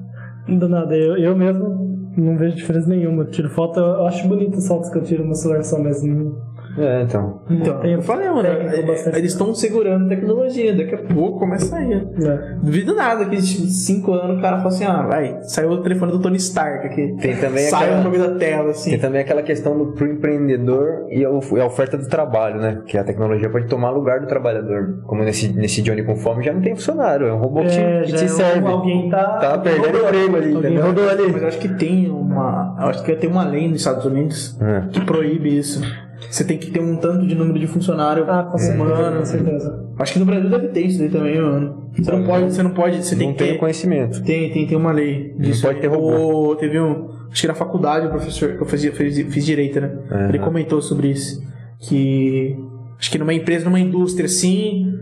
não 0.49 0.59
dá 0.59 0.69
nada. 0.69 0.97
Eu, 0.97 1.17
eu 1.17 1.37
mesmo 1.37 2.13
não 2.17 2.37
vejo 2.39 2.57
diferença 2.57 2.89
nenhuma. 2.89 3.25
Eu 3.25 3.31
tiro 3.31 3.51
foto, 3.51 3.79
eu 3.81 4.07
acho 4.07 4.27
bonito 4.29 4.57
as 4.57 4.67
fotos 4.67 4.89
que 4.91 4.99
eu 4.99 5.03
tiro 5.03 5.25
no 5.27 5.35
celular 5.35 5.63
só, 5.63 5.79
mas 5.83 6.03
não, 6.03 6.33
É, 6.79 7.03
então. 7.03 7.43
Então, 7.51 7.81
Tem 7.81 7.93
eu 7.95 8.03
falei, 8.03 8.29
mano, 8.29 8.47
é- 8.47 9.19
eles 9.19 9.33
estão 9.33 9.53
segurando 9.55 10.09
tecnologia, 10.09 10.75
daqui 10.75 10.95
a 10.95 10.99
pouco 11.15 11.41
começa 11.41 11.77
a 11.77 11.83
ir. 11.83 12.07
né. 12.17 12.59
Duvido 12.63 12.95
nada 12.95 13.25
que 13.27 13.37
tipo, 13.37 13.67
5 13.67 14.13
anos 14.13 14.39
o 14.39 14.41
cara 14.41 14.59
fala 14.59 14.69
assim, 14.69 14.85
ah, 14.85 15.03
vai, 15.03 15.39
saiu 15.43 15.71
o 15.71 15.83
telefone 15.83 16.13
do 16.13 16.21
Tony 16.21 16.37
Stark 16.37 16.87
aqui. 16.87 17.17
Tem 17.21 17.37
também 17.37 17.65
Sai 17.65 17.93
aquela- 17.93 18.09
um 18.09 18.19
da 18.19 18.39
tela, 18.39 18.71
assim. 18.71 18.91
Tem 18.91 18.99
também 19.01 19.21
aquela 19.21 19.43
questão 19.43 19.77
do 19.77 19.93
pro 19.93 20.07
empreendedor 20.11 21.07
e 21.11 21.25
a, 21.25 21.31
of- 21.31 21.55
e 21.55 21.61
a 21.61 21.67
oferta 21.67 21.99
do 21.99 22.09
trabalho, 22.09 22.61
né? 22.61 22.83
Que 22.87 22.97
a 22.97 23.05
tecnologia 23.05 23.51
pode 23.51 23.67
tomar 23.67 23.91
lugar 23.91 24.21
do 24.21 24.27
trabalhador. 24.27 25.01
Como 25.07 25.23
nesse, 25.25 25.49
nesse 25.53 25.83
Johnny 25.83 26.03
com 26.05 26.17
fome 26.17 26.43
já 26.45 26.53
não 26.53 26.61
tem 26.61 26.75
funcionário, 26.75 27.27
é 27.27 27.33
um 27.33 27.39
robô 27.39 27.63
que, 27.63 27.69
te- 27.69 27.79
É, 27.81 28.03
que 28.03 28.11
já 28.13 28.17
te 28.19 28.23
é 28.23 28.27
um- 28.27 28.29
serve. 28.29 28.67
Alguém 28.69 29.09
tá. 29.11 29.25
Tá 29.39 29.59
perdendo 29.59 29.99
emprego 29.99 30.37
ali, 30.37 30.53
entendeu? 30.55 30.83
rodou 30.85 31.09
ali. 31.09 31.33
Mas 31.33 31.43
eu 31.43 31.49
acho 31.49 31.59
que 31.59 31.69
tem 31.69 32.11
uma. 32.11 32.77
Eu 32.81 32.87
acho 32.89 33.03
que 33.05 33.15
tem 33.17 33.29
uma 33.31 33.45
lei 33.45 33.69
nos 33.69 33.79
Estados 33.79 34.05
Unidos 34.05 34.59
É. 34.61 34.83
que 34.93 35.01
proíbe 35.05 35.59
isso. 35.59 35.81
Você 36.29 36.45
tem 36.45 36.59
que 36.59 36.71
ter 36.71 36.81
um 36.81 36.97
tanto 36.97 37.27
de 37.27 37.35
número 37.35 37.59
de 37.59 37.67
funcionário 37.67 38.25
Ah, 38.29 38.45
com 38.45 38.59
certeza, 38.59 38.85
humano. 38.85 39.19
com 39.19 39.25
certeza. 39.25 39.87
Acho 39.99 40.13
que 40.13 40.19
no 40.19 40.25
Brasil 40.27 40.51
deve 40.51 40.69
ter 40.69 40.81
isso 40.83 40.99
daí 40.99 41.09
também, 41.09 41.41
mano. 41.41 41.91
Você 41.97 42.11
não 42.13 42.25
pode, 42.25 42.45
você 42.53 42.63
não 42.63 42.71
pode, 42.71 42.97
você 43.05 43.17
tem 43.17 43.27
Não 43.29 43.33
que 43.35 43.39
tenho 43.41 43.53
ter. 43.55 43.59
conhecimento. 43.59 44.23
Tem, 44.23 44.53
tem, 44.53 44.67
tem 44.67 44.77
uma 44.77 44.93
lei 44.93 45.35
disso. 45.39 45.63
pode 45.63 45.81
ter 45.81 45.89
O- 45.89 46.55
Teve 46.57 46.79
um. 46.81 47.09
Acho 47.31 47.41
que 47.43 47.49
na 47.49 47.55
faculdade 47.55 48.07
o 48.07 48.11
professor. 48.11 48.55
que 48.57 48.63
Eu 48.63 48.67
fiz, 48.67 48.85
fiz, 48.85 49.19
fiz 49.33 49.45
direito, 49.47 49.81
né? 49.81 49.91
Aham. 50.11 50.29
Ele 50.29 50.39
comentou 50.39 50.81
sobre 50.83 51.09
isso. 51.09 51.43
Que. 51.81 52.57
Acho 52.99 53.11
que 53.11 53.19
numa 53.19 53.33
empresa, 53.35 53.65
numa 53.65 53.81
indústria 53.81 54.27
assim. 54.27 54.93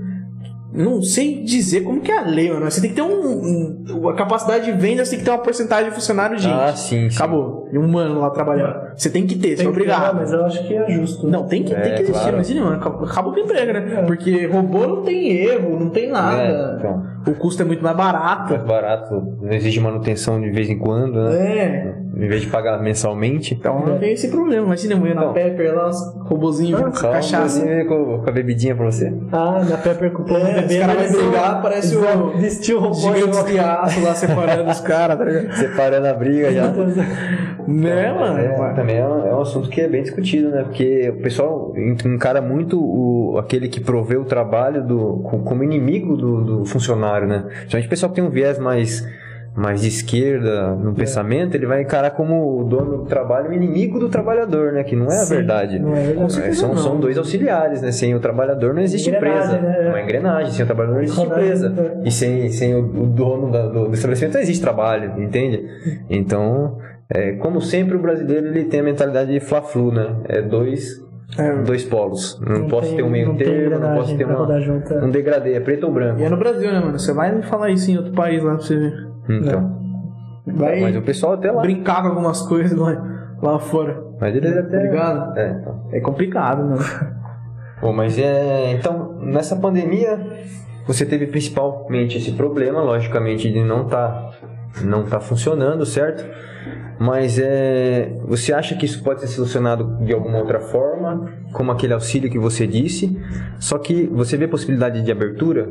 Não 0.70 1.00
sei 1.02 1.42
dizer 1.44 1.80
como 1.80 2.00
que 2.00 2.12
é 2.12 2.18
a 2.18 2.22
lei, 2.26 2.52
mano. 2.52 2.70
Você 2.70 2.80
tem 2.80 2.90
que 2.90 2.96
ter 2.96 3.02
um. 3.02 3.84
um- 3.94 4.08
a 4.08 4.14
capacidade 4.14 4.66
de 4.66 4.72
venda, 4.72 5.02
você 5.04 5.12
tem 5.12 5.20
que 5.20 5.24
ter 5.24 5.30
uma 5.30 5.38
porcentagem 5.42 5.88
de 5.88 5.94
funcionário, 5.94 6.38
gente. 6.38 6.52
Ah, 6.52 6.74
sim, 6.76 7.08
sim. 7.08 7.16
Acabou. 7.16 7.68
E 7.72 7.78
um 7.78 7.86
humano 7.86 8.20
lá 8.20 8.28
trabalhando. 8.30 8.92
Você 8.96 9.08
tem 9.08 9.26
que 9.26 9.34
ter, 9.36 9.56
você 9.56 9.62
é 9.62 9.64
Tem 9.64 9.72
que 9.72 9.78
ter, 9.78 9.90
obrigado. 9.90 10.16
mas 10.16 10.32
eu 10.32 10.44
acho 10.44 10.66
que 10.68 10.74
é 10.74 10.90
justo. 10.90 11.26
Não, 11.26 11.44
tem 11.46 11.62
que, 11.62 11.74
tem 11.74 11.78
É, 11.80 11.94
que 11.96 12.02
existir, 12.02 12.12
claro. 12.12 12.34
imagina, 12.36 12.60
mano. 12.64 12.76
Acaba 12.76 13.04
acaba 13.06 13.30
com 13.32 13.36
o 13.36 13.42
emprego, 13.42 13.72
né? 13.72 13.94
É. 13.98 14.02
Porque 14.02 14.46
robô 14.46 14.86
não 14.86 15.02
tem 15.02 15.30
erro, 15.32 15.80
não 15.80 15.88
tem 15.90 16.10
nada. 16.10 16.42
É, 16.42 16.76
então. 16.78 17.02
O 17.26 17.34
custo 17.34 17.62
é 17.62 17.64
muito 17.64 17.82
mais 17.82 17.96
barato. 17.96 18.52
Mais 18.54 18.64
barato, 18.64 19.14
não 19.42 19.52
exige 19.52 19.80
manutenção 19.80 20.40
de 20.40 20.50
vez 20.50 20.70
em 20.70 20.78
quando, 20.78 21.20
né? 21.24 21.58
É. 21.58 21.94
Em 22.16 22.28
vez 22.28 22.42
de 22.42 22.48
pagar 22.48 22.80
mensalmente. 22.82 23.54
Então 23.54 23.84
não 23.86 23.98
tem 23.98 24.12
esse 24.12 24.28
problema. 24.28 24.66
Imagina 24.66 24.94
eu 24.94 25.00
na 25.00 25.08
Então. 25.22 25.32
Pepper 25.32 25.74
lá, 25.74 25.88
os 25.88 25.98
robozinhos 26.22 26.80
com 26.80 26.92
Só 26.94 27.10
cachaça. 27.12 27.64
com, 27.86 28.18
com 28.22 28.28
a 28.28 28.32
bebidinha 28.32 28.74
pra 28.74 28.86
você. 28.86 29.12
Ah, 29.30 29.62
na 29.68 29.76
Pepper 29.76 30.12
com 30.12 30.22
o 30.22 30.24
povo 30.24 30.40
É, 30.40 30.56
os 30.60 30.60
bebendo. 30.62 30.80
caras 30.86 31.12
vão 31.12 31.22
brigar, 31.30 31.62
parece 31.62 31.96
o 31.96 32.30
Vestir 32.38 32.74
o 32.76 32.80
robô 32.80 32.94
gigantes 32.94 33.26
igual- 33.28 33.44
de 33.44 33.58
aço 33.58 34.00
lá 34.04 34.14
separando 34.14 34.70
os 34.70 34.80
caras, 34.80 35.18
tá 35.18 35.24
ligado? 35.24 35.52
Separando 35.54 36.06
a 36.08 36.14
briga 36.14 36.52
já. 36.52 36.72
Né, 37.68 38.12
mano? 38.14 38.38
É, 38.38 38.72
também 38.74 38.96
é 38.96 39.06
um, 39.06 39.26
é 39.26 39.34
um 39.34 39.40
assunto 39.42 39.68
que 39.68 39.80
é 39.82 39.86
bem 39.88 40.02
discutido, 40.02 40.48
né? 40.48 40.62
Porque 40.62 41.10
o 41.10 41.20
pessoal 41.22 41.72
encara 41.76 42.40
muito 42.40 42.80
o, 42.80 43.36
aquele 43.38 43.68
que 43.68 43.78
provê 43.78 44.16
o 44.16 44.24
trabalho 44.24 44.82
do, 44.86 45.18
co- 45.22 45.40
como 45.40 45.62
inimigo 45.62 46.16
do, 46.16 46.44
do 46.60 46.64
funcionário, 46.64 46.98
né? 47.26 47.44
Principalmente 47.48 47.86
o 47.86 47.90
pessoal 47.90 48.10
que 48.10 48.16
tem 48.16 48.24
um 48.24 48.30
viés 48.30 48.58
mais, 48.58 49.06
mais 49.56 49.80
de 49.80 49.88
esquerda 49.88 50.74
no 50.76 50.94
pensamento, 50.94 51.54
ele 51.56 51.66
vai 51.66 51.82
encarar 51.82 52.10
como 52.12 52.60
o 52.60 52.64
dono 52.64 52.98
do 52.98 53.04
trabalho 53.06 53.50
o 53.50 53.52
inimigo 53.52 53.98
do 53.98 54.08
trabalhador, 54.08 54.72
né? 54.72 54.84
Que 54.84 54.94
não 54.94 55.06
é 55.06 55.14
a 55.20 55.24
Sim, 55.24 55.34
verdade. 55.36 55.78
Não 55.78 55.94
é 55.96 56.00
verdade. 56.02 56.40
É, 56.48 56.52
são, 56.52 56.68
não. 56.70 56.76
são 56.76 57.00
dois 57.00 57.18
auxiliares, 57.18 57.82
né? 57.82 57.90
Sem 57.90 58.14
o 58.14 58.20
trabalhador 58.20 58.72
não 58.74 58.82
existe 58.82 59.10
empresa. 59.10 59.58
né? 59.58 59.86
É 59.86 59.88
uma 59.88 60.00
engrenagem. 60.00 60.52
Sem 60.52 60.62
o 60.62 60.66
trabalhador 60.66 60.96
não 60.96 61.02
existe 61.02 61.22
empresa. 61.26 61.74
E 62.04 62.10
sem, 62.10 62.48
sem 62.50 62.74
o, 62.74 62.80
o 63.02 63.06
dono 63.06 63.50
da- 63.50 63.66
do, 63.66 63.88
do 63.88 63.94
estabelecimento 63.94 64.34
não 64.34 64.40
existe 64.40 64.62
trabalho, 64.62 65.20
entende? 65.20 65.64
Então, 66.08 66.78
é, 67.12 67.32
como 67.32 67.60
sempre, 67.60 67.96
o 67.96 68.00
brasileiro 68.00 68.48
ele 68.48 68.64
tem 68.66 68.80
a 68.80 68.82
mentalidade 68.82 69.32
de 69.32 69.40
fla-flu, 69.40 69.90
né? 69.92 70.14
É 70.28 70.42
dois, 70.42 71.00
É. 71.36 71.62
dois 71.62 71.84
polos. 71.84 72.40
Não, 72.40 72.66
posso 72.68 72.88
tem- 72.88 72.96
ter 72.96 73.02
um 73.02 73.10
meio 73.10 73.36
termo, 73.36 73.78
não 73.78 73.94
posso 73.96 74.16
ter 74.16 74.24
uma, 74.24 74.60
junto, 74.60 74.94
é. 74.94 75.04
um 75.04 75.10
degradê. 75.10 75.54
É 75.54 75.60
preto 75.60 75.84
ou 75.86 75.92
branco. 75.92 76.20
E 76.20 76.24
é 76.24 76.28
no 76.28 76.36
Brasil, 76.38 76.72
né, 76.72 76.80
mano? 76.80 76.98
Você 76.98 77.12
vai 77.12 77.42
falar 77.42 77.70
isso 77.70 77.90
em 77.90 77.96
outro 77.98 78.12
país 78.12 78.42
lá 78.42 78.54
pra 78.54 78.62
você 78.62 78.76
ver. 78.76 79.08
Então. 79.28 79.78
Vai 80.46 80.80
Mas 80.80 80.96
o 80.96 81.02
pessoal 81.02 81.34
até 81.34 81.50
lá. 81.52 81.60
brincar 81.60 82.00
com 82.02 82.08
algumas 82.08 82.40
coisas 82.42 82.76
lá, 82.78 83.34
lá 83.42 83.58
fora. 83.58 84.02
Mas 84.18 84.34
eles 84.34 84.52
Tá 84.54 84.60
até. 84.60 84.82
ligado? 84.82 85.38
É, 85.38 85.50
então. 85.60 85.88
É 85.92 86.00
complicado, 86.00 86.64
mano. 86.64 86.78
Bom, 87.82 87.92
mas 87.92 88.18
é. 88.18 88.72
Então, 88.72 89.18
nessa 89.20 89.54
pandemia, 89.54 90.18
você 90.86 91.04
teve 91.04 91.26
principalmente 91.26 92.16
esse 92.16 92.32
problema, 92.32 92.80
logicamente, 92.80 93.52
de 93.52 93.62
não 93.62 93.84
tá, 93.86 94.30
não 94.82 95.04
tá 95.04 95.20
funcionando, 95.20 95.84
certo? 95.84 96.24
Mas 96.98 97.38
é. 97.38 98.12
Você 98.26 98.52
acha 98.52 98.74
que 98.76 98.84
isso 98.84 99.02
pode 99.02 99.20
ser 99.20 99.28
solucionado 99.28 100.04
de 100.04 100.12
alguma 100.12 100.38
outra 100.38 100.60
forma, 100.60 101.32
como 101.52 101.70
aquele 101.70 101.92
auxílio 101.92 102.30
que 102.30 102.38
você 102.38 102.66
disse? 102.66 103.16
Só 103.58 103.78
que 103.78 104.06
você 104.06 104.36
vê 104.36 104.48
possibilidade 104.48 105.02
de 105.02 105.12
abertura 105.12 105.70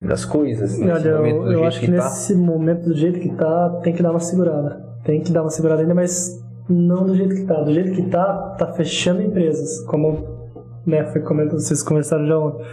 das 0.00 0.24
coisas 0.24 0.78
Olha, 0.80 1.08
eu, 1.08 1.52
eu 1.52 1.64
acho 1.64 1.80
que, 1.80 1.86
que 1.86 1.92
tá? 1.92 2.04
nesse 2.04 2.34
momento, 2.34 2.84
do 2.84 2.94
jeito 2.94 3.18
que 3.18 3.30
tá, 3.34 3.80
tem 3.82 3.94
que 3.94 4.02
dar 4.02 4.10
uma 4.10 4.20
segurada. 4.20 4.84
Tem 5.04 5.20
que 5.22 5.32
dar 5.32 5.42
uma 5.42 5.50
segurada 5.50 5.82
ainda, 5.82 5.94
mas 5.94 6.38
não 6.68 7.04
do 7.04 7.14
jeito 7.14 7.34
que 7.34 7.44
tá. 7.44 7.62
Do 7.62 7.72
jeito 7.72 7.92
que 7.92 8.02
tá, 8.10 8.56
tá 8.58 8.72
fechando 8.72 9.22
empresas. 9.22 9.80
Como 9.86 10.36
né, 10.84 11.04
foi 11.06 11.20
comentado, 11.22 11.60
vocês 11.60 11.82
conversaram 11.82 12.26
já 12.26 12.38
ontem. 12.38 12.64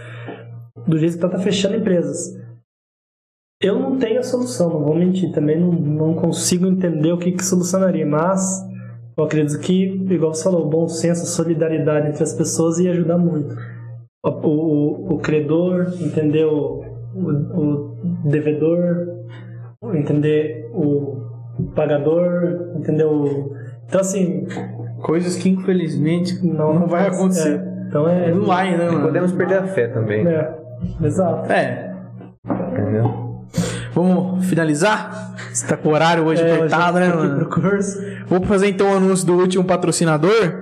Do 0.86 0.98
jeito 0.98 1.14
que 1.14 1.20
tá, 1.20 1.28
tá 1.28 1.38
fechando 1.38 1.76
empresas. 1.76 2.36
Eu 3.64 3.78
não 3.78 3.96
tenho 3.96 4.20
a 4.20 4.22
solução, 4.22 4.68
não 4.68 4.84
vou 4.84 4.94
mentir. 4.94 5.32
Também 5.32 5.58
não, 5.58 5.72
não 5.72 6.14
consigo 6.14 6.66
entender 6.66 7.12
o 7.12 7.18
que, 7.18 7.32
que 7.32 7.42
solucionaria, 7.42 8.04
mas 8.04 8.62
Eu 9.16 9.24
acredito 9.24 9.58
que, 9.60 9.84
igual 10.10 10.34
você 10.34 10.44
falou, 10.44 10.66
o 10.66 10.68
bom 10.68 10.88
senso, 10.88 11.22
a 11.22 11.26
solidariedade 11.26 12.08
entre 12.08 12.22
as 12.22 12.34
pessoas 12.34 12.78
ia 12.78 12.90
ajudar 12.90 13.16
muito. 13.16 13.54
O, 14.22 14.28
o, 14.28 15.14
o 15.14 15.18
credor, 15.18 15.92
entender 16.00 16.44
o, 16.44 16.82
o, 17.14 17.30
o 17.58 17.96
devedor, 18.24 19.06
entender 19.94 20.68
o 20.74 21.22
pagador, 21.74 22.72
entender 22.76 23.04
o. 23.04 23.54
Então, 23.86 24.00
assim. 24.00 24.46
Coisas 25.02 25.36
que 25.36 25.50
infelizmente 25.50 26.44
não, 26.44 26.80
não 26.80 26.86
vai 26.86 27.08
acontecer. 27.08 27.60
É, 27.60 27.86
então 27.88 28.08
é. 28.08 28.32
Não 28.32 28.46
vai, 28.46 28.76
né, 28.76 28.86
mano? 28.90 29.02
Podemos 29.02 29.32
perder 29.32 29.58
a 29.58 29.66
fé 29.66 29.88
também. 29.88 30.26
É, 30.26 30.54
exato. 31.02 31.52
É. 31.52 31.94
Entendeu? 32.72 33.33
Vamos 33.94 34.44
finalizar? 34.46 35.34
Você 35.52 35.66
tá 35.66 35.76
com 35.76 35.88
o 35.88 35.92
horário 35.92 36.24
hoje 36.24 36.42
É, 36.42 36.54
apertado, 36.56 36.98
né, 36.98 37.08
mano? 37.08 37.36
pro 37.46 37.60
curso. 37.60 37.98
Vou 38.26 38.42
fazer 38.42 38.68
então 38.68 38.92
o 38.92 38.96
anúncio 38.96 39.26
do 39.26 39.34
último 39.34 39.64
patrocinador. 39.64 40.52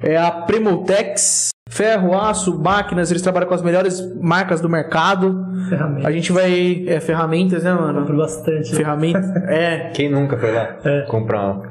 É 0.00 0.16
a 0.16 0.30
Primotex. 0.30 1.50
Ferro, 1.68 2.16
aço, 2.16 2.58
máquinas, 2.62 3.10
eles 3.10 3.22
trabalham 3.22 3.48
com 3.48 3.54
as 3.54 3.62
melhores 3.62 4.00
marcas 4.20 4.60
do 4.60 4.68
mercado. 4.68 5.44
Ferramenta. 5.68 6.08
A 6.08 6.12
gente 6.12 6.30
vai. 6.30 6.84
É, 6.86 7.00
ferramentas, 7.00 7.64
né, 7.64 7.72
mano? 7.72 8.00
Compro 8.00 8.16
bastante. 8.18 8.74
Ferramentas. 8.74 9.24
É, 9.48 9.90
Quem 9.94 10.10
nunca 10.10 10.36
foi 10.36 10.52
lá 10.52 10.76
É. 10.84 11.02
comprar 11.02 11.48
um? 11.50 11.62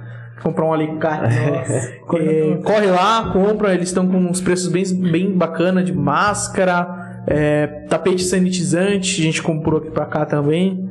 comprar 0.41 0.65
um 0.65 0.73
alicate. 0.73 1.35
Corre 2.05 2.51
É, 2.53 2.57
corre 2.57 2.87
lá, 2.87 3.29
compra. 3.31 3.73
Eles 3.73 3.87
estão 3.89 4.05
com 4.07 4.17
uns 4.17 4.41
preços 4.41 4.67
bem, 4.69 4.83
bem 5.11 5.37
bacana 5.37 5.81
de 5.81 5.93
máscara, 5.93 7.02
é, 7.27 7.67
tapete 7.89 8.23
sanitizante. 8.23 9.21
A 9.21 9.23
gente 9.23 9.41
comprou 9.41 9.79
aqui 9.79 9.91
pra 9.91 10.05
cá 10.05 10.25
também. 10.25 10.89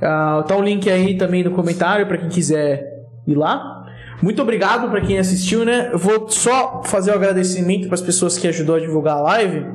Ah, 0.00 0.44
tá 0.46 0.56
o 0.56 0.62
link 0.62 0.90
aí 0.90 1.16
também 1.16 1.44
no 1.44 1.50
comentário 1.50 2.06
pra 2.06 2.18
quem 2.18 2.28
quiser 2.28 2.84
ir 3.26 3.34
lá. 3.34 3.86
Muito 4.22 4.42
obrigado 4.42 4.90
pra 4.90 5.00
quem 5.00 5.18
assistiu, 5.18 5.64
né? 5.64 5.90
Eu 5.92 5.98
vou 5.98 6.28
só 6.28 6.82
fazer 6.84 7.10
o 7.10 7.14
agradecimento 7.14 7.88
pras 7.88 8.02
pessoas 8.02 8.36
que 8.36 8.48
ajudou 8.48 8.76
a 8.76 8.80
divulgar 8.80 9.16
a 9.16 9.22
live. 9.22 9.66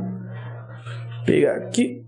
Pegar 1.25 1.55
aqui. 1.55 2.03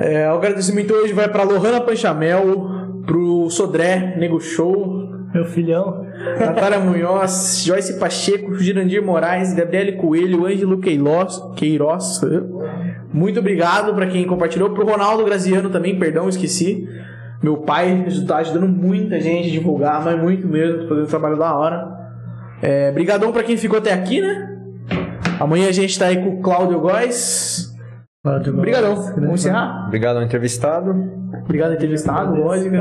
É, 0.00 0.30
o 0.32 0.36
agradecimento 0.36 0.94
hoje 0.94 1.12
vai 1.12 1.28
pra 1.28 1.42
Lohana 1.42 1.82
Panchamel, 1.82 3.02
pro 3.04 3.50
Sodré 3.50 4.16
Nego 4.16 4.40
Show, 4.40 4.99
Meu 5.32 5.44
filhão. 5.44 6.06
Natália 6.38 6.80
Munhoz, 6.80 7.62
Joyce 7.64 7.98
Pacheco, 7.98 8.54
Girandir 8.56 9.02
Moraes, 9.02 9.54
Gabriele 9.54 9.92
Coelho, 9.92 10.46
Ângelo 10.46 10.80
Queiroz, 10.80 11.40
Queiroz. 11.56 12.20
Muito 13.12 13.38
obrigado 13.38 13.94
para 13.94 14.06
quem 14.06 14.26
compartilhou. 14.26 14.70
Pro 14.70 14.84
Ronaldo 14.84 15.24
Graziano 15.24 15.70
também, 15.70 15.98
perdão, 15.98 16.28
esqueci. 16.28 16.88
Meu 17.42 17.58
pai 17.58 18.04
está 18.06 18.38
ajudando 18.38 18.68
muita 18.68 19.20
gente 19.20 19.48
a 19.48 19.52
divulgar, 19.52 20.04
mas 20.04 20.20
muito 20.20 20.46
mesmo, 20.46 20.88
fazendo 20.88 21.04
um 21.04 21.06
trabalho 21.06 21.38
da 21.38 21.56
hora. 21.56 21.88
É, 22.60 22.92
brigadão 22.92 23.32
para 23.32 23.42
quem 23.42 23.56
ficou 23.56 23.78
até 23.78 23.92
aqui, 23.92 24.20
né? 24.20 24.58
Amanhã 25.38 25.68
a 25.68 25.72
gente 25.72 25.98
tá 25.98 26.06
aí 26.06 26.22
com 26.22 26.38
o 26.38 26.42
Cláudio 26.42 26.78
Góes. 26.80 27.74
Obrigadão. 28.22 28.94
Vamos 28.94 29.40
encerrar? 29.40 29.86
Obrigado 29.86 30.18
ao 30.18 30.22
entrevistado. 30.22 30.90
Obrigado, 31.42 31.72
entrevistado, 31.72 32.34
lógico. 32.34 32.76